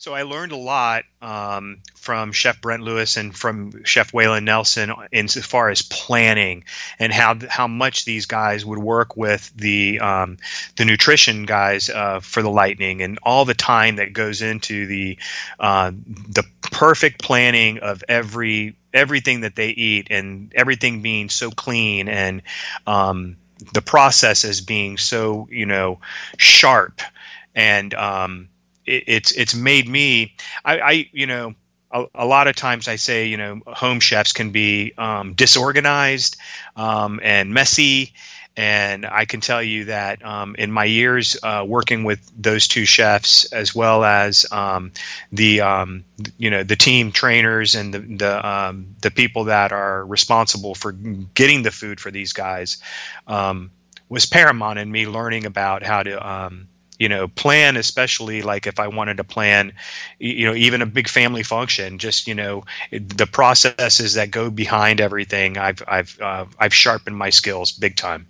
So 0.00 0.14
I 0.14 0.22
learned 0.22 0.52
a 0.52 0.56
lot 0.56 1.02
um, 1.20 1.78
from 1.96 2.30
Chef 2.30 2.60
Brent 2.60 2.84
Lewis 2.84 3.16
and 3.16 3.36
from 3.36 3.82
Chef 3.82 4.12
Waylon 4.12 4.44
Nelson 4.44 4.92
in 5.10 5.24
as 5.24 5.44
far 5.44 5.70
as 5.70 5.82
planning 5.82 6.62
and 7.00 7.12
how 7.12 7.36
how 7.48 7.66
much 7.66 8.04
these 8.04 8.26
guys 8.26 8.64
would 8.64 8.78
work 8.78 9.16
with 9.16 9.52
the 9.56 9.98
um, 9.98 10.36
the 10.76 10.84
nutrition 10.84 11.46
guys 11.46 11.90
uh, 11.90 12.20
for 12.20 12.42
the 12.42 12.50
Lightning 12.50 13.02
and 13.02 13.18
all 13.24 13.44
the 13.44 13.54
time 13.54 13.96
that 13.96 14.12
goes 14.12 14.40
into 14.40 14.86
the 14.86 15.18
uh, 15.58 15.90
the 16.06 16.44
perfect 16.62 17.20
planning 17.20 17.78
of 17.78 18.04
every 18.08 18.76
everything 18.94 19.40
that 19.40 19.56
they 19.56 19.70
eat 19.70 20.06
and 20.10 20.52
everything 20.54 21.02
being 21.02 21.28
so 21.28 21.50
clean 21.50 22.08
and 22.08 22.42
um, 22.86 23.36
the 23.74 23.82
processes 23.82 24.60
being 24.60 24.96
so 24.96 25.48
you 25.50 25.66
know 25.66 25.98
sharp 26.36 27.00
and 27.56 27.94
um, 27.94 28.48
it, 28.88 29.04
it's 29.06 29.32
it's 29.32 29.54
made 29.54 29.88
me 29.88 30.34
I, 30.64 30.80
I 30.80 31.10
you 31.12 31.26
know 31.26 31.54
a, 31.90 32.06
a, 32.14 32.26
lot 32.26 32.48
of 32.48 32.56
times 32.56 32.88
I 32.88 32.96
say 32.96 33.26
you 33.26 33.36
know 33.36 33.60
home 33.66 34.00
chefs 34.00 34.32
can 34.32 34.50
be 34.50 34.92
um, 34.98 35.34
disorganized 35.34 36.36
um, 36.76 37.20
and 37.22 37.52
messy. 37.52 38.12
And 38.56 39.06
I 39.06 39.24
can 39.24 39.40
tell 39.40 39.62
you 39.62 39.84
that 39.84 40.24
um, 40.24 40.56
in 40.56 40.72
my 40.72 40.84
years 40.84 41.36
uh, 41.44 41.64
working 41.64 42.02
with 42.02 42.28
those 42.36 42.66
two 42.66 42.86
chefs, 42.86 43.44
as 43.52 43.72
well 43.72 44.02
as 44.02 44.46
um, 44.50 44.90
the 45.30 45.60
um, 45.60 46.04
you 46.38 46.50
know 46.50 46.64
the 46.64 46.74
team 46.74 47.12
trainers 47.12 47.76
and 47.76 47.94
the 47.94 48.00
the, 48.00 48.48
um, 48.48 48.96
the 49.00 49.12
people 49.12 49.44
that 49.44 49.70
are 49.70 50.04
responsible 50.04 50.74
for 50.74 50.90
getting 50.90 51.62
the 51.62 51.70
food 51.70 52.00
for 52.00 52.10
these 52.10 52.32
guys, 52.32 52.78
was 54.08 54.26
paramount 54.26 54.80
in 54.80 54.90
me 54.90 55.06
learning 55.06 55.46
about 55.46 55.84
how 55.84 56.02
to 56.02 56.58
you 56.98 57.08
know 57.08 57.28
plan 57.28 57.76
especially 57.76 58.42
like 58.42 58.66
if 58.66 58.80
i 58.80 58.88
wanted 58.88 59.16
to 59.16 59.24
plan 59.24 59.72
you 60.18 60.46
know 60.46 60.54
even 60.54 60.82
a 60.82 60.86
big 60.86 61.08
family 61.08 61.42
function 61.42 61.98
just 61.98 62.26
you 62.26 62.34
know 62.34 62.64
the 62.90 63.26
processes 63.26 64.14
that 64.14 64.30
go 64.30 64.50
behind 64.50 65.00
everything 65.00 65.56
i've 65.56 65.82
i've 65.86 66.20
uh, 66.20 66.44
i've 66.58 66.74
sharpened 66.74 67.16
my 67.16 67.30
skills 67.30 67.72
big 67.72 67.96
time 67.96 68.26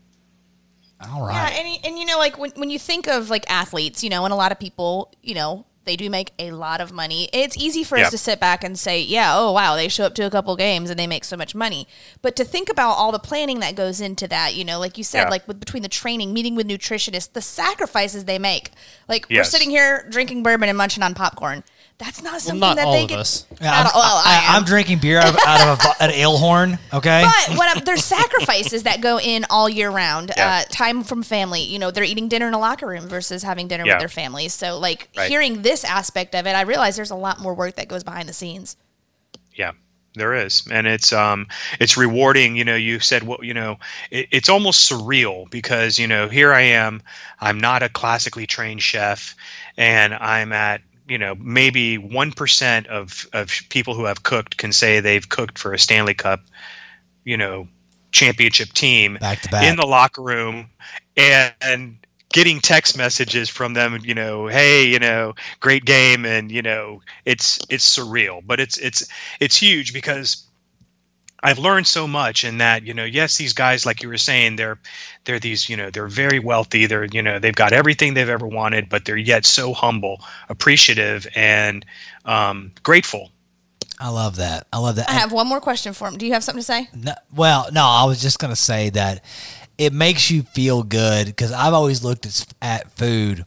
all 1.01 1.25
right. 1.25 1.35
Yeah, 1.35 1.61
and, 1.61 1.87
and 1.87 1.99
you 1.99 2.07
know, 2.07 2.19
like 2.19 2.39
when, 2.39 2.51
when 2.57 2.71
you 2.71 2.79
think 2.79 3.07
of 3.07 3.31
like 3.31 3.49
athletes, 3.49 4.03
you 4.03 4.11
know, 4.11 4.25
and 4.25 4.33
a 4.33 4.37
lot 4.37 4.51
of 4.51 4.59
people, 4.59 5.13
you 5.23 5.35
know, 5.35 5.65
they 5.89 5.97
do 5.97 6.09
make 6.11 6.33
a 6.39 6.53
lot 6.53 6.81
of 6.81 6.93
money. 6.93 7.29
It's 7.33 7.57
easy 7.57 7.83
for 7.83 7.97
Yep. 7.97 8.05
us 8.07 8.11
to 8.13 8.19
sit 8.19 8.39
back 8.39 8.63
and 8.63 8.79
say, 8.79 9.01
yeah, 9.01 9.33
oh, 9.35 9.51
wow, 9.53 9.75
they 9.75 9.89
show 9.89 10.05
up 10.05 10.15
to 10.17 10.23
a 10.27 10.31
couple 10.31 10.55
games 10.55 10.91
and 10.91 10.99
they 10.99 11.07
make 11.07 11.25
so 11.25 11.37
much 11.37 11.55
money. 11.55 11.89
But 12.23 12.37
to 12.37 12.45
think 12.45 12.69
about 12.69 12.93
all 12.93 13.11
the 13.11 13.19
planning 13.19 13.61
that 13.61 13.75
goes 13.75 14.01
into 14.01 14.29
that, 14.29 14.55
you 14.55 14.65
know, 14.65 14.79
like 14.79 14.99
you 14.99 15.05
said, 15.05 15.25
Yeah. 15.25 15.31
like 15.31 15.49
with, 15.49 15.59
between 15.59 15.83
the 15.83 15.89
training, 15.89 16.33
meeting 16.33 16.55
with 16.55 16.69
nutritionists, 16.69 17.33
the 17.33 17.41
sacrifices 17.43 18.27
they 18.27 18.39
make. 18.39 18.71
Like 19.09 19.27
we're 19.31 19.45
sitting 19.45 19.71
here 19.71 20.07
drinking 20.11 20.43
bourbon 20.43 20.69
and 20.69 20.77
munching 20.79 21.03
on 21.03 21.15
popcorn. 21.15 21.65
That's 21.99 22.23
not 22.23 22.41
something 22.41 22.61
not 22.61 22.77
that 22.77 22.87
all 22.87 22.93
they 22.93 23.03
of 23.03 23.09
get. 23.09 23.19
us. 23.19 23.45
Yeah, 23.61 23.71
Not 23.73 23.87
I'm, 23.87 23.87
all- 23.93 24.01
well, 24.01 24.23
I 24.25 24.45
I, 24.51 24.55
am. 24.55 24.63
am 24.63 24.65
drinking 24.65 24.99
beer 25.01 25.19
out 25.19 25.35
of, 25.35 25.41
out 25.45 25.67
of 25.69 25.85
a, 25.85 26.03
an 26.05 26.11
ale 26.13 26.37
horn. 26.37 26.79
Okay. 26.95 27.25
But 27.49 27.57
what 27.59 27.77
I'm, 27.77 27.83
there's 27.85 28.05
sacrifices 28.05 28.85
that 28.85 29.01
go 29.01 29.19
in 29.19 29.45
all 29.51 29.69
year 29.69 29.91
round. 29.91 30.31
Yeah. 30.37 30.63
Uh, 30.63 30.65
time 30.73 31.03
from 31.03 31.25
family. 31.25 31.63
You 31.63 31.81
know, 31.81 31.91
they're 31.91 32.05
eating 32.05 32.29
dinner 32.29 32.47
in 32.47 32.55
a 32.55 32.59
locker 32.61 32.87
room 32.87 33.09
versus 33.09 33.43
having 33.43 33.67
dinner 33.67 33.85
Yeah. 33.85 33.95
with 33.95 33.99
their 34.01 34.09
families. 34.09 34.55
So, 34.55 34.79
like 34.79 35.09
Right. 35.17 35.29
hearing 35.29 35.63
this 35.63 35.83
aspect 35.85 36.37
of 36.37 36.47
it, 36.47 36.55
I 36.55 36.61
realize 36.63 36.95
there's 36.95 37.11
a 37.11 37.17
lot 37.17 37.41
more 37.41 37.53
work 37.55 37.75
that 37.75 37.89
goes 37.89 38.05
behind 38.05 38.29
the 38.29 38.33
scenes. 38.33 38.77
Yeah, 39.55 39.73
there 40.15 40.35
is, 40.35 40.69
and 40.71 40.87
it's 40.87 41.13
um 41.13 41.49
it's 41.81 41.97
rewarding. 41.97 42.55
You 42.55 42.65
know, 42.65 42.77
you 42.77 43.01
said 43.01 43.25
what 43.25 43.43
you 43.43 43.55
know, 43.55 43.79
it, 44.13 44.29
it's 44.31 44.49
almost 44.49 44.89
surreal 44.89 45.51
because 45.51 45.99
you 45.99 46.07
know 46.07 46.29
here 46.29 46.53
I 46.53 46.61
am, 46.61 47.03
I'm 47.41 47.59
not 47.59 47.83
a 47.83 47.89
classically 47.89 48.47
trained 48.47 48.83
chef, 48.83 49.35
and 49.77 50.15
I'm 50.15 50.53
at 50.53 50.81
you 51.09 51.19
know 51.19 51.35
maybe 51.35 51.99
one 51.99 52.33
percent 52.33 52.87
of 52.87 53.27
of 53.33 53.51
people 53.69 53.95
who 53.95 54.05
have 54.05 54.23
cooked 54.23 54.57
can 54.57 54.73
say 54.73 55.01
they've 55.01 55.29
cooked 55.29 55.59
for 55.59 55.73
a 55.73 55.79
Stanley 55.79 56.15
Cup, 56.15 56.41
you 57.25 57.37
know, 57.37 57.69
championship 58.13 58.73
team 58.73 59.19
Back 59.21 59.41
to 59.43 59.49
back. 59.49 59.65
in 59.65 59.77
the 59.77 59.87
locker 59.87 60.23
room, 60.23 60.71
and. 61.17 61.55
and 61.61 61.99
getting 62.31 62.61
text 62.61 62.99
messages 62.99 63.49
from 63.49 63.73
them 63.73 63.99
you 64.03 64.15
know 64.15 64.47
hey 64.47 64.87
you 64.87 64.99
know 64.99 65.35
great 65.61 65.87
game 65.87 66.27
and 66.27 66.53
you 66.53 66.61
know 66.61 67.01
it's 67.25 67.59
it's 67.71 67.97
surreal 67.99 68.43
but 68.45 68.61
it's 68.61 68.77
it's 68.77 69.09
it's 69.41 69.57
huge 69.57 69.95
because 69.95 70.48
I've 71.43 71.59
learned 71.59 71.87
so 71.87 72.09
much 72.09 72.45
in 72.45 72.59
that, 72.59 72.85
you 72.85 72.95
know, 72.95 73.05
yes, 73.05 73.37
these 73.37 73.53
guys, 73.53 73.87
like 73.87 74.03
you 74.03 74.09
were 74.09 74.19
saying, 74.19 74.57
they're 74.57 74.79
they're 75.25 75.39
these, 75.39 75.69
you 75.69 75.77
know, 75.77 75.91
they're 75.91 76.09
very 76.09 76.39
wealthy. 76.39 76.87
They're, 76.87 77.05
you 77.05 77.23
know, 77.23 77.39
they've 77.39 77.55
got 77.55 77.73
everything 77.73 78.15
they've 78.15 78.29
ever 78.29 78.47
wanted, 78.47 78.89
but 78.89 79.05
they're 79.05 79.17
yet 79.17 79.47
so 79.47 79.73
humble, 79.73 80.21
appreciative, 80.49 81.27
and 81.37 81.87
um, 82.25 82.73
grateful. 82.83 83.31
I 84.01 84.11
love 84.11 84.37
that. 84.37 84.67
I 84.73 84.79
love 84.79 84.97
that. 84.97 85.09
I 85.09 85.15
have 85.15 85.33
one 85.33 85.47
more 85.47 85.61
question 85.61 85.93
for 85.93 86.09
him. 86.09 86.19
Do 86.19 86.27
you 86.27 86.33
have 86.33 86.45
something 86.45 86.61
to 86.61 86.65
say? 86.65 86.89
No, 86.95 87.15
well, 87.35 87.69
no, 87.73 87.85
I 87.85 88.05
was 88.05 88.23
just 88.23 88.39
going 88.39 88.53
to 88.53 88.61
say 88.61 88.91
that 88.91 89.25
it 89.77 89.93
makes 89.93 90.31
you 90.31 90.43
feel 90.43 90.83
good 90.83 91.27
because 91.27 91.53
I've 91.53 91.73
always 91.73 92.05
looked 92.05 92.27
at, 92.27 92.47
at 92.61 92.93
food 92.93 93.45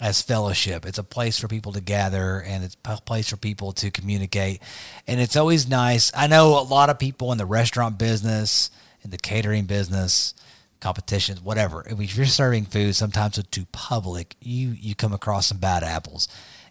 as 0.00 0.22
fellowship. 0.22 0.86
It's 0.86 0.98
a 0.98 1.02
place 1.04 1.38
for 1.38 1.48
people 1.48 1.72
to 1.72 1.80
gather 1.80 2.40
and 2.40 2.62
it's 2.64 2.76
a 2.84 3.00
place 3.00 3.28
for 3.30 3.36
people 3.36 3.72
to 3.72 3.90
communicate. 3.90 4.62
And 5.06 5.20
it's 5.20 5.36
always 5.36 5.68
nice. 5.68 6.12
I 6.16 6.26
know 6.28 6.58
a 6.58 6.62
lot 6.62 6.88
of 6.90 6.98
people 6.98 7.32
in 7.32 7.38
the 7.38 7.46
restaurant 7.46 7.98
business, 7.98 8.70
in 9.02 9.10
the 9.10 9.18
catering 9.18 9.64
business, 9.64 10.34
competitions, 10.80 11.40
whatever. 11.40 11.84
If 11.88 12.16
you're 12.16 12.26
serving 12.26 12.66
food, 12.66 12.94
sometimes 12.94 13.42
to 13.42 13.66
public, 13.72 14.36
you 14.40 14.68
you 14.78 14.94
come 14.94 15.12
across 15.12 15.48
some 15.48 15.58
bad 15.58 15.82
apples. 15.82 16.28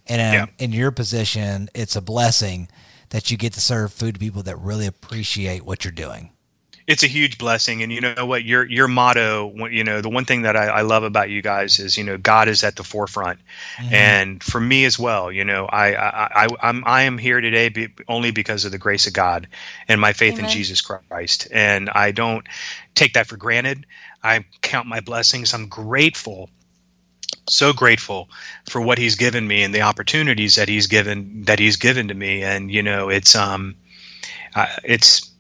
And 0.07 0.21
in, 0.21 0.33
Yeah. 0.33 0.45
in 0.57 0.71
your 0.71 0.91
position, 0.91 1.69
it's 1.73 1.97
a 1.97 2.01
blessing 2.01 2.69
that 3.09 3.29
you 3.29 3.37
get 3.37 3.53
to 3.53 3.61
serve 3.61 3.91
food 3.91 4.13
to 4.15 4.19
people 4.19 4.43
that 4.43 4.57
really 4.59 4.85
appreciate 4.85 5.65
what 5.65 5.83
you're 5.83 5.91
doing. 5.91 6.29
It's 6.87 7.03
a 7.03 7.07
huge 7.07 7.37
blessing, 7.37 7.83
and 7.83 7.91
you 7.91 7.99
know 7.99 8.25
what 8.25 8.45
your 8.45 8.65
your 8.65 8.87
motto. 8.87 9.67
You 9.67 9.83
know, 9.83 9.99
the 9.99 10.09
one 10.09 10.23
thing 10.23 10.43
that 10.43 10.55
I, 10.55 10.67
I 10.67 10.81
love 10.81 11.03
about 11.03 11.29
you 11.29 11.41
guys 11.41 11.79
is, 11.79 11.97
you 11.97 12.05
know, 12.05 12.17
God 12.17 12.47
is 12.47 12.63
at 12.63 12.77
the 12.77 12.83
forefront, 12.83 13.39
and 13.91 14.41
for 14.41 14.59
me 14.59 14.85
as 14.85 14.97
well. 14.97 15.29
You 15.29 15.43
know, 15.43 15.65
I 15.65 15.93
I, 15.95 16.45
I 16.45 16.47
I'm 16.61 16.83
I 16.85 17.01
am 17.03 17.17
here 17.17 17.41
today 17.41 17.67
be, 17.67 17.89
only 18.07 18.31
because 18.31 18.63
of 18.63 18.71
the 18.71 18.77
grace 18.77 19.05
of 19.05 19.11
God 19.11 19.49
and 19.89 19.99
my 19.99 20.13
faith 20.13 20.39
in 20.39 20.47
Jesus 20.47 20.79
Christ, 20.79 21.49
and 21.51 21.89
I 21.89 22.11
don't 22.11 22.47
take 22.95 23.15
that 23.15 23.27
for 23.27 23.35
granted. 23.35 23.85
I 24.23 24.45
count 24.61 24.87
my 24.87 25.01
blessings. 25.01 25.53
I'm 25.53 25.67
grateful 25.67 26.49
so 27.49 27.73
grateful 27.73 28.29
for 28.69 28.81
what 28.81 28.97
he's 28.97 29.15
given 29.15 29.47
me 29.47 29.63
and 29.63 29.73
the 29.73 29.81
opportunities 29.81 30.55
that 30.55 30.67
he's 30.67 30.87
given 30.87 31.43
that 31.43 31.59
he's 31.59 31.77
given 31.77 32.09
to 32.09 32.13
me 32.13 32.43
and 32.43 32.71
you 32.71 32.83
know 32.83 33.09
it's 33.09 33.35
um 33.35 33.75
uh, 34.55 34.67
it's 34.83 35.31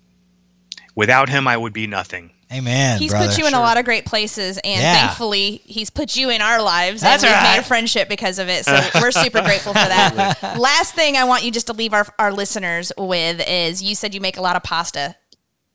without 0.97 1.29
him 1.29 1.47
i 1.47 1.55
would 1.55 1.71
be 1.73 1.87
nothing 1.87 2.31
Amen. 2.49 2.97
He's 2.97 3.11
brother. 3.11 3.27
put 3.27 3.37
you 3.37 3.45
in 3.45 3.53
a 3.53 3.59
lot 3.59 3.77
of 3.77 3.83
great 3.83 4.05
places, 4.05 4.57
and 4.63 4.79
Yeah. 4.81 4.99
thankfully, 5.07 5.59
he's 5.65 5.89
put 5.89 6.15
you 6.15 6.29
in 6.29 6.39
our 6.39 6.61
lives, 6.61 7.01
That's 7.01 7.21
and 7.21 7.29
we've 7.29 7.35
right. 7.43 7.55
made 7.57 7.59
a 7.59 7.63
friendship 7.65 8.07
because 8.07 8.39
of 8.39 8.47
it. 8.47 8.63
So 8.63 8.79
we're 9.01 9.11
super 9.11 9.41
grateful 9.41 9.73
for 9.73 9.79
that. 9.85 10.55
Last 10.57 10.95
thing 10.95 11.17
I 11.17 11.25
want 11.25 11.43
you 11.43 11.51
just 11.51 11.67
to 11.67 11.73
leave 11.73 11.93
our, 11.93 12.07
our 12.17 12.31
listeners 12.31 12.93
with 12.97 13.43
is 13.45 13.83
you 13.83 13.95
said 13.95 14.15
you 14.15 14.21
make 14.21 14.37
a 14.37 14.41
lot 14.41 14.55
of 14.55 14.63
pasta. 14.63 15.17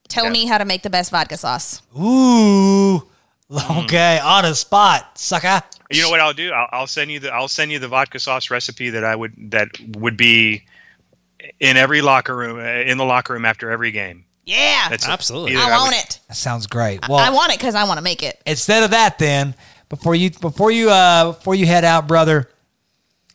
Tell 0.09 0.25
Yeah. 0.25 0.31
me 0.31 0.47
how 0.47 0.57
to 0.57 0.65
make 0.65 0.81
the 0.81 0.89
best 0.89 1.11
vodka 1.11 1.37
sauce. 1.37 1.83
Ooh. 1.95 3.07
Okay, 3.71 4.19
on 4.25 4.45
the 4.45 4.55
spot, 4.55 5.19
sucker. 5.19 5.61
you 5.91 6.01
know 6.01 6.09
what 6.09 6.21
i'll 6.21 6.33
do 6.33 6.53
I'll, 6.53 6.69
I'll 6.73 6.87
send 6.87 7.11
you 7.11 7.21
the 7.21 7.31
i'll 7.35 7.49
send 7.49 7.71
you 7.71 7.79
the 7.79 7.89
vodka 7.89 8.19
sauce 8.19 8.51
recipe 8.51 8.89
that 8.89 9.05
i 9.05 9.15
would 9.15 9.35
that 9.51 9.69
would 9.99 10.17
be 10.17 10.65
in 11.61 11.77
every 11.77 12.01
locker 12.01 12.35
room 12.35 12.59
uh, 12.59 12.63
in 12.91 12.97
the 12.97 13.05
locker 13.05 13.35
room 13.35 13.45
after 13.45 13.71
every 13.71 13.91
game 13.91 14.25
Yeah, 14.45 14.89
that's 14.91 15.07
Absolutely. 15.07 15.57
I 15.57 15.67
would- 15.67 15.73
want 15.73 15.95
it. 15.97 16.19
That 16.29 16.37
sounds 16.37 16.67
great. 16.67 17.09
Well, 17.09 17.19
I 17.19 17.31
want 17.31 17.53
it 17.53 17.59
because 17.59 17.75
I 17.75 17.85
want 17.85 17.99
to 17.99 18.03
make 18.03 18.23
it. 18.23 18.41
instead 18.47 18.83
of 18.83 18.91
that, 18.91 19.19
then 19.19 19.55
before 19.89 20.15
you 20.15 20.31
before 20.31 20.71
you 20.73 20.91
uh 20.91 21.33
before 21.33 21.55
you 21.55 21.67
head 21.67 21.85
out, 21.85 22.09
brother, 22.09 22.49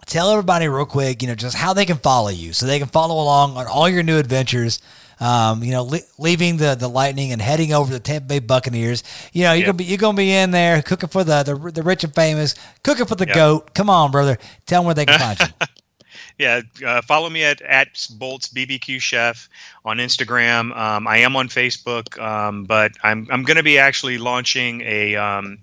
tell 0.06 0.32
everybody 0.32 0.68
real 0.68 0.86
quick, 0.86 1.22
you 1.22 1.28
know, 1.28 1.36
just 1.36 1.56
how 1.56 1.74
they 1.74 1.86
can 1.86 1.98
follow 1.98 2.30
you, 2.30 2.52
so 2.54 2.66
they 2.66 2.80
can 2.80 2.88
follow 2.90 3.16
along 3.22 3.56
on 3.58 3.68
all 3.68 3.88
your 3.88 4.04
new 4.04 4.18
adventures. 4.18 4.80
Um, 5.20 5.64
you 5.64 5.72
know, 5.72 5.84
le- 5.84 6.00
leaving 6.20 6.58
the 6.58 6.76
the 6.76 6.88
Lightning 6.88 7.32
and 7.32 7.42
heading 7.42 7.74
over 7.74 7.88
to 7.88 7.94
the 7.94 8.00
Tampa 8.00 8.28
Bay 8.28 8.40
Buccaneers. 8.40 9.04
You 9.34 9.44
know, 9.46 9.54
you're 9.54 9.60
Yep. 9.60 9.66
gonna 9.66 9.74
be 9.78 9.84
you're 9.86 9.98
gonna 9.98 10.18
be 10.18 10.32
in 10.32 10.52
there 10.52 10.82
cooking 10.84 11.10
for 11.10 11.24
the 11.24 11.42
the, 11.44 11.56
the 11.72 11.82
rich 11.84 12.04
and 12.04 12.14
famous, 12.14 12.54
cooking 12.84 13.06
for 13.06 13.16
the 13.16 13.26
Yep. 13.26 13.36
goat. 13.36 13.74
Come 13.74 13.90
on, 13.90 14.12
brother, 14.12 14.38
tell 14.68 14.82
them 14.82 14.86
where 14.88 14.94
they 14.96 15.06
can 15.06 15.18
find 15.20 15.40
you. 15.40 15.48
yeah 16.38 16.62
uh, 16.86 17.02
follow 17.02 17.30
me 17.30 17.44
at 17.44 17.62
at 17.62 17.88
bolts 18.12 18.50
bbq 18.50 19.02
chef 19.02 19.50
on 19.84 19.98
instagram 19.98 20.76
um, 20.76 21.08
i 21.08 21.20
am 21.20 21.36
on 21.36 21.48
facebook 21.48 22.20
um, 22.20 22.66
but 22.66 22.92
i'm, 23.04 23.28
I'm 23.32 23.44
going 23.44 23.58
to 23.58 23.64
be 23.64 23.80
actually 23.80 24.18
launching 24.18 24.82
a 24.82 25.16
um, 25.16 25.60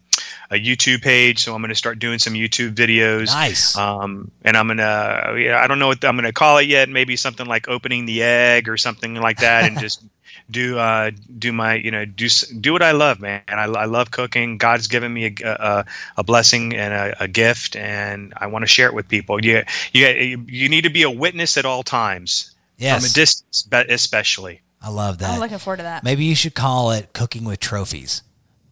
a 0.50 0.54
youtube 0.54 1.02
page 1.02 1.40
so 1.44 1.54
i'm 1.54 1.62
going 1.62 1.70
to 1.70 1.74
start 1.74 1.98
doing 1.98 2.18
some 2.18 2.34
youtube 2.34 2.74
videos 2.74 3.26
Nice. 3.26 3.76
um, 3.76 4.30
and 4.42 4.56
i'm 4.56 4.66
going 4.66 4.78
to 4.78 5.36
yeah, 5.38 5.60
i 5.62 5.66
don't 5.66 5.78
know 5.78 5.88
what 5.88 6.04
i'm 6.04 6.16
going 6.16 6.24
to 6.24 6.32
call 6.32 6.58
it 6.58 6.68
yet 6.68 6.88
maybe 6.88 7.16
something 7.16 7.46
like 7.46 7.68
opening 7.68 8.06
the 8.06 8.22
egg 8.22 8.68
or 8.68 8.76
something 8.76 9.14
like 9.14 9.38
that 9.38 9.64
and 9.64 9.78
just 9.80 10.02
do 10.50 10.78
uh, 10.78 11.10
do 11.38 11.52
my 11.52 11.74
you 11.74 11.90
know 11.90 12.04
do 12.04 12.28
do 12.60 12.72
what 12.72 12.82
I 12.82 12.92
love, 12.92 13.20
man. 13.20 13.42
I, 13.48 13.64
I 13.64 13.84
love 13.86 14.10
cooking. 14.10 14.58
God's 14.58 14.88
given 14.88 15.12
me 15.12 15.26
a, 15.26 15.46
a, 15.48 15.84
a 16.18 16.24
blessing 16.24 16.74
and 16.74 16.92
a, 16.92 17.24
a 17.24 17.28
gift, 17.28 17.76
and 17.76 18.34
I 18.36 18.48
want 18.48 18.62
to 18.62 18.66
share 18.66 18.88
it 18.88 18.94
with 18.94 19.08
people. 19.08 19.44
You 19.44 19.62
you 19.92 20.44
you 20.46 20.68
need 20.68 20.82
to 20.82 20.90
be 20.90 21.02
a 21.02 21.10
witness 21.10 21.56
at 21.56 21.64
all 21.64 21.82
times, 21.82 22.54
Yes. 22.76 22.96
from 23.02 23.10
a 23.10 23.12
distance, 23.14 23.62
but 23.62 23.90
especially. 23.90 24.60
I 24.82 24.90
love 24.90 25.18
that. 25.18 25.30
I'm 25.30 25.40
looking 25.40 25.58
forward 25.58 25.78
to 25.78 25.84
that. 25.84 26.04
Maybe 26.04 26.24
you 26.24 26.34
should 26.34 26.54
call 26.54 26.90
it 26.90 27.12
cooking 27.14 27.44
with 27.44 27.58
trophies 27.58 28.22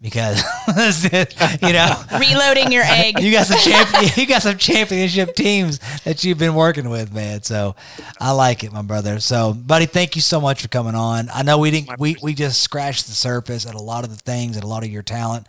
because 0.03 0.43
you 1.63 1.73
know 1.73 2.05
Reloading 2.19 2.73
your 2.73 2.83
egg. 2.87 3.21
you 3.21 3.31
got 3.31 3.47
some 3.47 3.59
champion, 3.59 4.13
you 4.17 4.27
got 4.27 4.43
some 4.43 4.59
championship 4.59 5.35
teams 5.35 5.79
that 6.05 6.25
you've 6.25 6.39
been 6.39 6.55
working 6.55 6.91
with, 6.91 7.15
man. 7.15 7.43
So 7.43 7.77
I 8.21 8.33
like 8.33 8.65
it, 8.65 8.73
my 8.73 8.83
brother. 8.83 9.21
So, 9.21 9.55
buddy, 9.55 9.87
thank 9.87 10.17
you 10.17 10.23
so 10.23 10.41
much 10.41 10.61
for 10.61 10.69
coming 10.69 10.97
on. 10.97 11.31
I 11.33 11.43
know 11.43 11.59
we 11.59 11.71
didn't 11.71 11.99
we 11.99 12.17
we 12.21 12.35
just 12.35 12.61
scratched 12.61 13.07
the 13.07 13.13
surface 13.13 13.65
at 13.65 13.75
a 13.75 13.83
lot 13.83 14.05
of 14.05 14.11
the 14.11 14.17
things 14.17 14.57
and 14.57 14.65
a 14.65 14.69
lot 14.69 14.83
of 14.83 14.91
your 14.91 15.03
talent, 15.03 15.47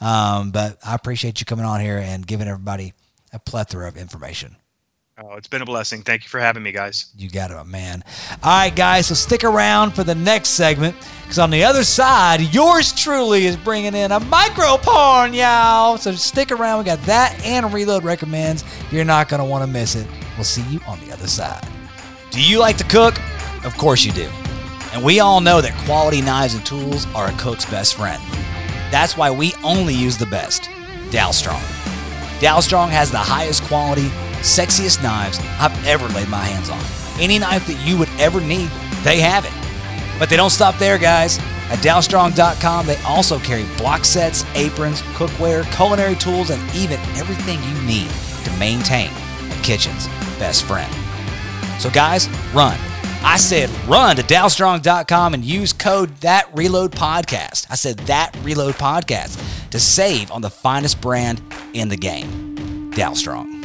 um, 0.00 0.50
but 0.50 0.78
I 0.84 0.94
appreciate 0.94 1.40
you 1.40 1.46
coming 1.46 1.66
on 1.66 1.80
here 1.80 1.98
and 1.98 2.26
giving 2.26 2.48
everybody 2.48 2.94
a 3.32 3.38
plethora 3.38 3.86
of 3.86 3.96
information. 3.96 4.56
Oh, 5.22 5.34
it's 5.34 5.48
been 5.48 5.60
a 5.60 5.66
blessing. 5.66 6.02
Thank 6.02 6.22
you 6.22 6.28
for 6.28 6.40
having 6.40 6.62
me, 6.62 6.72
guys. 6.72 7.06
You 7.16 7.28
got 7.28 7.50
it, 7.50 7.66
man. 7.66 8.02
All 8.42 8.58
right, 8.58 8.74
guys, 8.74 9.08
so 9.08 9.14
stick 9.14 9.44
around 9.44 9.90
for 9.90 10.02
the 10.02 10.14
next 10.14 10.50
segment 10.50 10.96
because 11.22 11.38
on 11.38 11.50
the 11.50 11.62
other 11.62 11.84
side, 11.84 12.40
yours 12.54 12.92
truly 12.92 13.44
is 13.44 13.56
bringing 13.56 13.94
in 13.94 14.12
a 14.12 14.20
micro 14.20 14.78
porn, 14.78 15.34
y'all. 15.34 15.98
So 15.98 16.12
stick 16.12 16.50
around. 16.50 16.78
We 16.78 16.84
got 16.84 17.02
that 17.02 17.38
and 17.44 17.70
Reload 17.72 18.02
recommends. 18.02 18.64
You're 18.90 19.04
not 19.04 19.28
going 19.28 19.40
to 19.40 19.44
want 19.44 19.62
to 19.62 19.70
miss 19.70 19.94
it. 19.94 20.06
We'll 20.36 20.44
see 20.44 20.62
you 20.70 20.80
on 20.86 20.98
the 21.00 21.12
other 21.12 21.26
side. 21.26 21.66
Do 22.30 22.42
you 22.42 22.58
like 22.58 22.78
to 22.78 22.84
cook? 22.84 23.18
Of 23.64 23.76
course 23.76 24.04
you 24.04 24.12
do. 24.12 24.30
And 24.94 25.04
we 25.04 25.20
all 25.20 25.40
know 25.40 25.60
that 25.60 25.74
quality 25.84 26.22
knives 26.22 26.54
and 26.54 26.64
tools 26.64 27.06
are 27.14 27.28
a 27.28 27.32
cook's 27.32 27.66
best 27.66 27.96
friend. 27.96 28.22
That's 28.90 29.18
why 29.18 29.30
we 29.30 29.52
only 29.62 29.94
use 29.94 30.16
the 30.16 30.26
best 30.26 30.70
Dalstrong. 32.40 32.70
Dalstrong 32.70 32.88
has 32.90 33.10
the 33.10 33.18
highest 33.18 33.62
quality, 33.64 34.08
sexiest 34.40 35.02
knives 35.02 35.38
I've 35.58 35.86
ever 35.86 36.08
laid 36.08 36.28
my 36.28 36.44
hands 36.44 36.70
on. 36.70 36.80
Any 37.20 37.38
knife 37.38 37.66
that 37.66 37.86
you 37.86 37.98
would 37.98 38.08
ever 38.18 38.40
need, 38.40 38.70
they 39.02 39.20
have 39.20 39.44
it. 39.44 39.52
But 40.18 40.28
they 40.28 40.36
don't 40.36 40.50
stop 40.50 40.76
there, 40.78 40.98
guys. 40.98 41.38
At 41.70 41.78
Dalstrong.com, 41.78 42.86
they 42.86 42.96
also 43.02 43.38
carry 43.38 43.64
block 43.76 44.04
sets, 44.04 44.44
aprons, 44.54 45.02
cookware, 45.14 45.64
culinary 45.74 46.16
tools, 46.16 46.50
and 46.50 46.60
even 46.74 46.98
everything 47.16 47.62
you 47.62 47.82
need 47.86 48.10
to 48.44 48.50
maintain 48.58 49.10
a 49.50 49.62
kitchen's 49.62 50.08
best 50.38 50.64
friend. 50.64 50.92
So, 51.80 51.90
guys, 51.90 52.28
run. 52.52 52.78
I 53.22 53.36
said 53.36 53.70
run 53.86 54.16
to 54.16 54.22
Dalstrong.com 54.22 55.34
and 55.34 55.44
use 55.44 55.72
code 55.72 56.16
that 56.18 56.48
reload 56.54 56.92
podcast. 56.92 57.66
I 57.70 57.74
said 57.74 57.98
that 58.00 58.36
reload 58.42 58.74
podcast 58.74 59.70
to 59.70 59.78
save 59.78 60.30
on 60.30 60.42
the 60.42 60.50
finest 60.50 61.00
brand 61.00 61.42
in 61.74 61.88
the 61.88 61.96
game. 61.96 62.90
Dowstrong. 62.92 63.60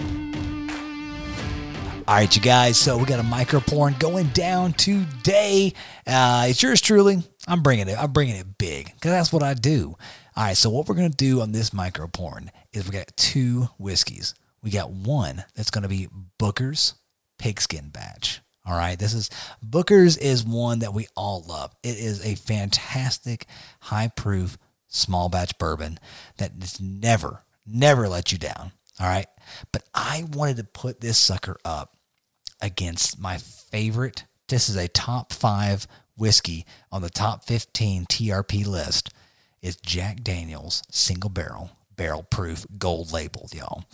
All 2.07 2.13
right, 2.15 2.35
you 2.35 2.41
guys. 2.41 2.77
So 2.77 2.97
we 2.97 3.05
got 3.05 3.19
a 3.19 3.23
micro 3.23 3.59
porn 3.59 3.95
going 3.97 4.27
down 4.27 4.73
today. 4.73 5.73
Uh, 6.05 6.45
it's 6.49 6.61
yours 6.61 6.79
truly. 6.79 7.23
I'm 7.47 7.63
bringing 7.63 7.87
it. 7.87 7.97
I'm 7.97 8.11
bringing 8.11 8.35
it 8.35 8.57
big 8.59 8.93
because 8.93 9.11
that's 9.11 9.33
what 9.33 9.41
I 9.41 9.55
do. 9.55 9.95
All 10.35 10.43
right. 10.43 10.57
So 10.57 10.69
what 10.69 10.87
we're 10.87 10.95
gonna 10.95 11.09
do 11.09 11.41
on 11.41 11.51
this 11.51 11.73
micro 11.73 12.07
porn 12.07 12.51
is 12.71 12.85
we 12.85 12.91
got 12.91 13.15
two 13.17 13.69
whiskeys. 13.79 14.35
We 14.61 14.69
got 14.69 14.91
one 14.91 15.45
that's 15.55 15.71
gonna 15.71 15.87
be 15.87 16.07
Booker's 16.37 16.93
Pigskin 17.39 17.89
Batch. 17.89 18.41
All 18.65 18.75
right. 18.77 18.97
This 18.97 19.13
is 19.13 19.29
Booker's 19.61 20.17
is 20.17 20.43
one 20.43 20.79
that 20.79 20.93
we 20.93 21.07
all 21.15 21.43
love. 21.47 21.75
It 21.83 21.97
is 21.97 22.25
a 22.25 22.35
fantastic, 22.35 23.45
high 23.81 24.07
proof, 24.15 24.57
small 24.87 25.29
batch 25.29 25.57
bourbon 25.57 25.99
that 26.37 26.57
just 26.59 26.81
never, 26.81 27.43
never 27.65 28.07
let 28.07 28.31
you 28.31 28.37
down. 28.37 28.71
All 28.99 29.07
right. 29.07 29.27
But 29.71 29.83
I 29.93 30.25
wanted 30.31 30.57
to 30.57 30.63
put 30.63 31.01
this 31.01 31.17
sucker 31.17 31.57
up 31.63 31.95
against 32.61 33.19
my 33.19 33.37
favorite. 33.37 34.25
This 34.47 34.69
is 34.69 34.75
a 34.75 34.87
top 34.87 35.33
five 35.33 35.87
whiskey 36.17 36.65
on 36.91 37.01
the 37.01 37.09
top 37.09 37.43
15 37.43 38.05
TRP 38.05 38.65
list. 38.65 39.13
It's 39.61 39.75
Jack 39.75 40.23
Daniels 40.23 40.83
single 40.91 41.29
barrel, 41.29 41.71
barrel 41.95 42.23
proof, 42.23 42.65
gold 42.77 43.11
labeled, 43.11 43.53
y'all. 43.53 43.85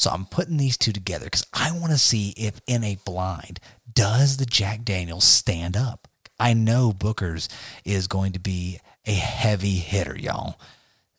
So 0.00 0.08
I'm 0.10 0.24
putting 0.24 0.56
these 0.56 0.78
two 0.78 0.92
together 0.92 1.26
because 1.26 1.44
I 1.52 1.72
want 1.72 1.92
to 1.92 1.98
see 1.98 2.30
if 2.30 2.58
in 2.66 2.82
a 2.84 2.96
blind, 3.04 3.60
does 3.92 4.38
the 4.38 4.46
Jack 4.46 4.82
Daniels 4.82 5.24
stand 5.24 5.76
up? 5.76 6.08
I 6.38 6.54
know 6.54 6.94
Booker's 6.94 7.50
is 7.84 8.06
going 8.06 8.32
to 8.32 8.38
be 8.38 8.80
a 9.06 9.12
heavy 9.12 9.74
hitter, 9.74 10.18
y'all. 10.18 10.58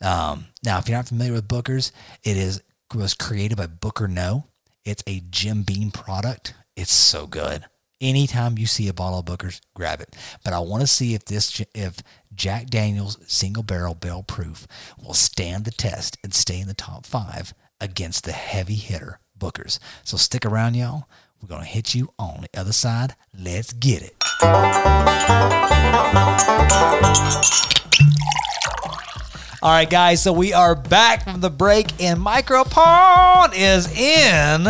Um, 0.01 0.45
now, 0.65 0.79
if 0.79 0.89
you're 0.89 0.97
not 0.97 1.07
familiar 1.07 1.34
with 1.34 1.47
Booker's, 1.47 1.91
it 2.23 2.38
is 2.38 2.63
was 2.91 3.13
created 3.13 3.55
by 3.55 3.67
Booker 3.67 4.07
Noe. 4.07 4.45
It's 4.84 5.03
a 5.05 5.21
Jim 5.29 5.61
Beam 5.61 5.91
product. 5.91 6.55
It's 6.75 6.91
so 6.91 7.27
good. 7.27 7.65
Anytime 8.01 8.57
you 8.57 8.65
see 8.65 8.88
a 8.88 8.93
bottle 8.93 9.19
of 9.19 9.25
Booker's, 9.25 9.61
grab 9.75 10.01
it. 10.01 10.15
But 10.43 10.53
I 10.53 10.59
want 10.59 10.82
to 10.82 10.88
see 10.88 11.13
if 11.13 11.25
this 11.25 11.61
if 11.75 11.97
Jack 12.34 12.65
Daniel's 12.65 13.19
single 13.27 13.61
barrel 13.61 13.93
barrel 13.93 14.23
proof 14.23 14.65
will 14.97 15.13
stand 15.13 15.65
the 15.65 15.71
test 15.71 16.17
and 16.23 16.34
stay 16.34 16.59
in 16.59 16.67
the 16.67 16.73
top 16.73 17.05
five 17.05 17.53
against 17.82 18.23
the 18.23 18.32
heavy 18.32 18.75
hitter 18.75 19.19
Booker's. 19.36 19.79
So 20.03 20.15
stick 20.15 20.45
around, 20.45 20.75
y'all. 20.75 21.09
We're 21.41 21.49
gonna 21.49 21.65
hit 21.65 21.95
you 21.95 22.13
on 22.19 22.41
the 22.43 22.59
other 22.59 22.71
side. 22.71 23.15
Let's 23.38 23.73
get 23.73 24.03
it. 24.03 24.15
All 29.63 29.71
right, 29.71 29.89
guys. 29.89 30.21
So 30.21 30.32
we 30.32 30.53
are 30.53 30.75
back 30.75 31.23
from 31.23 31.41
the 31.41 31.49
break, 31.49 32.01
and 32.01 32.19
Micropone 32.19 33.53
is 33.55 33.91
in 33.97 34.67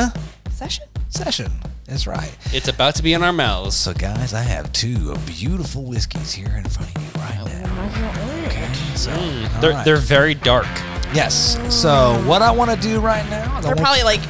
Session? 0.49 0.85
session. 1.09 1.51
That's 1.85 2.07
right. 2.07 2.35
It's 2.53 2.69
about 2.69 2.95
to 2.95 3.03
be 3.03 3.13
in 3.13 3.21
our 3.21 3.33
mouths. 3.33 3.75
So, 3.75 3.93
guys, 3.93 4.33
I 4.33 4.41
have 4.41 4.71
two 4.71 5.13
beautiful 5.25 5.83
whiskeys 5.83 6.31
here 6.31 6.55
in 6.55 6.63
front 6.63 6.95
of 6.95 7.01
you 7.01 7.21
right 7.21 7.37
oh, 7.41 7.47
now. 7.47 8.45
Okay, 8.47 8.73
so 8.95 9.11
mm. 9.11 9.55
all 9.55 9.61
They're, 9.61 9.71
right. 9.71 9.85
they're 9.85 9.97
very 9.97 10.33
dark. 10.33 10.67
Yes. 11.13 11.57
So, 11.73 12.21
what 12.25 12.41
I 12.41 12.51
want 12.51 12.71
to 12.71 12.77
do 12.77 12.99
right 12.99 13.27
now, 13.29 13.57
is 13.59 13.65
I 13.65 13.69
They're 13.73 13.75
want 13.75 13.79
probably 13.79 14.03
like 14.03 14.21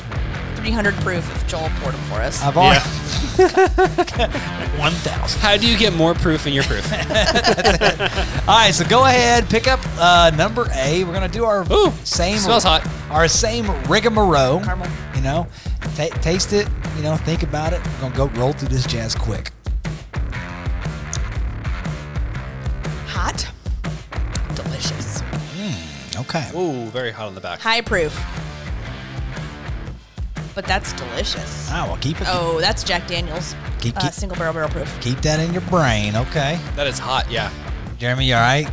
300 0.55 0.93
proof 0.95 1.35
if 1.35 1.47
Joel 1.47 1.69
poured 1.79 1.95
them 1.95 2.01
for 2.01 2.15
us. 2.15 2.41
I've 2.43 2.57
already 2.57 2.79
one 4.77 4.91
thousand. 4.91 5.39
How 5.41 5.57
do 5.57 5.67
you 5.67 5.77
get 5.77 5.93
more 5.93 6.13
proof 6.13 6.45
in 6.45 6.53
your 6.53 6.63
proof? 6.63 6.85
All 8.47 8.57
right, 8.57 8.71
so 8.73 8.85
go 8.87 9.05
ahead, 9.05 9.49
pick 9.49 9.67
up 9.67 9.79
uh, 9.97 10.31
number 10.35 10.67
A. 10.75 11.03
We're 11.03 11.13
gonna 11.13 11.27
do 11.27 11.45
our 11.45 11.65
Ooh, 11.71 11.91
same 12.03 12.37
smells 12.37 12.63
hot. 12.63 12.87
Our 13.09 13.27
same 13.27 13.67
rigmarole. 13.87 14.59
Caramel. 14.59 14.87
You 15.15 15.21
know, 15.21 15.47
Ta 15.95 16.07
taste 16.21 16.53
it. 16.53 16.67
You 16.97 17.03
know, 17.03 17.15
think 17.17 17.43
about 17.43 17.73
it. 17.73 17.81
We're 17.85 18.09
gonna 18.09 18.15
go 18.15 18.27
roll 18.39 18.53
through 18.53 18.69
this 18.69 18.85
jazz 18.85 19.15
quick. 19.15 19.51
Hot. 23.07 23.47
Delicious. 24.55 25.10
Okay. 26.21 26.49
Ooh, 26.55 26.85
very 26.89 27.11
hot 27.11 27.27
on 27.27 27.35
the 27.35 27.41
back. 27.41 27.59
High 27.59 27.81
proof. 27.81 28.13
But 30.53 30.65
that's 30.65 30.91
delicious. 30.93 31.69
Ah, 31.71 31.85
well, 31.87 31.97
keep 32.01 32.19
it. 32.19 32.27
Oh, 32.29 32.59
that's 32.59 32.83
Jack 32.83 33.07
Daniels. 33.07 33.55
Keep- 33.79 33.97
uh, 33.97 34.01
keep- 34.01 34.13
single 34.13 34.37
barrel 34.37 34.53
barrel 34.53 34.69
proof. 34.69 34.99
Keep 34.99 35.21
that 35.21 35.39
in 35.39 35.53
your 35.53 35.61
brain. 35.63 36.15
Okay. 36.15 36.59
That 36.75 36.87
is 36.87 36.99
hot, 36.99 37.29
yeah. 37.31 37.49
Jeremy, 37.99 38.25
you 38.25 38.35
all 38.35 38.41
right? 38.41 38.67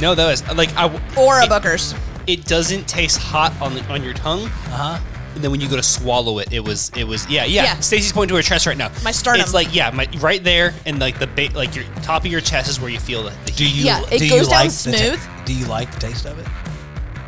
No, 0.00 0.14
that 0.14 0.26
was 0.26 0.42
like 0.56 0.74
I. 0.76 0.86
Or 1.18 1.40
a 1.40 1.44
it, 1.44 1.48
Booker's. 1.50 1.94
It 2.26 2.46
doesn't 2.46 2.88
taste 2.88 3.18
hot 3.18 3.52
on 3.60 3.74
the, 3.74 3.84
on 3.92 4.02
your 4.02 4.14
tongue. 4.14 4.44
Uh 4.46 4.96
huh. 4.96 4.98
And 5.34 5.44
then 5.44 5.50
when 5.52 5.60
you 5.60 5.68
go 5.68 5.76
to 5.76 5.82
swallow 5.82 6.38
it, 6.40 6.52
it 6.52 6.60
was 6.60 6.90
it 6.96 7.04
was 7.04 7.28
yeah 7.30 7.44
yeah. 7.44 7.64
Yeah. 7.64 7.80
Stacy's 7.80 8.12
pointing 8.12 8.30
to 8.30 8.36
her 8.36 8.42
chest 8.42 8.66
right 8.66 8.76
now. 8.76 8.90
My 9.04 9.12
sternum. 9.12 9.40
It's 9.42 9.54
like 9.54 9.74
yeah, 9.74 9.90
my 9.90 10.08
right 10.18 10.42
there, 10.42 10.74
and 10.86 10.98
like 10.98 11.18
the 11.18 11.26
ba- 11.28 11.50
like 11.54 11.74
your 11.76 11.84
top 12.02 12.24
of 12.24 12.30
your 12.30 12.40
chest 12.40 12.68
is 12.68 12.80
where 12.80 12.90
you 12.90 12.98
feel 13.00 13.22
the. 13.22 13.30
the 13.46 13.52
Do 13.52 13.68
you? 13.68 13.84
Yeah, 13.84 14.00
it 14.10 14.18
do 14.18 14.28
goes 14.28 14.46
you 14.46 14.50
down 14.50 14.66
like 14.66 14.70
the 14.72 14.92
ta- 14.92 14.98
smooth. 15.16 15.46
do 15.46 15.54
you 15.54 15.66
like 15.66 15.92
the 15.92 16.00
taste 16.00 16.26
of 16.26 16.38
it? 16.38 16.46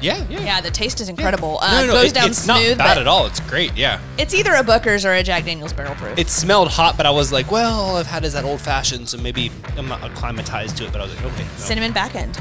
Yeah, 0.01 0.27
yeah. 0.29 0.41
Yeah, 0.41 0.61
the 0.61 0.71
taste 0.73 1.01
is 1.01 1.09
incredible. 1.09 1.61
No, 1.63 1.67
Uh, 1.69 1.71
no, 1.71 1.83
it 1.85 1.87
no, 1.87 1.93
goes 1.93 2.05
it- 2.07 2.15
down 2.15 2.27
it's 2.31 2.39
smooth, 2.39 2.77
not 2.77 2.79
bad 2.79 2.99
at 2.99 3.07
all. 3.07 3.27
It's 3.27 3.39
great. 3.39 3.77
Yeah. 3.77 4.01
it's 4.19 4.35
either 4.35 4.53
a 4.55 4.65
Booker's 4.65 5.05
or 5.05 5.13
a 5.13 5.23
Jack 5.23 5.45
Daniels 5.45 5.73
barrel 5.73 5.95
proof. 5.95 6.19
It 6.19 6.29
smelled 6.29 6.69
hot, 6.73 6.97
but 6.97 7.07
I 7.07 7.11
was 7.11 7.31
like, 7.33 7.53
well, 7.53 7.71
all 7.81 7.97
I've 7.97 8.09
had 8.09 8.25
is 8.25 8.33
that 8.33 8.45
old 8.45 8.61
fashioned, 8.61 9.09
so 9.09 9.17
maybe 9.19 9.53
I'm 9.77 9.87
not 9.87 10.03
acclimatized 10.03 10.77
to 10.79 10.87
it. 10.87 10.93
But 10.93 11.03
I 11.03 11.05
was 11.05 11.15
like, 11.15 11.25
okay. 11.27 11.45
no. 11.45 11.49
cinnamon 11.57 11.93
back 11.93 12.17
end. 12.17 12.37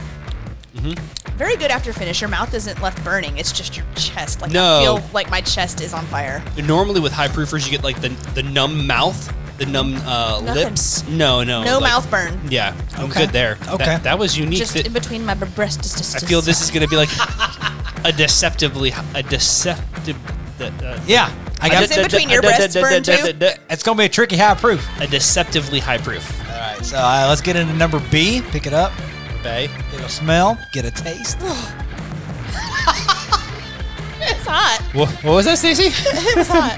Mm-hmm. 0.75 1.37
Very 1.37 1.57
good 1.57 1.71
after 1.71 1.91
finish. 1.91 2.21
Your 2.21 2.29
mouth 2.29 2.53
isn't 2.53 2.81
left 2.81 3.03
burning. 3.03 3.37
It's 3.37 3.51
just 3.51 3.75
your 3.75 3.85
chest. 3.95 4.41
Like 4.41 4.51
No. 4.51 4.79
I 4.79 4.83
feel 4.83 5.09
like 5.13 5.29
my 5.29 5.41
chest 5.41 5.81
is 5.81 5.93
on 5.93 6.05
fire. 6.05 6.43
Normally 6.63 6.99
with 7.01 7.11
high 7.11 7.27
proofers, 7.27 7.65
you 7.65 7.71
get 7.71 7.83
like 7.83 7.99
the 8.01 8.09
the 8.35 8.43
numb 8.43 8.87
mouth, 8.87 9.33
the 9.57 9.65
numb 9.65 9.95
uh, 10.05 10.39
lips. 10.39 11.05
No, 11.07 11.43
no. 11.43 11.63
No 11.63 11.79
like- 11.79 11.91
mouth 11.91 12.09
burn. 12.09 12.39
Yeah, 12.49 12.75
I'm 12.95 13.09
Okay. 13.09 13.25
good 13.25 13.29
there. 13.33 13.57
Okay. 13.67 13.85
That, 13.85 14.03
that 14.03 14.17
was 14.19 14.37
unique. 14.37 14.59
Just 14.59 14.73
That- 14.75 14.87
in 14.87 14.93
between 14.93 15.25
my 15.25 15.33
breast. 15.33 15.81
Just, 15.83 15.97
just, 15.97 16.23
I 16.23 16.27
feel 16.27 16.41
this 16.41 16.61
is 16.61 16.71
going 16.71 16.83
to 16.83 16.89
be 16.89 16.95
like 16.95 17.09
a 18.05 18.11
deceptively 18.11 18.93
a 19.15 19.23
deceptive. 19.23 20.17
Uh, 20.61 20.99
Yeah, 21.07 21.33
I 21.59 21.69
got. 21.69 21.81
Does 21.81 21.97
in 21.97 22.03
between 22.03 22.29
your 22.29 22.41
breasts 22.43 22.75
burn 22.75 23.01
too? 23.03 23.13
It's 23.69 23.81
gonna 23.83 23.97
be 23.97 24.05
a 24.05 24.09
tricky 24.09 24.37
high 24.37 24.53
proof. 24.55 24.87
A 25.01 25.07
deceptively 25.07 25.79
high 25.79 25.97
proof. 25.97 26.39
All 26.41 26.47
right. 26.59 26.75
right, 26.77 26.85
so 26.85 26.97
uh, 26.97 27.25
let's 27.27 27.41
get 27.41 27.55
into 27.55 27.73
number 27.73 27.99
B. 28.11 28.41
Pick 28.51 28.67
it 28.67 28.73
up, 28.73 28.91
Bay. 29.43 29.69
get 29.91 30.01
a 30.01 30.09
smell, 30.09 30.57
get 30.71 30.85
a 30.85 30.91
taste. 30.91 31.39
It's 34.23 34.45
hot. 34.45 34.79
What, 34.93 35.09
what 35.23 35.33
was 35.33 35.45
that, 35.45 35.57
Stacy? 35.57 35.85
It 35.89 36.37
was 36.37 36.47
hot. 36.47 36.77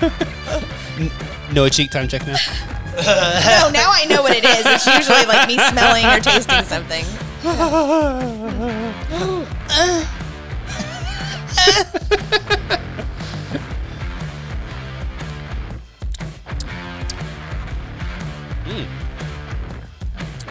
no 1.53 1.67
cheek 1.67 1.91
time 1.91 2.07
check 2.07 2.25
now. 2.25 2.35
no, 2.95 3.69
now 3.73 3.89
I 3.91 4.05
know 4.07 4.21
what 4.21 4.33
it 4.35 4.45
is. 4.45 4.65
It's 4.65 4.87
usually 4.87 5.25
like 5.25 5.47
me 5.47 5.57
smelling 5.57 6.05
or 6.05 6.19
tasting 6.21 6.63
something. 6.63 7.03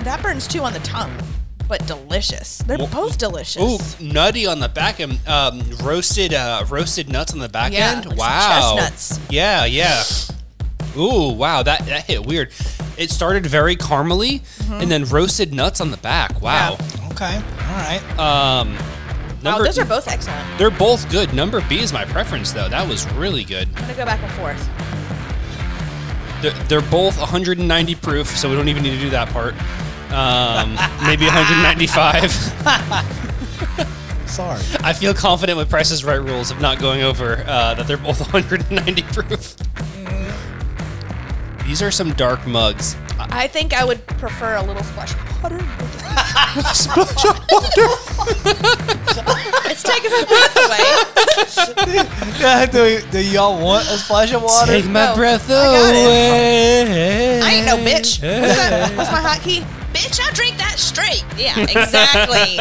That 0.04 0.20
burns 0.20 0.48
too 0.48 0.60
on 0.60 0.72
the 0.72 0.80
tongue, 0.80 1.16
but 1.72 1.86
delicious. 1.86 2.58
They're 2.58 2.76
Well, 2.76 2.86
both 2.88 3.16
delicious. 3.16 3.62
Ooh, 3.98 4.04
nutty 4.04 4.46
on 4.46 4.60
the 4.60 4.68
back 4.68 5.00
end. 5.00 5.26
Um, 5.26 5.62
roasted, 5.82 6.34
uh, 6.34 6.66
roasted 6.68 7.08
nuts 7.08 7.32
on 7.32 7.38
the 7.38 7.48
back 7.48 7.72
Yeah, 7.72 7.92
end. 7.92 8.04
like 8.04 8.18
wow. 8.18 8.76
chestnuts. 8.76 9.18
Yeah, 9.30 9.64
yeah. 9.64 10.02
Ooh, 10.98 11.30
wow, 11.32 11.62
that 11.62 11.86
that 11.86 12.04
hit 12.04 12.26
weird. 12.26 12.50
It 12.98 13.10
started 13.10 13.46
very 13.46 13.74
caramely, 13.74 14.42
Mm-hmm. 14.42 14.72
and 14.82 14.90
then 14.90 15.04
roasted 15.06 15.54
nuts 15.54 15.80
on 15.80 15.90
the 15.90 15.96
back. 15.96 16.42
Wow. 16.42 16.76
Okay, 17.12 17.36
all 17.36 17.76
right. 17.78 18.02
Um, 18.18 18.76
Wow, 19.42 19.58
those 19.62 19.78
are 19.78 19.84
both 19.86 20.06
excellent. 20.08 20.58
they're 20.58 20.70
both 20.70 21.10
good. 21.10 21.32
Number 21.34 21.62
B 21.70 21.80
is 21.80 21.90
my 21.92 22.04
preference, 22.04 22.52
though. 22.52 22.68
That 22.68 22.86
was 22.86 23.10
really 23.14 23.44
good. 23.44 23.66
I'm 23.76 23.80
gonna 23.82 23.94
go 23.94 24.04
back 24.04 24.20
and 24.22 24.30
forth. 24.32 24.68
They're, 26.42 26.52
they're 26.68 26.90
both 26.90 27.18
190 27.18 27.94
proof, 27.96 28.26
so 28.36 28.50
we 28.50 28.56
don't 28.56 28.68
even 28.68 28.82
need 28.82 28.90
to 28.94 29.00
do 29.00 29.10
that 29.10 29.30
part. 29.30 29.54
Um, 30.12 30.74
maybe 31.06 31.24
195. 31.24 32.30
Sorry. 34.26 34.62
I 34.82 34.92
feel 34.92 35.14
confident 35.14 35.58
with 35.58 35.68
Price's 35.68 36.04
Right 36.04 36.20
rules 36.20 36.50
of 36.50 36.60
not 36.60 36.78
going 36.78 37.02
over 37.02 37.44
uh, 37.46 37.74
that 37.74 37.86
they're 37.86 37.96
both 37.96 38.20
190 38.32 39.02
proof. 39.02 39.56
These 41.66 41.82
are 41.82 41.90
some 41.90 42.12
dark 42.14 42.46
mugs. 42.46 42.96
I 43.18 43.46
think 43.46 43.72
I 43.72 43.84
would 43.84 44.04
prefer 44.06 44.56
a 44.56 44.62
little 44.62 44.82
splash 44.82 45.12
of 45.14 45.42
water. 45.42 45.56
it's 49.70 49.82
taking 49.82 50.10
my 50.10 50.24
breath 50.24 50.56
away. 52.40 52.66
do, 52.66 53.00
do 53.10 53.24
y'all 53.24 53.62
want 53.62 53.84
a 53.88 53.96
splash 53.98 54.32
of 54.32 54.42
water? 54.42 54.72
Take 54.72 54.86
my 54.86 55.06
No, 55.06 55.14
breath 55.14 55.48
I 55.50 55.76
away. 55.76 57.40
I 57.42 57.50
ain't 57.52 57.66
no 57.66 57.76
bitch. 57.76 58.20
What's, 58.22 58.56
that? 58.56 58.96
What's 58.96 59.12
my 59.12 59.20
hotkey? 59.20 59.64
Bitch, 59.92 60.20
I 60.20 60.30
drink 60.32 60.56
that 60.58 60.78
straight. 60.78 61.24
Yeah, 61.36 61.58
exactly. 61.60 62.58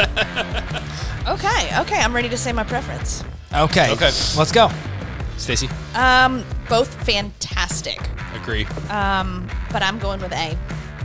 okay, 1.28 1.80
okay, 1.82 2.02
I'm 2.02 2.14
ready 2.14 2.30
to 2.30 2.38
say 2.38 2.52
my 2.52 2.64
preference. 2.64 3.24
Okay. 3.54 3.92
Okay. 3.92 4.12
Let's 4.38 4.52
go. 4.52 4.70
Stacy, 5.38 5.68
Um, 5.96 6.46
both 6.70 6.94
fantastic. 7.06 8.00
agree. 8.36 8.66
Um, 8.90 9.48
but 9.72 9.82
I'm 9.84 10.00
going 10.00 10.22
with 10.22 10.32
A. 10.32 10.58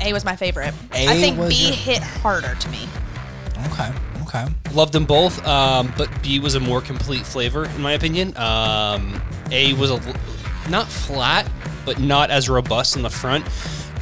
A 0.02 0.12
was 0.12 0.24
my 0.24 0.36
favorite. 0.36 0.74
A 0.92 1.08
I 1.08 1.14
think 1.16 1.38
was 1.38 1.48
B 1.48 1.66
your- 1.68 1.74
hit 1.74 2.02
harder 2.02 2.54
to 2.54 2.68
me. 2.68 2.88
Okay. 3.72 3.90
Okay. 4.22 4.46
Loved 4.72 4.92
them 4.92 5.06
both, 5.06 5.44
um, 5.46 5.92
but 5.96 6.10
B 6.22 6.38
was 6.40 6.54
a 6.54 6.60
more 6.60 6.80
complete 6.80 7.24
flavor, 7.24 7.64
in 7.64 7.80
my 7.80 7.92
opinion. 7.92 8.36
Um, 8.36 9.22
a 9.50 9.72
was 9.74 9.90
a 9.90 9.94
l- 9.94 10.14
not 10.68 10.88
flat, 10.88 11.48
but 11.86 11.98
not 11.98 12.30
as 12.30 12.48
robust 12.48 12.96
in 12.96 13.02
the 13.02 13.10
front. 13.10 13.46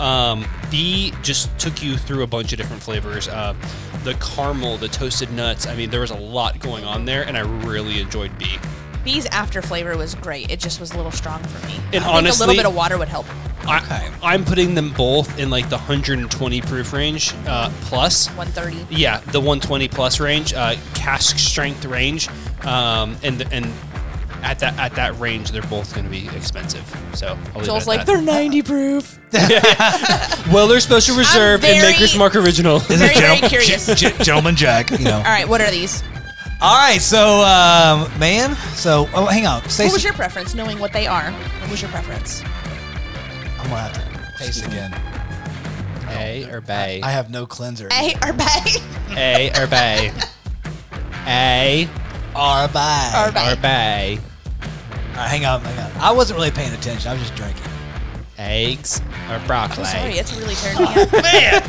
Um, 0.01 0.45
B 0.71 1.13
just 1.23 1.57
took 1.59 1.83
you 1.83 1.97
through 1.97 2.23
a 2.23 2.27
bunch 2.27 2.53
of 2.53 2.59
different 2.59 2.83
flavors. 2.83 3.29
Uh, 3.29 3.55
the 4.03 4.15
caramel, 4.15 4.77
the 4.77 4.89
toasted 4.89 5.33
nuts. 5.33 5.67
I 5.67 5.75
mean, 5.75 5.91
there 5.91 6.01
was 6.01 6.11
a 6.11 6.17
lot 6.17 6.61
going 6.61 6.85
on 6.85 7.05
there, 7.05 7.27
and 7.27 7.37
I 7.37 7.41
really 7.41 8.01
enjoyed 8.01 8.37
B. 8.39 8.59
B's 9.05 9.27
after 9.27 9.61
flavor 9.61 9.97
was 9.97 10.15
great. 10.15 10.51
It 10.51 10.59
just 10.59 10.81
was 10.81 10.93
a 10.93 10.97
little 10.97 11.13
strong 11.13 11.43
for 11.43 11.67
me. 11.67 11.75
And 11.93 12.05
I 12.05 12.23
think 12.23 12.35
a 12.35 12.39
little 12.39 12.55
bit 12.55 12.67
of 12.67 12.75
water 12.75 12.97
would 12.97 13.09
help. 13.09 13.27
Okay. 13.65 13.71
I, 13.71 14.13
I'm 14.23 14.45
putting 14.45 14.75
them 14.75 14.93
both 14.93 15.39
in 15.39 15.51
like 15.51 15.69
the 15.69 15.77
120 15.77 16.61
proof 16.63 16.93
range 16.93 17.35
uh, 17.47 17.71
plus. 17.83 18.29
130. 18.29 18.95
Yeah, 18.95 19.21
the 19.21 19.41
120 19.41 19.89
plus 19.89 20.21
range, 20.21 20.55
uh, 20.55 20.77
cask 20.95 21.39
strength 21.39 21.85
range, 21.85 22.29
um, 22.63 23.17
and 23.23 23.43
and 23.53 23.67
at 24.45 24.59
that 24.61 24.79
at 24.79 24.95
that 24.95 25.19
range, 25.19 25.51
they're 25.51 25.63
both 25.63 25.95
going 25.95 26.05
to 26.05 26.11
be 26.11 26.29
expensive. 26.37 26.85
So 27.15 27.37
I'll 27.55 27.63
Joel's 27.63 27.87
like, 27.87 28.01
that. 28.01 28.07
they're 28.07 28.21
90 28.23 28.63
proof. 28.63 29.19
Weller 30.53 30.79
Special 30.81 31.17
Reserve 31.17 31.65
and 31.65 31.81
very- 31.81 31.93
Maker's 31.95 32.17
Mark 32.17 32.37
Original. 32.37 32.77
Is 32.77 32.87
Very, 33.01 33.15
very 33.15 33.39
curious. 33.41 33.87
gen- 33.87 33.97
gen- 33.97 34.23
gentleman 34.23 34.55
Jack. 34.57 34.91
You 34.91 34.99
know. 34.99 35.17
All 35.17 35.23
right, 35.25 35.49
what 35.49 35.61
are 35.61 35.71
these? 35.71 36.03
All 36.61 36.77
right. 36.79 37.01
So, 37.01 37.41
um, 37.43 38.19
man. 38.19 38.55
So, 38.75 39.09
oh, 39.15 39.27
hang 39.27 39.47
on. 39.47 39.63
Stacey. 39.69 39.85
What 39.85 39.93
was 39.95 40.05
your 40.05 40.13
preference, 40.15 40.55
knowing 40.55 40.79
what 40.79 40.93
they 40.93 41.07
are? 41.07 41.31
What 41.33 41.71
was 41.71 41.83
your 41.83 41.91
preference? 41.91 42.43
I'm 43.59 43.71
gonna 43.71 43.77
have 43.77 43.95
to 44.39 44.45
taste 44.45 44.65
again. 44.67 44.95
A 46.11 46.49
or 46.51 46.61
Bay? 46.61 47.01
I 47.03 47.11
have 47.11 47.31
no 47.31 47.45
cleanser. 47.47 47.89
A 47.93 48.15
or 48.23 48.33
B? 48.35 48.45
A 49.17 49.51
or 49.61 49.67
Bay? 49.67 50.13
A 51.27 51.89
Or 52.37 52.69
bye. 52.69 53.13
Or 53.27 53.33
B? 53.33 53.53
or 53.53 53.57
Bay? 53.57 54.19
All 55.15 55.21
right, 55.21 55.29
hang 55.29 55.45
on, 55.45 55.61
hang 55.63 55.79
on. 55.93 56.01
I 56.01 56.11
wasn't 56.13 56.39
really 56.39 56.51
paying 56.51 56.73
attention. 56.73 57.09
I 57.11 57.15
was 57.15 57.23
just 57.23 57.35
drinking. 57.37 57.63
Eggs 58.37 59.01
or 59.31 59.39
broccoli? 59.47 59.85
I'm 59.85 59.91
sorry, 60.01 60.15
it's 60.15 60.35
really 60.37 60.55
turning 60.57 60.83
me 60.83 61.23
Man, 61.23 61.63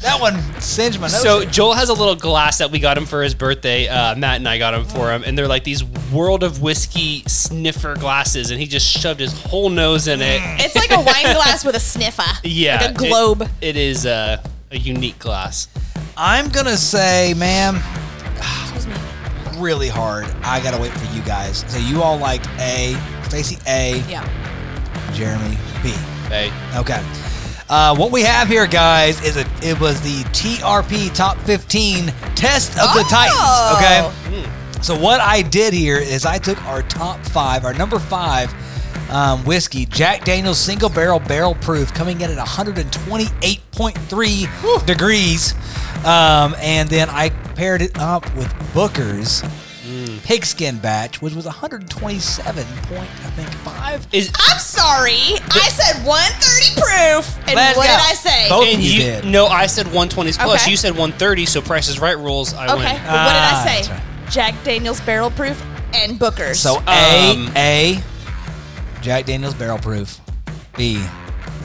That 0.00 0.16
one 0.20 0.40
singed 0.58 0.98
my 0.98 1.08
nose. 1.08 1.20
So 1.20 1.44
Joel 1.44 1.74
has 1.74 1.90
a 1.90 1.92
little 1.92 2.14
glass 2.16 2.58
that 2.58 2.70
we 2.70 2.78
got 2.78 2.96
him 2.96 3.04
for 3.04 3.22
his 3.22 3.34
birthday. 3.34 3.86
Uh, 3.86 4.14
Matt 4.16 4.36
and 4.36 4.48
I 4.48 4.56
got 4.56 4.72
him 4.72 4.84
for 4.86 5.12
him, 5.12 5.22
and 5.22 5.36
they're 5.36 5.46
like 5.48 5.64
these 5.64 5.84
World 6.10 6.42
of 6.42 6.62
Whiskey 6.62 7.22
sniffer 7.26 7.94
glasses, 7.94 8.50
and 8.50 8.58
he 8.58 8.66
just 8.66 8.86
shoved 8.88 9.20
his 9.20 9.38
whole 9.42 9.68
nose 9.68 10.08
in 10.08 10.22
it. 10.22 10.40
It's 10.60 10.74
like 10.76 10.90
a 10.92 10.96
wine 11.02 11.34
glass 11.34 11.62
with 11.62 11.76
a 11.76 11.80
sniffer. 11.80 12.22
Yeah, 12.42 12.76
Like 12.76 12.88
a 12.88 12.90
it- 12.92 12.96
globe. 12.96 13.46
it 13.60 13.76
is 13.76 14.06
uh, 14.06 14.42
a 14.70 14.78
unique 14.78 15.18
glass. 15.18 15.68
I'm 16.16 16.48
gonna 16.48 16.78
say, 16.78 17.34
ma'am, 17.36 17.76
Excuse 17.76 17.90
me. 17.90 18.15
Really 19.56 19.88
hard. 19.88 20.26
I 20.42 20.60
gotta 20.60 20.80
wait 20.80 20.92
for 20.92 21.12
you 21.14 21.22
guys. 21.22 21.64
So 21.68 21.78
you 21.78 22.02
all 22.02 22.16
liked 22.18 22.48
A, 22.58 22.96
Stacy 23.24 23.58
A, 23.66 23.98
Yeah. 24.08 24.26
Jeremy 25.12 25.56
B. 25.82 25.94
A. 26.30 26.52
Okay. 26.76 27.02
Uh, 27.68 27.94
what 27.96 28.12
we 28.12 28.22
have 28.22 28.46
here, 28.48 28.66
guys, 28.66 29.20
is 29.24 29.36
a 29.36 29.44
it 29.62 29.78
was 29.80 30.00
the 30.02 30.22
TRP 30.30 31.12
Top 31.14 31.36
15 31.38 32.06
Test 32.34 32.70
of 32.78 32.92
the 32.94 33.02
Oh. 33.04 33.08
Titans. 33.10 33.76
Okay. 33.76 34.50
So 34.82 34.96
what 34.96 35.20
I 35.20 35.42
did 35.42 35.72
here 35.72 35.96
is 35.98 36.24
I 36.26 36.38
took 36.38 36.62
our 36.66 36.82
top 36.82 37.18
five, 37.26 37.64
our 37.64 37.74
number 37.74 37.98
five 37.98 38.54
um, 39.10 39.44
whiskey, 39.44 39.86
Jack 39.86 40.24
Daniel's 40.24 40.58
Single 40.58 40.88
Barrel 40.88 41.18
Barrel 41.20 41.54
Proof, 41.56 41.92
coming 41.94 42.20
in 42.20 42.30
at 42.30 42.38
128.3 42.38 44.86
degrees, 44.86 45.54
um, 46.04 46.54
and 46.60 46.88
then 46.88 47.08
I 47.10 47.30
paired 47.54 47.82
it 47.82 47.98
up 47.98 48.24
with 48.36 48.52
Booker's 48.74 49.42
Pigskin 50.24 50.78
Batch, 50.78 51.22
which 51.22 51.34
was 51.34 51.44
127 51.46 52.64
point, 52.82 53.00
I 53.00 53.30
think 53.30 53.48
five. 53.62 54.04
is 54.12 54.30
I'm 54.36 54.58
sorry. 54.58 55.12
I 55.50 55.68
said 55.72 56.04
130 56.04 56.80
proof. 56.80 57.38
And 57.46 57.54
Let's 57.54 57.76
what 57.78 57.86
go. 57.86 57.92
did 57.92 58.00
I 58.00 58.14
say? 58.14 58.48
Both- 58.48 58.66
and 58.66 58.82
you 58.82 58.90
you, 58.92 59.00
did. 59.02 59.24
no, 59.24 59.46
I 59.46 59.66
said 59.68 59.86
120s 59.86 60.36
plus. 60.38 60.62
Okay. 60.62 60.70
You 60.72 60.76
said 60.76 60.90
130, 60.92 61.46
so 61.46 61.60
Price 61.62 61.86
is 61.88 62.00
Right 62.00 62.18
rules. 62.18 62.52
I 62.54 62.66
Okay. 62.66 62.74
win. 62.76 62.80
But 62.82 62.92
what 62.92 62.96
did 62.96 63.06
Ah, 63.06 63.62
I 63.62 63.64
that's 63.64 63.86
say? 63.86 63.92
right. 63.92 64.02
Jack 64.30 64.54
Daniels 64.64 65.00
barrel 65.02 65.30
proof 65.30 65.62
and 65.94 66.18
Booker's. 66.18 66.58
So 66.58 66.82
A, 66.88 67.30
Um, 67.30 67.52
A, 67.56 68.02
Jack 69.06 69.24
Daniel's 69.24 69.54
Barrel 69.54 69.78
Proof, 69.78 70.20
B, 70.76 71.00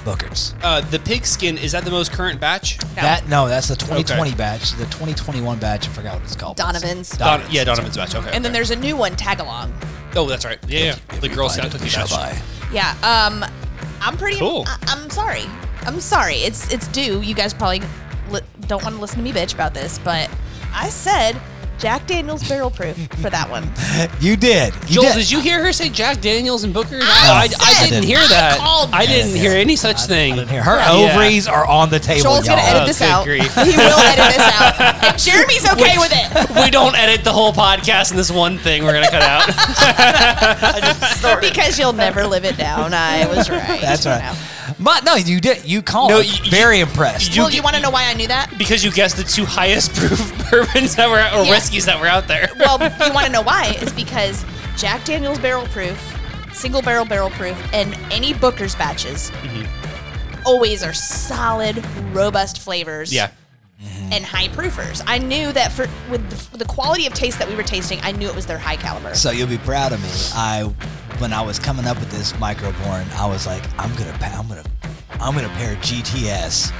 Booker's. 0.05 0.53
Uh, 0.61 0.80
the 0.80 0.99
pigskin 0.99 1.57
is 1.57 1.72
that 1.72 1.84
the 1.84 1.89
most 1.89 2.11
current 2.11 2.39
batch? 2.39 2.77
No. 2.95 3.01
That 3.01 3.27
no, 3.30 3.47
that's 3.47 3.68
the 3.68 3.76
2020 3.76 4.35
batch. 4.35 4.73
The 4.73 4.85
2021 4.85 5.57
batch, 5.57 5.88
I 5.88 5.91
forgot 5.91 6.13
what 6.13 6.23
it's 6.23 6.35
called. 6.35 6.57
Donovan's. 6.57 7.18
Don, 7.18 7.41
yeah, 7.49 7.63
Donovan's 7.63 7.97
batch. 7.97 8.13
Okay. 8.13 8.30
and 8.31 8.45
then 8.45 8.53
there's 8.53 8.69
a 8.69 8.76
new 8.76 8.95
one, 8.95 9.15
tag 9.15 9.39
along. 9.39 9.73
oh, 10.15 10.27
that's 10.27 10.45
right. 10.45 10.59
Yeah, 10.68 10.95
yeah. 11.11 11.19
the 11.19 11.30
Girl 11.30 11.49
Scout 11.49 11.72
cookie 11.72 11.89
shall 11.89 12.05
batch. 12.07 12.35
buy. 12.35 12.41
Yeah. 12.72 12.91
Um, 13.01 13.43
I'm 14.01 14.18
pretty. 14.18 14.38
Cool. 14.38 14.65
I, 14.68 14.77
I'm 14.84 15.09
sorry. 15.09 15.45
I'm 15.81 15.99
sorry. 15.99 16.35
It's 16.35 16.72
it's 16.72 16.88
due. 16.89 17.22
You 17.22 17.34
guys 17.34 17.55
probably 17.55 17.81
li- 18.30 18.41
don't 18.68 18.84
want 18.84 18.93
to 18.93 19.01
listen 19.01 19.18
to 19.18 19.23
me 19.23 19.31
bitch 19.31 19.55
about 19.55 19.73
this, 19.73 19.97
but 19.97 20.30
I 20.76 20.89
said 20.89 21.41
Jack 21.81 22.05
Daniels 22.07 22.47
barrel 22.47 22.69
proof 22.69 22.95
for 23.21 23.29
that 23.29 23.49
one. 23.49 23.69
You 24.21 24.35
did. 24.37 24.73
You 24.87 25.01
Joel, 25.01 25.13
did. 25.13 25.31
you 25.31 25.39
hear 25.41 25.63
her 25.63 25.73
say 25.73 25.89
Jack 25.89 26.21
Daniels 26.21 26.63
and 26.63 26.73
Booker? 26.73 26.99
I 27.01 27.01
I, 27.01 27.43
I 27.59 27.73
said- 27.73 27.89
didn't 27.89 28.03
hear 28.05 28.19
that. 28.19 28.57
called 28.59 28.89
I 28.93 29.05
didn't 29.05 29.35
hear 29.35 29.51
any 29.53 29.75
such 29.75 30.01
thing. 30.05 30.33
I 30.33 30.35
didn't 30.37 30.49
hear. 30.49 30.61
Her 30.63 30.77
Yeah. 30.77 30.91
ovaries 30.91 31.47
are 31.47 31.65
on 31.65 31.89
the 31.89 31.99
table, 31.99 32.23
Joel's 32.23 32.45
y'all. 32.47 32.55
gonna 32.57 32.67
edit 32.67 32.83
Oh, 32.83 32.85
this 32.85 32.99
good 32.99 33.07
out. 33.09 33.25
grief. 33.25 33.53
He 33.55 33.75
will 33.75 33.99
edit 33.99 34.35
this 34.35 34.47
out. 34.53 34.79
and 35.03 35.17
Jeremy's 35.19 35.65
okay 35.73 35.97
with 35.97 36.11
it 36.13 36.63
we 36.63 36.69
don't 36.69 36.95
edit 36.95 37.23
the 37.23 37.33
whole 37.33 37.51
podcast 37.53 38.11
in 38.11 38.17
this 38.17 38.31
one 38.31 38.57
thing 38.59 38.83
we're 38.83 38.93
gonna 38.93 39.09
cut 39.09 39.23
out. 39.23 39.47
because 41.41 41.79
you'll 41.79 41.93
never 41.93 42.25
live 42.27 42.45
it 42.45 42.57
down. 42.57 42.93
I 42.93 43.25
was 43.27 43.49
right. 43.49 43.81
That's 43.81 44.05
you 44.05 44.11
right. 44.11 44.21
know. 44.23 44.35
But 44.81 45.03
no, 45.03 45.15
you 45.15 45.39
did. 45.39 45.63
You 45.65 45.81
called. 45.81 46.09
No, 46.09 46.17
No, 46.17 46.21
you- 46.21 46.49
very 46.51 46.79
impressed. 46.79 47.35
you 47.35 47.41
well, 47.41 47.49
you 47.49 47.57
get- 47.57 47.63
want 47.63 47.75
to 47.75 47.81
know 47.81 47.89
why 47.91 48.05
I 48.09 48.13
knew 48.13 48.27
that? 48.27 48.57
because 48.57 48.83
you 48.83 48.91
guessed 48.91 49.17
the 49.17 49.23
two 49.23 49.45
highest 49.45 49.93
proof 49.95 50.49
bourbons 50.49 50.95
that 50.95 51.09
were 51.09 51.17
or 51.19 51.45
Yeah. 51.45 51.51
whiskeys 51.51 51.85
that 51.85 51.99
were 51.99 52.07
out 52.07 52.27
there. 52.27 52.49
Well, 52.59 52.79
you 53.07 53.13
want 53.13 53.25
to 53.27 53.31
know 53.31 53.41
why? 53.41 53.75
It's 53.79 53.93
because 53.93 54.43
Jack 54.77 55.05
Daniel's 55.05 55.39
barrel 55.39 55.65
proof, 55.67 55.99
single 56.53 56.81
barrel 56.81 57.05
barrel 57.05 57.29
proof, 57.31 57.57
and 57.73 57.95
any 58.11 58.33
Booker's 58.33 58.75
batches 58.75 59.31
mm-hmm. 59.31 60.41
always 60.45 60.83
are 60.83 60.93
solid, 60.93 61.83
robust 62.13 62.59
flavors. 62.59 63.13
yeah. 63.13 63.29
And 64.11 64.23
high 64.25 64.47
proofers. 64.49 65.01
I 65.07 65.17
knew 65.17 65.51
that 65.53 65.71
for 65.71 65.87
with 66.11 66.51
the, 66.51 66.57
the 66.59 66.65
quality 66.65 67.07
of 67.07 67.13
taste 67.13 67.39
that 67.39 67.47
we 67.49 67.55
were 67.55 67.63
tasting, 67.63 67.99
I 68.03 68.11
knew 68.11 68.27
it 68.27 68.35
was 68.35 68.45
their 68.45 68.59
high 68.59 68.75
caliber. 68.75 69.15
So 69.15 69.31
you'll 69.31 69.47
be 69.47 69.57
proud 69.57 69.91
of 69.91 70.01
me. 70.03 70.09
I, 70.35 70.71
when 71.22 71.31
I 71.34 71.41
was 71.41 71.60
coming 71.60 71.85
up 71.85 71.99
with 71.99 72.10
this 72.10 72.34
microborn, 72.34 73.10
I 73.15 73.27
was 73.27 73.45
like, 73.45 73.61
I'm 73.77 73.93
gonna, 73.95 74.18
I'm 74.22 74.48
gonna, 74.48 74.64
I'm 75.19 75.35
gonna 75.35 75.49
pair 75.49 75.76
GTS 75.76 76.72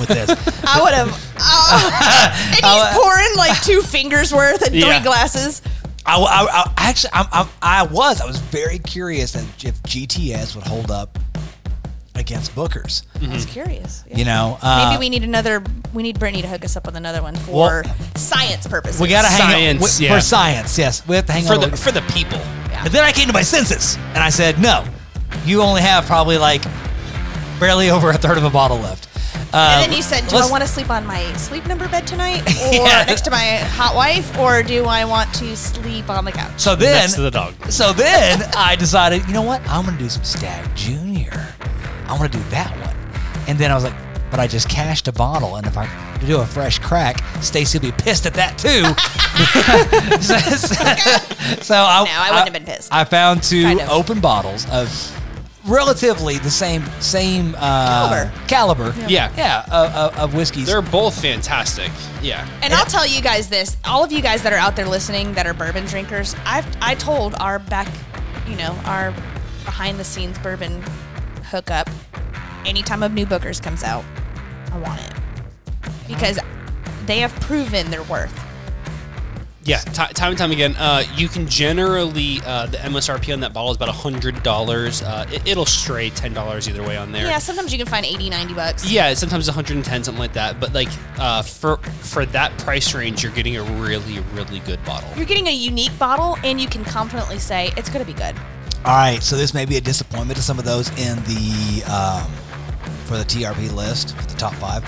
with 0.00 0.08
this. 0.08 0.30
Oh. 0.68 0.72
I 0.78 0.82
would 0.82 0.94
have. 0.94 1.32
Oh, 1.38 2.50
and 2.56 2.64
he's 2.64 2.98
pouring 2.98 3.36
like 3.36 3.62
two 3.62 3.82
fingers 3.82 4.32
worth 4.32 4.62
and 4.62 4.70
three 4.72 4.80
Yeah. 4.80 5.02
glasses. 5.02 5.62
I, 6.04 6.18
I, 6.18 6.46
I 6.50 6.72
actually, 6.88 7.10
I'm, 7.12 7.26
I'm, 7.32 7.48
I 7.62 7.82
was, 7.84 8.20
I 8.20 8.26
was 8.26 8.38
very 8.38 8.78
curious 8.80 9.34
if 9.36 9.80
GTS 9.84 10.56
would 10.56 10.64
hold 10.66 10.90
up 10.90 11.18
against 12.18 12.54
Booker's. 12.54 13.02
I 13.22 13.28
was 13.32 13.44
curious. 13.46 14.04
Yeah. 14.08 14.16
You 14.18 14.24
know, 14.24 14.58
uh, 14.62 14.88
Maybe 14.90 15.00
we 15.00 15.08
need 15.08 15.22
another. 15.24 15.62
We 15.92 16.02
need 16.02 16.18
Brittany 16.18 16.42
to 16.42 16.48
hook 16.48 16.64
us 16.64 16.76
up 16.76 16.86
with 16.86 16.96
another 16.96 17.22
one 17.22 17.36
for 17.36 17.52
Well, 17.52 17.82
science 18.16 18.66
purposes. 18.66 19.00
we 19.00 19.08
gotta 19.08 19.28
hang 19.28 19.38
Science, 19.78 19.98
on, 19.98 20.02
yeah. 20.04 20.14
for 20.14 20.20
science. 20.20 20.78
Yes, 20.78 21.06
we 21.06 21.16
have 21.16 21.26
to 21.26 21.32
hang 21.32 21.44
For 21.44 21.54
on. 21.54 21.60
the 21.70 21.76
for 21.76 21.92
the 21.92 22.02
people. 22.12 22.40
But 22.82 22.92
then 22.92 23.04
I 23.04 23.12
came 23.12 23.26
to 23.26 23.32
my 23.32 23.42
senses 23.42 23.96
and 24.14 24.18
I 24.18 24.28
said, 24.30 24.58
no, 24.60 24.84
you 25.44 25.62
only 25.62 25.80
have 25.82 26.04
probably 26.06 26.38
like 26.38 26.62
barely 27.58 27.90
over 27.90 28.10
a 28.10 28.18
third 28.18 28.36
of 28.38 28.44
a 28.44 28.50
bottle 28.50 28.78
left. 28.78 29.08
And 29.52 29.84
Um, 29.84 29.90
then 29.90 29.92
you 29.96 30.02
said, 30.02 30.26
"Do 30.28 30.36
I 30.36 30.40
let's- 30.40 30.50
want 30.50 30.62
to 30.64 30.68
sleep 30.68 30.90
on 30.90 31.06
my 31.06 31.32
sleep 31.36 31.66
number 31.66 31.86
bed 31.88 32.06
tonight, 32.06 32.42
or 32.66 32.74
Yeah. 32.74 33.04
next 33.06 33.22
to 33.22 33.30
my 33.30 33.56
hot 33.78 33.94
wife, 33.94 34.36
or 34.38 34.62
do 34.62 34.84
I 34.86 35.04
want 35.04 35.32
to 35.34 35.56
sleep 35.56 36.10
on 36.10 36.24
the 36.24 36.32
couch?" 36.32 36.50
So 36.56 36.74
then, 36.74 36.94
Next 36.96 37.14
to 37.14 37.22
the 37.22 37.30
dog. 37.30 37.54
so 37.70 37.92
then 37.92 38.42
I 38.56 38.74
decided, 38.76 39.24
you 39.26 39.32
know 39.32 39.42
what? 39.42 39.62
I'm 39.68 39.84
gonna 39.86 39.96
do 39.98 40.08
some 40.10 40.24
Stagg 40.24 40.74
Junior. 40.74 41.46
I 42.08 42.18
want 42.18 42.32
to 42.32 42.38
do 42.38 42.44
that 42.50 42.70
one. 42.84 42.96
And 43.48 43.58
then 43.58 43.70
I 43.70 43.74
was 43.74 43.84
like, 43.84 43.94
but 44.30 44.40
I 44.40 44.46
just 44.46 44.68
cashed 44.68 45.06
a 45.08 45.12
bottle, 45.12 45.56
and 45.56 45.66
if 45.66 45.78
I 45.78 45.86
do 46.26 46.40
a 46.40 46.46
fresh 46.46 46.78
crack, 46.80 47.22
Stacy 47.40 47.78
will 47.78 47.86
be 47.90 47.92
pissed 47.92 48.26
at 48.26 48.34
that 48.34 48.58
too. 48.58 48.82
so, 50.20 50.36
so 51.62 51.74
I, 51.76 52.04
No, 52.04 52.10
I 52.10 52.30
wouldn't 52.30 52.48
have 52.48 52.52
been 52.52 52.64
pissed. 52.64 52.92
I 52.92 53.04
found 53.04 53.42
two 53.42 53.62
Kind 53.62 53.80
of. 53.80 53.88
open 53.88 54.20
bottles 54.20 54.68
of 54.70 54.88
relatively 55.66 56.38
the 56.38 56.50
same 56.50 56.84
same 57.00 57.54
uh, 57.58 58.08
Caliber. 58.08 58.32
caliber. 58.46 58.94
Yeah. 59.08 59.32
yeah, 59.36 59.64
of, 59.70 59.94
of, 59.94 60.18
of 60.18 60.34
whiskeys. 60.34 60.66
They're 60.66 60.82
both 60.82 61.20
fantastic. 61.20 61.90
Yeah. 62.22 62.48
And 62.62 62.72
I'll 62.74 62.86
tell 62.86 63.06
you 63.06 63.20
guys 63.20 63.48
this: 63.48 63.76
all 63.84 64.02
of 64.04 64.12
you 64.12 64.22
guys 64.22 64.42
that 64.42 64.52
are 64.52 64.58
out 64.58 64.76
there 64.76 64.86
listening 64.88 65.34
that 65.34 65.46
are 65.46 65.54
bourbon 65.54 65.84
drinkers, 65.86 66.34
I've 66.44 66.66
I 66.80 66.94
told 66.94 67.34
our 67.36 67.58
back, 67.58 67.88
you 68.46 68.56
know, 68.56 68.72
our 68.84 69.12
behind 69.64 69.98
the 69.98 70.04
scenes 70.04 70.38
bourbon 70.38 70.82
hookup. 71.46 71.88
Anytime 72.64 73.02
a 73.02 73.08
new 73.08 73.26
Booker's 73.26 73.60
comes 73.60 73.82
out, 73.82 74.04
I 74.72 74.78
want 74.78 75.00
it 75.00 75.12
because 76.08 76.38
they 77.06 77.18
have 77.20 77.32
proven 77.40 77.90
their 77.90 78.02
worth. 78.04 78.42
Yeah, 79.64 79.78
ti 79.78 80.12
time 80.14 80.30
and 80.30 80.38
time 80.38 80.52
again. 80.52 80.76
Uh, 80.76 81.02
you 81.16 81.26
can 81.26 81.48
generally 81.48 82.40
uh, 82.46 82.66
the 82.66 82.76
MSRP 82.76 83.32
on 83.32 83.40
that 83.40 83.52
bottle 83.52 83.72
is 83.72 83.76
about 83.76 83.88
hundred 83.88 84.40
dollars. 84.44 85.02
Uh, 85.02 85.26
it, 85.32 85.44
it'll 85.44 85.66
stray 85.66 86.10
ten 86.10 86.32
dollars 86.32 86.68
either 86.68 86.84
way 86.84 86.96
on 86.96 87.10
there. 87.10 87.26
Yeah, 87.26 87.38
sometimes 87.38 87.72
you 87.72 87.78
can 87.78 87.88
find 87.88 88.06
80, 88.06 88.30
90 88.30 88.54
bucks. 88.54 88.88
Yeah, 88.88 89.12
sometimes 89.14 89.48
110, 89.48 90.04
something 90.04 90.20
like 90.20 90.34
that. 90.34 90.60
But 90.60 90.72
like 90.72 90.88
uh, 91.18 91.42
for 91.42 91.78
for 91.78 92.24
that 92.26 92.56
price 92.58 92.94
range, 92.94 93.24
you're 93.24 93.32
getting 93.32 93.56
a 93.56 93.62
really 93.64 94.20
really 94.34 94.60
good 94.60 94.84
bottle. 94.84 95.10
You're 95.16 95.26
getting 95.26 95.48
a 95.48 95.54
unique 95.54 95.98
bottle, 95.98 96.38
and 96.44 96.60
you 96.60 96.68
can 96.68 96.84
confidently 96.84 97.40
say 97.40 97.72
it's 97.76 97.88
going 97.88 98.06
to 98.06 98.12
be 98.12 98.16
good. 98.16 98.36
All 98.86 98.92
right, 98.92 99.20
so 99.20 99.36
this 99.36 99.52
may 99.52 99.64
be 99.64 99.76
a 99.78 99.80
disappointment 99.80 100.36
to 100.36 100.42
some 100.44 100.60
of 100.60 100.64
those 100.64 100.90
in 100.90 101.16
the 101.24 101.82
um, 101.90 102.30
for 103.06 103.16
the 103.16 103.24
TRP 103.24 103.74
list 103.74 104.16
for 104.16 104.26
the 104.26 104.36
top 104.36 104.54
five, 104.54 104.84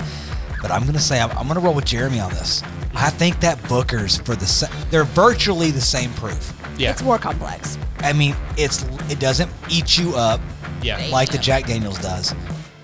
but 0.61 0.71
I'm 0.71 0.85
gonna 0.85 0.99
say 0.99 1.19
I'm, 1.19 1.29
I'm 1.37 1.49
gonna 1.49 1.59
roll 1.59 1.73
with 1.73 1.83
Jeremy 1.83 2.21
on 2.21 2.29
this. 2.29 2.63
I 2.95 3.09
think 3.09 3.41
that 3.41 3.61
Booker's 3.67 4.17
for 4.17 4.37
the 4.37 4.45
sa- 4.45 4.73
they're 4.89 5.03
virtually 5.03 5.71
the 5.71 5.81
same 5.81 6.11
proof. 6.13 6.57
Yeah, 6.77 6.91
It's 6.91 7.03
more 7.03 7.17
complex. 7.17 7.77
I 7.97 8.13
mean, 8.13 8.37
it's 8.57 8.83
it 9.09 9.19
doesn't 9.19 9.51
eat 9.69 9.97
you 9.97 10.15
up 10.15 10.39
yeah. 10.81 11.05
like 11.11 11.29
the 11.29 11.37
Jack 11.37 11.65
Daniels 11.65 11.99
does, 11.99 12.33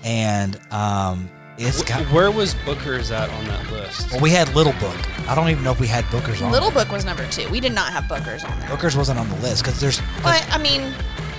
and 0.04 0.60
um, 0.70 1.30
it's 1.58 1.82
got. 1.82 2.02
Where 2.12 2.30
was 2.30 2.54
Booker's 2.64 3.10
at 3.10 3.28
on 3.30 3.44
that 3.46 3.70
list? 3.70 4.10
Well, 4.12 4.20
we 4.20 4.30
had 4.30 4.54
Little 4.54 4.72
Book. 4.74 4.96
I 5.28 5.34
don't 5.34 5.48
even 5.48 5.64
know 5.64 5.72
if 5.72 5.80
we 5.80 5.86
had 5.86 6.08
Booker's 6.10 6.42
on. 6.42 6.52
Little 6.52 6.70
there. 6.70 6.84
Book 6.84 6.92
was 6.92 7.04
number 7.04 7.26
two. 7.28 7.48
We 7.50 7.60
did 7.60 7.72
not 7.72 7.92
have 7.92 8.08
Booker's 8.08 8.44
on 8.44 8.58
there. 8.60 8.68
Booker's 8.68 8.96
wasn't 8.96 9.18
on 9.18 9.28
the 9.28 9.36
list 9.36 9.62
because 9.64 9.80
there's. 9.80 10.00
But 10.22 10.46
I 10.50 10.58
mean, 10.58 10.92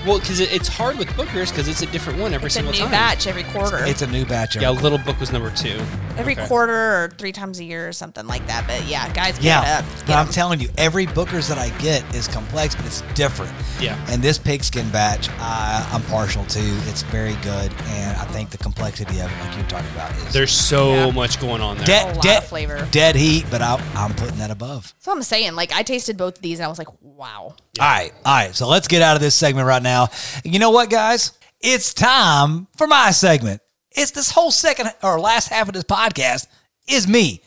Well, 0.07 0.19
because 0.19 0.39
it, 0.39 0.53
it's 0.53 0.67
hard 0.69 0.97
with 0.97 1.15
Booker's 1.17 1.51
because 1.51 1.67
it's 1.67 1.81
a 1.81 1.85
different 1.87 2.19
one 2.19 2.33
every 2.33 2.49
single 2.49 2.71
time. 2.73 2.81
it's 2.81 2.81
a 2.81 2.85
new 2.85 2.97
time. 2.97 3.09
batch 3.09 3.27
every 3.27 3.43
quarter. 3.43 3.83
It's 3.85 4.01
a 4.01 4.07
new 4.07 4.25
batch. 4.25 4.55
Yeah, 4.55 4.69
every- 4.71 4.81
Little 4.81 4.97
Book 4.99 5.19
was 5.19 5.31
number 5.31 5.51
two. 5.51 5.79
every 6.17 6.33
Okay. 6.33 6.47
quarter 6.47 6.73
or 6.73 7.13
three 7.17 7.31
times 7.31 7.59
a 7.59 7.63
year 7.63 7.87
or 7.87 7.91
something 7.91 8.25
like 8.25 8.45
that. 8.47 8.65
But 8.67 8.85
yeah, 8.87 9.11
guys, 9.13 9.35
get 9.35 9.43
Yeah, 9.43 9.61
it 9.61 9.79
up. 9.79 9.85
but 9.99 10.07
Get 10.07 10.15
I'm 10.17 10.27
'em. 10.27 10.31
telling 10.33 10.59
you, 10.61 10.69
every 10.77 11.05
Booker's 11.05 11.47
that 11.49 11.57
I 11.57 11.69
get 11.77 12.03
is 12.15 12.27
complex, 12.27 12.73
but 12.75 12.85
it's 12.85 13.01
different. 13.13 13.51
Yeah. 13.79 13.97
And 14.09 14.21
this 14.23 14.37
pigskin 14.37 14.89
batch, 14.89 15.29
I, 15.39 15.87
I'm 15.91 16.01
partial 16.03 16.43
to. 16.45 16.59
It's 16.87 17.03
very 17.03 17.35
good, 17.43 17.71
and 17.89 18.17
I 18.17 18.23
think 18.25 18.49
the 18.51 18.57
complexity 18.57 19.19
of 19.19 19.29
it, 19.31 19.39
like 19.43 19.55
you're 19.55 19.67
talking 19.67 19.89
about, 19.91 20.11
is 20.25 20.33
There's 20.33 20.51
so 20.53 20.93
Yeah. 20.93 21.11
much 21.11 21.39
going 21.39 21.61
on 21.61 21.75
there. 21.77 21.83
A 21.83 21.87
dead, 21.87 22.15
lot 22.15 22.23
dead 22.23 22.43
of 22.43 22.49
flavor. 22.49 22.87
dead 22.91 23.15
heat. 23.15 23.45
But 23.51 23.61
I, 23.61 23.79
I'm 23.95 24.13
putting 24.13 24.37
that 24.37 24.51
above. 24.51 24.93
So 24.99 25.11
I'm 25.11 25.21
saying, 25.23 25.55
like, 25.55 25.73
I 25.73 25.83
tasted 25.83 26.17
both 26.17 26.37
of 26.37 26.41
these 26.41 26.59
and 26.59 26.65
I 26.65 26.69
was 26.69 26.77
like, 26.79 26.87
wow. 27.01 27.55
All 27.79 27.85
right, 27.85 28.11
all 28.25 28.33
right. 28.33 28.55
So 28.55 28.67
let's 28.67 28.87
get 28.87 29.01
out 29.01 29.15
of 29.15 29.21
this 29.21 29.35
segment 29.35 29.67
right 29.67 29.83
now. 29.83 29.96
You 30.43 30.59
know 30.59 30.71
what, 30.71 30.89
guys? 30.89 31.31
It's 31.59 31.93
time 31.93 32.67
for 32.77 32.87
my 32.87 33.11
segment. 33.11 33.61
It's 33.91 34.11
this 34.11 34.31
whole 34.31 34.51
second 34.51 34.91
or 35.01 35.19
last 35.19 35.49
half 35.49 35.67
of 35.67 35.73
this 35.73 35.83
podcast 35.83 36.45
is 36.87 37.07
me, 37.07 37.41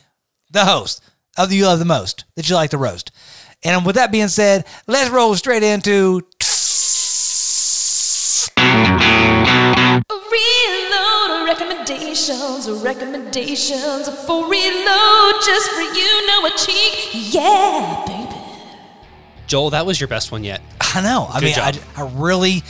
the 0.51 0.65
host 0.65 1.01
of 1.37 1.49
the 1.49 1.55
You 1.55 1.65
Love 1.65 1.79
the 1.79 1.85
Most 1.85 2.25
that 2.35 2.49
you 2.49 2.55
like 2.55 2.71
to 2.71 2.77
roast. 2.77 3.11
And 3.63 3.85
with 3.85 3.95
that 3.95 4.11
being 4.11 4.27
said, 4.27 4.65
let's 4.87 5.09
roll 5.09 5.35
straight 5.35 5.63
into 5.63 6.21
Reload 10.31 11.45
recommendations, 11.45 12.69
recommendations 12.83 14.09
for 14.25 14.47
reload 14.47 15.35
just 15.45 15.71
for 15.71 15.81
you 15.81 16.27
know 16.27 16.45
a 16.45 16.51
cheek. 16.57 17.09
Yeah, 17.13 18.03
baby. 18.07 18.30
Joel, 19.51 19.71
that 19.71 19.85
was 19.85 19.99
your 19.99 20.07
best 20.07 20.31
one 20.31 20.45
yet. 20.45 20.61
I 20.79 21.01
know. 21.01 21.27
I 21.29 21.41
Good 21.41 21.45
mean, 21.47 21.55
I, 21.59 21.71
job. 21.71 21.83
I 21.97 22.09
really 22.13 22.63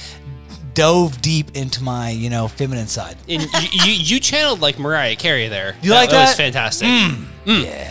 dove 0.73 1.21
deep 1.21 1.55
into 1.55 1.83
my, 1.83 2.09
you 2.09 2.31
know, 2.31 2.47
feminine 2.47 2.87
side. 2.87 3.17
And 3.29 3.43
you, 3.43 3.49
you, 3.71 3.91
you 3.91 4.19
channeled 4.19 4.61
like 4.61 4.79
Mariah 4.79 5.15
Carey 5.15 5.47
there. 5.47 5.75
You 5.83 5.91
like 5.91 6.09
That 6.09 6.29
was 6.29 6.35
fantastic. 6.35 6.87
Mm. 6.87 7.27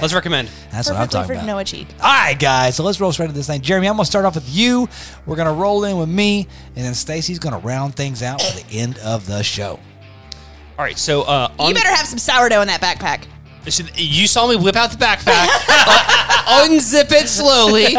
Let's 0.03 0.13
recommend. 0.13 0.51
That's 0.73 0.89
what 0.89 0.97
I'm 0.97 1.07
Perfectly 1.07 1.21
talking 1.21 1.27
for 1.29 1.33
about. 1.35 1.47
Noah 1.47 1.65
cheek. 1.65 1.87
All 2.03 2.13
right, 2.13 2.37
guys. 2.37 2.75
So 2.75 2.83
let's 2.83 3.01
roll 3.01 3.13
straight 3.13 3.27
into 3.27 3.37
this 3.37 3.47
thing. 3.47 3.61
Jeremy, 3.61 3.87
I'm 3.87 3.95
going 3.95 4.03
to 4.03 4.11
start 4.11 4.25
off 4.25 4.35
with 4.35 4.51
you. 4.51 4.89
We're 5.25 5.37
going 5.37 5.47
to 5.47 5.55
roll 5.55 5.85
in 5.85 5.97
with 5.97 6.09
me, 6.09 6.49
and 6.75 6.85
then 6.85 6.95
Stacy's 6.95 7.39
going 7.39 7.53
to 7.53 7.65
round 7.65 7.95
things 7.95 8.25
out 8.25 8.43
for 8.43 8.61
the 8.61 8.77
end 8.77 8.99
of 8.99 9.25
the 9.25 9.45
show. 9.45 9.79
All 10.77 10.85
right, 10.85 10.99
so 10.99 11.23
uh, 11.23 11.53
on, 11.61 11.69
You 11.69 11.75
better 11.75 11.95
have 11.95 12.09
some 12.09 12.19
sourdough 12.19 12.63
in 12.63 12.67
that 12.67 12.81
backpack. 12.81 13.27
So 13.69 13.85
you 13.95 14.27
saw 14.27 14.47
me 14.49 14.57
whip 14.57 14.77
out 14.77 14.91
the 14.91 14.97
backpack, 14.97 15.49
uh, 15.69 16.65
unzip 16.67 17.13
it 17.13 17.29
slowly. 17.29 17.95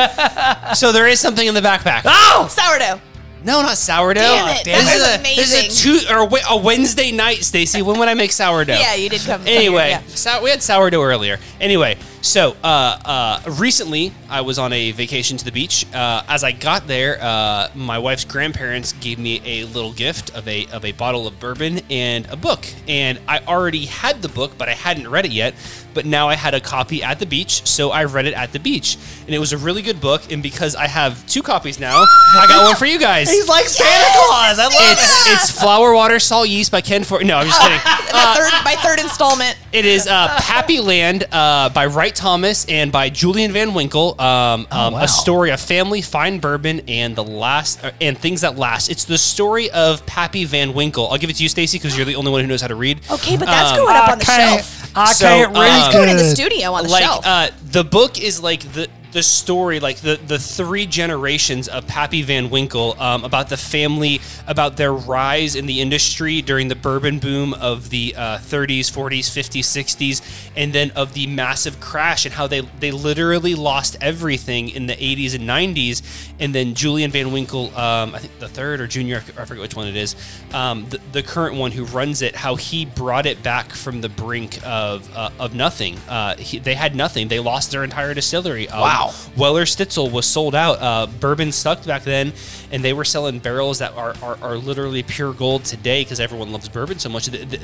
So 0.75 0.91
there 0.91 1.07
is 1.07 1.19
something 1.19 1.45
in 1.47 1.53
the 1.53 1.61
backpack. 1.61 2.01
Oh, 2.05 2.47
sourdough. 2.49 2.99
No, 3.43 3.61
not 3.63 3.75
sourdough. 3.77 4.21
Damn 4.21 4.55
it, 4.57 4.65
This 4.65 4.85
that 4.85 4.95
is 4.95 5.01
was 5.01 5.15
a, 5.15 5.35
This 5.35 5.53
is 5.73 5.83
a, 5.83 6.07
two, 6.07 6.13
or 6.13 6.27
a- 6.27 6.53
a 6.53 6.57
Wednesday 6.57 7.11
night, 7.11 7.43
Stacy. 7.43 7.81
When 7.81 7.97
would 7.97 8.07
I 8.07 8.13
make 8.13 8.31
sourdough? 8.31 8.73
Yeah, 8.73 8.93
you 8.93 9.09
did 9.09 9.21
come. 9.21 9.41
Anyway, 9.47 9.89
Yeah. 9.89 10.01
sou- 10.07 10.43
we 10.43 10.51
had 10.51 10.61
sourdough 10.61 11.01
earlier. 11.01 11.39
Anyway, 11.59 11.97
so 12.22 12.56
uh, 12.64 12.99
uh, 13.06 13.41
recently 13.60 14.14
I 14.30 14.41
was 14.41 14.60
on 14.60 14.73
a 14.73 14.91
vacation 14.91 15.38
to 15.38 15.45
the 15.45 15.52
beach. 15.52 15.85
Uh, 15.93 16.23
as 16.27 16.43
I 16.43 16.52
got 16.52 16.88
there, 16.88 17.18
uh, 17.22 17.69
my 17.76 17.99
wife's 17.99 18.26
grandparents 18.26 18.93
gave 18.93 19.19
me 19.19 19.41
a 19.45 19.65
little 19.65 19.91
gift 19.91 20.35
of 20.35 20.48
a 20.48 20.68
of 20.68 20.85
a 20.85 20.91
bottle 20.93 21.27
of 21.27 21.39
bourbon 21.39 21.81
and 21.89 22.27
a 22.30 22.35
book. 22.35 22.65
And 22.88 23.19
I 23.27 23.39
already 23.39 23.85
had 23.85 24.22
the 24.22 24.30
book, 24.30 24.57
but 24.57 24.69
I 24.69 24.73
hadn't 24.73 25.10
read 25.10 25.26
it 25.26 25.31
yet. 25.31 25.56
But 25.93 26.06
now 26.06 26.30
I 26.30 26.35
had 26.35 26.53
a 26.53 26.61
copy 26.61 27.03
at 27.03 27.19
the 27.19 27.26
beach, 27.26 27.68
so 27.68 27.91
I 27.91 28.06
read 28.06 28.26
it 28.26 28.34
at 28.34 28.53
the 28.53 28.60
beach, 28.60 28.98
and 29.26 29.35
it 29.35 29.39
was 29.39 29.52
a 29.52 29.57
really 29.57 29.81
good 29.81 29.99
book. 29.99 30.31
And 30.31 30.41
because 30.41 30.73
I 30.73 30.88
have 30.88 31.27
two 31.27 31.41
copies 31.41 31.81
now, 31.81 32.06
I 32.34 32.45
got 32.48 32.65
one 32.65 32.77
for 32.77 32.85
you 32.85 32.98
guys. 32.98 33.30
He's 33.31 33.49
like 33.49 33.65
Santa 33.65 34.06
Claus. 34.14 34.57
I 34.57 34.64
love 34.64 34.73
it's 34.73 35.27
it's 35.27 35.60
flour, 35.60 35.93
water, 35.93 36.18
salt, 36.19 36.48
yeast 36.48 36.72
by 36.72 36.80
Ken 36.80 37.03
Ford. 37.03 37.26
No, 37.26 37.38
I'm 37.38 37.48
just 37.48 37.60
kidding. 37.60 37.77
my, 38.14 38.34
third, 38.38 38.64
my 38.64 38.76
third 38.76 38.99
installment. 38.99 39.57
It 39.73 39.85
is 39.85 40.07
uh, 40.07 40.30
Pappyland 40.39 41.26
uh, 41.31 41.69
by 41.69 41.88
Wright 42.11 42.15
Thompson 42.15 42.69
and 42.69 42.91
by 42.91 43.09
Julian 43.09 43.51
Van 43.53 43.73
Winkle. 43.73 44.19
Um, 44.19 44.67
um, 44.71 44.93
wow. 44.93 45.03
A 45.03 45.07
story 45.07 45.51
of 45.51 45.61
family, 45.61 46.01
fine 46.01 46.39
bourbon, 46.39 46.81
and 46.88 47.15
the 47.15 47.23
last 47.23 47.83
uh, 47.83 47.91
and 48.01 48.17
things 48.17 48.41
that 48.41 48.57
last. 48.57 48.89
It's 48.89 49.05
the 49.05 49.17
story 49.17 49.71
of 49.71 50.05
Pappy 50.05 50.43
Van 50.45 50.73
Winkle. 50.73 51.07
I'll 51.09 51.17
give 51.17 51.29
it 51.29 51.38
to 51.38 51.43
you, 51.43 51.49
Stacy, 51.49 51.77
because 51.77 51.95
you're 51.95 52.05
the 52.05 52.15
only 52.15 52.31
one 52.31 52.41
who 52.41 52.47
knows 52.47 52.61
how 52.61 52.67
to 52.67 52.75
read. 52.75 52.99
Okay, 53.09 53.38
but 53.38 53.45
that's 53.45 53.71
Um, 53.71 53.77
going 53.85 53.95
up 53.95 54.09
I 54.09 54.11
on 54.13 54.19
the 54.19 54.25
can't, 54.25 54.59
shelf. 54.65 54.91
I 54.95 55.13
So, 55.13 55.25
can't 55.25 55.53
read 55.57 55.85
um, 55.88 55.93
Going 55.93 56.09
in 56.09 56.17
the 56.17 56.25
studio 56.35 56.73
on 56.73 56.83
the 56.83 56.89
like 56.89 57.03
shelf. 57.03 57.25
uh, 57.25 57.49
the 57.71 57.83
book 57.85 58.21
is 58.21 58.41
like 58.41 58.61
the 58.73 58.89
the 59.11 59.23
story 59.23 59.79
like 59.79 59.97
the 59.97 60.19
the 60.27 60.39
three 60.39 60.85
generations 60.85 61.67
of 61.67 61.85
Pappy 61.88 62.21
Van 62.21 62.49
Winkle 62.49 62.95
um, 62.99 63.23
about 63.23 63.49
the 63.49 63.57
family 63.57 64.21
about 64.47 64.77
their 64.77 64.93
rise 64.93 65.55
in 65.55 65.65
the 65.65 65.81
industry 65.81 66.41
during 66.41 66.67
the 66.67 66.75
bourbon 66.75 67.19
boom 67.19 67.53
of 67.53 67.89
the 67.89 68.13
uh, 68.17 68.38
30s 68.38 68.91
40s 68.91 69.29
50s 69.29 69.61
60s 69.61 70.51
and 70.55 70.73
then 70.73 70.91
of 70.91 71.13
the 71.13 71.27
massive 71.27 71.79
crash 71.79 72.25
and 72.25 72.33
how 72.33 72.47
they 72.47 72.61
they 72.79 72.91
literally 72.91 73.55
lost 73.55 73.97
everything 74.01 74.69
in 74.69 74.88
the 74.88 74.95
80s 74.95 75.35
and 75.35 75.47
90s 75.47 76.01
and 76.39 76.55
then 76.55 76.73
Julian 76.73 77.11
Van 77.11 77.31
Winkle 77.31 77.75
um, 77.77 78.15
I 78.15 78.19
think 78.19 78.39
the 78.39 78.49
third 78.49 78.81
or 78.81 78.88
junior 78.88 79.17
I 79.38 79.45
forget 79.45 79.61
which 79.61 79.75
one 79.75 79.88
it 79.88 79.95
is 79.95 80.15
um, 80.53 80.88
the, 80.89 80.99
the 81.11 81.23
current 81.23 81.55
one 81.55 81.71
who 81.71 81.85
runs 81.85 82.21
it 82.21 82.35
how 82.35 82.55
he 82.55 82.85
brought 82.85 83.25
it 83.25 83.43
back 83.43 83.71
from 83.71 84.01
the 84.01 84.09
brink 84.09 84.59
of 84.65 85.09
uh, 85.15 85.29
of 85.39 85.55
nothing. 85.55 85.97
Uh, 86.07 86.35
he, 86.38 86.59
they 86.59 86.75
had 86.75 86.95
nothing. 86.95 87.27
They 87.27 87.39
lost 87.39 87.71
their 87.71 87.83
entire 87.83 88.13
distillery. 88.13 88.69
Um, 88.69 88.81
Wow. 89.07 89.14
Weller 89.38 89.65
Stitzel 89.65 90.11
was 90.11 90.26
sold 90.26 90.56
out. 90.56 90.82
Uh, 90.82 91.07
bourbon 91.07 91.52
sucked 91.52 91.88
back 91.88 92.03
then 92.03 92.34
and 92.72 92.84
they 92.84 92.94
were 92.94 93.03
selling 93.03 93.40
barrels 93.40 93.80
that 93.80 93.94
are, 93.94 94.15
are, 94.22 94.38
are 94.41 94.56
literally 94.56 95.03
pure 95.03 95.34
gold 95.34 95.65
today 95.65 96.03
because 96.03 96.19
everyone 96.19 96.52
loves 96.52 96.69
bourbon 96.69 96.99
so 96.99 97.10
much. 97.10 97.26
Th- 97.28 97.49
th- 97.49 97.61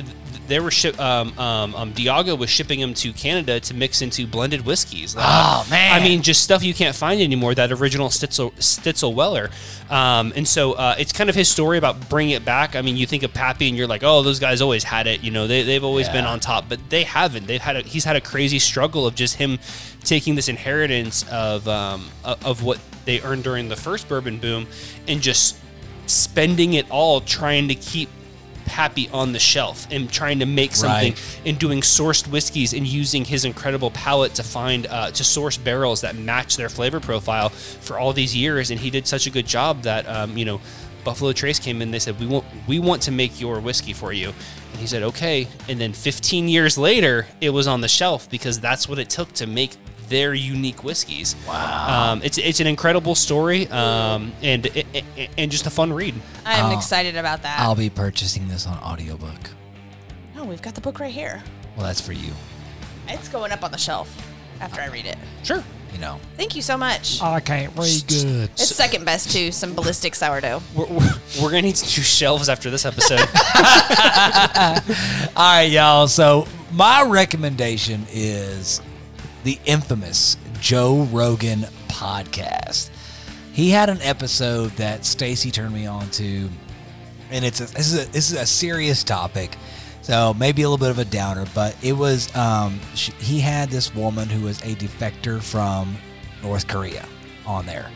they 0.48 0.60
were 0.60 0.72
ship 0.72 1.00
um, 1.00 1.38
um, 1.40 1.76
um, 1.76 1.94
Diageo 1.94 2.38
was 2.38 2.50
shipping 2.50 2.80
them 2.80 2.94
to 2.96 3.12
Canada 3.14 3.60
to 3.60 3.74
mix 3.74 4.02
into 4.02 4.26
blended 4.28 4.66
whiskeys 4.66 5.16
Oh, 5.18 5.66
man. 5.70 6.00
I 6.00 6.04
mean 6.04 6.22
just 6.22 6.42
stuff 6.42 6.64
you 6.64 6.74
can't 6.74 6.96
find 6.96 7.22
anymore 7.22 7.56
that 7.56 7.72
original 7.72 8.10
Stitzel, 8.10 8.54
Stitzel 8.56 9.14
Weller. 9.14 9.50
Um, 9.90 10.34
and 10.36 10.48
so 10.48 10.74
uh, 10.74 10.96
it's 10.98 11.12
kind 11.12 11.30
of 11.30 11.36
his 11.36 11.50
story 11.50 11.78
about 11.78 12.10
bringing 12.10 12.36
it 12.36 12.46
back. 12.46 12.76
I 12.76 12.82
mean 12.82 12.98
you 12.98 13.06
think 13.06 13.24
of 13.24 13.34
Pappy 13.34 13.68
and 13.68 13.78
you're 13.78 13.88
like 13.88 14.04
oh 14.04 14.22
those 14.24 14.40
guys 14.40 14.62
always 14.62 14.84
had 14.84 15.08
it 15.08 15.24
you 15.24 15.32
know 15.32 15.48
they, 15.48 15.64
they've 15.64 15.84
always 15.84 16.10
been 16.10 16.26
on 16.26 16.40
top 16.40 16.66
but 16.70 16.90
they 16.90 17.04
haven't. 17.04 17.48
They've 17.48 17.62
had 17.62 17.78
a, 17.78 17.82
he's 17.82 18.04
had 18.04 18.16
a 18.16 18.22
crazy 18.22 18.60
struggle 18.60 19.06
of 19.06 19.16
just 19.16 19.36
him 19.36 19.60
taking 20.04 20.36
this 20.36 20.48
inheritance 20.50 21.26
of 21.30 21.68
um, 21.68 22.08
of 22.24 22.64
what 22.64 22.80
they 23.06 23.22
earned 23.22 23.44
during 23.44 23.70
the 23.70 23.76
first 23.76 24.08
bourbon 24.08 24.38
boom 24.40 24.68
and 25.08 25.22
just 25.22 25.58
spending 26.06 26.74
it 26.74 26.90
all 26.90 27.22
trying 27.22 27.68
to 27.68 27.76
keep 27.76 28.10
Pappy 28.66 29.08
on 29.14 29.32
the 29.32 29.40
shelf 29.40 29.88
and 29.92 30.12
trying 30.12 30.40
to 30.40 30.46
make 30.46 30.76
something 30.76 31.14
Right. 31.14 31.40
and 31.46 31.58
doing 31.58 31.80
sourced 31.80 32.28
whiskeys 32.28 32.74
and 32.74 32.86
using 32.86 33.24
his 33.24 33.46
incredible 33.46 33.92
palate 33.92 34.36
to 34.36 34.44
find 34.44 34.88
uh, 34.88 35.10
to 35.12 35.24
source 35.24 35.56
barrels 35.58 36.02
that 36.02 36.18
match 36.18 36.58
their 36.58 36.68
flavor 36.68 37.00
profile 37.00 37.48
for 37.48 37.98
all 37.98 38.12
these 38.12 38.36
years. 38.36 38.70
And 38.70 38.78
he 38.78 38.90
did 38.90 39.08
such 39.08 39.26
a 39.26 39.30
good 39.30 39.48
job 39.48 39.84
that 39.84 40.06
um, 40.08 40.38
you 40.38 40.44
know 40.44 40.60
Buffalo 41.06 41.32
Trace 41.32 41.60
came 41.60 41.82
in 41.82 41.92
they 41.92 42.00
said 42.00 42.20
we 42.20 42.28
want 42.28 42.44
we 42.68 42.78
want 42.78 43.04
to 43.04 43.12
make 43.12 43.40
your 43.40 43.62
whiskey 43.62 43.94
for 43.94 44.12
you. 44.12 44.34
And 44.74 44.82
he 44.82 44.86
said 44.86 45.02
okay. 45.02 45.48
And 45.70 45.80
then 45.80 45.94
15 45.94 46.50
years 46.50 46.78
later 46.78 47.26
it 47.40 47.52
was 47.52 47.68
on 47.68 47.80
the 47.80 47.88
shelf 47.88 48.30
because 48.30 48.60
that's 48.60 48.90
what 48.90 49.00
it 49.00 49.10
took 49.10 49.32
to 49.36 49.48
make 49.48 49.72
their 50.10 50.34
unique 50.34 50.84
whiskeys. 50.84 51.36
Wow! 51.48 52.12
Um, 52.14 52.22
it's 52.24 52.38
it's 52.38 52.60
an 52.60 52.68
incredible 52.68 53.16
story, 53.16 53.68
um, 53.70 54.32
and 54.42 54.66
and- 54.68 55.30
and 55.38 55.52
just 55.52 55.66
a 55.66 55.70
fun 55.70 55.92
read. 55.94 56.16
I'm 56.46 56.72
Oh. 56.72 56.78
excited 56.78 57.16
about 57.18 57.44
that. 57.44 57.60
I'll 57.60 57.76
be 57.76 57.90
purchasing 57.90 58.48
this 58.48 58.66
on 58.68 58.78
audiobook. 58.80 59.52
oh, 60.38 60.44
we've 60.46 60.62
got 60.62 60.76
the 60.76 60.82
book 60.82 61.00
right 61.00 61.14
here. 61.14 61.44
Well, 61.76 61.86
that's 61.86 62.02
for 62.02 62.14
you. 62.14 62.32
It's 63.08 63.30
going 63.30 63.52
up 63.52 63.64
on 63.64 63.72
the 63.72 63.78
shelf 63.78 64.10
after 64.60 64.82
I 64.82 64.88
read 64.88 65.06
it. 65.06 65.18
Sure. 65.44 65.64
You 65.94 66.00
know. 66.00 66.20
Thank 66.36 66.54
you 66.56 66.62
so 66.62 66.76
much. 66.78 67.22
I 67.22 67.40
can't 67.40 67.74
read 67.78 68.04
good. 68.08 68.50
It's 68.54 68.76
second 68.76 69.06
best 69.06 69.32
to 69.32 69.52
some 69.54 69.74
ballistic 69.74 70.16
sourdough. 70.16 70.62
We're, 70.76 70.86
we're, 70.86 71.14
we're 71.42 71.50
gonna 71.50 71.62
need 71.64 71.76
to 71.78 71.86
do 71.96 72.02
shelves 72.02 72.50
after 72.50 72.70
this 72.70 72.86
episode. 72.86 73.20
All 75.36 75.54
right, 75.54 75.70
y'all. 75.72 76.08
So 76.08 76.48
my 76.72 77.04
recommendation 77.04 78.06
is 78.12 78.82
the 79.48 79.58
infamous 79.64 80.36
Joe 80.60 81.04
Rogan 81.04 81.62
podcast. 81.88 82.90
He 83.54 83.70
had 83.70 83.90
an 83.90 84.02
episode 84.02 84.72
that 84.72 85.06
Stacy 85.06 85.52
turned 85.52 85.74
me 85.74 85.86
on 85.86 86.10
to, 86.12 86.50
and 87.32 87.46
it's 87.46 87.62
a, 87.62 87.74
this 87.74 87.94
is 87.94 88.08
a, 88.08 88.12
this 88.12 88.30
is 88.30 88.38
a 88.38 88.46
serious 88.46 89.06
topic, 89.06 89.56
so 90.02 90.34
maybe 90.34 90.64
a 90.64 90.70
little 90.70 90.86
bit 90.86 90.92
of 90.92 91.00
a 91.00 91.10
downer. 91.10 91.46
But 91.56 91.78
it 91.82 91.94
was 91.94 92.36
um, 92.36 92.82
she, 92.94 93.14
he 93.14 93.40
had 93.40 93.70
this 93.70 93.96
woman 93.96 94.28
who 94.28 94.44
was 94.44 94.60
a 94.64 94.76
defector 94.76 95.42
from 95.42 95.96
North 96.44 96.68
Korea 96.68 97.06
on 97.46 97.66
there, 97.66 97.90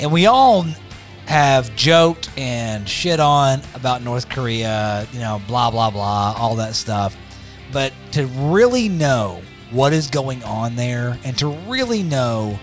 and 0.00 0.10
we 0.10 0.26
all 0.26 0.66
have 1.26 1.72
joked 1.76 2.30
and 2.36 2.88
shit 2.88 3.20
on 3.20 3.60
about 3.76 4.02
North 4.02 4.28
Korea, 4.28 5.06
you 5.12 5.20
know, 5.20 5.40
blah 5.46 5.70
blah 5.70 5.92
blah, 5.92 6.34
all 6.36 6.56
that 6.56 6.74
stuff. 6.74 7.16
But 7.72 7.92
to 8.10 8.26
really 8.26 8.88
know 8.88 9.40
what 9.74 9.92
is 9.92 10.08
going 10.08 10.40
on 10.44 10.76
there 10.76 11.18
and 11.24 11.36
to 11.36 11.48
really 11.68 12.04
know 12.04 12.56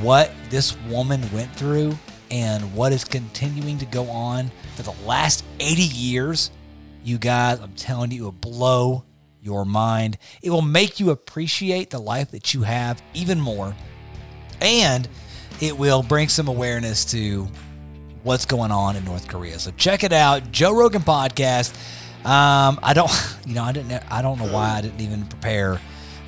what 0.00 0.32
this 0.50 0.76
woman 0.88 1.22
went 1.32 1.54
through 1.54 1.96
and 2.32 2.74
what 2.74 2.92
is 2.92 3.04
continuing 3.04 3.78
to 3.78 3.86
go 3.86 4.08
on 4.10 4.50
for 4.74 4.82
the 4.82 4.94
last 5.06 5.44
80 5.60 5.82
years, 5.82 6.50
you 7.04 7.16
guys, 7.16 7.60
I'm 7.60 7.74
telling 7.74 8.10
you, 8.10 8.22
it 8.22 8.24
will 8.24 8.32
blow 8.32 9.04
your 9.40 9.64
mind. 9.64 10.18
It 10.42 10.50
will 10.50 10.62
make 10.62 10.98
you 10.98 11.10
appreciate 11.10 11.90
the 11.90 12.00
life 12.00 12.32
that 12.32 12.52
you 12.52 12.62
have 12.62 13.00
even 13.14 13.40
more. 13.40 13.76
And 14.60 15.08
it 15.60 15.78
will 15.78 16.02
bring 16.02 16.28
some 16.28 16.48
awareness 16.48 17.04
to 17.12 17.46
what's 18.24 18.46
going 18.46 18.72
on 18.72 18.96
in 18.96 19.04
North 19.04 19.28
Korea. 19.28 19.60
So 19.60 19.70
check 19.76 20.02
it 20.02 20.12
out, 20.12 20.50
Joe 20.50 20.74
Rogan 20.74 21.02
podcast. 21.02 21.72
Um, 22.24 22.80
I 22.82 22.94
don't, 22.94 23.12
you 23.46 23.54
know, 23.54 23.62
I 23.62 23.70
didn't, 23.70 23.92
I 24.10 24.22
don't 24.22 24.40
know 24.40 24.52
why 24.52 24.78
I 24.78 24.80
didn't 24.80 25.00
even 25.00 25.24
prepare 25.26 25.80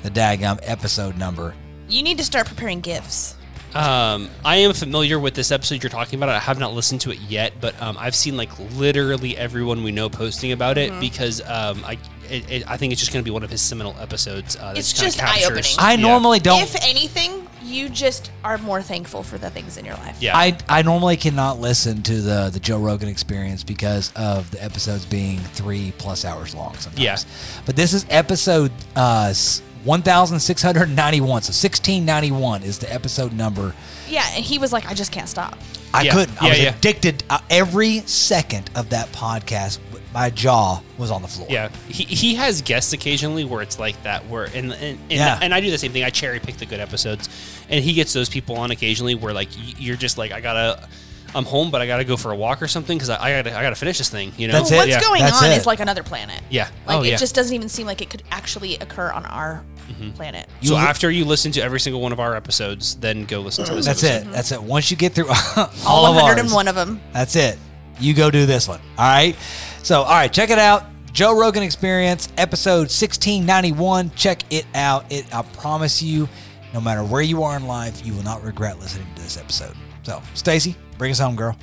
the 0.05 0.11
daggum 0.11 0.59
episode 0.63 1.17
number. 1.17 1.55
You 1.89 2.03
need 2.03 2.17
to 2.19 2.23
start 2.23 2.47
preparing 2.47 2.79
gifts. 2.81 3.35
Um, 3.73 4.29
I 4.45 4.57
am 4.57 4.71
familiar 4.73 5.19
with 5.19 5.33
this 5.33 5.51
episode 5.51 5.83
you're 5.83 5.89
talking 5.89 6.17
about. 6.17 6.29
I 6.29 6.39
have 6.39 6.59
not 6.59 6.73
listened 6.73 7.01
to 7.01 7.11
it 7.11 7.19
yet, 7.27 7.53
but 7.59 7.79
um, 7.81 7.97
I've 7.99 8.15
seen 8.15 8.37
like 8.37 8.49
literally 8.77 9.35
everyone 9.35 9.83
we 9.83 9.91
know 9.91 10.07
posting 10.09 10.51
about 10.53 10.77
Mm-hmm. 10.77 10.95
it 10.95 10.99
because 11.01 11.41
um, 11.41 11.83
I 11.83 11.97
it, 12.29 12.49
it, 12.49 12.63
I 12.71 12.77
think 12.77 12.93
it's 12.93 13.01
just 13.01 13.11
going 13.13 13.21
to 13.23 13.27
be 13.27 13.31
one 13.33 13.43
of 13.43 13.49
his 13.51 13.61
seminal 13.61 13.95
episodes. 13.99 14.55
Uh, 14.55 14.73
It's 14.77 14.93
just 14.93 15.21
eye-opening. 15.21 15.63
I 15.77 15.93
Yeah. 15.93 16.01
normally 16.01 16.39
don't. 16.39 16.61
If 16.63 16.75
anything, 16.83 17.47
you 17.61 17.87
just 17.89 18.31
are 18.43 18.57
more 18.59 18.81
thankful 18.81 19.21
for 19.21 19.37
the 19.37 19.49
things 19.51 19.77
in 19.77 19.85
your 19.85 19.93
life. 19.95 20.17
Yeah. 20.21 20.35
I, 20.37 20.57
I 20.69 20.81
normally 20.81 21.17
cannot 21.17 21.59
listen 21.59 22.01
to 22.03 22.21
the 22.21 22.49
the 22.51 22.59
Joe 22.59 22.79
Rogan 22.79 23.09
experience 23.09 23.63
because 23.63 24.11
of 24.15 24.49
the 24.51 24.63
episodes 24.63 25.05
being 25.05 25.39
three 25.39 25.93
plus 25.97 26.23
hours 26.25 26.55
long 26.55 26.75
sometimes. 26.77 26.99
Yeah. 26.99 27.17
But 27.65 27.75
this 27.75 27.91
is 27.93 28.05
episode 28.09 28.71
uh, 28.95 29.27
s- 29.31 29.61
1691. 29.85 31.41
So 31.43 31.49
1691 31.51 32.63
is 32.63 32.79
the 32.79 32.91
episode 32.93 33.33
number. 33.33 33.73
Yeah, 34.07 34.23
and 34.35 34.43
he 34.43 34.57
was 34.59 34.73
like, 34.73 34.85
I 34.89 34.93
just 34.93 35.11
can't 35.11 35.29
stop. 35.29 35.57
I 35.93 36.03
Yeah. 36.03 36.13
couldn't. 36.13 36.41
I 36.41 36.45
Yeah, 36.47 36.51
was 36.51 36.61
yeah. 36.63 36.69
addicted. 36.75 37.23
Uh, 37.29 37.39
every 37.49 37.99
second 38.01 38.69
of 38.75 38.89
that 38.89 39.11
podcast, 39.11 39.79
my 40.13 40.29
jaw 40.29 40.81
was 40.97 41.11
on 41.11 41.21
the 41.21 41.27
floor. 41.27 41.47
Yeah, 41.49 41.69
he, 41.87 42.03
he 42.03 42.35
has 42.35 42.61
guests 42.61 42.93
occasionally 42.93 43.43
where 43.45 43.61
it's 43.61 43.79
like 43.79 44.01
that. 44.03 44.27
Where 44.27 44.45
and 44.45 44.71
and 44.73 44.73
and, 44.73 44.99
Yeah. 45.09 45.39
and 45.41 45.53
I 45.53 45.59
do 45.61 45.69
the 45.71 45.77
same 45.77 45.91
thing. 45.91 46.03
I 46.03 46.09
cherry 46.09 46.39
pick 46.39 46.57
the 46.57 46.65
good 46.65 46.79
episodes, 46.79 47.29
and 47.69 47.83
he 47.83 47.93
gets 47.93 48.13
those 48.13 48.29
people 48.29 48.57
on 48.57 48.71
occasionally 48.71 49.15
where 49.15 49.33
like 49.33 49.49
y- 49.57 49.73
you're 49.77 49.97
just 49.97 50.17
like 50.17 50.31
I 50.31 50.39
gotta, 50.41 50.87
I'm 51.33 51.43
home, 51.45 51.69
but 51.69 51.81
I 51.81 51.87
gotta 51.87 52.05
go 52.05 52.15
for 52.17 52.31
a 52.31 52.35
walk 52.35 52.61
or 52.61 52.67
something 52.69 52.97
because 52.97 53.09
I, 53.09 53.15
I 53.21 53.41
gotta 53.43 53.57
I 53.57 53.61
gotta 53.61 53.75
finish 53.75 53.97
this 53.97 54.09
thing. 54.09 54.31
You 54.37 54.47
know, 54.47 54.53
That's 54.53 54.71
Well, 54.71 54.81
it. 54.81 54.83
what's 54.91 55.03
Yeah. 55.03 55.09
going 55.09 55.21
That's 55.21 55.41
on 55.43 55.51
it. 55.51 55.57
is 55.57 55.65
like 55.65 55.79
another 55.81 56.03
planet. 56.03 56.41
Yeah. 56.49 56.69
Like 56.87 56.97
oh 56.97 57.03
it 57.03 57.09
yeah. 57.09 57.17
just 57.17 57.35
doesn't 57.35 57.53
even 57.53 57.67
seem 57.69 57.85
like 57.87 58.01
it 58.01 58.09
could 58.09 58.23
actually 58.31 58.75
occur 58.77 59.11
on 59.11 59.25
our 59.25 59.63
Mm-hmm. 59.87 60.11
planet. 60.11 60.49
So 60.61 60.73
li- 60.73 60.79
after 60.79 61.11
you 61.11 61.25
listen 61.25 61.51
to 61.53 61.61
every 61.61 61.79
single 61.79 62.01
one 62.01 62.11
of 62.11 62.19
our 62.19 62.35
episodes, 62.35 62.95
then 62.95 63.25
go 63.25 63.39
listen 63.41 63.65
to 63.65 63.75
this. 63.75 63.85
That's 63.85 64.03
episode. 64.03 64.27
it. 64.29 64.31
That's 64.31 64.51
it. 64.51 64.61
Once 64.61 64.89
you 64.91 64.97
get 64.97 65.13
through 65.13 65.27
all, 65.29 65.69
All 65.87 66.05
of 66.05 66.15
ours, 66.17 66.35
101 66.35 66.67
of 66.67 66.75
them. 66.75 67.01
That's 67.13 67.35
it. 67.35 67.57
You 67.99 68.13
go 68.13 68.29
do 68.31 68.45
this 68.45 68.67
one. 68.67 68.79
All 68.97 69.05
right. 69.07 69.35
So, 69.83 70.01
all 70.01 70.09
right, 70.09 70.31
check 70.31 70.49
it 70.49 70.59
out. 70.59 70.83
Joe 71.13 71.39
Rogan 71.39 71.63
Experience, 71.63 72.27
episode 72.37 72.89
1691. 72.89 74.11
Check 74.15 74.41
it 74.51 74.65
out. 74.75 75.05
It 75.11 75.33
I 75.33 75.43
promise 75.43 76.01
you, 76.01 76.27
no 76.73 76.81
matter 76.81 77.03
where 77.03 77.21
you 77.21 77.43
are 77.43 77.55
in 77.55 77.67
life, 77.67 78.05
you 78.05 78.13
will 78.13 78.23
not 78.23 78.43
regret 78.43 78.79
listening 78.79 79.07
to 79.15 79.21
this 79.21 79.37
episode. 79.37 79.75
So, 80.03 80.21
Stacy, 80.33 80.75
bring 80.97 81.11
us 81.11 81.19
home, 81.19 81.35
girl. 81.35 81.55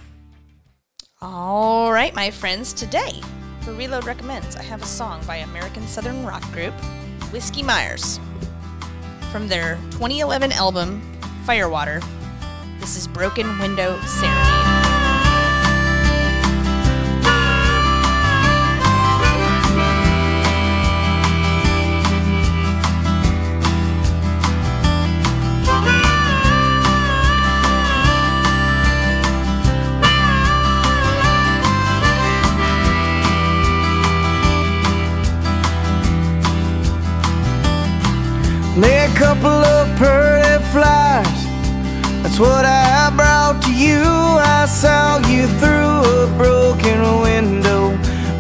All 1.21 1.93
right, 1.93 2.15
my 2.15 2.31
friends, 2.31 2.73
today 2.73 3.21
for 3.61 3.73
Reload 3.75 4.07
Recommends, 4.07 4.57
I 4.57 4.63
have 4.63 4.83
a 4.83 4.87
song 4.87 5.23
by 5.27 5.37
American 5.37 5.87
Southern 5.87 6.25
rock 6.27 6.43
group 6.53 6.75
Whiskey 7.33 7.63
Myers 7.63 8.21
from 9.31 9.49
their 9.49 9.77
2011 9.93 10.53
album 10.53 11.01
Firewater. 11.45 12.03
This 12.79 12.97
is 12.97 13.09
Broken 13.09 13.59
Window 13.59 13.99
Serenade. 14.01 14.82
couple 39.23 39.63
of 39.77 39.87
pretty 39.97 40.59
flies. 40.73 41.41
That's 42.23 42.41
what 42.41 42.65
I 42.65 43.13
brought 43.15 43.63
to 43.63 43.73
you. 43.73 44.03
I 44.59 44.67
saw 44.67 45.19
you 45.33 45.47
through 45.61 45.99
a 46.23 46.27
broken 46.43 46.99
window 47.27 47.91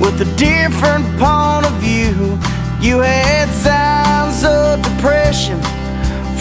With 0.03 0.27
a 0.27 0.29
different 0.49 1.07
point 1.23 1.65
of 1.71 1.75
view. 1.87 2.37
You 2.81 2.99
had 2.99 3.49
signs 3.67 4.43
of 4.43 4.83
depression 4.83 5.59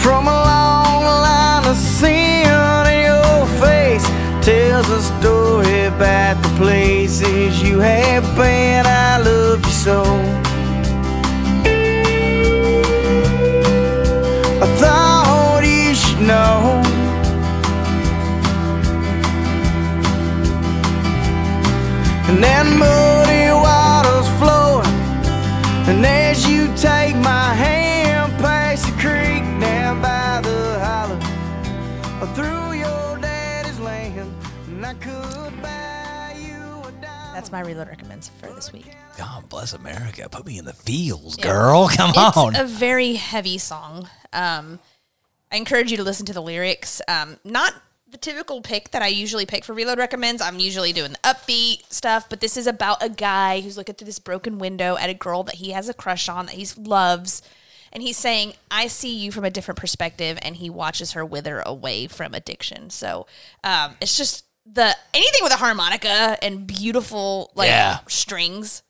From 0.02 0.26
a 0.26 0.38
long 0.52 1.04
line 1.26 1.64
of 1.72 1.76
sin 1.76 2.42
your 3.08 3.46
face. 3.62 4.06
Tells 4.44 4.88
a 4.90 5.02
story 5.12 5.84
About 5.94 6.42
the 6.42 6.52
places 6.60 7.62
you 7.62 7.78
have 7.78 8.24
been. 8.34 8.84
I 8.86 9.18
love 9.18 9.64
you 9.64 9.76
so. 9.86 10.41
And 22.42 22.44
that 22.44 22.66
muddy 22.66 23.52
water's 23.52 24.28
flowing. 24.38 24.86
And 25.88 26.04
as 26.04 26.48
you 26.48 26.66
take 26.76 27.14
my 27.16 27.54
hand 27.54 28.32
past 28.40 28.86
the 28.86 28.92
creek 28.92 29.42
down 29.60 30.00
by 30.02 30.40
the 30.40 30.78
hollow, 30.80 31.20
through 32.34 32.72
your 32.78 33.18
daddy's 33.18 33.78
land, 33.78 34.32
and 34.68 34.84
I 34.86 34.94
could 34.94 35.62
buy 35.62 36.34
you 36.38 36.80
a 36.80 36.92
diamond. 37.00 37.36
That's 37.36 37.52
my 37.52 37.60
reload 37.60 37.88
recommends 37.88 38.28
for 38.28 38.46
this 38.52 38.72
week. 38.72 38.90
God 39.16 39.48
bless 39.48 39.72
America. 39.72 40.28
Put 40.28 40.44
me 40.46 40.58
in 40.58 40.64
the 40.64 40.72
fields, 40.72 41.36
girl. 41.36 41.88
Come 41.92 42.10
It's 42.16 42.36
on. 42.36 42.56
a 42.56 42.64
very 42.64 43.14
heavy 43.14 43.58
song. 43.58 44.08
Um, 44.32 44.80
I 45.52 45.56
encourage 45.56 45.90
you 45.90 45.96
to 45.98 46.02
listen 46.02 46.26
to 46.26 46.32
the 46.32 46.42
lyrics. 46.42 47.00
Um, 47.06 47.38
not 47.44 47.74
the 48.12 48.18
typical 48.18 48.60
pick 48.60 48.90
that 48.90 49.00
I 49.00 49.06
usually 49.08 49.46
pick 49.46 49.64
for 49.64 49.72
Reload 49.72 49.96
Recommends. 49.98 50.42
I'm 50.42 50.58
usually 50.58 50.92
doing 50.92 51.12
the 51.12 51.18
upbeat 51.18 51.90
stuff, 51.90 52.28
but 52.28 52.40
this 52.40 52.58
is 52.58 52.66
about 52.66 53.02
a 53.02 53.08
guy 53.08 53.60
who's 53.62 53.78
looking 53.78 53.94
through 53.94 54.04
this 54.04 54.18
broken 54.18 54.58
window 54.58 54.98
at 54.98 55.08
a 55.08 55.14
girl 55.14 55.42
that 55.44 55.56
he 55.56 55.70
has 55.70 55.88
a 55.88 55.94
crush 55.94 56.28
on, 56.28 56.46
that 56.46 56.54
he 56.54 56.66
loves. 56.76 57.40
And 57.90 58.02
he's 58.02 58.18
saying, 58.18 58.52
I 58.70 58.86
see 58.86 59.14
you 59.14 59.32
from 59.32 59.44
a 59.44 59.50
different 59.50 59.80
perspective. 59.80 60.38
And 60.42 60.56
he 60.56 60.68
watches 60.68 61.12
her 61.12 61.24
wither 61.24 61.62
away 61.64 62.06
from 62.06 62.34
addiction. 62.34 62.90
So 62.90 63.26
um, 63.64 63.96
it's 64.00 64.16
just 64.16 64.44
the 64.66 64.94
anything 65.14 65.42
with 65.42 65.52
a 65.52 65.56
harmonica 65.56 66.36
and 66.42 66.66
beautiful 66.66 67.50
like 67.54 67.68
Yeah. 67.68 68.00
strings. 68.08 68.82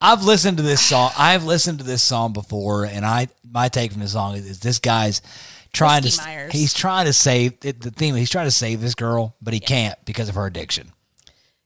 I've 0.00 0.22
listened 0.22 0.58
to 0.58 0.62
this 0.62 0.82
song. 0.82 1.12
I've 1.16 1.44
listened 1.44 1.78
to 1.78 1.84
this 1.84 2.02
song 2.02 2.34
before, 2.34 2.84
and 2.84 3.06
I 3.06 3.28
my 3.42 3.68
take 3.68 3.92
from 3.92 4.02
the 4.02 4.08
song 4.08 4.36
is, 4.36 4.44
is 4.44 4.60
this 4.60 4.78
guy's 4.78 5.22
trying 5.74 6.02
Whiskey 6.02 6.22
to 6.22 6.28
Myers. 6.28 6.52
he's 6.52 6.72
trying 6.72 7.06
to 7.06 7.12
save 7.12 7.60
the 7.60 7.72
theme. 7.72 8.14
He's 8.14 8.30
trying 8.30 8.46
to 8.46 8.50
save 8.50 8.80
this 8.80 8.94
girl, 8.94 9.36
but 9.42 9.52
he 9.52 9.60
can't 9.60 10.02
because 10.04 10.28
of 10.28 10.34
her 10.36 10.46
addiction. 10.46 10.92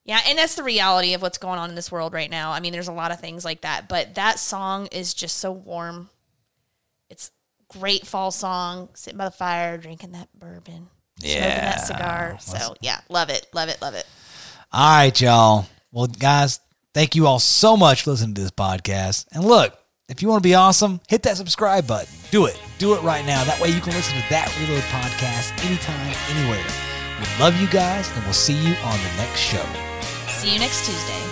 Yeah, 0.04 0.20
and 0.26 0.38
that's 0.38 0.54
the 0.54 0.62
reality 0.62 1.12
of 1.12 1.20
what's 1.20 1.36
going 1.36 1.58
on 1.58 1.68
in 1.68 1.76
this 1.76 1.92
world 1.92 2.14
right 2.14 2.30
now. 2.30 2.52
I 2.52 2.60
mean, 2.60 2.72
there's 2.72 2.88
a 2.88 2.92
lot 2.92 3.12
of 3.12 3.20
things 3.20 3.44
like 3.44 3.60
that, 3.60 3.88
but 3.88 4.14
that 4.14 4.38
song 4.38 4.86
is 4.86 5.12
just 5.12 5.36
so 5.36 5.52
warm. 5.52 6.08
It's 7.10 7.30
great 7.68 8.06
fall 8.06 8.30
song, 8.30 8.88
sitting 8.94 9.18
by 9.18 9.26
the 9.26 9.30
fire, 9.30 9.76
drinking 9.76 10.12
that 10.12 10.28
bourbon, 10.34 10.88
smoking 11.20 11.42
that 11.42 11.86
cigar. 11.86 12.38
So 12.40 12.74
yeah, 12.80 13.00
love 13.10 13.28
it, 13.28 13.46
love 13.52 13.68
it, 13.68 13.82
love 13.82 13.92
it. 13.92 14.06
All 14.72 14.98
right, 14.98 15.20
y'all. 15.20 15.66
Well, 15.92 16.06
guys, 16.06 16.60
thank 16.94 17.14
you 17.14 17.26
all 17.26 17.38
so 17.38 17.76
much 17.76 18.02
for 18.02 18.12
listening 18.12 18.34
to 18.36 18.40
this 18.40 18.50
podcast. 18.50 19.26
And 19.32 19.44
look, 19.44 19.78
if 20.08 20.22
you 20.22 20.28
want 20.28 20.42
to 20.42 20.48
be 20.48 20.54
awesome, 20.54 21.00
hit 21.08 21.22
that 21.24 21.36
subscribe 21.36 21.86
button. 21.86 22.08
Do 22.30 22.46
it. 22.46 22.58
Do 22.78 22.94
it 22.94 23.02
right 23.02 23.24
now. 23.26 23.44
That 23.44 23.60
way 23.60 23.68
you 23.68 23.80
can 23.80 23.92
listen 23.92 24.14
to 24.20 24.24
that 24.30 24.54
Reload 24.60 24.82
podcast 24.84 25.52
anytime, 25.66 26.14
anywhere. 26.36 26.64
We 27.20 27.42
love 27.42 27.60
you 27.60 27.68
guys, 27.68 28.10
and 28.14 28.24
we'll 28.24 28.32
see 28.32 28.54
you 28.54 28.74
on 28.84 28.98
the 28.98 29.16
next 29.16 29.40
show. 29.40 29.64
See 30.28 30.54
you 30.54 30.60
next 30.60 30.86
Tuesday. 30.86 31.24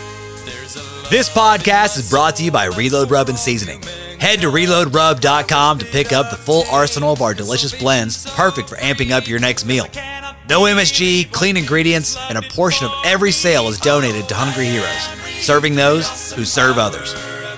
This 1.08 1.28
podcast 1.32 1.96
is 1.96 2.10
brought 2.10 2.36
to 2.36 2.44
you 2.44 2.50
by 2.50 2.66
Reload 2.66 3.10
Rub 3.10 3.28
and 3.28 3.38
Seasoning. 3.38 3.80
Head 4.18 4.40
to 4.40 4.48
reloadrub.com 4.48 5.78
to 5.78 5.84
pick 5.86 6.12
up 6.12 6.30
the 6.30 6.36
full 6.36 6.64
arsenal 6.70 7.12
of 7.12 7.22
our 7.22 7.32
delicious 7.32 7.78
blends, 7.78 8.28
perfect 8.32 8.68
for 8.68 8.76
amping 8.76 9.10
up 9.10 9.28
your 9.28 9.38
next 9.38 9.64
meal. 9.64 9.86
No 10.48 10.62
MSG, 10.62 11.30
clean 11.32 11.56
ingredients, 11.56 12.16
and 12.28 12.36
a 12.36 12.42
portion 12.42 12.86
of 12.86 12.92
every 13.04 13.30
sale 13.30 13.68
is 13.68 13.78
donated 13.78 14.28
to 14.28 14.34
Hungry 14.34 14.66
Heroes, 14.66 15.44
serving 15.44 15.76
those 15.76 16.32
who 16.32 16.44
serve 16.44 16.78
others. 16.78 17.14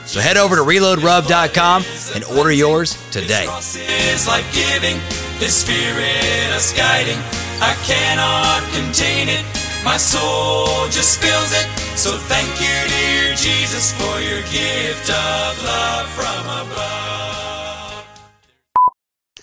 So 0.09 0.20
head 0.20 0.39
over 0.39 0.56
to 0.56 0.62
reloadrub.com 0.62 1.85
and 2.14 2.24
order 2.24 2.51
yours 2.51 2.97
today. 3.10 3.44
is 3.44 4.26
life 4.26 4.55
giving, 4.55 4.97
His 5.36 5.52
spirit 5.52 6.48
us 6.56 6.72
guiding. 6.74 7.18
I 7.60 7.76
cannot 7.85 8.62
contain 8.72 9.28
it, 9.28 9.44
my 9.85 9.98
soul 9.98 10.89
just 10.89 11.20
feels 11.20 11.52
it. 11.52 11.68
So 11.98 12.16
thank 12.16 12.48
you, 12.59 12.89
dear 12.89 13.35
Jesus, 13.35 13.93
for 13.93 14.18
your 14.20 14.40
gift 14.51 15.10
of 15.10 15.62
love 15.62 16.09
from 16.09 16.40
above. 16.47 18.09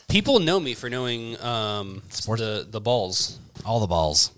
People 0.07 0.39
know 0.39 0.59
me 0.59 0.73
for 0.73 0.89
knowing 0.89 1.39
um, 1.41 2.01
the 2.09 2.65
the 2.67 2.81
balls. 2.81 3.37
All 3.67 3.79
the 3.79 3.85
balls. 3.85 4.31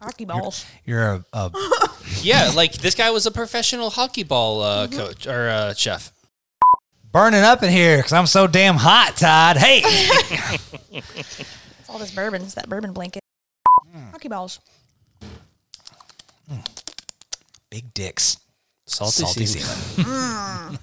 Hockey 0.00 0.24
balls. 0.24 0.64
You're 0.84 1.06
a, 1.06 1.24
a 1.32 1.50
Yeah, 2.22 2.50
like 2.54 2.72
this 2.74 2.94
guy 2.94 3.10
was 3.10 3.26
a 3.26 3.30
professional 3.30 3.90
hockey 3.90 4.22
ball 4.22 4.62
uh, 4.62 4.86
coach 4.88 5.26
or 5.26 5.48
uh, 5.48 5.74
chef. 5.74 6.12
burning 7.12 7.42
up 7.42 7.62
in 7.62 7.70
here 7.70 7.98
because 7.98 8.12
I'm 8.12 8.26
so 8.26 8.46
damn 8.46 8.76
hot, 8.76 9.16
Todd. 9.16 9.56
Hey, 9.56 9.80
It's 9.84 11.44
all 11.88 11.98
this 11.98 12.10
bourbon. 12.12 12.42
It's 12.42 12.54
that 12.54 12.68
bourbon 12.68 12.92
blanket. 12.92 13.22
Hockey 14.12 14.28
balls. 14.28 14.60
big 17.70 17.92
dicks. 17.94 18.38
Salty, 18.86 19.24
Salty 19.24 19.46
season. 19.46 20.04
season. 20.04 20.78